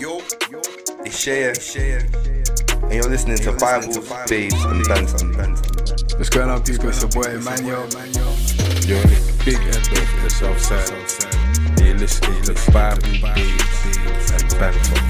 Yo, 0.00 0.18
yo, 0.50 0.60
it's 1.04 1.20
Shea, 1.20 1.52
and 1.52 2.92
you're 2.92 3.08
listening 3.08 3.36
to 3.38 3.52
Bible, 3.52 3.94
Babes, 4.28 4.64
and 4.64 4.84
Banter. 4.88 5.26
What's 6.16 6.30
going 6.30 6.50
on, 6.50 6.64
people? 6.64 6.88
It's 6.88 7.00
your 7.00 7.10
boy 7.10 7.30
Emmanuel. 7.30 7.86
You're 8.86 8.98
on 8.98 9.06
the 9.06 9.42
big 9.44 9.54
end 9.54 9.76
of 9.76 10.22
the 10.22 10.30
south 10.30 10.60
side. 10.60 10.90
And 11.78 11.86
You're 11.86 11.96
listening 11.96 12.42
to 12.42 12.72
Bible, 12.72 13.02
Babes, 13.34 13.98
and 14.32 14.50
Banter. 14.58 15.00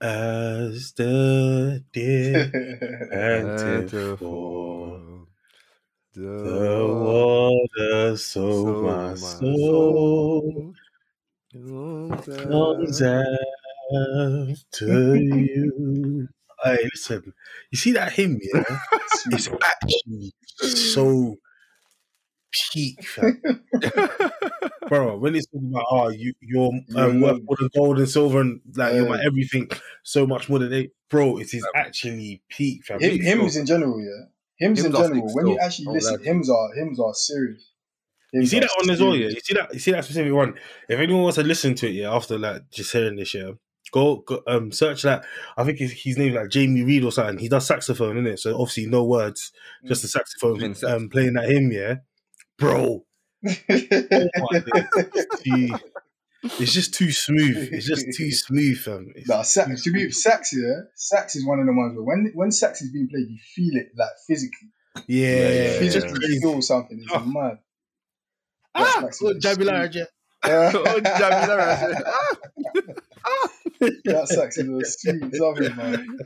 As 0.00 0.92
the 0.92 1.84
deer 1.92 2.50
panted 3.12 4.18
for 4.18 4.84
the 6.14 8.03
water, 8.14 8.18
so 8.18 8.82
my 8.82 9.14
soul 9.14 10.74
comes 12.26 13.02
after 13.02 13.24
you. 15.16 16.28
Hey, 16.62 16.88
listen, 16.94 17.32
you 17.70 17.78
see 17.78 17.92
that 17.92 18.12
hymn, 18.12 18.38
yeah? 18.40 18.62
it's 19.30 19.48
actually 19.62 20.32
so 20.58 21.36
peak, 22.72 23.06
bro. 24.88 25.18
When 25.18 25.34
it's 25.34 25.46
talking 25.46 25.70
about 25.70 25.86
oh, 25.90 26.08
you 26.08 26.32
you're 26.40 26.72
um, 26.96 27.20
worth 27.20 27.40
more 27.44 27.56
than 27.58 27.68
gold 27.76 27.98
and 27.98 28.08
silver 28.08 28.40
and 28.40 28.60
like 28.76 28.94
you're 28.94 29.08
my 29.08 29.22
everything, 29.24 29.68
so 30.02 30.26
much 30.26 30.48
more 30.48 30.58
than 30.58 30.70
they, 30.70 30.90
bro. 31.10 31.38
It 31.38 31.52
is 31.54 31.66
actually 31.74 32.42
peak, 32.48 32.84
fam. 32.84 33.00
Hym- 33.00 33.20
hymns 33.20 33.56
in 33.56 33.66
general, 33.66 34.00
yeah. 34.00 34.26
Hymns, 34.56 34.78
in 34.78 34.84
Hymns 34.84 34.96
are 34.96 35.08
general. 35.08 35.34
When 35.34 35.46
you 35.48 35.58
actually 35.58 35.86
Don't 35.86 35.94
listen, 35.94 36.18
lie 36.18 36.24
hymns 36.24 36.50
are 36.50 36.74
hymns 36.74 37.00
are 37.00 37.14
serious. 37.14 37.70
You 38.34 38.46
see 38.46 38.60
that 38.60 38.70
one 38.76 38.90
as 38.90 39.00
well, 39.00 39.14
yeah. 39.16 39.28
You 39.28 39.40
see 39.40 39.54
that. 39.54 39.72
You 39.72 39.78
see 39.80 39.92
that 39.92 40.04
specific 40.04 40.32
one. 40.32 40.54
If 40.88 40.98
anyone 40.98 41.22
wants 41.22 41.36
to 41.36 41.42
listen 41.44 41.74
to 41.76 41.86
it, 41.88 41.92
yeah, 41.92 42.12
after 42.14 42.38
like 42.38 42.68
just 42.70 42.92
hearing 42.92 43.16
this, 43.16 43.32
yeah, 43.34 43.50
go, 43.92 44.16
go 44.16 44.42
um 44.46 44.72
search 44.72 45.02
that. 45.02 45.24
I 45.56 45.64
think 45.64 45.78
his, 45.78 45.92
his 45.92 46.18
name's 46.18 46.34
like 46.36 46.50
Jamie 46.50 46.82
Reed 46.82 47.04
or 47.04 47.12
something. 47.12 47.38
He 47.38 47.48
does 47.48 47.66
saxophone 47.66 48.16
in 48.16 48.26
it, 48.26 48.38
so 48.40 48.54
obviously 48.54 48.86
no 48.86 49.04
words, 49.04 49.52
just 49.86 50.02
the 50.02 50.08
saxophone 50.08 50.74
um, 50.86 51.08
playing 51.08 51.34
that 51.34 51.48
him, 51.50 51.70
yeah, 51.72 51.96
bro. 52.58 53.04
Oh. 55.46 55.78
It's 56.60 56.72
just 56.74 56.92
too 56.92 57.10
smooth. 57.10 57.70
It's 57.72 57.86
just 57.86 58.06
too 58.16 58.30
smooth, 58.30 58.78
fam. 58.78 59.12
It's 59.16 59.28
Nah, 59.28 59.38
too 59.38 59.44
sax, 59.44 59.82
to 59.84 59.92
be 59.92 60.10
sax, 60.10 60.52
yeah, 60.54 60.80
sax 60.94 61.36
is 61.36 61.46
one 61.46 61.58
of 61.58 61.64
the 61.66 61.72
ones 61.72 61.94
where 61.96 62.04
when 62.04 62.30
when 62.34 62.50
sax 62.52 62.82
is 62.82 62.92
being 62.92 63.08
played, 63.08 63.28
you 63.30 63.38
feel 63.54 63.80
it 63.80 63.88
like 63.96 64.10
physically. 64.26 64.68
yeah, 65.06 65.28
yeah, 65.28 65.48
yeah. 65.48 65.80
just 65.88 66.06
physically 66.06 66.38
feel 66.40 66.60
something. 66.60 67.00
It's 67.02 67.10
Oh. 67.14 67.24
mad. 67.24 67.58
Ah, 68.74 69.02
oh, 69.02 69.06
Jabby 69.06 69.42
smooth. 69.42 69.66
Large, 69.66 69.96
Oh, 70.46 71.00
Jamie 71.00 71.46
Lara. 71.46 71.94
that 74.04 74.28
sax 74.28 74.58
is 74.58 74.68
a 74.68 74.84
sweet 74.84 75.34
something, 75.34 75.76
man. 75.76 76.18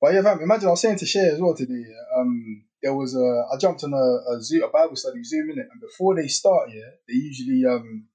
But 0.00 0.14
yeah, 0.14 0.22
fam, 0.22 0.40
imagine 0.42 0.68
I 0.68 0.72
was 0.72 0.82
saying 0.82 0.98
to 0.98 1.06
Shay 1.06 1.28
as 1.28 1.40
well 1.40 1.54
today. 1.54 1.84
Um, 2.16 2.64
there 2.82 2.94
was 2.94 3.16
a 3.16 3.44
I 3.52 3.58
jumped 3.58 3.82
on 3.84 3.94
a, 3.94 4.34
a 4.34 4.42
Zoom, 4.42 4.64
a 4.64 4.68
Bible 4.68 4.96
study 4.96 5.24
Zoom 5.24 5.50
in 5.50 5.58
it, 5.58 5.68
and 5.72 5.80
before 5.80 6.14
they 6.14 6.28
start, 6.28 6.68
yeah, 6.70 6.90
they 7.08 7.14
usually 7.14 7.64
um 7.64 8.06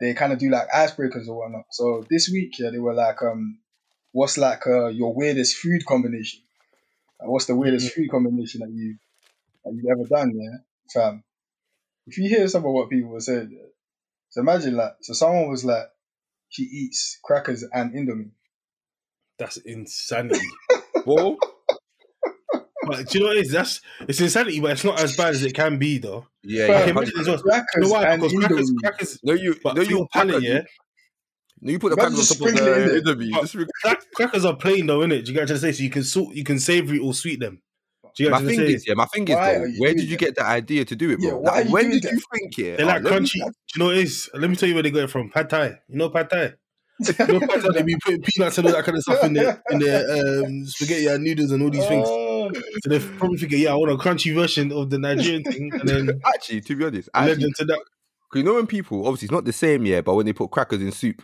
they 0.00 0.14
kind 0.14 0.32
of 0.32 0.38
do 0.38 0.48
like 0.50 0.68
icebreakers 0.70 1.28
or 1.28 1.38
whatnot. 1.38 1.64
So 1.70 2.04
this 2.08 2.30
week, 2.32 2.58
yeah, 2.58 2.70
they 2.70 2.78
were 2.78 2.94
like 2.94 3.22
um, 3.22 3.58
what's 4.12 4.38
like 4.38 4.66
uh, 4.66 4.86
your 4.86 5.14
weirdest 5.14 5.56
food 5.56 5.84
combination? 5.86 6.40
Like, 7.20 7.28
what's 7.28 7.46
the 7.46 7.56
weirdest 7.56 7.92
food 7.92 8.10
combination 8.10 8.60
that 8.60 8.70
you 8.70 8.96
that 9.64 9.72
you've 9.74 9.90
ever 9.90 10.08
done? 10.08 10.32
Yeah, 10.34 10.58
fam. 10.92 11.24
If 12.06 12.18
you 12.18 12.28
hear 12.28 12.46
some 12.48 12.64
of 12.64 12.72
what 12.72 12.90
people 12.90 13.10
were 13.10 13.20
saying, 13.20 13.56
so 14.30 14.40
imagine 14.40 14.76
like 14.76 14.92
so 15.02 15.12
someone 15.12 15.48
was 15.48 15.64
like 15.64 15.84
she 16.48 16.62
eats 16.62 17.18
crackers 17.22 17.64
and 17.72 17.92
indomie. 17.94 18.30
That's 19.38 19.56
insanity. 19.58 20.40
Whoa. 21.04 21.36
But 22.86 23.08
do 23.08 23.18
you 23.18 23.24
know 23.24 23.28
what 23.30 23.36
it 23.36 23.46
is? 23.46 23.52
That's 23.52 23.80
it's 24.08 24.20
insanity, 24.20 24.58
but 24.60 24.72
it's 24.72 24.84
not 24.84 25.00
as 25.00 25.16
bad 25.16 25.30
as 25.34 25.44
it 25.44 25.54
can 25.54 25.78
be, 25.78 25.98
though. 25.98 26.26
Yeah, 26.42 26.66
Fam, 26.66 26.74
I 26.74 26.78
yeah. 26.78 26.86
can 26.86 26.96
imagine 26.96 27.20
as 27.20 27.28
well. 27.28 27.38
Crackers 27.38 27.66
You 27.76 27.80
know 27.82 27.88
why? 27.90 28.16
Because 28.16 28.32
crackers, 28.32 28.72
crackers, 28.82 29.18
No, 29.22 29.32
you, 29.34 29.56
but 29.62 29.76
no, 29.76 29.82
you 29.82 29.88
your 29.90 30.08
palate, 30.08 30.42
yeah. 30.42 30.62
No, 31.60 31.72
you 31.72 31.78
put 31.78 31.90
the 31.94 32.02
Imagine 32.02 32.16
crackers 32.16 32.30
on 32.32 32.36
top 32.38 32.46
of 32.48 32.58
sprinkle 32.58 32.66
it 32.66 32.76
in 32.78 32.82
the 32.82 32.88
there. 32.88 32.98
interview. 32.98 33.30
But- 33.32 33.40
Just 33.42 33.54
re- 33.54 33.66
Crack, 33.82 34.02
crackers 34.14 34.44
are 34.44 34.56
plain, 34.56 34.86
though, 34.86 35.00
innit? 35.00 35.08
Do 35.08 35.14
you 35.16 35.22
get 35.24 35.26
what 35.34 35.40
I'm 35.42 35.46
trying 35.46 35.46
to 35.46 35.58
say? 35.58 35.72
So 35.72 35.82
you 35.84 35.90
can 35.90 36.02
salt, 36.04 36.34
you 36.34 36.42
can 36.44 36.58
savory 36.58 36.98
or 36.98 37.14
sweet 37.14 37.38
them. 37.38 37.60
Do 38.16 38.24
you 38.24 38.30
get 38.30 38.42
my 38.42 38.46
thing 38.48 38.60
is, 38.60 38.86
yeah, 38.86 38.94
my 38.94 39.06
thing 39.06 39.28
is, 39.28 39.34
though, 39.34 39.66
where 39.78 39.94
did 39.94 40.04
you 40.04 40.10
that? 40.10 40.18
get 40.18 40.34
the 40.36 40.44
idea 40.44 40.84
to 40.84 40.96
do 40.96 41.10
it, 41.10 41.18
bro? 41.20 41.28
Yeah, 41.28 41.50
like, 41.50 41.68
when 41.68 41.90
did 41.90 42.02
that? 42.02 42.12
you 42.12 42.20
think 42.32 42.58
it? 42.58 42.76
They're 42.78 42.86
like 42.86 43.04
Oh, 43.04 43.10
let 43.10 43.22
me- 43.22 43.28
Do 43.28 43.38
you 43.38 43.52
know 43.78 43.84
what 43.86 43.96
it 43.96 44.02
is? 44.02 44.30
Let 44.34 44.50
me 44.50 44.56
tell 44.56 44.68
you 44.68 44.74
where 44.74 44.82
they 44.82 44.90
got 44.90 45.04
it 45.04 45.10
from. 45.10 45.30
Pad 45.30 45.50
Thai. 45.50 45.66
You 45.88 45.96
know 45.96 46.10
Pad 46.10 46.30
Thai? 46.30 46.52
You 47.00 47.26
know 47.28 47.40
Pad 47.40 47.62
Thai? 47.62 47.72
They 47.72 47.82
be 47.82 47.96
putting 48.04 48.22
peanuts 48.22 48.58
and 48.58 48.66
all 48.66 48.72
that 48.74 48.84
kind 48.84 48.96
of 48.96 49.02
stuff 49.02 49.24
in 49.24 49.32
their 49.34 49.62
in 49.70 49.78
their 49.78 50.44
um, 50.44 50.66
spaghetti 50.66 51.06
and 51.06 51.24
noodles 51.24 51.50
and 51.50 51.62
all 51.62 51.70
these 51.70 51.86
things. 51.86 52.06
Oh. 52.08 52.50
So 52.82 52.90
they 52.90 52.98
probably 52.98 53.38
figure, 53.38 53.58
yeah, 53.58 53.72
I 53.72 53.74
want 53.76 53.92
a 53.92 53.96
crunchy 53.96 54.34
version 54.34 54.72
of 54.72 54.90
the 54.90 54.98
Nigerian 54.98 55.42
thing, 55.44 55.70
and 55.72 55.88
then 55.88 56.20
Actually, 56.34 56.60
to 56.62 56.76
be 56.76 56.84
honest, 56.84 57.08
them 57.12 57.38
to 57.56 57.64
that. 57.66 57.80
you 58.34 58.42
know 58.42 58.54
when 58.54 58.66
people 58.66 59.06
obviously 59.06 59.26
it's 59.26 59.32
not 59.32 59.44
the 59.44 59.52
same, 59.52 59.86
yeah, 59.86 60.00
but 60.00 60.14
when 60.14 60.26
they 60.26 60.32
put 60.32 60.50
crackers 60.50 60.80
in 60.82 60.92
soup, 60.92 61.22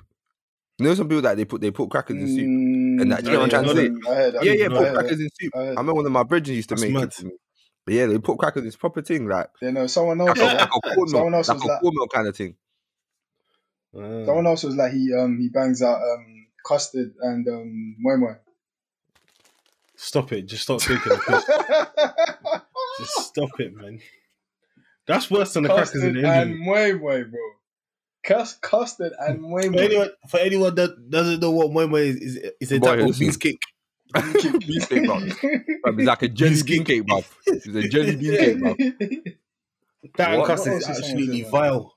you 0.78 0.86
know 0.86 0.94
some 0.94 1.08
people 1.08 1.22
that 1.22 1.36
they 1.36 1.44
put 1.44 1.60
they 1.60 1.70
put 1.70 1.90
crackers 1.90 2.16
in 2.16 2.28
soup. 2.28 2.46
Mm, 2.96 3.02
And 3.02 3.12
that- 3.12 3.24
you 3.24 3.32
know 3.32 3.40
what 3.40 3.54
I'm 3.54 3.64
trying 3.64 3.76
to 3.76 4.00
say? 4.04 4.08
Heard. 4.14 4.34
Yeah, 4.42 4.52
yeah, 4.52 4.64
I 4.66 4.68
put 4.68 4.92
crackers 4.94 5.20
in 5.20 5.28
soup. 5.40 5.52
I 5.54 5.58
I 5.58 5.68
remember 5.70 5.94
one 5.94 6.06
of 6.06 6.12
my 6.12 6.22
brethren 6.22 6.56
used 6.56 6.68
to 6.70 6.74
That's 6.74 6.82
make 6.82 6.92
mad. 6.92 7.12
it. 7.18 7.32
But 7.84 7.94
yeah, 7.94 8.06
they 8.06 8.18
put 8.18 8.38
crackers. 8.38 8.64
It's 8.64 8.76
proper 8.76 9.00
thing, 9.02 9.28
like 9.28 9.48
You 9.62 9.72
know, 9.72 9.86
someone 9.86 10.20
else, 10.20 10.30
like 10.30 10.52
yeah, 10.52 10.58
like 10.60 10.70
a 10.74 10.94
corn 10.94 11.08
someone 11.08 11.34
else 11.34 11.48
like 11.48 11.56
was 11.56 11.64
a 11.64 11.68
like, 11.68 11.80
corn 11.80 11.94
milk 11.96 12.12
kind 12.12 12.26
of 12.28 12.36
thing. 12.36 12.56
Someone 13.94 14.46
else 14.46 14.62
was 14.64 14.76
like, 14.76 14.92
he 14.92 15.14
um 15.14 15.38
he 15.40 15.48
bangs 15.48 15.82
out 15.82 16.00
um 16.02 16.46
custard 16.66 17.14
and 17.20 17.46
um 17.48 17.96
moi 17.98 18.16
moi. 18.16 18.34
Stop 19.96 20.32
it. 20.32 20.42
Just 20.42 20.64
stop 20.64 20.80
taking 20.80 21.00
the 21.12 21.18
piss. 21.26 21.46
Just 22.98 23.28
stop 23.28 23.58
it, 23.60 23.74
man. 23.74 24.00
That's 25.06 25.30
worse 25.30 25.54
than 25.54 25.62
the 25.62 25.68
crackers 25.70 26.02
in 26.02 26.14
custard 26.14 26.24
the 26.24 26.28
and 26.28 26.50
Indian. 26.50 26.64
moi 26.66 26.92
moi, 26.98 27.22
bro. 27.24 27.40
Cus- 28.26 28.58
custard 28.60 29.12
and 29.18 29.40
moi 29.40 29.62
For 29.62 29.78
anyone, 29.78 30.10
for 30.28 30.40
anyone 30.40 30.74
that 30.74 31.10
doesn't 31.10 31.40
know 31.40 31.52
what 31.52 31.72
moi 31.72 31.86
moi 31.86 31.98
is, 31.98 32.16
is 32.16 32.50
it's 32.60 32.72
a 32.72 32.80
Boy, 32.80 32.86
type 32.88 33.00
of 33.00 33.06
listen. 33.06 33.20
beans 33.20 33.36
cake. 33.36 33.60
Beef 34.14 34.88
cake, 34.88 35.06
bro. 35.06 35.18
It's 35.20 36.06
like 36.06 36.22
a 36.22 36.28
jelly 36.28 36.50
Beans 36.50 36.62
bean 36.62 36.84
cake. 36.84 36.86
cake, 36.86 37.06
bruv. 37.06 37.24
It's 37.46 37.66
a 37.66 37.88
jelly 37.88 38.16
bean 38.16 38.36
cake, 38.36 38.56
bruv. 38.56 39.34
That 40.16 40.30
and 40.30 40.38
What? 40.40 40.46
custard 40.48 40.72
What 40.74 40.82
is 40.82 40.88
else 40.88 40.98
is 40.98 41.04
someone 41.06 41.20
absolutely 41.20 41.42
vile. 41.50 41.94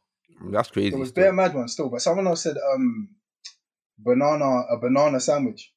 That's 0.52 0.70
crazy. 0.72 0.96
It 0.96 1.00
was 1.00 1.10
still. 1.10 1.24
bare 1.24 1.34
mad 1.34 1.54
one 1.54 1.68
still, 1.68 1.90
but 1.90 2.02
someone 2.02 2.28
else 2.28 2.44
said 2.44 2.58
um 2.74 3.10
banana 3.98 4.64
a 4.72 4.78
banana 4.80 5.20
sandwich. 5.20 5.74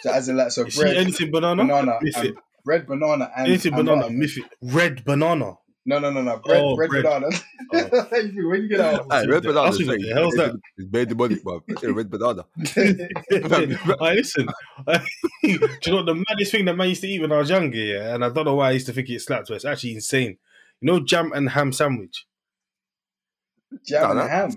so 0.00 0.10
as 0.12 0.28
in 0.28 0.36
like 0.36 0.50
so 0.50 0.64
bread, 0.76 0.96
anything 0.96 1.30
banana? 1.30 1.62
banana, 1.64 1.98
Miff 2.02 2.16
and 2.16 2.26
it. 2.26 2.34
red 2.64 2.86
banana 2.86 3.30
and 3.36 3.48
Anything 3.48 3.74
and 3.74 3.84
banana, 3.86 4.02
butter. 4.02 4.14
miff 4.14 4.38
it. 4.38 4.44
Red 4.62 5.04
banana. 5.04 5.54
No, 5.86 5.98
no, 5.98 6.10
no, 6.10 6.22
no. 6.22 6.38
Bread, 6.38 6.62
Oh, 6.62 6.76
bread, 6.76 6.88
bread. 6.88 7.02
banana. 7.04 7.28
Oh. 7.74 7.88
Where 8.10 8.54
you 8.56 8.68
get 8.68 8.78
that? 8.78 9.04
Hey, 9.10 9.26
red 9.26 9.42
the- 9.42 9.48
banana. 9.48 9.66
I'll 9.66 9.72
see 9.72 9.84
what 9.86 10.00
sorry. 10.00 10.02
the 10.02 10.14
hell's 10.14 10.34
that? 10.34 10.54
It's 10.78 10.88
very 10.88 11.04
demonic, 11.06 11.44
bruv. 11.44 11.62
It's 11.68 11.82
a 11.82 11.92
red 11.92 12.10
banana. 12.10 12.46
I 14.00 14.14
listen. 14.14 14.46
do 14.46 15.02
you 15.42 15.58
know 15.88 15.96
what 15.96 16.06
the 16.06 16.24
maddest 16.28 16.52
thing 16.52 16.64
that 16.64 16.74
man 16.76 16.88
used 16.88 17.02
to 17.02 17.08
eat 17.08 17.20
when 17.20 17.32
I 17.32 17.38
was 17.38 17.50
younger? 17.50 17.76
Yeah, 17.76 18.14
and 18.14 18.24
I 18.24 18.30
don't 18.30 18.46
know 18.46 18.54
why 18.54 18.68
I 18.68 18.72
used 18.72 18.86
to 18.86 18.92
think 18.94 19.10
it 19.10 19.20
slapped, 19.20 19.48
but 19.48 19.54
it's 19.56 19.64
actually 19.66 19.94
insane. 19.94 20.38
You 20.80 20.86
know, 20.86 21.00
jam 21.00 21.32
and 21.34 21.50
ham 21.50 21.70
sandwich. 21.72 22.26
Jam 23.86 24.10
and 24.12 24.18
Nah, 24.20 24.26
ham. 24.28 24.54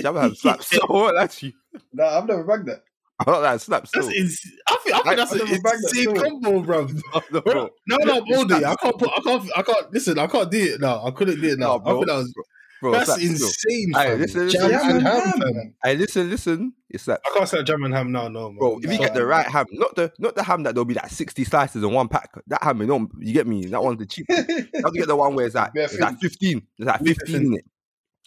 Jam 0.00 0.16
have 0.16 0.36
slaps. 0.36 0.70
So 0.70 0.80
what? 0.88 1.12
That's 1.14 1.40
you. 1.42 1.52
No, 1.92 2.04
I've 2.04 2.26
never 2.26 2.42
bagged 2.44 2.66
that. 2.66 2.82
I 3.20 3.24
like 3.30 3.38
oh, 3.38 3.42
that. 3.42 3.60
That's 3.60 3.88
still. 3.88 4.08
ins- 4.08 4.52
I 4.68 4.76
think, 4.76 4.94
I 4.94 5.02
think 5.02 5.16
that's 5.16 5.32
I've 5.32 5.40
an 5.40 5.62
bagged 5.62 5.82
that 5.82 5.96
insane 5.96 6.16
combo, 6.16 6.60
bro. 6.62 6.86
No, 7.32 7.40
Bro, 7.40 7.70
no, 7.86 7.96
no. 8.44 8.56
I 8.56 8.76
can't 8.76 8.98
put. 8.98 9.10
I 9.10 9.20
can't. 9.22 9.50
I 9.56 9.62
can't. 9.62 9.92
Listen, 9.92 10.18
I 10.18 10.26
can't 10.26 10.50
do 10.50 10.74
it 10.74 10.80
now. 10.80 11.04
I 11.04 11.10
couldn't 11.10 11.40
do 11.40 11.48
it 11.48 11.58
now. 11.58 11.74
No, 11.74 11.78
bro. 11.80 11.90
I 11.90 11.94
think 11.96 12.06
that 12.06 12.16
was. 12.16 12.34
Bro, 12.80 12.92
that's 12.92 13.12
still. 13.12 13.30
insane. 13.30 13.92
Hey, 13.92 14.14
listen, 14.14 14.48
Jam 14.50 14.68
listen, 14.70 14.90
and 14.90 15.00
Jam 15.00 15.20
ham, 15.20 15.42
and 15.42 15.56
ham, 15.56 15.74
Hey, 15.82 15.96
listen, 15.96 16.30
listen. 16.30 16.72
It's 16.88 17.06
that, 17.06 17.20
I 17.26 17.36
can't 17.36 17.48
say 17.48 17.62
jam 17.64 17.82
and 17.82 17.92
ham 17.92 18.12
now, 18.12 18.28
no, 18.28 18.50
man. 18.50 18.58
bro. 18.58 18.78
If 18.80 18.92
you 18.92 18.98
get 18.98 19.14
the 19.14 19.26
right 19.26 19.46
ham, 19.46 19.66
not 19.72 19.96
the 19.96 20.12
not 20.20 20.36
the 20.36 20.44
ham 20.44 20.62
that 20.62 20.74
there'll 20.74 20.84
be 20.84 20.94
like 20.94 21.10
sixty 21.10 21.42
slices 21.42 21.82
in 21.82 21.92
one 21.92 22.06
pack. 22.06 22.30
That 22.46 22.62
ham, 22.62 22.80
you 22.80 22.86
know, 22.86 23.08
you 23.18 23.32
get 23.32 23.48
me. 23.48 23.66
That 23.66 23.82
one's 23.82 23.98
the 23.98 24.06
cheap. 24.06 24.26
You 24.28 24.36
have 24.36 24.92
to 24.92 24.98
get 24.98 25.08
the 25.08 25.16
one 25.16 25.34
where 25.34 25.46
it's 25.46 25.56
like 25.56 25.72
it's 25.74 25.98
like 25.98 26.20
fifteen. 26.20 26.62
It's 26.78 26.86
like 26.86 27.02
fifteen 27.02 27.46
in 27.46 27.54
it. 27.54 27.64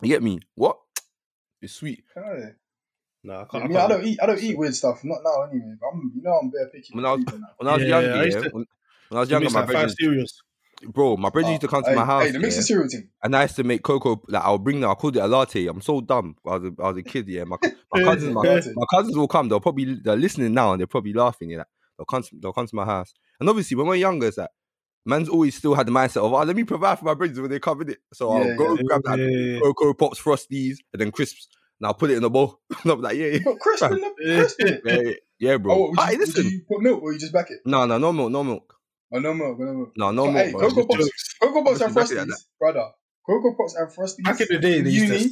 You 0.02 0.10
get 0.10 0.22
me? 0.22 0.40
What? 0.56 0.78
It's 1.62 1.74
sweet. 1.74 2.04
Aye. 2.18 2.54
No, 3.24 3.34
I 3.34 3.42
I, 3.42 3.46
can't. 3.46 3.68
mean, 3.70 3.78
I 3.78 3.88
don't 3.88 4.04
eat. 4.04 4.20
I 4.22 4.26
don't 4.26 4.42
eat 4.44 4.58
weird 4.58 4.76
stuff. 4.76 5.04
Not 5.04 5.20
now, 5.24 5.44
anyway. 5.44 5.76
But 5.80 5.88
I'm, 5.94 6.12
you 6.16 6.22
know, 6.22 6.32
I'm 6.42 6.50
bare 6.50 6.68
picky. 6.70 6.94
When 6.94 7.06
I 7.06 7.12
was- 7.12 7.20
with 7.20 7.30
food 7.30 7.36
and 7.36 7.44
that. 7.44 7.54
When 7.58 7.68
I 7.68 7.74
was 7.74 7.82
Yeah, 7.84 7.90
younger, 7.90 8.12
I 8.12 8.16
yeah, 8.16 8.24
used 8.26 8.38
to- 8.40 8.50
when, 8.52 8.66
when 9.10 9.18
I 9.18 9.20
was 9.20 9.30
You 9.30 9.34
younger, 9.34 9.50
my 9.50 9.60
like 9.62 9.70
brother, 9.70 9.90
cereals. 10.00 10.44
bro, 10.88 11.18
my 11.18 11.30
brother 11.30 11.50
used 11.50 11.62
to 11.62 11.68
come 11.68 11.84
to 11.84 11.90
hey, 11.90 11.96
my 11.96 12.06
house. 12.06 12.24
Hey, 12.26 12.32
the 12.32 12.40
mix 12.40 12.56
yeah, 12.56 12.60
of 12.60 12.66
cereal 12.66 12.90
thing. 12.90 13.10
And 13.24 13.36
I 13.36 13.44
used 13.44 13.56
to 13.58 13.64
make 13.64 13.84
cocoa. 13.84 14.22
Like 14.28 14.44
I'll 14.44 14.58
bring 14.58 14.80
them. 14.80 14.90
I 14.90 14.96
called 14.96 15.18
it 15.18 15.20
a 15.20 15.28
latte. 15.28 15.68
I'm 15.68 15.82
so 15.82 16.02
dumb. 16.02 16.36
I 16.46 16.58
was 16.58 16.64
a, 16.64 16.82
I 16.82 16.88
was 16.90 16.98
a 16.98 17.04
kid. 17.04 17.28
Yeah, 17.28 17.44
my 17.44 17.58
my 17.94 18.02
cousins, 18.04 18.34
my, 18.34 18.42
my 18.44 18.86
cousins 18.92 19.16
will 19.18 19.28
come. 19.28 19.50
They'll 19.50 19.60
probably 19.60 19.96
they're 20.04 20.16
listening 20.16 20.54
now 20.54 20.72
and 20.72 20.80
they're 20.80 20.88
probably 20.88 21.14
laughing. 21.14 21.52
Yeah, 21.52 21.64
they'll 21.98 22.06
come. 22.06 22.24
To, 22.24 22.30
they'll 22.42 22.54
come 22.54 22.68
to 22.68 22.76
my 22.76 22.86
house. 22.86 23.14
And 23.40 23.50
obviously, 23.50 23.76
when 23.78 23.88
we're 23.88 23.96
younger, 23.96 24.28
it's 24.28 24.38
like 24.38 24.50
man's 25.06 25.30
always 25.30 25.56
still 25.56 25.74
had 25.74 25.88
the 25.88 25.92
mindset 25.92 26.18
of, 26.26 26.32
oh, 26.32 26.44
let 26.44 26.56
me 26.56 26.64
provide 26.64 27.00
for 27.00 27.06
my 27.06 27.14
brothers 27.16 27.40
when 27.40 27.50
they 27.50 27.60
come 27.60 27.82
in 27.82 27.90
it. 27.90 27.98
So 28.14 28.32
I'll 28.32 28.56
go 28.56 28.76
yeah. 28.76 28.82
grab 28.84 29.02
like 29.06 29.20
Yeah, 29.20 29.26
yeah, 29.28 29.46
yeah. 29.54 29.60
Cocoa 29.60 29.94
Pops, 29.94 30.20
Frosties, 30.22 30.78
and 30.94 31.02
then 31.02 31.12
crisps. 31.12 31.48
And 31.82 31.88
I'll 31.88 31.96
put 31.96 32.12
it 32.12 32.18
in 32.18 32.24
a 32.24 32.30
bowl. 32.30 32.60
and 32.84 32.92
I'm 32.92 33.02
like, 33.02 33.18
yeah, 33.18 33.26
yeah, 33.26 33.34
You 33.34 33.44
put 33.44 33.60
crisp 33.60 33.84
in 33.86 34.02
the 34.02 34.14
Yeah. 34.20 34.38
crisp 34.40 34.60
yeah, 34.60 34.78
yeah, 34.86 35.12
yeah, 35.40 35.58
bro. 35.58 35.74
Oh, 35.74 35.80
what, 35.80 35.90
would, 35.90 35.98
you, 35.98 36.20
would 36.20 36.28
listen. 36.28 36.46
you 36.46 36.62
put 36.68 36.82
milk 36.82 37.02
or 37.02 37.12
you 37.12 37.18
just 37.18 37.34
back 37.34 37.50
it? 37.50 37.62
No, 37.66 37.86
no, 37.88 37.98
no 37.98 38.14
milk, 38.14 38.32
no 38.32 38.44
milk. 38.44 38.76
Oh, 39.12 39.18
no 39.18 39.34
milk, 39.34 39.60
no 39.60 39.74
milk. 39.74 39.94
No, 39.98 40.12
no 40.12 40.26
But, 40.26 40.32
milk, 40.32 40.46
hey, 40.46 40.52
bro. 40.52 40.70
Cocoa 40.70 40.86
Pops, 40.86 41.34
Cocoa 41.42 41.64
Pops 41.64 41.82
and 41.82 41.94
Just 41.96 42.12
exactly 42.12 42.18
like 42.18 42.28
Frosties, 42.28 42.46
brother. 42.60 42.92
Cocoa 43.26 43.56
Pops 43.58 43.76
and 43.76 43.90
Frosties. 43.90 44.24
Back 44.24 44.42
in 44.42 44.48
the 44.52 44.60
day, 44.60 44.82
they 44.82 44.90
used 44.92 45.12
uni, 45.12 45.24
to 45.24 45.30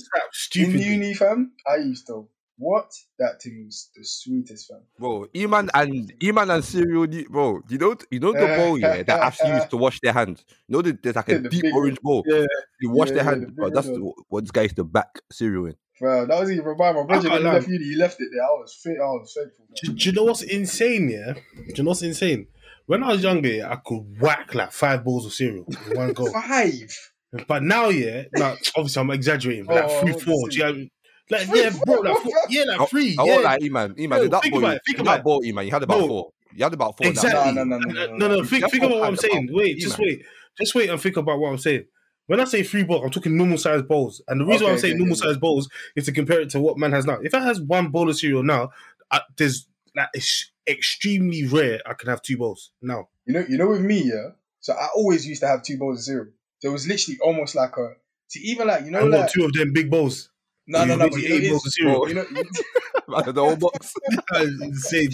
slap 0.50 0.74
in 0.74 0.80
uni, 0.82 1.14
fam. 1.14 1.52
I 1.72 1.76
used 1.76 2.08
to 2.08 2.28
what? 2.60 2.92
That 3.18 3.42
thing 3.42 3.66
was 3.66 3.90
the 3.96 4.04
sweetest, 4.04 4.68
fam. 4.68 4.84
Bro, 4.98 5.28
Eman 5.34 5.70
and 5.74 6.12
Eman 6.20 6.54
and 6.54 6.64
cereal, 6.66 7.08
bro. 7.30 7.62
You 7.70 7.78
know, 7.78 7.96
you 8.12 8.20
know 8.20 8.34
the 8.34 8.50
bowl, 8.50 8.78
yeah, 8.78 9.02
that 9.04 9.20
eh, 9.22 9.24
actually 9.24 9.52
used 9.52 9.70
to 9.70 9.78
eh, 9.78 9.80
wash 9.80 10.02
their 10.02 10.12
hands. 10.12 10.44
You 10.68 10.74
know, 10.76 10.82
that 10.82 11.02
there's 11.02 11.16
like 11.16 11.30
a 11.30 11.36
Yeah, 11.36 11.40
the 11.40 11.50
deep 11.50 11.62
big 11.62 11.72
orange 11.72 12.02
bowl. 12.02 12.26
Yeah. 12.26 12.46
You 12.82 12.90
wash 12.90 13.12
Yeah, 13.12 13.14
their 13.14 13.24
yeah, 13.24 13.24
hands, 13.24 13.50
the 13.56 13.56
bro. 13.58 13.70
That's 13.70 13.90
the, 13.92 14.12
what 14.28 14.44
this 14.44 14.52
guy 14.52 14.64
used 14.64 14.76
to 14.76 14.84
back 14.84 15.20
cereal 15.32 15.68
in. 15.68 15.76
Bro, 16.00 16.28
that 16.28 16.40
was 16.40 16.52
even 16.52 16.78
by 16.78 16.94
my 16.94 17.04
brother. 17.04 17.30
can't 17.30 17.44
When 17.44 17.44
he 17.44 17.50
lie. 17.50 17.52
left 17.52 17.68
uni, 17.68 17.84
he 17.84 17.96
left 17.96 18.22
it 18.22 18.30
there. 18.34 18.44
I 18.44 18.52
was 18.52 18.74
fit. 18.74 18.98
I 19.00 19.06
was 19.06 19.34
thankful. 19.38 19.66
Do, 19.82 19.94
do 19.94 20.10
you 20.10 20.16
know 20.16 20.24
what's 20.24 20.42
insane? 20.42 21.10
Yeah, 21.10 21.34
do 21.34 21.42
you 21.76 21.84
know 21.84 21.90
what's 21.90 22.02
insane? 22.02 22.48
When 22.86 23.04
I 23.04 23.10
was 23.10 23.24
younger, 23.24 23.50
yeah, 23.50 23.72
I 23.72 23.76
could 23.78 24.20
whack 24.20 24.54
like 24.56 24.72
five 24.72 25.04
bowls 25.04 25.26
of 25.26 25.34
cereal 25.34 25.68
in 25.86 25.94
one 25.94 26.14
go. 26.14 26.26
Five. 26.34 27.12
But 27.48 27.62
now, 27.64 27.90
yeah, 27.90 28.24
like, 28.34 28.58
obviously 28.76 29.02
I'm 29.02 29.12
exaggerating, 29.12 29.68
but 29.68 29.76
like 29.76 29.90
Oh, 29.90 29.92
three, 29.92 30.14
I 30.14 30.20
four. 30.26 30.50
Do 30.50 30.58
you 30.58 30.64
know 30.64 30.70
what 30.72 30.76
I 30.76 30.78
mean? 30.80 30.90
Like, 31.30 31.48
Three, 31.48 31.62
yeah, 31.62 31.70
bro, 31.86 31.96
like, 31.96 32.18
four, 32.24 32.34
yeah, 32.50 32.64
like 32.64 32.90
three. 32.90 33.16
I 33.18 33.24
yeah. 33.24 33.32
won't 33.32 33.44
lie, 33.44 33.58
Eman. 33.60 33.98
Eman, 33.98 34.18
Yo, 34.18 34.28
that 34.30 34.42
think 34.42 34.54
bowl, 34.54 34.64
about 34.64 34.76
it, 34.76 34.82
think 34.86 34.98
in 34.98 35.02
about 35.02 35.12
that 35.12 35.20
it. 35.20 35.24
bowl, 35.24 35.46
you 35.46 35.72
had 35.72 35.84
about 35.84 35.98
Bro. 36.00 36.08
four. 36.08 36.32
You 36.56 36.64
had 36.64 36.74
about 36.74 36.98
four. 36.98 37.08
Exactly. 37.08 37.54
No, 37.54 37.64
no, 37.64 37.78
no, 37.78 37.78
no, 37.78 37.88
No, 37.88 38.06
no, 38.06 38.18
no, 38.18 38.28
no. 38.28 38.36
no. 38.38 38.44
Think, 38.44 38.72
think 38.72 38.84
about 38.84 38.98
what 38.98 39.04
I 39.04 39.08
I'm 39.08 39.16
saying. 39.16 39.50
about 39.50 39.56
Wait, 39.56 39.78
just 39.78 40.00
man. 40.00 40.08
wait. 40.08 40.26
Just 40.58 40.76
wait 40.76 40.90
and 40.90 41.00
think 41.00 41.18
about 41.18 41.40
what 41.40 41.52
I'm 41.52 41.58
saying. 41.58 41.86
When 42.26 42.40
I 42.40 42.44
say 42.46 42.64
three 42.64 42.84
bowls, 42.84 43.04
I'm 43.04 43.10
talking 43.12 43.38
normal 43.38 43.58
sized 43.58 43.88
bowls. 43.88 44.22
And 44.28 44.42
the 44.42 44.46
reason 44.46 44.66
why 44.68 44.74
I'm 44.74 44.80
saying 44.80 44.94
okay, 44.94 45.00
normal 45.00 45.18
okay. 45.18 45.28
sized 45.30 45.40
bowls 45.40 45.70
is 45.96 46.06
to 46.06 46.12
compare 46.12 46.42
it 46.42 46.50
to 46.52 46.60
what 46.60 46.78
man 46.78 46.92
has 46.92 47.06
now. 47.06 47.18
If 47.22 47.34
I 47.34 47.40
has 47.42 47.62
one 47.62 47.90
bowl 47.90 48.10
of 48.10 48.18
cereal 48.18 48.44
now, 48.44 48.70
I, 49.12 49.22
there's 49.38 49.68
like 49.96 50.10
it's 50.14 50.52
extremely 50.68 51.46
rare 51.46 51.80
I 51.86 51.94
can 51.94 52.10
have 52.10 52.22
two 52.22 52.38
bowls 52.38 52.72
now. 52.82 53.10
You 53.26 53.34
know, 53.34 53.46
you 53.50 53.58
know, 53.58 53.68
with 53.68 53.82
me, 53.82 54.04
yeah. 54.04 54.30
So 54.60 54.74
I 54.74 54.90
always 54.96 55.26
used 55.26 55.42
to 55.42 55.48
have 55.48 55.64
two 55.64 55.78
bowls 55.78 56.00
of 56.00 56.04
cereal. 56.04 56.28
So 56.60 56.70
it 56.70 56.72
was 56.72 56.88
literally 56.88 57.18
almost 57.24 57.56
like 57.56 57.76
a. 57.78 57.94
See, 58.28 58.42
even 58.42 58.68
like 58.68 58.86
you 58.86 58.92
know, 58.92 59.00
I 59.00 59.04
want 59.04 59.14
like 59.16 59.32
two 59.32 59.46
of 59.46 59.54
them 59.54 59.74
big 59.74 59.90
bowls. 59.90 60.30
No, 60.70 60.86
no, 60.86 60.96
no. 60.96 61.06
need 61.06 61.12
But 61.12 61.22
you 61.22 61.30
know, 61.30 61.36
eat 61.36 61.44
it 61.44 61.50
bowls 61.50 61.66
of 61.66 61.74
is, 61.74 61.74
cereal. 61.74 62.10
you 62.10 62.14
know, 62.16 62.26
Out 63.18 63.28
of 63.28 63.36
the 63.36 63.42
whole 63.42 63.58
box. 63.58 63.94
Insane. 64.36 65.10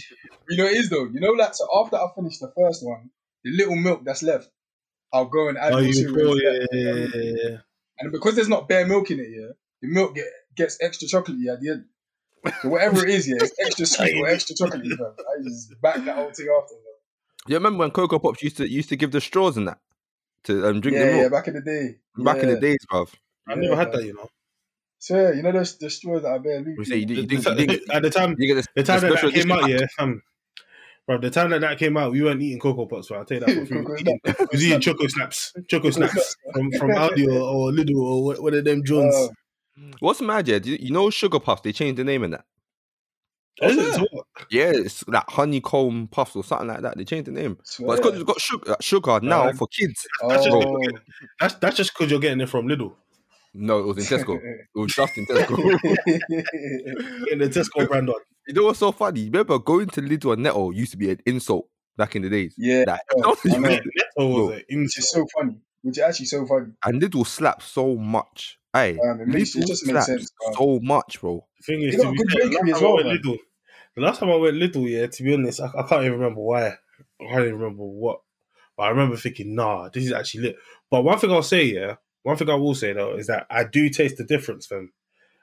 you 0.50 0.58
know, 0.58 0.66
it 0.66 0.78
is 0.78 0.90
though. 0.90 1.06
You 1.06 1.20
know, 1.20 1.32
like 1.32 1.56
so 1.56 1.68
after 1.84 1.96
I 1.96 2.08
finish 2.16 2.38
the 2.40 2.52
first 2.56 2.86
one, 2.86 3.10
the 3.44 3.52
little 3.52 3.76
milk 3.76 4.04
that's 4.06 4.24
left, 4.24 4.50
I'll 5.14 5.26
go 5.26 5.50
and 5.50 5.58
add 5.58 5.74
Oh, 5.74 5.78
more 5.78 5.88
you 5.88 5.94
cereal. 5.94 6.16
pour, 6.28 6.38
yeah, 6.38 6.66
yeah, 6.72 6.94
yeah, 7.14 7.32
yeah. 7.50 7.58
And 8.00 8.12
because 8.12 8.36
there's 8.36 8.50
not 8.50 8.68
bare 8.68 8.86
milk 8.86 9.10
in 9.12 9.20
it, 9.20 9.30
yeah, 9.30 9.52
the 9.82 9.88
milk 9.88 10.16
get, 10.16 10.26
gets 10.56 10.78
extra 10.82 11.08
chocolatey 11.08 11.52
at 11.54 11.62
the 11.62 11.70
end. 11.72 11.86
So 12.62 12.70
whatever 12.70 13.04
it 13.06 13.10
is, 13.12 13.28
yeah, 13.28 13.38
it's 13.40 13.54
extra 13.60 13.86
sweet 13.86 14.16
or 14.22 14.28
extra 14.28 14.56
chocolatey. 14.56 14.98
Fam. 14.98 15.16
I 15.20 15.44
just 15.44 15.82
back 15.82 16.04
that 16.06 16.16
whole 16.18 16.32
thing 16.34 16.48
after. 16.62 16.76
Fam. 16.76 16.82
You 17.48 17.56
remember 17.56 17.80
when 17.80 17.92
Cocoa 17.92 18.20
Pops 18.20 18.44
used 18.44 18.58
to 18.58 18.70
used 18.70 18.90
to 18.90 18.96
give 18.96 19.12
the 19.12 19.22
straws 19.22 19.58
and 19.58 19.68
that 19.68 19.80
to 20.46 20.68
um, 20.70 20.82
drink 20.82 20.98
Yeah, 20.98 21.06
the 21.06 21.12
milk? 21.12 21.16
yeah, 21.16 21.22
milk 21.22 21.32
back 21.32 21.48
in 21.48 21.54
the 21.56 21.62
day. 21.62 22.00
back 22.18 22.44
in 22.44 22.50
the 22.50 22.60
days, 22.60 22.78
bruv. 22.92 23.14
I 23.48 23.56
Yeah, 23.56 23.62
never 23.62 23.76
had 23.76 23.92
man. 23.92 24.00
that, 24.00 24.06
you 24.06 24.14
know. 24.14 24.30
Swear, 25.06 25.36
you 25.36 25.44
know 25.44 25.52
those 25.52 25.78
the 25.78 25.90
straws 25.92 26.24
that 26.24 26.32
I 26.32 26.38
bear 26.40 26.62
loop. 26.62 26.80
We 26.80 26.86
say 26.86 26.98
you, 26.98 27.06
didn't- 27.06 27.32
you, 27.32 27.38
the- 27.38 27.44
didn't- 27.56 27.60
you, 27.60 27.68
didn't- 27.68 27.92
at 27.92 28.02
the 28.02 28.10
time, 28.10 28.36
you 28.40 28.48
get 28.56 28.56
the, 28.56 28.68
the 28.82 28.84
time 28.84 29.02
the 29.02 29.08
that 29.10 29.22
that 29.22 29.34
came 29.34 29.52
out, 29.52 29.64
edition 29.66 29.80
yeah, 29.82 29.88
fam. 29.96 30.24
Bro, 31.06 31.20
the 31.20 31.30
time 31.30 31.50
that 31.52 31.62
that 31.62 31.78
came 31.78 31.96
out, 31.98 32.12
we 32.12 32.24
weren't 32.24 32.42
eating 32.42 32.60
Cocoa 32.60 32.88
Pops. 32.88 33.10
So 33.10 33.14
I'll 33.16 33.24
tell 33.26 33.38
you 33.38 33.46
that 33.46 33.56
for 33.56 33.66
free. 33.68 33.78
We 33.78 33.86
Cocoa 33.86 33.94
was 33.94 34.02
eating, 34.02 34.20
Snap. 34.26 34.40
we 34.40 34.48
was 34.52 34.64
eating 34.66 34.80
choco 34.82 35.08
snaps, 35.08 35.54
choco 35.70 35.90
snaps 35.92 36.36
from 36.54 36.72
from 36.72 36.90
Aldi 36.90 37.28
or, 37.28 37.40
or 37.40 37.72
Lidl 37.72 38.02
or 38.02 38.34
wh- 38.34 38.42
one 38.42 38.54
of 38.56 38.66
them 38.66 38.84
Jones. 38.84 39.14
Uh, 39.14 39.28
What's 40.00 40.22
mad, 40.22 40.48
yeah? 40.48 40.58
You, 40.64 40.78
you 40.80 40.92
know 40.92 41.12
Sugar 41.12 41.40
Puffs, 41.40 41.62
they 41.62 41.72
changed 41.72 41.98
the 42.00 42.04
name 42.04 42.24
in 42.24 42.32
that. 42.32 42.46
Is 43.62 43.78
Oh, 44.00 44.02
it? 44.02 44.10
yeah. 44.12 44.22
Yeah, 44.50 44.72
it's 44.74 45.08
like 45.08 45.30
honeycomb 45.30 46.08
puffs 46.08 46.36
or 46.36 46.44
something 46.44 46.68
like 46.70 46.82
that. 46.82 46.98
They 46.98 47.06
changed 47.06 47.28
the 47.28 47.32
name. 47.32 47.58
But 47.80 48.00
it's 48.00 48.00
because 48.02 48.14
it's 48.16 48.24
got 48.24 48.42
sugar, 48.42 48.76
sugar 48.82 49.20
now 49.22 49.52
for 49.54 49.68
kids. 49.68 50.08
That's 50.28 50.44
just 50.46 50.56
Oh. 50.58 50.82
That's 51.40 51.54
that's 51.56 51.78
just 51.78 51.94
because 51.94 52.10
you're 52.10 52.20
getting 52.20 52.42
it 52.42 52.50
from 52.50 52.68
Lidl. 52.68 52.94
No, 53.58 53.80
it 53.80 53.86
was 53.86 53.98
in 53.98 54.04
Tesco. 54.18 54.36
It 54.44 54.68
was 54.78 54.94
just 54.94 55.18
in 55.18 55.26
Tesco. 55.26 55.56
Getting 56.36 57.40
the 57.40 57.50
Tesco 57.50 57.88
brand 57.88 58.10
on. 58.10 58.16
you 58.48 58.54
know 58.54 58.64
what's 58.66 58.80
so 58.80 58.92
funny? 58.92 59.22
You 59.22 59.26
remember 59.32 59.58
going 59.60 59.88
to 59.90 60.02
Lidl 60.02 60.34
and 60.34 60.44
Netto 60.44 60.72
used 60.72 60.92
to 60.92 60.98
be 60.98 61.10
an 61.10 61.20
insult 61.26 61.68
back 61.98 62.16
in 62.16 62.22
the 62.24 62.30
days. 62.30 62.54
yeah, 62.58 62.84
Like, 62.88 63.00
oh, 63.24 63.36
I 63.46 63.58
know. 63.58 63.60
Netto 63.70 63.82
was 64.18 64.50
an 64.50 64.56
which 64.56 64.66
insult. 64.70 64.98
is 64.98 65.10
so 65.12 65.26
funny. 65.36 65.58
Which 65.84 65.98
is 65.98 66.04
actually 66.04 66.26
so 66.26 66.46
funny. 66.46 66.72
and 66.84 67.02
Lidl 67.02 67.26
slaps 67.26 67.66
so 67.66 67.96
much. 67.96 68.58
Hey, 68.74 68.98
Um, 68.98 69.22
it 69.22 69.28
makes- 69.28 69.56
it 69.56 69.68
just 69.68 69.86
makes 69.88 70.06
sense, 70.06 70.32
bro. 70.44 70.54
so 70.54 70.80
much, 70.84 71.22
bro. 71.22 71.46
The 71.60 71.64
thing 71.74 71.82
is, 71.84 71.96
They 71.96 72.04
to 72.04 72.12
be 72.12 72.18
good 72.18 72.32
fair, 72.32 72.44
the 72.44 72.50
bakery 72.50 72.72
last 72.72 72.76
as 72.76 72.80
time 72.82 72.84
I 72.88 72.88
well, 72.88 72.96
went 72.96 73.08
man. 73.08 73.18
Lidl, 73.34 73.38
the 73.96 74.02
last 74.02 74.20
time 74.20 74.30
I 74.30 74.36
went 74.36 74.56
Lidl, 74.58 74.90
yeah, 74.90 75.08
to 75.08 75.24
be 75.24 75.34
honest, 75.34 75.62
I, 75.62 75.68
I 75.68 75.84
can't 75.88 76.02
even 76.06 76.20
remember 76.20 76.42
why. 76.42 76.68
I 76.68 77.26
can't 77.30 77.42
even 77.42 77.54
remember 77.60 77.84
what. 77.84 78.20
But 78.76 78.84
I 78.84 78.90
remember 78.90 79.16
thinking, 79.16 79.56
nah, 79.56 79.88
this 79.88 80.04
is 80.06 80.12
actually 80.12 80.42
lit. 80.42 80.58
But 80.92 81.04
one 81.04 81.18
thing 81.20 81.32
I'll 81.32 81.42
say, 81.44 81.64
yeah, 81.64 81.96
one 82.26 82.38
thing 82.38 82.50
I 82.50 82.56
will 82.56 82.74
say 82.74 82.92
though 82.92 83.16
is 83.16 83.28
that 83.28 83.46
I 83.52 83.64
do 83.64 83.88
taste 83.90 84.18
the 84.18 84.24
difference, 84.24 84.66
fam. 84.66 84.92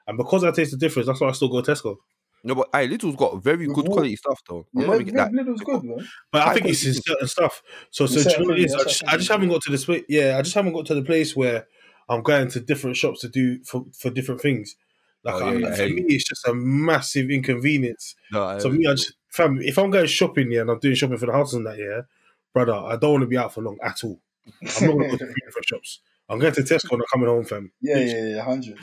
And 0.05 0.17
because 0.17 0.43
I 0.43 0.51
taste 0.51 0.71
the 0.71 0.77
difference, 0.77 1.07
that's 1.07 1.21
why 1.21 1.29
I 1.29 1.31
still 1.31 1.47
go 1.47 1.61
Tesco. 1.61 1.95
No, 2.43 2.55
but 2.55 2.67
hey, 2.73 2.89
Lidl's 2.89 3.15
got 3.15 3.41
very 3.41 3.67
good 3.67 3.77
what? 3.87 3.91
quality 3.93 4.17
stuff 4.17 4.41
though. 4.49 4.67
I'm 4.75 4.81
Yeah, 4.81 4.87
not 4.87 4.97
Lid- 4.97 5.07
even, 5.07 5.15
like, 5.15 5.63
good, 5.65 5.83
man. 5.83 6.07
But 6.29 6.41
I 6.41 6.45
High 6.45 6.53
think 6.55 6.65
it's 6.67 6.85
in 6.85 6.93
certain 6.93 7.27
stuff. 7.27 7.63
So, 7.89 8.05
so 8.05 8.11
In 8.15 8.17
you 8.17 8.23
certain 8.23 8.43
know 8.43 8.49
what 8.49 8.59
it 8.59 8.65
is? 8.65 8.71
things, 8.73 8.81
I 8.81 8.89
just, 8.89 9.03
I 9.07 9.17
just 9.17 9.31
haven't 9.31 9.49
got 9.49 9.61
to 9.61 9.71
the 9.71 9.77
place. 9.85 10.03
Yeah, 10.09 10.37
I 10.37 10.41
just 10.41 10.53
haven't 10.55 10.73
got 10.73 10.85
to 10.87 10.95
the 10.95 11.03
place 11.03 11.37
where 11.37 11.67
I'm 12.09 12.21
going 12.21 12.49
to 12.49 12.59
different 12.59 12.97
shops 12.97 13.21
to 13.21 13.29
do 13.29 13.63
for, 13.63 13.85
for 13.97 14.09
different 14.09 14.41
things. 14.41 14.75
Like 15.23 15.35
Oh, 15.35 15.45
I, 15.45 15.53
yeah, 15.53 15.57
yeah, 15.69 15.75
for 15.75 15.83
hey. 15.83 15.93
me, 15.93 16.03
it's 16.09 16.27
just 16.27 16.45
a 16.45 16.53
massive 16.53 17.29
inconvenience. 17.29 18.15
no, 18.29 18.59
So 18.59 18.69
me, 18.69 18.85
I 18.87 18.91
just 18.95 19.13
fam, 19.29 19.61
if 19.61 19.77
I'm 19.79 19.89
going 19.89 20.07
shopping 20.07 20.51
yeah, 20.51 20.61
and 20.61 20.69
I'm 20.69 20.79
doing 20.79 20.95
shopping 20.95 21.17
for 21.17 21.27
the 21.27 21.31
house 21.31 21.53
and 21.53 21.65
that 21.65 21.77
yeah, 21.79 22.01
brother, 22.53 22.73
I 22.73 22.97
don't 22.97 23.11
want 23.11 23.21
to 23.21 23.27
be 23.27 23.37
out 23.37 23.53
for 23.53 23.61
long 23.61 23.77
at 23.81 24.03
all. 24.03 24.19
I'm 24.61 24.85
not 24.85 24.93
going 24.93 24.99
to 24.99 25.11
go 25.11 25.17
to 25.17 25.25
three 25.25 25.41
different 25.45 25.65
shops. 25.69 25.99
I'm 26.29 26.39
going 26.39 26.53
to 26.53 26.61
Tesco 26.61 26.91
and 26.91 27.01
I'm 27.01 27.07
coming 27.11 27.27
home, 27.27 27.45
fam. 27.45 27.71
Yeah, 27.81 27.99
yeah, 27.99 28.23
yeah, 28.35 28.43
hundred. 28.43 28.79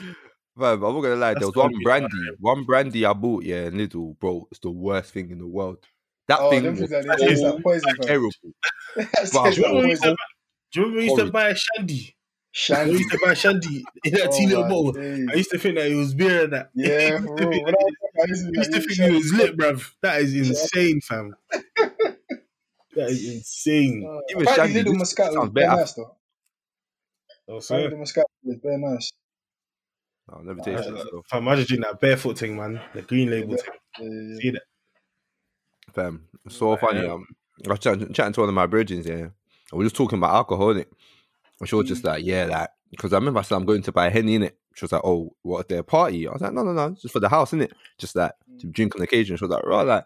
Fam, 0.57 0.83
I'm 0.83 0.93
not 0.93 1.01
gonna 1.01 1.15
lie. 1.15 1.33
That's 1.33 1.45
There 1.45 1.47
was 1.47 1.55
one 1.55 1.71
brandy, 1.81 2.09
fire. 2.09 2.35
one 2.39 2.65
brandy 2.65 3.05
I 3.05 3.13
bought, 3.13 3.43
yeah, 3.43 3.65
in 3.67 3.75
Lidl, 3.75 4.17
bro. 4.19 4.47
It's 4.51 4.59
the 4.59 4.69
worst 4.71 5.13
thing 5.13 5.31
in 5.31 5.39
the 5.39 5.47
world. 5.47 5.85
That 6.27 6.39
Oh, 6.41 6.49
thing 6.49 6.63
them 6.63 6.75
was 6.75 6.79
things 6.79 6.91
that 6.91 7.03
they 7.03 7.35
like 7.35 7.63
poison, 7.63 7.95
terrible. 8.01 8.31
That's 8.95 9.31
Wow. 9.31 9.43
taste 9.43 9.57
Do 9.57 9.61
you 9.61 9.67
remember 9.67 9.83
we 9.85 9.89
used 9.91 10.03
to 10.03 10.09
poison. 10.09 10.15
buy, 10.15 10.23
do 10.71 10.79
you 10.79 10.85
remember 10.85 10.97
we 10.99 11.03
used 11.05 11.15
to 11.15 11.25
Porridge. 11.25 11.31
buy 11.31 11.53
shandy? 11.53 12.15
We 12.83 12.91
Shandy. 12.91 12.97
used 12.97 13.11
to 13.11 13.19
buy 13.23 13.33
shandy 13.33 13.85
in 14.03 14.13
that 14.13 14.31
Oh 14.31 14.37
tea 14.37 14.47
little 14.47 14.63
my 14.63 14.69
bottle. 14.69 14.91
days. 14.93 15.29
I 15.31 15.35
used 15.37 15.51
to 15.51 15.57
think 15.57 15.75
that 15.77 15.89
it 15.91 15.95
was 15.95 16.13
beer 16.13 16.43
and 16.43 16.53
that. 16.53 16.69
Yeah, 16.75 17.19
for 17.21 17.47
real. 17.49 17.63
When 17.63 17.73
I 17.75 17.77
was 17.83 17.95
I 18.21 18.25
used 18.27 18.43
to 18.45 18.51
I 18.57 18.59
used 18.61 18.73
to 18.73 18.81
think 18.81 18.99
it 18.99 19.13
was 19.13 19.33
lit, 19.33 19.57
bruv. 19.57 19.93
That 20.01 20.21
is 20.21 20.33
insane, 20.35 20.99
fam. 21.01 21.35
that 22.95 23.09
is 23.09 23.23
insane. 23.35 24.03
Uh, 24.05 24.19
Even 24.29 24.47
Shandy, 24.47 24.83
Lidl 24.83 24.85
this 24.85 24.97
Moscato 25.01 25.33
sounds 25.39 25.51
better. 25.51 25.77
nice 25.77 25.93
though. 25.93 26.17
Oh, 27.51 27.57
Apparently 27.57 27.61
swear. 27.61 27.89
Lidl 27.89 28.01
Moscato 28.01 28.53
is 28.53 28.59
very 28.63 28.77
nice. 28.77 29.11
I'll 30.29 30.43
never 30.43 30.61
Uh, 30.61 30.63
taste 30.63 30.87
it. 30.89 30.97
So. 31.11 31.23
Fam, 31.29 31.47
I 31.47 31.55
just 31.55 31.67
drink 31.67 31.83
that 31.83 31.99
barefoot 31.99 32.37
thing, 32.37 32.55
man. 32.55 32.79
The 32.93 33.01
green 33.01 33.29
label 33.29 33.51
Yeah. 33.51 33.57
thing. 33.57 33.73
Yeah, 33.99 34.05
yeah, 34.05 34.21
yeah. 34.33 34.39
See 34.39 34.49
that? 34.51 34.63
Fam, 35.93 36.27
it's 36.45 36.55
so 36.55 36.77
funny. 36.77 37.01
Yeah. 37.01 37.13
Um, 37.13 37.25
I 37.67 37.69
was 37.71 37.79
chatting, 37.79 38.13
chatting 38.13 38.33
to 38.33 38.39
one 38.39 38.49
of 38.49 38.55
my 38.55 38.65
bridges, 38.65 39.05
yeah. 39.05 39.15
And 39.15 39.31
we 39.73 39.83
are 39.83 39.85
just 39.85 39.95
talking 39.97 40.17
about 40.17 40.33
alcohol, 40.33 40.73
innit? 40.73 40.87
And 41.59 41.67
she 41.67 41.75
was 41.75 41.87
just 41.87 42.03
like, 42.03 42.23
yeah, 42.23 42.45
like, 42.45 42.69
because 42.89 43.11
I 43.13 43.17
remember 43.17 43.39
I 43.39 43.43
said, 43.43 43.55
I'm 43.55 43.65
going 43.65 43.81
to 43.83 43.91
buy 43.91 44.07
a 44.07 44.09
Henny, 44.09 44.39
innit? 44.39 44.53
She 44.73 44.85
was 44.85 44.93
like, 44.93 45.01
oh, 45.03 45.35
what, 45.41 45.67
their 45.67 45.83
party? 45.83 46.27
I 46.27 46.31
was 46.31 46.41
like, 46.41 46.53
no, 46.53 46.63
no, 46.63 46.71
no, 46.71 46.87
it's 46.87 47.01
just 47.01 47.11
for 47.13 47.19
the 47.19 47.27
house, 47.29 47.51
innit? 47.51 47.71
Just 47.97 48.15
like, 48.15 48.31
to 48.59 48.67
drink 48.67 48.95
on 48.95 49.01
occasion. 49.01 49.35
She 49.35 49.43
was 49.43 49.51
like, 49.51 49.65
right, 49.65 49.85
like, 49.85 50.05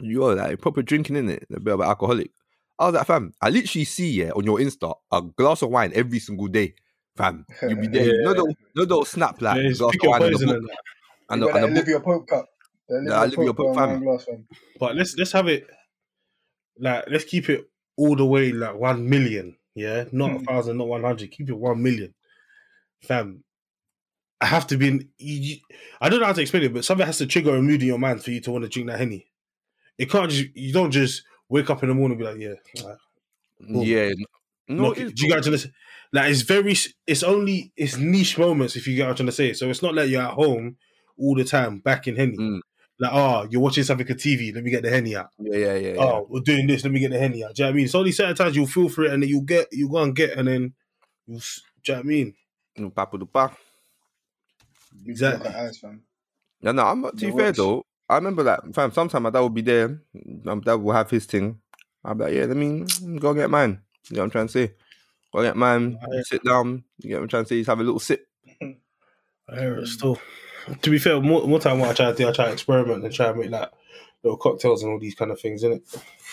you're 0.00 0.34
like, 0.34 0.60
proper 0.60 0.82
drinking, 0.82 1.16
innit? 1.16 1.44
A 1.54 1.60
bit 1.60 1.74
of 1.74 1.80
an 1.80 1.86
alcoholic. 1.86 2.32
I 2.78 2.86
was 2.86 2.94
like, 2.94 3.06
fam, 3.06 3.32
I 3.40 3.50
literally 3.50 3.84
see, 3.84 4.10
yeah, 4.10 4.30
on 4.30 4.44
your 4.44 4.58
Insta, 4.58 4.94
a 5.10 5.22
glass 5.22 5.62
of 5.62 5.70
wine 5.70 5.92
every 5.94 6.18
single 6.20 6.46
day. 6.46 6.74
Fam, 7.16 7.44
you 7.68 7.76
be 7.76 7.88
there. 7.88 8.06
You 8.06 8.22
no, 8.22 8.32
they'll, 8.34 8.98
you 8.98 9.04
snap 9.04 9.40
like, 9.42 9.56
Yeah, 9.56 9.62
glass 9.62 9.70
it's 9.72 9.80
of 9.80 9.92
pick 9.92 10.02
your 10.02 10.12
wine 10.12 10.22
and 10.22 10.34
a 10.34 10.38
poison 10.38 10.48
book. 10.48 10.56
and 10.56 10.68
that. 10.68 10.78
And, 11.30 11.42
You 11.42 11.48
a, 11.48 11.52
got 11.52 11.54
and 11.56 11.64
that 11.64 11.64
a 11.64 11.74
book. 11.74 11.76
Olivia 11.88 12.00
Pope 12.00 12.28
cup. 12.28 12.46
The 12.88 12.94
Olivia 12.94 13.10
Nah, 13.10 13.22
Olivia 13.24 13.52
Pope, 13.54 13.70
uh, 13.70 13.74
fam. 13.74 14.00
glass, 14.00 14.24
fam. 14.24 14.46
But 14.78 14.96
let's 14.96 15.16
let's 15.18 15.32
have 15.32 15.48
it 15.48 15.66
like 16.78 17.04
let's 17.10 17.24
keep 17.24 17.48
it 17.48 17.68
all 17.96 18.14
the 18.14 18.24
way 18.24 18.52
like 18.52 18.74
one 18.76 19.08
million, 19.08 19.56
yeah, 19.74 20.04
not 20.12 20.30
a 20.36 20.38
Hmm. 20.38 20.44
thousand, 20.44 20.78
not 20.78 20.86
one 20.88 21.02
hundred. 21.02 21.30
Keep 21.30 21.50
it 21.50 21.56
one 21.58 21.82
million, 21.82 22.14
fam. 23.02 23.42
I 24.40 24.46
have 24.46 24.68
to 24.68 24.76
be. 24.76 24.88
In, 24.88 25.08
you, 25.18 25.34
you- 25.40 25.56
I 26.00 26.08
don't 26.08 26.20
know 26.20 26.26
how 26.26 26.32
to 26.32 26.40
explain 26.40 26.62
it, 26.62 26.72
but 26.72 26.84
something 26.84 27.04
has 27.06 27.18
to 27.18 27.26
trigger 27.26 27.56
a 27.56 27.60
mood 27.62 27.82
in 27.82 27.88
your 27.88 27.98
mind 27.98 28.22
for 28.22 28.30
you 28.30 28.40
to 28.42 28.52
want 28.52 28.62
to 28.62 28.68
drink 28.68 28.88
that 28.88 28.98
henny. 29.00 29.26
It 29.98 30.10
can't 30.10 30.30
just. 30.30 30.54
You 30.54 30.72
don't 30.72 30.92
just 30.92 31.24
wake 31.48 31.70
up 31.70 31.82
in 31.82 31.88
the 31.88 31.94
morning 31.94 32.18
and 32.18 32.18
be 32.18 32.24
like, 32.24 32.40
yeah. 32.40 32.84
Like, 32.88 32.98
Boom. 33.60 33.82
Yeah. 33.82 34.10
No, 34.68 34.88
knock 34.88 34.98
it 34.98 34.98
it. 34.98 35.06
is, 35.06 35.12
Do 35.14 35.22
you 35.22 35.28
bro. 35.28 35.28
get 35.28 35.36
what 35.36 35.36
I'm 35.36 35.42
trying 35.42 35.52
to 35.52 35.58
say? 35.58 35.72
Like 36.12 36.30
it's 36.30 36.42
very. 36.42 36.76
It's 37.06 37.22
only. 37.22 37.72
It's 37.76 37.96
niche 37.96 38.38
moments 38.38 38.76
if 38.76 38.86
you 38.86 38.96
get 38.96 39.04
what 39.04 39.10
I'm 39.10 39.16
trying 39.16 39.26
to 39.26 39.32
say. 39.32 39.52
So 39.52 39.68
it's 39.70 39.82
not 39.82 39.94
like 39.94 40.08
you're 40.10 40.22
at 40.22 40.34
home 40.34 40.76
all 41.18 41.34
the 41.34 41.44
time 41.44 41.78
back 41.78 42.06
in 42.08 42.16
henny. 42.16 42.36
Mm. 42.36 42.60
Like, 43.00 43.12
oh, 43.12 43.46
you're 43.50 43.60
watching 43.60 43.84
something 43.84 44.10
on 44.10 44.16
TV. 44.16 44.54
Let 44.54 44.64
me 44.64 44.70
get 44.70 44.82
the 44.82 44.90
henny 44.90 45.16
out. 45.16 45.28
Yeah, 45.38 45.56
yeah, 45.56 45.74
yeah. 45.76 45.94
yeah. 45.94 46.00
Oh, 46.02 46.26
we're 46.28 46.40
doing 46.40 46.66
this. 46.66 46.82
Let 46.82 46.92
me 46.92 47.00
get 47.00 47.10
the 47.12 47.18
henny 47.18 47.44
out. 47.44 47.54
Do 47.54 47.62
you 47.62 47.64
know 47.64 47.70
what 47.70 47.74
I 47.74 47.76
mean? 47.76 47.84
It's 47.84 47.94
only 47.94 48.12
certain 48.12 48.34
times 48.34 48.56
you'll 48.56 48.66
feel 48.66 48.88
for 48.88 49.04
it, 49.04 49.12
and 49.12 49.22
then 49.22 49.30
you'll 49.30 49.42
get, 49.42 49.68
you 49.72 49.88
go 49.88 49.98
and 49.98 50.16
get, 50.16 50.36
and 50.36 50.48
then 50.48 50.74
you. 51.26 51.34
will 51.34 51.40
Do 51.84 51.92
you 51.92 51.94
know 51.94 51.98
what 51.98 52.04
I 52.04 52.08
mean? 52.08 52.34
Mm, 52.78 52.92
Papu 52.92 53.18
dupa. 53.20 53.54
Exactly. 55.06 55.48
Look 55.48 55.56
eyes, 55.56 55.78
fam. 55.78 56.02
No, 56.60 56.72
no, 56.72 56.84
I'm 56.84 57.00
not 57.00 57.16
too 57.16 57.30
The 57.30 57.36
fair 57.36 57.52
though. 57.52 57.84
I 58.08 58.14
remember 58.16 58.42
that, 58.44 58.62
fam. 58.74 58.90
Sometimes 58.92 59.22
my 59.22 59.30
dad 59.30 59.40
would 59.40 59.54
be 59.54 59.62
there. 59.62 60.00
My 60.44 60.54
dad 60.56 60.74
will 60.76 60.92
have 60.94 61.10
his 61.10 61.26
thing. 61.26 61.60
I'll 62.04 62.14
be 62.14 62.24
like, 62.24 62.34
yeah, 62.34 62.44
let 62.44 62.56
me 62.56 62.84
go 63.18 63.34
get 63.34 63.50
mine. 63.50 63.80
You 64.10 64.16
know 64.16 64.20
what 64.22 64.24
I'm 64.24 64.30
trying 64.30 64.46
to 64.46 64.52
say? 64.52 64.72
Go 65.34 65.42
get 65.42 65.56
mine. 65.56 65.98
Yeah. 66.10 66.22
Sit 66.24 66.44
down. 66.44 66.84
You 66.98 67.10
get 67.10 67.16
what 67.16 67.22
I'm 67.24 67.28
trying 67.28 67.44
to 67.44 67.48
say? 67.48 67.58
Just 67.58 67.68
have 67.68 67.80
a 67.80 67.82
little 67.82 68.00
sip. 68.00 68.26
I 68.62 69.58
hear 69.60 69.78
it 69.78 69.86
still. 69.88 70.18
To 70.82 70.90
be 70.90 70.98
fair, 70.98 71.20
more, 71.20 71.46
more 71.46 71.60
time 71.60 71.78
what 71.78 71.90
I 71.90 71.94
try 71.94 72.10
to 72.10 72.14
do, 72.16 72.28
I 72.28 72.32
try 72.32 72.46
to 72.46 72.52
experiment 72.52 73.04
and 73.04 73.12
try 73.14 73.28
to 73.32 73.34
make 73.34 73.50
like 73.50 73.70
little 74.22 74.36
cocktails 74.36 74.82
and 74.82 74.92
all 74.92 74.98
these 74.98 75.14
kind 75.14 75.30
of 75.30 75.40
things, 75.40 75.62
in 75.62 75.72
it. 75.72 75.82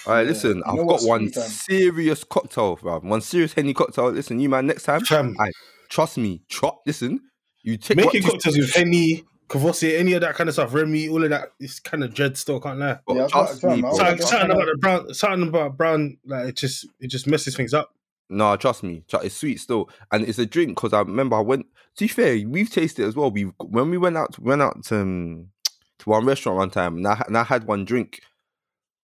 All 0.05 0.13
right, 0.13 0.21
Yeah. 0.21 0.27
listen. 0.31 0.57
You 0.57 0.63
I've 0.81 0.87
got 0.87 1.01
one 1.03 1.21
sweet, 1.31 1.35
fam? 1.35 1.43
serious 1.49 2.23
cocktail, 2.23 2.75
fam. 2.77 3.07
One 3.09 3.21
serious 3.21 3.53
henny 3.53 3.73
cocktail. 3.73 4.09
Listen, 4.11 4.39
you 4.39 4.49
man, 4.49 4.67
next 4.67 4.83
time, 4.83 5.01
Fam, 5.05 5.35
Aye. 5.39 5.51
trust 5.89 6.17
me. 6.17 6.41
Trust. 6.49 6.77
Listen, 6.85 7.21
you 7.63 7.77
take 7.77 7.97
what 7.97 8.13
making 8.13 8.23
cocktails 8.29 8.57
with 8.57 8.75
any 8.77 9.23
Courvoisier, 9.47 9.97
any 9.97 10.13
of 10.13 10.21
that 10.21 10.35
kind 10.35 10.49
of 10.49 10.55
stuff, 10.55 10.73
Remy, 10.73 11.09
all 11.09 11.23
of 11.23 11.29
that, 11.29 11.53
it's 11.59 11.79
kind 11.79 12.03
of 12.03 12.13
dread 12.13 12.35
still, 12.37 12.59
can't 12.59 12.79
lie. 12.79 12.99
but 13.05 13.15
Yeah, 13.15 13.23
I've 13.25 13.29
trust 13.31 13.63
me, 13.63 13.81
bro. 13.81 13.93
Something, 13.95 14.17
something 14.25 14.39
kinda- 14.39 14.53
about 14.55 14.65
the 14.65 14.77
brown, 14.79 15.13
something 15.13 15.47
about 15.49 15.77
brown, 15.77 16.17
like 16.25 16.47
it 16.49 16.55
just, 16.57 16.87
it 16.99 17.07
just 17.07 17.27
messes 17.27 17.55
things 17.55 17.73
up. 17.73 17.93
No, 18.29 18.55
trust 18.57 18.81
me, 18.81 19.03
it's 19.21 19.35
sweet 19.35 19.59
still, 19.59 19.87
and 20.11 20.27
it's 20.27 20.39
a 20.39 20.47
drink 20.47 20.69
because 20.69 20.93
I 20.93 20.99
remember 20.99 21.35
I 21.35 21.41
went. 21.41 21.67
To 21.97 22.03
be 22.05 22.07
fair, 22.07 22.35
we've 22.47 22.69
tasted 22.71 23.03
it 23.03 23.07
as 23.07 23.15
well. 23.15 23.29
We 23.29 23.43
when 23.59 23.91
we 23.91 23.99
went 23.99 24.17
out, 24.17 24.37
went 24.39 24.63
out 24.63 24.83
to, 24.85 24.99
um, 24.99 25.51
to 25.99 26.09
one 26.09 26.25
restaurant 26.25 26.57
one 26.57 26.69
time, 26.71 26.97
and 26.97 27.07
I, 27.07 27.23
and 27.27 27.37
I 27.37 27.43
had 27.43 27.65
one 27.65 27.85
drink, 27.85 28.21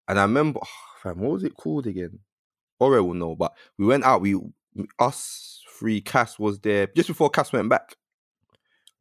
and 0.07 0.17
I 0.17 0.23
remember, 0.23 0.59
fam, 1.03 1.19
what 1.19 1.33
was 1.33 1.43
it 1.43 1.55
called 1.55 1.85
again? 1.85 2.17
Ore 2.79 3.03
will 3.03 3.13
know, 3.13 3.35
but 3.35 3.53
we 3.77 3.85
went 3.85 4.03
out. 4.03 4.21
We 4.21 4.39
us 4.97 5.61
three, 5.77 6.01
Cass 6.01 6.39
was 6.39 6.59
there 6.59 6.87
just 6.95 7.07
before 7.07 7.29
Cass 7.29 7.53
went 7.53 7.69
back. 7.69 7.95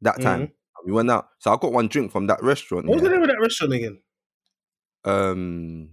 That 0.03 0.21
time 0.21 0.51
we 0.85 0.91
went 0.91 1.09
out, 1.11 1.29
so 1.39 1.51
I 1.53 1.57
got 1.57 1.73
one 1.73 1.87
drink 1.87 2.11
from 2.11 2.27
that 2.27 2.41
restaurant. 2.43 2.87
What 2.87 2.95
was 2.95 3.03
yeah. 3.03 3.09
the 3.09 3.15
name 3.15 3.23
of 3.23 3.29
that 3.29 3.39
restaurant 3.41 3.73
again? 3.73 3.99
Um, 5.03 5.89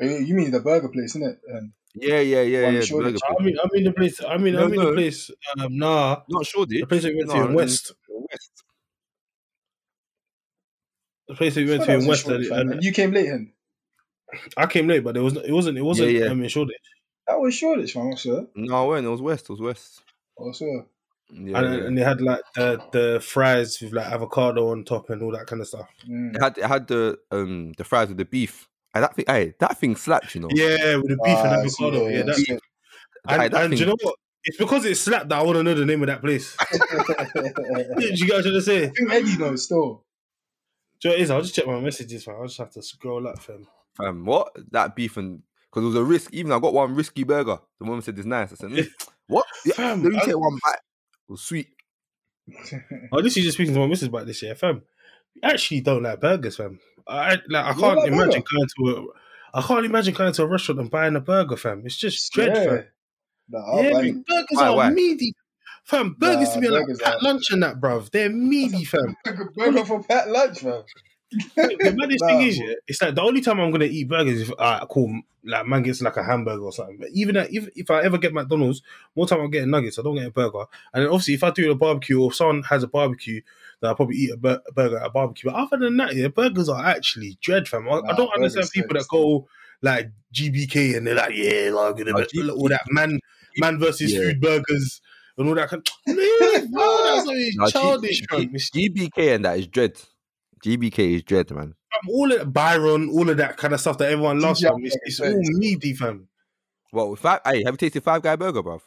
You 0.00 0.10
you 0.18 0.34
mean 0.34 0.50
the 0.50 0.60
burger 0.60 0.88
place, 0.88 1.16
isn't 1.16 1.22
it? 1.24 1.38
Um, 1.54 1.72
yeah, 1.94 2.20
yeah, 2.20 2.42
yeah, 2.42 2.68
yeah. 2.70 2.80
the 2.80 2.86
short 2.86 3.06
I 3.06 3.42
mean, 3.42 3.56
I 3.62 3.68
mean 3.72 3.84
the 3.84 3.92
place. 3.92 4.20
I 4.22 4.36
mean, 4.36 4.56
I 4.56 4.66
mean 4.66 4.76
no. 4.80 4.86
the 4.90 4.92
place. 4.92 5.30
Um, 5.58 5.76
nah, 5.76 6.20
Not 6.28 6.44
sure, 6.46 6.66
the 6.66 6.84
place 6.84 7.02
that 7.02 7.12
we 7.12 7.18
went 7.18 7.30
to 7.30 7.36
No, 7.36 7.42
in 7.44 7.48
in- 7.50 7.54
West. 7.56 7.92
West. 8.08 8.62
The 11.28 11.34
place 11.34 11.54
that 11.54 11.64
we 11.64 11.70
went 11.70 11.80
thought 11.82 11.92
to 11.92 11.98
in 11.98 12.06
West. 12.06 12.26
and- 12.28 12.44
and 12.44 12.72
And 12.74 12.84
you 12.84 12.92
came 12.92 13.12
late, 13.12 13.26
in. 13.26 13.52
I 14.56 14.66
came 14.66 14.86
late, 14.88 15.02
but 15.04 15.14
there 15.14 15.22
was 15.22 15.36
it 15.36 15.52
wasn't 15.52 15.78
it 15.78 15.82
wasn't 15.82 16.10
Yeah, 16.12 16.24
yeah. 16.24 16.30
um, 16.30 16.42
in 16.42 16.48
Shoreditch. 16.48 16.76
That 17.26 17.40
was 17.40 17.54
Shoreditch, 17.54 17.96
man. 17.96 18.12
I 18.12 18.16
swear. 18.16 18.46
No, 18.54 18.74
I 18.84 18.86
went. 18.88 19.06
It 19.06 19.10
was 19.10 19.22
West. 19.22 19.44
It 19.44 19.50
was 19.50 19.60
West. 19.60 20.02
I 20.38 20.52
swear. 20.52 20.86
Yeah, 21.30 21.58
and, 21.58 21.74
yeah. 21.80 21.86
and 21.86 21.98
they 21.98 22.02
had 22.02 22.20
like 22.20 22.40
the 22.54 22.80
the 22.92 23.20
fries 23.20 23.80
with 23.80 23.92
like 23.92 24.06
avocado 24.06 24.70
on 24.70 24.84
top 24.84 25.10
and 25.10 25.22
all 25.22 25.32
that 25.32 25.46
kind 25.46 25.60
of 25.60 25.68
stuff. 25.68 25.88
Mm. 26.08 26.34
It 26.36 26.40
had 26.42 26.58
it 26.58 26.64
had 26.66 26.86
the 26.86 27.18
um 27.30 27.72
the 27.76 27.84
fries 27.84 28.08
with 28.08 28.18
the 28.18 28.24
beef. 28.24 28.68
And 28.94 29.04
that 29.04 29.14
thing, 29.14 29.24
hey, 29.28 29.52
that 29.58 29.76
thing 29.78 29.94
slapped, 29.96 30.34
you 30.34 30.40
know. 30.40 30.48
Yeah, 30.52 30.96
with 30.96 31.08
the 31.08 31.18
beef 31.22 31.36
and 31.36 31.48
Ah, 31.48 31.60
avocado. 31.60 32.08
Yeah, 32.08 32.22
that, 32.22 32.44
yeah, 32.48 32.56
and, 33.28 33.42
Aye, 33.42 33.48
that 33.48 33.62
and 33.64 33.70
do 33.72 33.76
thing- 33.76 33.78
you 33.80 33.86
know 33.86 33.96
what? 34.00 34.14
It's 34.44 34.56
because 34.56 34.84
it 34.86 34.94
slapped 34.96 35.28
that 35.28 35.38
I 35.40 35.42
want 35.42 35.56
to 35.56 35.62
know 35.64 35.74
the 35.74 35.84
name 35.84 36.00
of 36.02 36.06
that 36.06 36.20
place. 36.22 36.56
Did 37.98 38.18
you 38.20 38.28
guys 38.28 38.42
trying 38.42 38.54
to 38.54 38.62
say? 38.62 38.84
I 38.84 38.88
think 38.90 39.12
Eddie 39.12 39.36
knows 39.36 39.64
still. 39.64 40.04
Do 41.00 41.08
you 41.08 41.10
know 41.10 41.14
what 41.14 41.18
it 41.18 41.22
is? 41.22 41.30
I'll 41.30 41.42
just 41.42 41.54
check 41.54 41.66
my 41.66 41.80
messages, 41.80 42.26
man. 42.26 42.36
I'll 42.36 42.46
just 42.46 42.58
have 42.58 42.70
to 42.70 42.82
scroll 42.82 43.26
up, 43.26 43.40
fam. 43.40 43.66
Fam, 43.96 44.24
what 44.24 44.56
that 44.70 44.94
beef 44.94 45.16
and 45.16 45.42
because 45.68 45.82
it 45.82 45.88
was 45.88 45.96
a 45.96 46.04
risk. 46.04 46.32
Even 46.32 46.52
I 46.52 46.58
got 46.60 46.72
one 46.72 46.94
risky 46.94 47.24
burger. 47.24 47.58
The 47.80 47.84
woman 47.84 48.02
said 48.02 48.16
it's 48.16 48.26
nice. 48.26 48.52
I 48.52 48.54
said, 48.54 48.70
"Mm, 48.70 48.88
what? 49.26 49.44
Yeah, 49.64 49.74
Fam, 49.74 50.02
let 50.02 50.12
me 50.12 50.18
I- 50.18 50.24
take 50.24 50.38
one 50.38 50.58
bite. 50.64 50.78
It 51.28 51.32
was 51.32 51.42
sweet. 51.42 51.68
Oh, 53.12 53.20
this 53.22 53.36
is 53.36 53.44
just 53.44 53.56
speaking 53.56 53.74
to 53.74 53.80
my 53.80 53.86
missus 53.86 54.08
about 54.08 54.26
this, 54.26 54.42
yeah, 54.42 54.54
fam. 54.54 54.82
I 55.42 55.50
actually 55.50 55.80
don't 55.80 56.02
like 56.02 56.20
burgers, 56.20 56.56
fam. 56.56 56.78
I 57.06 57.36
like. 57.48 57.64
I 57.64 57.70
You 57.70 57.80
can't 57.80 57.96
like 57.98 58.08
imagine 58.08 58.42
burger? 58.42 58.44
going 58.52 58.68
to 58.78 58.96
a. 59.54 59.58
I 59.58 59.62
can't 59.62 59.86
imagine 59.86 60.14
going 60.14 60.32
to 60.32 60.42
a 60.42 60.46
restaurant 60.46 60.80
and 60.80 60.90
buying 60.90 61.16
a 61.16 61.20
burger, 61.20 61.56
fam. 61.56 61.82
It's 61.84 61.96
just 61.96 62.32
dread, 62.32 62.54
yeah. 62.56 62.64
fam. 62.64 62.84
Nah, 63.48 63.80
Yeah, 63.80 63.90
like, 63.90 64.14
burgers 64.26 64.46
Why, 64.52 64.66
are 64.68 64.76
why? 64.76 64.90
meaty. 64.90 65.32
Fam, 65.84 66.16
burgers 66.18 66.48
Nah, 66.48 66.54
to 66.54 66.60
me 66.60 66.66
are 66.68 66.70
like 66.72 66.82
burgers 66.82 67.00
pat 67.00 67.22
lunch 67.22 67.50
and 67.50 67.62
that, 67.62 67.80
bruv. 67.80 68.10
They're 68.10 68.28
meaty, 68.30 68.84
fam. 68.84 69.16
burger 69.56 69.84
for 69.84 70.02
pat 70.04 70.28
lunch, 70.30 70.62
man. 70.64 70.82
The 71.30 71.94
maddest 71.96 72.22
Nah, 72.22 72.28
thing 72.28 72.40
is, 72.42 72.58
yeah, 72.58 72.74
it's 72.86 73.02
like 73.02 73.14
the 73.14 73.22
only 73.22 73.40
time 73.40 73.60
I'm 73.60 73.70
gonna 73.70 73.84
eat 73.86 74.08
burgers 74.08 74.40
is 74.42 74.48
if 74.50 74.54
uh, 74.58 74.86
cool, 74.86 75.20
like 75.44 75.66
man 75.66 75.82
gets 75.82 76.00
like 76.00 76.16
a 76.16 76.22
hamburger 76.24 76.62
or 76.62 76.72
something. 76.72 76.98
But 76.98 77.08
even 77.12 77.36
if 77.36 77.68
if 77.76 77.90
I 77.90 78.02
ever 78.02 78.18
get 78.18 78.32
McDonald's, 78.32 78.82
more 79.14 79.26
time 79.26 79.40
I'm 79.40 79.50
getting 79.50 79.70
nuggets. 79.70 79.98
I 79.98 80.02
don't 80.02 80.14
get 80.16 80.26
a 80.26 80.30
burger. 80.30 80.64
And 80.94 81.02
then 81.04 81.06
obviously, 81.10 81.34
if 81.34 81.44
I 81.44 81.50
do 81.50 81.70
a 81.70 81.74
barbecue 81.74 82.20
or 82.20 82.30
if 82.30 82.36
someone 82.36 82.62
has 82.64 82.82
a 82.82 82.88
barbecue, 82.88 83.40
then 83.80 83.88
I'll 83.88 83.96
probably 83.96 84.16
eat 84.16 84.30
a, 84.32 84.36
bur- 84.36 84.62
a 84.68 84.72
burger 84.72 84.98
at 84.98 85.06
a 85.06 85.10
barbecue. 85.10 85.50
But 85.50 85.56
other 85.58 85.78
than 85.78 85.96
that, 85.98 86.14
yeah, 86.14 86.28
burgers 86.28 86.68
are 86.68 86.84
actually 86.84 87.38
dread, 87.40 87.68
fam. 87.68 87.88
I, 87.88 88.00
I 88.06 88.12
don't 88.16 88.32
understand 88.34 88.68
people 88.72 88.94
that 88.94 89.08
go 89.08 89.48
like 89.82 90.10
GBK 90.32 90.96
and 90.96 91.06
they're 91.06 91.14
like, 91.16 91.34
yeah, 91.34 91.70
like 91.72 91.98
Nah, 91.98 92.24
G- 92.24 92.50
all 92.50 92.68
that 92.68 92.84
man, 92.88 93.18
man 93.58 93.78
versus 93.78 94.12
Yeah. 94.12 94.20
food 94.20 94.40
burgers. 94.40 95.00
And 95.38 95.48
all 95.48 95.54
that 95.56 95.68
kind 95.68 95.86
Man, 96.06 96.16
bro, 96.72 96.98
that's 97.04 97.56
Nah, 97.56 97.66
childish, 97.68 98.20
G-. 98.20 98.26
It's- 98.54 98.70
GBK 98.70 99.34
and 99.34 99.44
that 99.44 99.58
is 99.58 99.66
dread. 99.66 100.00
GBK 100.66 101.14
is 101.14 101.22
dread, 101.22 101.48
man. 101.52 101.74
fam, 101.92 102.10
all 102.10 102.32
of 102.32 102.52
Byron, 102.52 103.08
all 103.10 103.30
of 103.30 103.36
that 103.36 103.56
kind 103.56 103.72
of 103.72 103.80
stuff 103.80 103.98
that 103.98 104.10
everyone 104.10 104.40
loves, 104.40 104.60
Yeah, 104.60 104.70
fam. 104.70 104.84
It's, 104.84 104.96
it's 105.04 105.20
all 105.20 105.26
thanks. 105.30 105.48
meaty, 105.52 105.94
fam. 105.94 106.28
Well, 106.92 107.14
five, 107.14 107.40
hey, 107.46 107.62
have 107.64 107.74
you 107.74 107.78
tasted 107.78 108.02
Five 108.02 108.22
Guy 108.22 108.34
Burger, 108.34 108.62
bruv? 108.62 108.80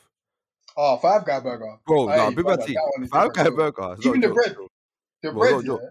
Oh, 0.75 0.97
Five 0.97 1.25
Guy 1.25 1.39
Burger. 1.39 1.77
Bro, 1.87 2.07
Hey, 2.07 2.17
nah, 2.17 2.31
big 2.31 2.43
brother, 2.45 2.57
bad 2.57 2.65
thing. 2.65 2.75
that 2.75 2.91
one 2.95 3.03
is 3.05 3.09
Five 3.09 3.33
Guy. 3.33 3.49
Burger. 3.49 3.95
Even 4.03 4.19
the 4.19 4.27
joke. 4.27 4.35
bread. 4.35 4.55
The 5.23 5.31
Bro, 5.31 5.39
bread, 5.41 5.51
not 5.51 5.59
a 5.59 5.63
joke. 5.63 5.81
yeah. 5.83 5.89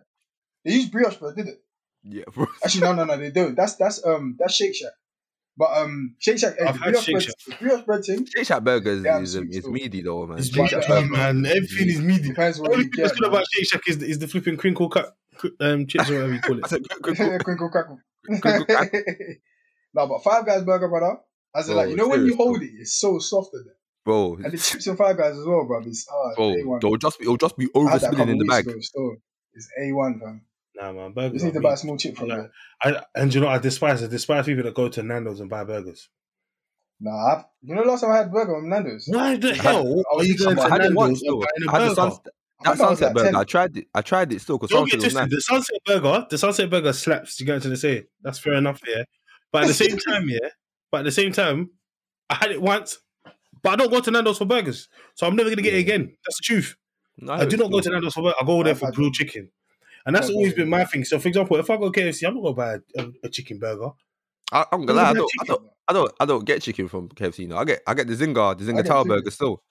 They 0.64 0.72
use 0.72 0.86
brioche 0.90 1.16
bread, 1.16 1.36
did 1.36 1.48
it? 1.48 1.62
Yeah, 2.04 2.24
bro. 2.34 2.46
Actually, 2.64 2.80
no, 2.82 2.92
no, 2.92 3.04
no, 3.04 3.16
they 3.16 3.30
don't. 3.30 3.54
That's 3.54 3.76
that's 3.76 4.04
um 4.04 4.36
that's 4.38 4.54
Shake 4.54 4.74
Shack. 4.74 4.92
But 5.56 5.70
um 5.78 6.16
Shake 6.18 6.38
Shack, 6.38 6.54
hey, 6.58 6.66
I've 6.66 6.74
the 6.74 6.80
had 6.80 6.90
brioche 6.92 7.04
Shake 7.04 7.12
bread, 7.14 7.22
Shack. 7.24 7.58
brioche 7.60 7.84
bread 7.86 8.04
thing 8.04 8.26
Shake 8.26 8.46
Shack 8.46 8.62
Burgers 8.62 9.04
Yeah, 9.04 9.18
is, 9.20 9.36
um, 9.36 9.44
sweet 9.50 9.56
is 9.56 9.68
meaty 9.68 10.02
though, 10.02 10.26
man. 10.26 10.38
It's 10.38 10.48
Shake 10.48 10.70
meaty, 10.70 10.82
Shack 10.82 11.10
man. 11.10 11.46
Everything 11.46 11.88
is 11.88 12.00
meaty. 12.00 12.28
depends 12.28 12.58
The 12.58 12.62
what 12.62 12.72
only 12.72 12.84
thing 12.84 12.92
that's 12.96 13.12
good 13.18 13.28
about 13.28 13.44
Shake 13.52 13.68
Shack 13.68 13.82
is, 13.88 14.02
is 14.02 14.18
the 14.18 14.28
flipping 14.28 14.56
crinkle 14.56 14.88
cut 14.88 15.16
um, 15.60 15.86
chips 15.86 16.10
or 16.10 16.14
whatever 16.14 16.34
you 16.34 16.40
call 16.40 16.56
I 16.56 16.58
it. 16.58 16.68
said, 16.68 16.82
quick, 16.88 17.02
quick, 17.02 17.16
quick. 17.16 17.40
Crinkle 17.44 17.70
crackle. 17.70 17.98
Crinkle 18.24 18.64
crackle. 18.66 19.00
no, 19.94 20.06
but 20.06 20.22
Five 20.24 20.46
Guys 20.46 20.62
Burger, 20.64 20.88
brother. 20.88 21.16
As 21.54 21.68
in, 21.68 21.74
Bro, 21.74 21.82
like, 21.82 21.90
you 21.90 21.96
know 21.96 22.08
when 22.08 22.20
you 22.26 22.32
serious, 22.32 22.36
bro. 22.36 22.46
hold 22.46 22.62
it, 22.62 22.70
it's 22.78 23.00
so 23.00 23.18
soft 23.18 23.50
in 23.54 23.64
there. 23.64 23.74
bro, 24.04 24.34
And 24.44 24.52
the 24.52 24.58
chips 24.58 24.86
and 24.86 24.98
Five 24.98 25.16
Guys 25.16 25.36
as 25.38 25.44
well, 25.46 25.64
bro. 25.66 25.80
It's 25.86 26.06
hard. 26.08 26.36
bro, 26.36 26.44
A1. 26.54 26.76
it'll 26.78 26.96
just 26.98 27.18
be, 27.18 27.24
it'll 27.24 27.36
just 27.36 27.56
be 27.56 27.68
I 27.74 27.78
had 27.90 28.00
that 28.00 28.12
a 28.12 28.16
overspilling 28.16 28.16
couple 28.16 28.32
in 28.32 28.38
the 28.38 28.44
weeks 28.44 28.54
bag. 28.54 28.66
ago, 28.68 28.76
still. 28.80 29.12
It's 29.54 29.68
A1, 29.80 30.20
fam. 30.20 30.42
Nah, 30.76 30.92
man, 30.92 31.06
You 31.08 31.12
burgers. 31.14 31.32
just 31.32 31.44
need 31.46 31.54
to 31.54 31.60
buy 31.60 31.72
a 31.72 31.76
small 31.76 31.96
chip 31.96 32.16
from 32.16 32.30
I 32.30 32.36
there. 32.36 32.50
I, 32.82 33.02
and 33.16 33.34
you 33.34 33.40
know, 33.40 33.48
I 33.48 33.58
despise 33.58 34.02
it. 34.02 34.10
Despise 34.10 34.46
people 34.46 34.62
that 34.64 34.74
go 34.74 34.88
to 34.88 35.02
Nando's 35.02 35.40
and 35.40 35.50
buy 35.50 35.64
burgers. 35.64 36.08
Nah, 37.00 37.10
I, 37.12 37.44
you 37.62 37.74
know, 37.74 37.82
last 37.82 38.02
time 38.02 38.10
I 38.10 38.16
had 38.18 38.32
burger 38.32 38.54
from 38.54 38.68
Nando's. 38.68 39.06
Why 39.08 39.36
the 39.36 39.48
had- 39.54 39.56
hell 39.56 40.02
I 40.12 40.16
are 40.18 40.24
you 40.24 40.36
going 40.36 40.56
thinking 40.56 40.56
to 40.56 40.62
I 40.74 40.82
had 40.82 40.94
once 40.94 40.94
Nando's 40.94 41.08
and 41.08 41.16
still. 41.18 41.38
buying 41.38 41.48
a 41.66 41.70
I 41.70 41.72
had 41.72 41.80
the 41.90 41.94
burger? 41.94 41.94
sun, 41.94 42.20
I 42.26 42.30
that 42.62 42.72
I 42.72 42.76
sunset 42.76 43.14
burger. 43.14 43.26
10. 43.26 43.36
I 43.36 43.44
tried 43.44 43.76
it. 43.76 43.86
I 43.94 44.02
tried 44.02 44.32
it 44.32 44.40
still 44.40 44.58
because 44.58 44.76
sunset 44.76 45.02
was 45.02 45.14
nice. 45.14 45.30
The 45.30 45.40
sunset 45.40 45.78
burger, 45.84 46.26
the 46.28 46.38
sunset 46.38 46.70
burger 46.70 46.92
slaps. 46.92 47.38
You 47.38 47.46
get 47.46 47.62
to 47.62 47.68
the 47.68 47.76
say 47.76 48.04
that's 48.22 48.38
fair 48.38 48.54
enough, 48.54 48.80
yeah. 48.86 49.04
But 49.52 49.62
at 49.62 49.68
the 49.68 49.74
same 49.74 49.96
time, 50.08 50.28
yeah. 50.28 50.48
But 50.90 50.98
at 50.98 51.04
the 51.04 51.12
same 51.12 51.32
time, 51.32 51.70
I 52.30 52.34
had 52.34 52.50
it 52.50 52.60
once, 52.60 52.98
but 53.62 53.70
I 53.70 53.76
don't 53.76 53.90
go 53.90 54.00
to 54.00 54.10
Nando's 54.10 54.38
for 54.38 54.44
burgers, 54.44 54.88
so 55.14 55.26
I'm 55.26 55.36
never 55.36 55.50
gonna 55.50 55.62
get 55.62 55.74
it 55.74 55.78
again. 55.78 56.16
That's 56.24 56.38
the 56.38 56.44
truth. 56.44 56.76
No, 57.18 57.32
I 57.32 57.44
do 57.44 57.56
not 57.56 57.70
go 57.70 57.80
to 57.80 57.90
Nando's 57.90 58.14
for 58.14 58.22
burgers. 58.22 58.38
I 58.40 58.44
go 58.44 58.62
there 58.62 58.72
I've 58.72 58.78
for 58.78 58.86
had 58.86 58.94
grilled 58.94 59.14
chicken, 59.14 59.50
and 60.06 60.14
that's 60.14 60.30
always 60.30 60.54
been 60.54 60.68
my 60.68 60.84
thing. 60.84 61.04
So, 61.04 61.18
for 61.18 61.28
example, 61.28 61.56
if 61.58 61.70
I 61.70 61.76
go 61.76 61.90
to 61.90 62.00
KFC, 62.00 62.26
I'm 62.26 62.34
not 62.34 62.42
gonna 62.42 62.54
buy 62.54 62.74
a, 62.96 63.02
a, 63.02 63.12
a 63.24 63.28
chicken 63.28 63.58
burger. 63.58 63.90
I, 64.52 64.64
I'm 64.72 64.84
gonna 64.84 65.00
lie. 65.00 65.10
I 65.10 65.14
gonna 65.14 65.18
don't, 65.18 65.30
I 65.40 65.44
don't, 65.44 65.62
I 65.88 65.92
don't, 65.92 66.12
I 66.20 66.26
don't 66.26 66.44
get 66.44 66.62
chicken 66.62 66.88
from 66.88 67.08
KFC. 67.10 67.40
You 67.40 67.48
know, 67.48 67.58
I 67.58 67.64
get, 67.64 67.82
I 67.86 67.94
get 67.94 68.08
the 68.08 68.14
Zinger, 68.14 68.58
the 68.58 68.64
I 68.64 68.72
Zinger 68.72 68.84
Tower. 68.84 69.04
Burger 69.04 69.30
still. 69.30 69.62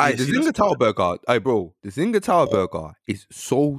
Aye, 0.00 0.12
the 0.12 0.24
Zinger 0.24 0.52
Tower 0.52 0.76
Burger. 0.76 1.16
Hey, 1.26 1.38
bro, 1.38 1.74
the 1.82 1.90
Zinger 1.90 2.22
Tower 2.22 2.46
Burger 2.46 2.92
is 3.06 3.26
so. 3.30 3.78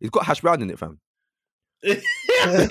It's 0.00 0.10
got 0.10 0.24
hash 0.24 0.40
brown 0.40 0.62
in 0.62 0.70
it, 0.70 0.78
fam. 0.78 1.00
Uh, 2.44 2.66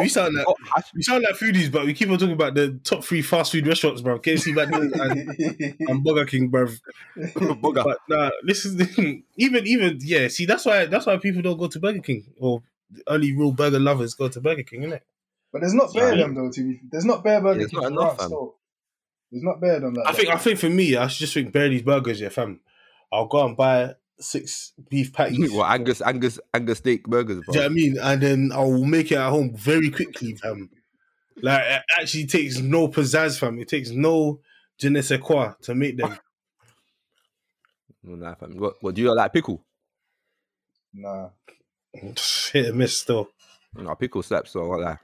we 0.00 0.08
sound 0.08 0.34
like 0.34 0.44
Got 0.46 0.84
we 0.94 1.02
sound 1.02 1.22
like 1.22 1.34
foodies, 1.36 1.70
but 1.70 1.86
we 1.86 1.94
keep 1.94 2.10
on 2.10 2.18
talking 2.18 2.34
about 2.34 2.54
the 2.54 2.78
top 2.84 3.04
three 3.04 3.22
fast 3.22 3.52
food 3.52 3.66
restaurants, 3.66 4.02
bro. 4.02 4.18
KFC, 4.18 4.54
McDonald's, 4.54 4.98
and, 4.98 5.76
and 5.88 6.04
Burger 6.04 6.26
King, 6.26 6.48
bro. 6.48 6.66
Burger. 7.16 7.82
But 7.84 7.98
nah, 8.08 8.30
this 8.44 8.64
is 8.66 8.76
the. 8.76 9.22
Even 9.36 9.66
even 9.66 9.98
yeah. 10.02 10.28
See, 10.28 10.44
that's 10.44 10.66
why 10.66 10.86
that's 10.86 11.06
why 11.06 11.16
people 11.16 11.42
don't 11.42 11.58
go 11.58 11.68
to 11.68 11.80
Burger 11.80 12.00
King 12.00 12.24
or 12.38 12.62
only 13.06 13.34
real 13.34 13.52
burger 13.52 13.78
lovers 13.78 14.14
go 14.14 14.28
to 14.28 14.40
Burger 14.40 14.62
King, 14.62 14.82
innit? 14.82 15.00
But 15.52 15.60
there's 15.60 15.74
not 15.74 15.92
bare 15.94 16.14
Yeah. 16.14 16.24
them 16.24 16.34
though. 16.34 16.50
To 16.50 16.62
be, 16.62 16.80
there's 16.90 17.04
not 17.04 17.24
bare 17.24 17.40
burger. 17.40 17.60
Yeah, 17.60 17.64
it's 17.64 17.72
King 17.72 17.94
not 17.94 18.18
for 18.18 18.26
enough, 18.26 18.52
us, 19.32 19.40
fam. 19.40 19.40
still. 19.40 19.40
There's 19.40 19.44
not 19.44 19.60
bare 19.60 19.80
them. 19.80 19.94
Like 19.94 20.06
I 20.06 20.12
think 20.12 20.28
I 20.28 20.36
think 20.36 20.58
for 20.58 20.70
me, 20.70 20.96
I 20.96 21.06
should 21.08 21.20
just 21.20 21.34
think 21.34 21.52
bury 21.52 21.70
these 21.70 21.82
burgers, 21.82 22.20
yeah, 22.20 22.28
fam. 22.28 22.60
I'll 23.12 23.26
go 23.26 23.44
and 23.46 23.56
buy 23.56 23.94
six 24.20 24.72
beef 24.88 25.12
patties. 25.12 25.52
Well, 25.52 25.64
Angus, 25.64 26.02
Angus, 26.02 26.38
Angus 26.52 26.78
steak 26.78 27.04
burgers, 27.04 27.42
bro. 27.44 27.52
Do 27.52 27.58
you 27.58 27.62
know 27.62 27.66
what 27.66 27.70
I 27.70 27.74
mean? 27.74 27.98
And 27.98 28.22
then 28.22 28.50
I'll 28.52 28.84
make 28.84 29.12
it 29.12 29.16
at 29.16 29.30
home 29.30 29.54
very 29.54 29.90
quickly, 29.90 30.34
fam. 30.34 30.70
Like 31.40 31.62
it 31.62 31.82
actually 32.00 32.26
takes 32.26 32.58
no 32.58 32.88
pizzazz, 32.88 33.38
fam. 33.38 33.58
It 33.58 33.68
takes 33.68 33.90
no 33.90 34.40
je 34.78 34.90
ne 34.90 35.00
sais 35.02 35.18
quoi 35.18 35.54
to 35.62 35.74
make 35.74 35.96
them. 35.96 36.18
Nah, 38.02 38.34
fam. 38.34 38.56
What, 38.56 38.74
what 38.80 38.94
do 38.94 39.02
you 39.02 39.14
like 39.14 39.32
pickle? 39.32 39.64
Nah. 40.94 41.30
Hit 41.92 42.66
and 42.66 42.78
miss 42.78 42.98
still. 42.98 43.28
No, 43.74 43.94
pickle 43.94 44.22
slaps. 44.22 44.52
So 44.52 44.66
what 44.66 44.80
like 44.80 44.98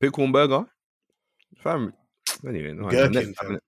pickle 0.00 0.24
and 0.24 0.32
burger, 0.32 0.66
fam. 1.58 1.92
Anyway, 2.46 2.72
no, 2.72 2.88
Gherkin, 2.88 3.12
next 3.12 3.38
fam. 3.40 3.58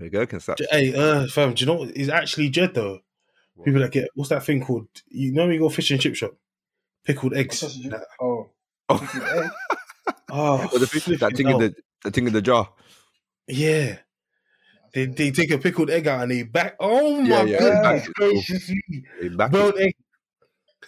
Yeah, 0.00 0.08
gherkin 0.08 0.40
slaps. 0.40 0.62
Hey, 0.70 0.94
uh, 0.94 1.26
fam, 1.28 1.54
do 1.54 1.60
you 1.60 1.66
know 1.66 1.74
what 1.74 1.96
is 1.96 2.08
actually 2.08 2.48
dread 2.48 2.74
though? 2.74 3.00
People 3.64 3.80
that 3.80 3.92
get 3.92 4.08
what's 4.14 4.30
that 4.30 4.44
thing 4.44 4.64
called? 4.64 4.88
You 5.08 5.32
know 5.32 5.44
when 5.44 5.54
you 5.54 5.60
go 5.60 5.68
fish 5.68 5.90
and 5.92 6.00
chip 6.00 6.16
shop, 6.16 6.32
pickled 7.04 7.34
eggs. 7.34 7.62
What's 7.62 7.78
Oh. 8.20 8.50
Oh. 8.88 8.98
Pickled 8.98 9.50
oh, 10.30 10.68
Or 10.72 10.78
the 10.78 10.86
fish, 10.86 11.04
that 11.04 11.18
flipping 11.18 11.36
thing 11.36 11.48
in 11.48 11.58
the 11.58 11.74
the 12.02 12.10
thing 12.10 12.26
in 12.26 12.32
the 12.32 12.42
jar. 12.42 12.68
yeah. 13.46 13.98
They 14.92 15.06
they 15.06 15.30
take 15.32 15.50
a 15.50 15.58
pickled 15.58 15.90
egg 15.90 16.06
out 16.06 16.22
and 16.22 16.30
they 16.30 16.42
back. 16.44 16.76
Oh 16.78 17.20
my 17.20 17.28
Yeah, 17.28 17.42
yeah, 17.44 17.58
goodness 17.58 17.82
back 17.82 18.14
gracious 18.14 18.70
me. 18.70 19.28
Back 19.30 19.50
boiled 19.50 19.78
egg. 19.78 19.94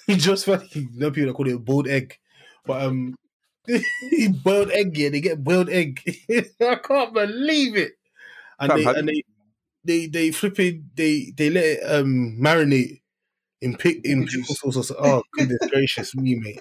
Just 0.19 0.45
funny. 0.47 0.69
You 0.73 0.89
know 0.95 1.11
people 1.11 1.29
that 1.29 1.35
call 1.35 1.49
it 1.49 1.65
boiled 1.65 1.89
egg, 1.89 2.17
but 2.65 2.83
um, 2.83 3.17
boiled 4.43 4.71
egg. 4.71 4.97
Yeah, 4.97 5.11
they 5.11 5.21
get 5.21 5.43
boiled 5.43 5.69
egg. 5.71 6.01
I 6.61 6.77
can't 6.77 7.13
believe 7.13 7.77
it. 7.77 7.93
And 8.59 8.75
they 8.75 8.85
and 8.85 9.09
they 9.09 9.23
they 9.85 10.07
they 10.07 10.31
flipping 10.31 10.91
they 10.95 11.33
they 11.37 11.51
let 11.51 11.65
it 11.65 11.81
um 11.85 12.37
marinate 12.41 13.03
in 13.61 13.77
pick 13.77 14.05
in 14.05 14.27
Pickle 14.27 14.73
sauce. 14.73 14.93
Oh 14.99 15.23
goodness 15.33 15.59
gracious 15.71 16.15
me, 16.15 16.37
mate. 16.37 16.61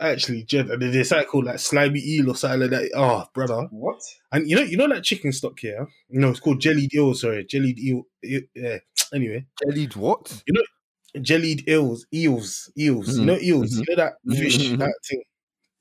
Actually, 0.00 0.42
Jed, 0.44 0.68
and 0.70 0.82
there's 0.82 1.08
something 1.08 1.26
called 1.26 1.44
like 1.46 1.58
slimy 1.58 2.00
eel 2.04 2.30
or 2.30 2.34
something 2.36 2.60
like 2.60 2.70
that. 2.70 2.90
Oh, 2.94 3.24
brother. 3.32 3.68
What? 3.70 4.00
And 4.30 4.48
you 4.48 4.56
know, 4.56 4.62
you 4.62 4.76
know 4.76 4.88
that 4.88 5.02
chicken 5.02 5.32
stock 5.32 5.58
here. 5.58 5.88
No, 6.10 6.30
it's 6.30 6.40
called 6.40 6.60
jellied 6.60 6.92
eel. 6.94 7.14
Sorry, 7.14 7.44
jellied 7.44 7.78
eel. 7.78 8.02
yeah. 8.22 8.78
Anyway, 9.14 9.46
Jellied 9.64 9.96
what? 9.96 10.42
You 10.46 10.52
know, 10.54 11.20
jellied 11.22 11.68
eels, 11.68 12.06
eels, 12.12 12.70
eels. 12.78 13.18
You 13.18 13.24
Mhm, 13.24 13.26
know 13.26 13.38
eels. 13.40 13.70
mhm. 13.72 13.84
You 13.88 13.96
know 13.96 14.02
that 14.04 14.14
fish, 14.36 14.56
Mhm, 14.58 14.74
mhm. 14.74 14.78
that 14.78 14.94
thing. 15.08 15.22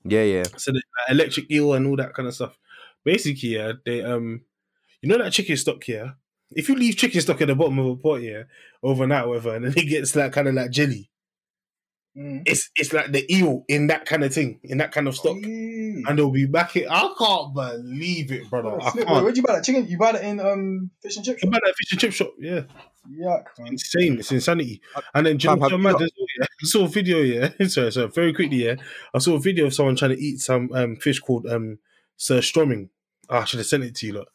Yeah, 0.08 0.24
yeah. 0.24 0.44
So 0.58 0.72
the 0.72 0.82
like, 1.08 1.12
electric 1.12 1.52
eel 1.52 1.74
and 1.74 1.88
all 1.88 1.96
that 1.98 2.14
kind 2.14 2.28
of 2.28 2.36
stuff. 2.36 2.58
Basically, 3.04 3.50
yeah, 3.50 3.74
they 3.86 4.04
um, 4.04 4.42
you 5.02 5.10
know 5.10 5.18
that 5.18 5.34
chicken 5.34 5.58
stock 5.58 5.84
here. 5.84 6.16
If 6.52 6.70
you 6.70 6.76
leave 6.76 6.96
chicken 6.96 7.22
stock 7.22 7.42
at 7.42 7.48
the 7.48 7.56
bottom 7.56 7.80
of 7.80 7.88
a 7.88 7.96
pot 7.98 8.22
here 8.22 8.48
overnight, 8.82 9.28
whatever, 9.28 9.56
and 9.56 9.66
then 9.66 9.74
it 9.76 9.90
gets 9.90 10.16
like 10.16 10.32
kind 10.32 10.48
of 10.48 10.56
like 10.56 10.72
jelly, 10.72 11.10
Mm. 12.18 12.42
it's 12.48 12.70
it's 12.76 12.94
like 12.94 13.12
the 13.12 13.32
eel 13.32 13.64
in 13.68 13.88
that 13.88 14.06
kind 14.08 14.24
of 14.24 14.34
thing, 14.34 14.60
in 14.64 14.80
that 14.80 14.92
kind 14.92 15.08
of 15.08 15.16
stock, 15.16 15.36
Eee. 15.38 16.04
and 16.08 16.18
they'll 16.18 16.32
be 16.32 16.48
back. 16.48 16.76
It. 16.76 16.88
I 16.90 17.14
can't 17.18 17.54
believe 17.54 18.32
it, 18.32 18.50
brother. 18.50 18.70
Oh, 18.70 18.80
I 18.82 18.90
flip. 18.90 18.96
Wait, 18.96 19.08
can't. 19.08 19.24
where'd 19.24 19.38
you 19.38 19.44
buy 19.44 19.54
that 19.54 19.64
chicken? 19.64 19.88
You 19.88 20.00
buy 20.00 20.14
that 20.14 20.24
in 20.24 20.40
um 20.40 20.90
fish 21.04 21.16
and 21.18 21.24
chips? 21.26 21.44
You 21.44 21.52
buy 21.52 21.60
that 21.64 21.76
fish 21.78 21.92
and 21.92 22.02
chip 22.02 22.14
shop, 22.14 22.34
yeah. 22.40 22.62
Yuck, 23.12 23.44
man. 23.60 23.68
insane. 23.74 24.18
It's 24.18 24.32
insanity. 24.32 24.82
And 25.14 25.28
then 25.28 25.38
do 25.38 25.48
you 25.48 25.52
Fam, 25.52 25.60
know 25.60 25.64
have 25.66 25.72
what's 25.72 25.72
you 25.74 25.78
mad 25.78 25.92
got- 25.94 26.02
as 26.02 26.12
well, 26.18 26.28
yeah? 26.40 26.46
I 26.64 26.66
saw 26.66 26.86
a 26.86 26.88
video, 26.88 27.18
yeah. 27.20 27.50
sorry, 27.68 27.92
sorry, 27.92 28.08
very 28.08 28.34
quickly, 28.34 28.66
yeah. 28.66 28.76
I 29.14 29.20
saw 29.20 29.36
a 29.36 29.40
video 29.40 29.68
of 29.68 29.74
someone 29.76 29.96
trying 29.96 30.16
to 30.16 30.20
eat 30.20 30.40
some 30.40 30.72
um, 30.74 30.96
fish 30.96 31.20
called 31.20 31.46
um, 31.46 31.78
surströmming. 32.18 32.90
Ah, 33.30 33.42
I 33.42 33.46
should 33.46 33.60
have 33.60 33.68
sent 33.68 33.84
it 33.84 33.94
to 33.98 34.08
you, 34.08 34.14
lot. 34.14 34.28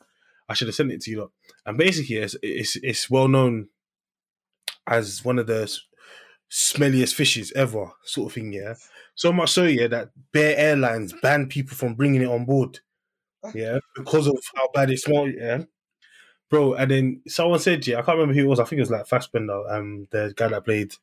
I 0.48 0.54
should 0.54 0.68
have 0.68 0.74
sent 0.76 0.92
it 0.92 1.00
to 1.02 1.10
you, 1.10 1.20
lot. 1.22 1.30
And 1.66 1.76
basically, 1.76 2.16
it's, 2.16 2.36
it's 2.42 2.76
it's 2.76 3.10
well 3.10 3.26
known 3.28 3.68
as 4.86 5.24
one 5.24 5.38
of 5.38 5.46
the 5.46 5.62
s- 5.62 5.80
smelliest 6.52 7.14
fishes 7.14 7.52
ever, 7.56 7.90
sort 8.04 8.30
of 8.30 8.34
thing, 8.34 8.52
yeah. 8.52 8.74
So 9.14 9.32
much 9.32 9.50
so, 9.50 9.64
yeah, 9.64 9.86
that 9.88 10.10
Bare 10.32 10.56
Airlines 10.56 11.14
banned 11.22 11.50
people 11.50 11.76
from 11.76 11.94
bringing 11.94 12.22
it 12.22 12.28
on 12.28 12.44
board, 12.44 12.80
yeah, 13.54 13.78
because 13.96 14.26
of 14.26 14.38
how 14.54 14.68
bad 14.74 14.90
it 14.90 15.00
smelled, 15.00 15.32
yeah 15.34 15.62
bro. 16.52 16.74
And 16.74 16.90
then 16.90 17.22
someone 17.26 17.58
said, 17.58 17.84
yeah, 17.86 17.98
I 17.98 18.02
can't 18.02 18.18
remember 18.18 18.34
who 18.34 18.44
it 18.44 18.48
was. 18.48 18.60
I 18.60 18.64
think 18.64 18.78
it 18.78 18.82
was 18.82 18.90
like 18.90 19.06
Fassbender, 19.06 19.68
um, 19.70 20.06
the 20.10 20.32
guy 20.36 20.48
that 20.48 20.64
played 20.64 20.94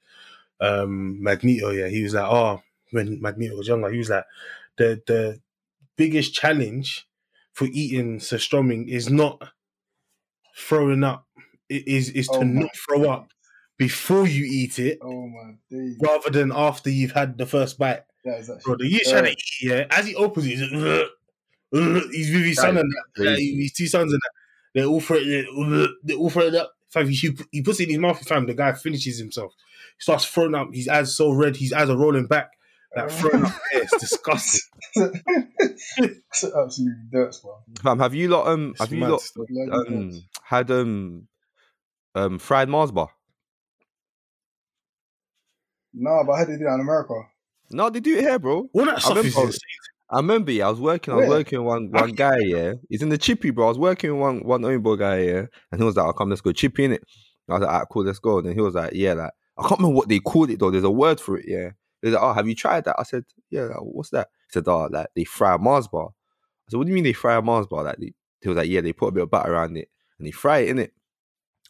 um 0.61 1.21
Magneto. 1.21 1.71
Yeah, 1.71 1.87
he 1.87 2.03
was 2.03 2.13
like, 2.13 2.31
oh, 2.31 2.61
when 2.91 3.19
Magneto 3.19 3.57
was 3.57 3.67
younger, 3.67 3.89
he 3.89 3.97
was 3.97 4.11
like, 4.11 4.25
the 4.77 5.01
the 5.07 5.41
biggest 5.97 6.33
challenge 6.33 7.07
for 7.51 7.65
eating 7.65 8.19
surströmming 8.19 8.87
is 8.87 9.09
not 9.09 9.41
throwing 10.55 11.03
up. 11.03 11.25
It 11.67 11.87
is 11.87 12.09
is 12.11 12.27
to 12.27 12.37
Oh 12.37 12.45
my 12.45 12.61
not 12.61 12.75
throw 12.75 13.09
up 13.09 13.31
before 13.79 14.27
you 14.27 14.45
eat 14.45 14.77
it, 14.77 14.99
Oh 15.01 15.27
my 15.27 15.53
days. 15.71 15.97
rather 15.99 16.29
than 16.29 16.51
after 16.53 16.91
you've 16.91 17.13
had 17.13 17.37
the 17.39 17.47
first 17.47 17.79
bite. 17.79 18.03
That 18.25 18.39
is 18.41 18.47
Bro, 18.47 18.55
actually. 18.57 18.75
the 18.77 18.87
year's 18.93 19.09
trying 19.09 19.23
to 19.23 19.31
eat, 19.31 19.61
yeah. 19.63 19.85
As 19.89 20.05
he 20.05 20.13
opens 20.13 20.45
it, 20.45 20.49
he's 20.49 20.61
like, 20.61 20.73
"Ugh, 20.73 21.07
ugh." 21.73 22.03
he's 22.11 22.31
with 22.33 22.43
his 22.45 22.57
son 22.57 22.77
and 22.77 22.91
that, 22.91 23.03
crazy. 23.15 23.51
like, 23.53 23.61
his 23.63 23.71
two 23.73 23.87
sons 23.87 24.13
and 24.13 24.21
that. 24.21 24.31
They 24.75 24.85
all 24.85 24.99
throw 24.99 25.17
it, 25.19 25.47
ugh, 25.57 25.89
they 26.03 26.13
all 26.13 26.29
throw 26.29 26.43
it 26.43 26.55
up. 26.55 26.73
Fam, 26.89 27.07
he, 27.07 27.37
he 27.51 27.61
puts 27.63 27.79
it 27.79 27.83
in 27.83 27.89
his 27.91 27.99
mouth, 27.99 28.19
fam. 28.27 28.45
The 28.45 28.53
guy 28.53 28.73
finishes 28.73 29.17
himself. 29.17 29.53
He 29.97 30.01
starts 30.01 30.25
throwing 30.25 30.53
up. 30.55 30.69
His 30.73 30.87
eyes 30.87 31.15
so 31.15 31.31
red, 31.31 31.55
his 31.55 31.71
eyes 31.73 31.89
are 31.89 31.97
rolling 31.97 32.27
back. 32.27 32.51
Like 32.95 33.09
throwing 33.11 33.45
up. 33.45 33.53
Yeah, 33.71 33.79
it's 33.83 33.97
disgusting. 33.99 34.61
It's 34.95 36.43
absolutely 36.43 37.03
dirt, 37.11 37.35
bro. 37.41 37.57
Fam, 37.81 37.99
have 37.99 38.13
you 38.15 38.27
lot 38.27 38.47
um 38.47 38.71
It's 38.71 38.79
have 38.81 38.91
you 38.93 38.99
mad 38.99 39.11
lot 39.11 39.21
um 39.87 40.23
had 40.43 40.71
um 40.71 41.27
um 42.15 42.39
fried 42.39 42.69
Mars 42.69 42.91
bar? 42.91 43.09
Nah, 45.93 46.23
but 46.23 46.33
I 46.33 46.39
had 46.39 46.47
to 46.47 46.57
do 46.57 46.63
that 46.65 46.75
in 46.75 46.81
America. 46.81 47.13
No, 47.71 47.89
they 47.89 47.99
do 47.99 48.15
it 48.17 48.21
here, 48.21 48.39
bro. 48.39 48.69
All 48.73 48.85
that 48.85 48.95
I 48.97 48.99
stuff 48.99 49.17
is 49.17 49.33
remember- 49.35 49.47
insane. 49.47 49.59
I 50.11 50.17
remember, 50.17 50.51
yeah, 50.51 50.65
I 50.65 50.69
was 50.71 50.79
working, 50.79 51.13
I 51.13 51.17
was 51.17 51.27
Where? 51.27 51.37
working 51.37 51.59
with 51.59 51.67
one 51.67 51.91
one 51.91 52.11
guy, 52.13 52.39
yeah. 52.39 52.73
He's 52.89 53.03
in 53.03 53.09
the 53.09 53.17
chippy, 53.17 53.51
bro. 53.51 53.65
I 53.65 53.69
was 53.69 53.77
working 53.77 54.11
with 54.11 54.19
one 54.19 54.39
one 54.39 54.61
oyinbo 54.63 54.97
guy, 54.97 55.19
yeah, 55.19 55.45
and 55.71 55.79
he 55.79 55.83
was 55.83 55.95
like, 55.95 56.07
"Oh, 56.07 56.13
come, 56.13 56.29
let's 56.29 56.41
go 56.41 56.51
chippy 56.51 56.85
in 56.85 56.93
it." 56.93 57.03
I 57.47 57.53
was 57.53 57.61
like, 57.61 57.69
"Alright, 57.69 57.87
cool, 57.91 58.03
let's 58.05 58.17
go." 58.17 58.39
And 58.39 58.47
then 58.47 58.55
he 58.55 58.61
was 58.61 58.73
like, 58.73 58.93
"Yeah, 58.93 59.13
like 59.13 59.31
I 59.59 59.67
can't 59.67 59.79
remember 59.79 59.95
what 59.97 60.09
they 60.09 60.17
called 60.19 60.49
it 60.49 60.57
though. 60.59 60.71
There's 60.71 60.83
a 60.83 60.89
word 60.89 61.19
for 61.21 61.37
it, 61.37 61.45
yeah." 61.47 61.71
He's 62.01 62.13
like, 62.13 62.23
"Oh, 62.23 62.33
have 62.33 62.47
you 62.47 62.55
tried 62.55 62.85
that?" 62.85 62.95
I 62.97 63.03
said, 63.03 63.23
"Yeah." 63.51 63.65
Like, 63.65 63.77
What's 63.81 64.09
that? 64.09 64.29
He 64.47 64.53
said, 64.53 64.67
"Oh, 64.67 64.87
like 64.91 65.09
they 65.15 65.25
fry 65.25 65.53
a 65.53 65.57
Mars 65.59 65.87
bar." 65.87 66.07
I 66.07 66.71
said, 66.71 66.77
"What 66.77 66.85
do 66.85 66.89
you 66.89 66.95
mean 66.95 67.03
they 67.03 67.13
fry 67.13 67.35
a 67.35 67.41
Mars 67.43 67.67
bar?" 67.67 67.83
Like 67.83 67.97
they, 67.97 68.11
he 68.41 68.49
was 68.49 68.57
like, 68.57 68.67
"Yeah, 68.67 68.81
they 68.81 68.93
put 68.93 69.09
a 69.09 69.11
bit 69.11 69.23
of 69.23 69.29
butter 69.29 69.53
around 69.53 69.77
it 69.77 69.89
and 70.17 70.25
they 70.25 70.31
fry 70.31 70.59
it 70.59 70.69
in 70.69 70.79
it." 70.79 70.91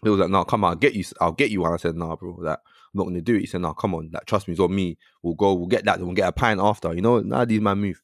He 0.02 0.08
was 0.10 0.18
like, 0.22 0.30
"No, 0.30 0.46
come 0.46 0.64
on, 0.64 0.70
I'll 0.70 0.76
get 0.78 0.94
you. 0.94 1.04
I'll 1.20 1.34
get 1.34 1.52
you 1.52 1.60
one." 1.60 1.74
I 1.74 1.78
said, 1.78 1.96
"Nah, 1.98 2.16
bro, 2.16 2.38
like 2.40 2.60
I'm 2.94 2.98
not 2.98 3.06
gonna 3.06 3.22
do 3.22 3.36
it." 3.36 3.42
He 3.42 3.46
said, 3.46 3.62
"No, 3.62 3.74
come 3.74 3.96
on, 3.96 4.10
like 4.12 4.26
trust 4.26 4.48
me, 4.48 4.54
it's 4.54 4.62
on 4.62 4.74
me. 4.74 4.98
We'll 5.24 5.36
go, 5.36 5.54
we'll 5.54 5.68
get 5.68 5.86
that, 5.86 5.98
and 5.98 6.06
we'll 6.06 6.16
get 6.16 6.28
a 6.28 6.32
pint 6.32 6.60
after. 6.60 6.94
You 6.94 7.02
know, 7.02 7.20
now 7.20 7.46
these 7.46 7.62
man 7.62 7.80
move." 7.80 8.02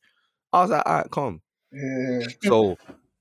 I 0.54 0.62
was 0.62 0.71
like, 0.71 0.84
"All 0.86 0.93
right, 0.93 1.12
come." 1.12 1.41
Yeah. 1.71 2.19
So 2.43 2.78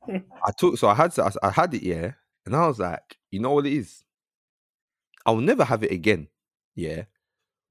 I 0.09 0.50
took, 0.57 0.79
so 0.79 0.88
I 0.88 0.94
had, 0.94 1.18
I, 1.18 1.31
I 1.42 1.50
had 1.50 1.74
it, 1.74 1.83
yeah, 1.83 2.12
and 2.46 2.55
I 2.55 2.66
was 2.66 2.79
like, 2.79 3.18
you 3.31 3.40
know 3.40 3.53
what 3.53 3.66
it 3.66 3.72
is? 3.72 4.05
I'll 5.27 5.37
never 5.37 5.64
have 5.64 5.83
it 5.83 5.92
again, 5.92 6.29
yeah. 6.74 7.05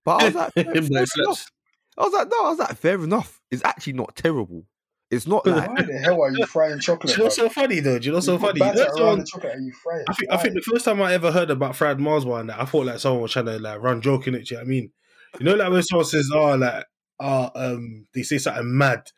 But 0.04 0.22
I 0.22 0.26
was 0.26 0.36
like, 0.36 0.54
fair, 0.54 0.66
fair 0.66 1.06
enough. 1.18 1.52
I 1.98 2.04
was 2.04 2.14
like, 2.14 2.28
no, 2.30 2.46
I 2.46 2.50
was 2.50 2.60
like, 2.60 2.78
fair 2.78 3.04
enough. 3.04 3.42
It's 3.52 3.64
actually 3.64 3.94
not 3.94 4.16
terrible. 4.16 4.66
It's 5.14 5.28
not 5.28 5.46
like 5.46 5.70
Why 5.70 5.82
the 5.84 5.94
hell 6.00 6.22
are 6.22 6.32
you 6.32 6.46
frying 6.46 6.76
Do 6.76 6.80
chocolate? 6.82 7.12
you 7.12 7.18
know 7.18 7.18
bro? 7.18 7.26
what's 7.26 7.36
so 7.36 7.50
funny 7.50 7.80
though? 7.80 8.00
Do 8.00 8.06
you 8.08 8.12
know 8.14 8.20
so 8.20 8.34
You 8.34 8.40
funny? 8.40 8.60
You 8.60 8.66
know 8.66 8.72
around 8.84 8.96
someone- 8.98 9.20
the 9.20 9.26
chocolate 9.26 9.54
and 9.56 9.66
you 9.68 9.74
fry 9.84 9.98
it. 10.00 10.06
I 10.10 10.14
think 10.14 10.32
I 10.32 10.38
think 10.38 10.54
the 10.56 10.62
first 10.62 10.86
time 10.86 11.02
I 11.02 11.14
ever 11.14 11.32
heard 11.32 11.50
about 11.50 11.76
fried 11.76 12.00
Mars 12.00 12.26
bar 12.26 12.40
and 12.42 12.50
that, 12.50 12.60
I 12.60 12.66
thought 12.66 12.86
like 12.86 13.00
someone 13.00 13.22
was 13.22 13.32
trying 13.32 13.46
to 13.46 13.60
like 13.60 13.82
run 13.82 14.02
joking 14.02 14.36
at 14.36 14.50
you 14.50 14.58
know 14.58 14.62
I 14.62 14.66
mean? 14.66 14.92
You 15.40 15.46
know, 15.46 15.56
like 15.56 15.72
when 15.72 15.82
someone 15.84 16.06
says, 16.06 16.30
"Oh, 16.34 16.56
like, 16.56 16.86
oh, 17.20 17.50
um," 17.56 18.06
they 18.14 18.22
say 18.22 18.38
something 18.38 18.78
mad, 18.78 19.10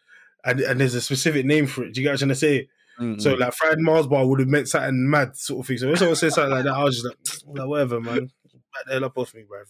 and, 0.45 0.61
and 0.61 0.79
there's 0.79 0.95
a 0.95 1.01
specific 1.01 1.45
name 1.45 1.67
for 1.67 1.83
it. 1.83 1.93
Do 1.93 1.99
you 1.99 2.05
get 2.05 2.11
what 2.11 2.21
I'm 2.21 2.29
trying 2.29 2.29
to 2.29 2.35
say? 2.35 2.69
mm, 2.99 3.21
So 3.21 3.33
like 3.33 3.53
fried 3.53 3.79
Mars 3.79 4.07
bar 4.07 4.25
would 4.25 4.39
have 4.39 4.47
meant 4.47 4.69
something 4.69 5.09
mad 5.09 5.35
sort 5.35 5.59
of 5.61 5.67
thing. 5.67 5.77
So 5.77 5.87
when 5.87 5.97
someone 5.97 6.15
says 6.15 6.35
something 6.35 6.51
like 6.53 6.63
that, 6.63 6.73
I 6.73 6.83
was 6.85 7.01
just 7.01 7.05
like, 7.05 7.17
like 7.59 7.67
whatever, 7.67 7.99
man. 7.99 8.29
Back 8.73 8.85
the 8.87 8.93
hell 8.93 9.05
up 9.05 9.17
off 9.17 9.33
me, 9.33 9.41
bruv. 9.43 9.65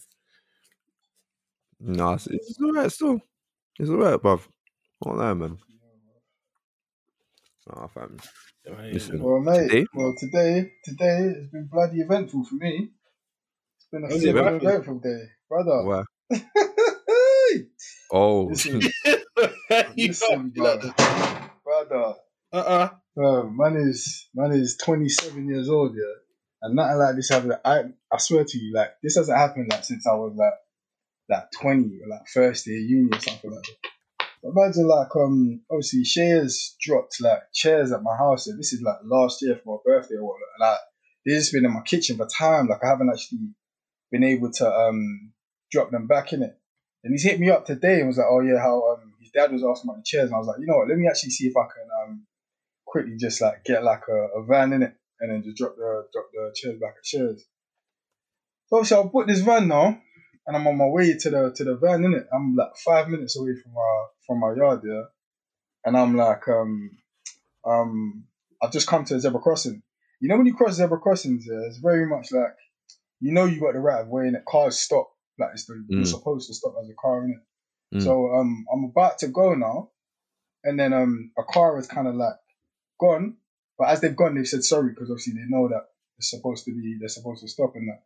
no, 1.80 2.12
it's, 2.14 2.26
it's 2.28 2.58
all 2.62 2.72
right 2.72 2.90
still. 2.92 3.20
It's 3.78 3.90
all 3.90 3.96
right, 3.96 4.18
bruv. 4.20 4.40
Not 5.04 5.16
that, 5.18 5.34
man. 5.34 5.58
Oh, 7.68 7.88
fam. 7.88 8.16
Listen. 8.92 9.22
Well, 9.22 9.40
mate. 9.40 9.68
Today? 9.68 9.86
Well, 9.94 10.14
today, 10.18 10.70
today 10.84 11.16
has 11.34 11.48
been 11.52 11.68
bloody 11.70 12.00
eventful 12.00 12.44
for 12.44 12.54
me. 12.56 12.90
It's 13.76 13.86
been 13.92 14.04
a 14.04 14.06
Was 14.08 14.16
it 14.24 14.28
super 14.28 14.38
eventful? 14.38 14.68
eventful 14.68 14.98
day, 15.00 15.22
brother. 15.48 15.84
Wow. 15.84 16.04
Hey! 16.30 17.66
Oh, 18.12 18.44
Listen, 18.46 18.80
you 19.04 20.08
listen, 20.08 20.52
know, 20.56 20.78
bro. 20.78 20.92
brother. 21.64 22.14
uh-uh. 22.52 22.90
Bro, 23.16 23.50
man 23.50 23.76
is 23.76 24.28
man 24.32 24.52
is 24.52 24.76
twenty 24.76 25.08
seven 25.08 25.48
years 25.48 25.68
old, 25.68 25.96
yeah, 25.96 26.14
and 26.62 26.76
nothing 26.76 26.98
like 26.98 27.16
this 27.16 27.30
happened. 27.30 27.58
I 27.64 27.80
I 28.12 28.18
swear 28.18 28.44
to 28.44 28.58
you, 28.58 28.72
like 28.74 28.90
this 29.02 29.16
hasn't 29.16 29.36
happened 29.36 29.68
like 29.70 29.82
since 29.84 30.06
I 30.06 30.14
was 30.14 30.34
like 30.36 30.52
like 31.28 31.50
twenty 31.50 31.98
or 32.00 32.08
like 32.08 32.28
first 32.32 32.66
year 32.68 32.78
uni 32.78 33.08
or 33.16 33.20
something 33.20 33.50
like 33.50 33.62
that. 33.64 33.90
Imagine 34.42 34.86
like 34.86 35.14
um 35.16 35.60
obviously 35.70 36.04
shares 36.04 36.76
dropped 36.80 37.20
like 37.20 37.40
chairs 37.52 37.92
at 37.92 38.02
my 38.02 38.16
house. 38.16 38.46
Yeah, 38.46 38.54
this 38.56 38.72
is 38.72 38.82
like 38.82 38.98
last 39.04 39.42
year 39.42 39.58
for 39.62 39.76
my 39.76 39.92
birthday 39.92 40.16
or 40.16 40.24
whatnot. 40.24 40.60
Like 40.60 40.78
this 41.24 41.36
has 41.36 41.50
been 41.50 41.64
in 41.64 41.72
my 41.72 41.82
kitchen 41.82 42.16
for 42.16 42.28
time. 42.28 42.68
Like 42.68 42.84
I 42.84 42.88
haven't 42.88 43.10
actually 43.10 43.50
been 44.10 44.24
able 44.24 44.50
to 44.52 44.70
um 44.70 45.32
drop 45.70 45.90
them 45.90 46.06
back 46.06 46.32
in 46.32 46.42
it. 46.42 46.56
And 47.02 47.12
he's 47.12 47.24
hit 47.24 47.40
me 47.40 47.50
up 47.50 47.66
today 47.66 47.98
and 47.98 48.08
was 48.08 48.18
like, 48.18 48.26
"Oh 48.28 48.40
yeah, 48.40 48.58
how 48.58 48.92
um 48.92 49.14
his 49.20 49.30
dad 49.30 49.52
was 49.52 49.64
asking 49.64 49.90
about 49.90 49.98
the 49.98 50.04
chairs." 50.04 50.26
And 50.26 50.34
I 50.34 50.38
was 50.38 50.46
like, 50.46 50.58
"You 50.60 50.66
know 50.66 50.76
what? 50.76 50.88
Let 50.88 50.98
me 50.98 51.08
actually 51.08 51.30
see 51.30 51.46
if 51.46 51.56
I 51.56 51.64
can 51.64 51.88
um 52.02 52.26
quickly 52.84 53.16
just 53.16 53.40
like 53.40 53.64
get 53.64 53.82
like 53.82 54.02
a, 54.08 54.38
a 54.38 54.44
van 54.44 54.72
in 54.72 54.82
it 54.82 54.94
and 55.20 55.30
then 55.30 55.42
just 55.42 55.56
drop 55.56 55.76
the 55.76 56.06
drop 56.12 56.26
the 56.32 56.54
chairs 56.54 56.78
back 56.80 56.94
at 56.98 57.06
shares." 57.06 57.44
So 58.66 58.76
obviously 58.76 58.96
I'll 58.96 59.08
put 59.08 59.26
this 59.28 59.40
van 59.40 59.68
now, 59.68 60.00
and 60.46 60.56
I'm 60.56 60.66
on 60.66 60.76
my 60.76 60.86
way 60.86 61.16
to 61.16 61.30
the 61.30 61.52
to 61.56 61.64
the 61.64 61.76
van 61.76 62.04
in 62.04 62.14
it. 62.14 62.26
I'm 62.32 62.54
like 62.54 62.76
five 62.84 63.08
minutes 63.08 63.38
away 63.38 63.54
from 63.62 63.72
my 63.72 64.04
from 64.26 64.40
my 64.40 64.52
yard 64.54 64.80
yeah. 64.84 65.02
and 65.84 65.96
I'm 65.96 66.16
like 66.16 66.46
um 66.48 66.90
um 67.64 68.24
I've 68.62 68.72
just 68.72 68.86
come 68.86 69.04
to 69.04 69.14
a 69.16 69.20
zebra 69.20 69.40
crossing. 69.40 69.82
You 70.20 70.28
know 70.28 70.36
when 70.38 70.46
you 70.46 70.54
cross 70.54 70.74
zebra 70.74 70.98
crossings, 70.98 71.44
yeah, 71.46 71.66
it's 71.66 71.78
very 71.78 72.06
much 72.06 72.32
like 72.32 72.54
you 73.20 73.32
know 73.32 73.44
you 73.44 73.60
got 73.60 73.74
the 73.74 73.80
right 73.80 74.00
of 74.00 74.08
way 74.08 74.26
and 74.26 74.34
the 74.34 74.42
cars 74.48 74.78
stop. 74.78 75.08
Like 75.38 75.50
it's 75.52 75.66
the, 75.66 75.84
you're 75.88 76.02
Mm. 76.02 76.06
supposed 76.06 76.48
to 76.48 76.54
stop 76.54 76.74
as 76.82 76.88
a 76.88 76.94
car 76.94 77.24
in 77.24 77.30
it. 77.32 77.96
Mm. 77.98 78.02
So 78.02 78.32
um 78.34 78.64
I'm 78.72 78.84
about 78.84 79.18
to 79.18 79.28
go 79.28 79.54
now, 79.54 79.90
and 80.64 80.78
then 80.80 80.92
um 80.92 81.30
a 81.38 81.42
car 81.42 81.78
is 81.78 81.86
kind 81.86 82.08
of 82.08 82.14
like 82.14 82.34
gone, 82.98 83.36
but 83.78 83.88
as 83.88 84.00
they've 84.00 84.16
gone, 84.16 84.34
they've 84.34 84.46
said 84.48 84.64
sorry 84.64 84.90
because 84.90 85.10
obviously 85.10 85.34
they 85.34 85.46
know 85.48 85.68
that 85.68 85.82
it's 86.18 86.30
supposed 86.30 86.64
to 86.64 86.72
be 86.72 86.96
they're 86.98 87.08
supposed 87.08 87.42
to 87.42 87.48
stop 87.48 87.72
and 87.76 87.88
that. 87.88 88.02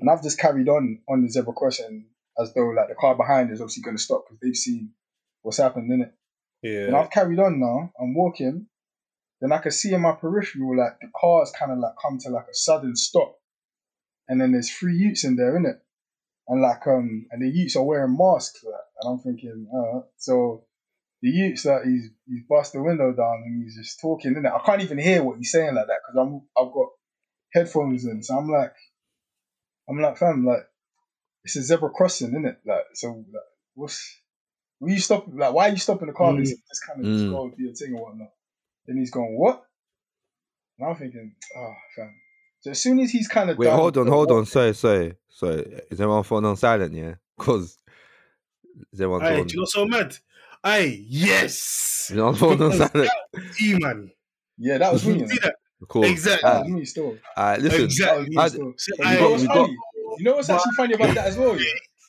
And 0.00 0.10
I've 0.10 0.22
just 0.22 0.38
carried 0.38 0.68
on 0.68 0.98
on 1.08 1.22
the 1.22 1.28
zebra 1.28 1.52
crossing 1.52 2.06
as 2.40 2.52
though 2.54 2.68
like 2.70 2.88
the 2.88 2.94
car 2.96 3.14
behind 3.14 3.50
is 3.52 3.60
obviously 3.60 3.82
going 3.82 3.96
to 3.96 4.02
stop 4.02 4.24
because 4.26 4.40
they've 4.42 4.56
seen 4.56 4.90
what's 5.42 5.58
happened 5.58 5.92
in 5.92 6.02
it. 6.02 6.14
Yeah. 6.62 6.86
And 6.86 6.96
I've 6.96 7.10
carried 7.10 7.38
on 7.38 7.60
now. 7.60 7.92
I'm 8.00 8.14
walking. 8.14 8.66
Then 9.40 9.52
I 9.52 9.58
can 9.58 9.72
see 9.72 9.92
in 9.92 10.00
my 10.00 10.12
peripheral 10.12 10.78
like 10.78 11.00
the 11.00 11.08
cars 11.20 11.52
kind 11.58 11.72
of 11.72 11.78
like 11.78 11.94
come 12.00 12.18
to 12.18 12.30
like 12.30 12.44
a 12.44 12.54
sudden 12.54 12.94
stop, 12.94 13.40
and 14.28 14.40
then 14.40 14.52
there's 14.52 14.70
three 14.70 14.94
Utes 14.94 15.24
in 15.24 15.34
there, 15.34 15.58
innit? 15.58 15.80
And 16.46 16.62
like 16.62 16.86
um, 16.86 17.26
and 17.32 17.42
the 17.42 17.48
Utes 17.48 17.74
are 17.74 17.82
wearing 17.82 18.16
masks, 18.16 18.62
like, 18.62 18.74
and 19.00 19.12
I'm 19.12 19.18
thinking, 19.18 19.66
uh, 19.74 20.02
so 20.16 20.64
the 21.22 21.28
Utes 21.28 21.64
that 21.64 21.84
he's 21.84 22.10
he's 22.24 22.44
bust 22.48 22.72
the 22.72 22.82
window 22.82 23.12
down 23.12 23.42
and 23.44 23.64
he's 23.64 23.76
just 23.76 24.00
talking, 24.00 24.36
in 24.36 24.42
innit? 24.44 24.54
I 24.54 24.64
can't 24.64 24.82
even 24.82 24.98
hear 24.98 25.24
what 25.24 25.38
he's 25.38 25.50
saying 25.50 25.74
like 25.74 25.88
that 25.88 25.98
because 26.06 26.20
I'm 26.20 26.42
I've 26.56 26.72
got 26.72 26.90
headphones 27.52 28.04
in, 28.04 28.22
so 28.22 28.36
I'm 28.36 28.48
like, 28.48 28.74
I'm 29.90 30.00
like, 30.00 30.18
fam, 30.18 30.46
like 30.46 30.66
it's 31.42 31.56
a 31.56 31.62
zebra 31.62 31.90
crossing, 31.90 32.30
innit? 32.30 32.58
Like, 32.64 32.84
so 32.94 33.08
like, 33.08 33.42
what's 33.74 34.21
Will 34.82 34.90
you 34.90 34.98
stop? 34.98 35.26
Like, 35.32 35.54
why 35.54 35.68
are 35.68 35.70
you 35.70 35.76
stopping 35.76 36.08
the 36.08 36.12
car? 36.12 36.32
Mm. 36.32 36.38
Basically, 36.38 36.62
just 36.68 36.84
kind 36.86 37.00
of 37.00 37.06
just 37.06 37.24
Mm. 37.26 37.30
go 37.30 37.48
do 37.56 37.62
your 37.62 37.72
thing 37.72 37.94
or 37.94 38.06
whatnot. 38.06 38.32
Then 38.84 38.96
he's 38.96 39.12
going, 39.12 39.38
what? 39.38 39.62
And 40.78 40.88
I'm 40.88 40.96
thinking, 40.96 41.36
oh, 41.56 41.74
fam. 41.94 42.12
So 42.60 42.70
as 42.72 42.80
soon 42.80 42.98
as 42.98 43.12
he's 43.12 43.28
kind 43.28 43.48
of 43.50 43.58
Wait, 43.58 43.66
done 43.66 43.78
hold 43.78 43.96
on, 43.98 44.08
hold 44.08 44.32
on. 44.32 44.44
Sorry, 44.44 44.74
sorry, 44.74 45.14
sorry. 45.28 45.60
Is 45.88 46.00
everyone 46.00 46.24
phone 46.24 46.44
on 46.46 46.56
silent? 46.56 46.92
Yeah, 46.94 47.14
because 47.38 47.78
is 48.92 49.00
everyone 49.00 49.22
Aye, 49.22 49.36
phone? 49.38 49.46
do 49.46 49.52
you 49.52 49.56
know 49.58 49.62
what's 49.62 49.72
so 49.72 49.86
mad? 49.86 50.16
Aye, 50.64 51.04
yes. 51.08 51.54
Is 52.06 52.10
everyone 52.10 52.34
phone 52.34 52.62
on 52.62 52.72
silent? 52.72 52.92
that 52.94 53.12
was 53.34 53.60
you, 53.60 53.78
man. 53.78 54.10
Yeah, 54.58 54.78
that 54.78 54.92
was 54.92 55.06
me. 55.06 55.20
you. 55.20 55.28
See 55.28 55.38
that? 55.44 55.54
Cool. 55.88 56.04
Exactly. 56.04 56.48
Uh, 56.50 56.64
me 56.64 56.84
still. 56.84 57.18
uh, 57.36 57.56
listen, 57.60 57.88
That 58.04 58.18
was 58.18 58.28
me 58.28 58.36
I- 58.36 58.48
still. 58.48 58.74
See, 58.78 58.92
But 58.98 59.06
I- 59.06 59.14
you 59.14 59.20
know 59.20 59.30
what's 59.30 59.42
we 59.42 59.48
got- 59.48 59.70
You 60.18 60.24
know 60.24 60.34
what's 60.34 60.50
actually 60.50 60.72
funny 60.76 60.94
about 60.94 61.14
that 61.14 61.26
as 61.28 61.36
well? 61.36 61.56
Yeah? 61.56 61.64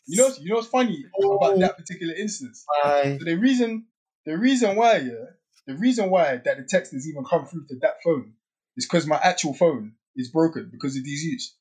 You 0.05 0.17
know, 0.21 0.31
you 0.39 0.49
know 0.49 0.55
what's 0.55 0.67
funny 0.67 1.05
Oh. 1.21 1.37
about 1.37 1.59
that 1.59 1.77
particular 1.77 2.13
instance? 2.15 2.65
So 2.83 3.17
the 3.19 3.35
reason, 3.35 3.85
the 4.25 4.37
reason 4.37 4.75
why, 4.75 4.97
yeah, 4.97 5.25
the 5.67 5.75
reason 5.75 6.09
why 6.09 6.37
that 6.43 6.57
the 6.57 6.65
text 6.67 6.91
has 6.93 7.07
even 7.07 7.23
come 7.23 7.45
through 7.45 7.65
to 7.69 7.75
that 7.81 7.95
phone 8.03 8.33
is 8.75 8.85
because 8.85 9.07
my 9.07 9.19
actual 9.23 9.53
phone 9.53 9.93
is 10.15 10.29
broken 10.29 10.69
because 10.71 10.95
of 10.97 11.03
these 11.03 11.23
use. 11.23 11.55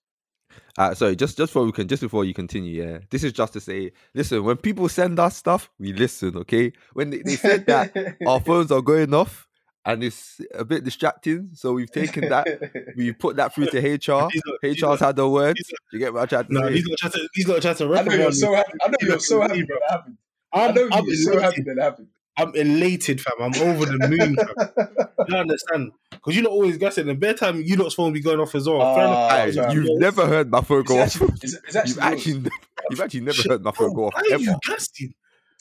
Uh, 0.76 0.94
sorry, 0.94 1.16
just 1.16 1.36
just 1.36 1.52
before 1.52 1.64
we 1.64 1.72
can, 1.72 1.86
just 1.88 2.02
before 2.02 2.24
you 2.24 2.34
continue, 2.34 2.82
yeah. 2.82 2.98
This 3.10 3.24
is 3.24 3.32
just 3.32 3.52
to 3.54 3.60
say, 3.60 3.92
listen. 4.14 4.42
When 4.44 4.56
people 4.56 4.88
send 4.88 5.18
us 5.18 5.36
stuff, 5.36 5.70
we 5.78 5.92
listen. 5.92 6.36
Okay. 6.38 6.72
When 6.92 7.10
they, 7.10 7.22
they 7.22 7.36
said 7.36 7.66
that 7.66 7.94
our 8.26 8.40
phones 8.40 8.70
are 8.72 8.82
going 8.82 9.14
off 9.14 9.46
and 9.84 10.04
it's 10.04 10.40
a 10.54 10.64
bit 10.64 10.84
distracting, 10.84 11.50
so 11.54 11.72
we've 11.72 11.90
taken 11.90 12.28
that, 12.28 12.46
we 12.96 13.12
put 13.12 13.36
that 13.36 13.54
through 13.54 13.66
to 13.66 13.78
HR. 13.78 14.28
He's 14.30 14.42
not- 14.46 14.58
he's 14.62 14.76
HR's 14.76 14.82
not- 14.82 14.98
had 15.00 15.16
the 15.16 15.28
word. 15.28 15.56
You 15.92 15.98
get 15.98 16.12
what 16.14 16.22
I 16.22 16.26
tried 16.26 16.46
to 16.48 16.52
No, 16.54 16.68
say? 16.68 16.74
he's 16.74 16.86
not 16.88 16.98
trying 16.98 17.12
to. 17.12 17.28
He's 17.34 17.48
not 17.48 17.62
trying 17.62 17.74
to 17.76 17.84
I 17.94 18.02
know 18.02 18.14
you're 18.14 18.32
so 18.32 18.54
happy. 18.54 18.72
I 18.84 18.88
know 18.88 18.96
you're 19.02 19.18
so 19.18 19.40
happy 19.40 19.62
that 19.62 19.80
happened. 19.88 20.16
I 20.52 20.66
I'm, 20.68 20.74
know 20.74 20.88
I'm 20.92 21.04
you're 21.06 21.16
so 21.16 21.32
happy 21.40 21.56
elated. 21.62 21.66
that 21.78 21.82
happened. 21.82 22.08
I'm 22.36 22.54
elated, 22.54 23.20
fam. 23.20 23.34
I'm 23.40 23.54
over 23.62 23.84
the 23.86 24.08
moon, 24.08 24.36
fam. 24.36 25.08
You 25.28 25.36
understand? 25.36 25.92
Because 26.10 26.34
you're 26.34 26.42
not 26.42 26.52
always 26.52 26.76
guessing. 26.78 27.06
The 27.06 27.14
bare 27.14 27.34
time 27.34 27.62
you 27.62 27.76
lot's 27.76 27.94
phone 27.94 28.12
be 28.12 28.20
going 28.20 28.40
off 28.40 28.54
as 28.56 28.68
well. 28.68 28.94
Fair 28.94 29.04
enough. 29.04 29.16
Ah, 29.18 29.28
Aye, 29.42 29.52
fam. 29.52 29.70
you've 29.70 29.84
Yes. 29.84 29.98
never 29.98 30.26
heard 30.26 30.50
my 30.50 30.60
phone 30.62 30.80
It's 30.80 30.88
go 30.88 30.98
off. 30.98 31.06
actually, 31.06 31.28
it's, 31.42 31.54
it's 31.54 31.76
actually, 31.76 31.92
You've 31.92 31.98
actually, 32.02 32.32
never, 32.34 32.50
you've 32.90 33.00
actually 33.00 33.20
never 33.20 33.34
Shit, 33.34 33.50
heard 33.52 33.62
my 33.62 33.70
phone 33.70 33.92
bro, 33.92 33.94
go 33.94 34.06
off 34.06 34.14
Why 34.14 34.20
are 34.34 34.38
you 34.40 34.48
ever. 34.50 34.58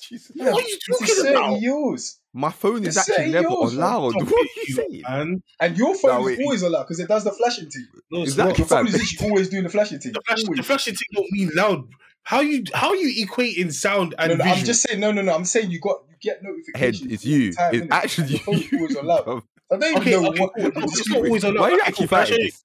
Gassing? 0.09 0.17
Jesus. 0.17 0.35
What 0.35 0.63
are 0.63 0.67
you 0.67 0.79
talking 0.99 1.31
about? 1.31 1.61
yours. 1.61 2.17
My 2.33 2.49
phone 2.51 2.83
is 2.83 2.89
It's 2.89 2.97
actually 2.97 3.15
saying 3.15 3.31
never 3.33 3.49
yours, 3.49 3.73
on 3.73 3.79
loud. 3.79 4.15
What 4.15 4.21
are 4.21 4.43
you 4.43 4.49
you 4.67 4.75
saying? 4.75 5.03
man. 5.03 5.43
And 5.59 5.77
your 5.77 5.95
phone 5.95 6.11
No, 6.11 6.19
is 6.21 6.25
wait. 6.27 6.39
always 6.39 6.63
on 6.63 6.71
loud 6.71 6.83
because 6.83 6.99
it 6.99 7.07
does 7.07 7.23
the 7.23 7.31
flashing 7.31 7.69
thing. 7.69 7.87
No, 8.09 8.21
it's 8.21 8.31
Exactly, 8.31 8.49
not. 8.51 8.57
Your 8.59 8.67
phone 8.67 8.87
is 8.87 8.93
literally 8.93 9.29
always 9.31 9.49
doing 9.49 9.63
the 9.63 9.69
flashing 9.69 9.99
thing. 9.99 10.13
The 10.13 10.21
flash, 10.25 10.43
the 10.43 10.63
flashing 10.63 10.95
thing 10.95 11.07
don't 11.13 11.31
mean 11.31 11.51
loud. 11.55 11.87
How 12.23 12.39
you 12.39 12.63
how 12.73 12.93
you 12.93 13.25
equating 13.27 13.73
sound 13.73 14.15
and 14.17 14.37
No, 14.37 14.45
no. 14.45 14.51
I'm 14.51 14.63
just 14.63 14.81
saying. 14.83 14.99
No, 14.99 15.11
no, 15.11 15.21
no. 15.21 15.33
I'm 15.35 15.45
saying 15.45 15.71
you 15.71 15.79
got 15.79 15.97
you 16.09 16.15
get 16.21 16.41
Head, 16.43 16.49
notifications. 16.95 17.11
it's 17.11 17.25
you. 17.25 17.51
time, 17.51 17.73
It's 17.73 17.87
actually 17.91 18.23
And 18.23 18.31
your 18.31 18.39
phone 18.41 18.55
is 18.55 18.71
you. 18.71 18.77
always 18.77 18.95
on 18.95 19.07
loud. 19.07 19.25
bro. 19.25 19.43
I 19.71 19.77
don't 19.77 19.83
even 19.83 20.01
Okay, 20.01 20.11
know 20.11 20.29
okay, 20.29 20.39
what. 20.39 20.53
cool. 20.55 20.71
It's 20.83 20.99
it's 20.99 21.09
not 21.09 21.17
always 21.17 21.43
on 21.43 21.55
Why 21.57 21.63
are 21.63 21.71
you 21.71 21.81
actually 21.81 22.07
Can 22.07 22.17
I 22.19 22.23
show 22.23 22.29
fighting 22.31 22.45
this? 22.45 22.63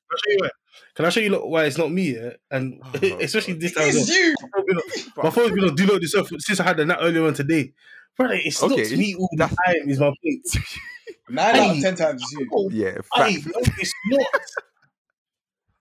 Can 0.97 1.05
I 1.05 1.11
show 1.11 1.21
you 1.21 1.31
why? 1.31 1.37
Can 1.37 1.37
I 1.37 1.41
show 1.41 1.41
you 1.41 1.43
look, 1.43 1.45
why 1.47 1.65
it's 1.65 1.79
not 1.79 1.91
me? 1.93 2.15
Yeah? 2.17 2.31
And 2.51 2.81
Oh, 2.85 3.19
especially 3.21 3.55
this 3.55 3.75
time. 3.75 3.89
as 3.89 3.97
It's 3.97 4.09
you. 4.09 4.35
My 4.43 4.51
phone's 4.51 4.67
been 4.67 4.77
on- 4.79 5.25
My 5.25 5.31
phone's 5.31 5.73
do 5.75 5.87
not 5.87 6.01
disturb 6.01 6.27
since 6.41 6.61
I 6.61 6.65
had 6.65 6.77
the 6.79 6.87
nap 6.87 6.99
earlier 7.01 7.27
on 7.27 7.35
today. 7.35 7.73
Brother, 8.17 8.35
it's 8.43 8.63
Okay, 8.63 8.83
not 8.83 8.91
me 8.93 9.15
all 9.15 9.29
the 9.33 9.37
that's- 9.37 9.57
time. 9.67 9.89
Is 9.91 10.01
my 10.01 10.07
point. 10.23 10.49
Nine 11.29 11.57
out 11.57 11.77
of 11.77 11.83
ten 11.83 11.95
times 11.97 12.23
it's 12.23 12.33
you. 12.33 12.69
Yeah, 12.73 12.99
Hey, 13.15 13.35
fact. 13.37 13.47
no, 13.47 13.61
it's 13.79 13.93
not. 14.11 14.27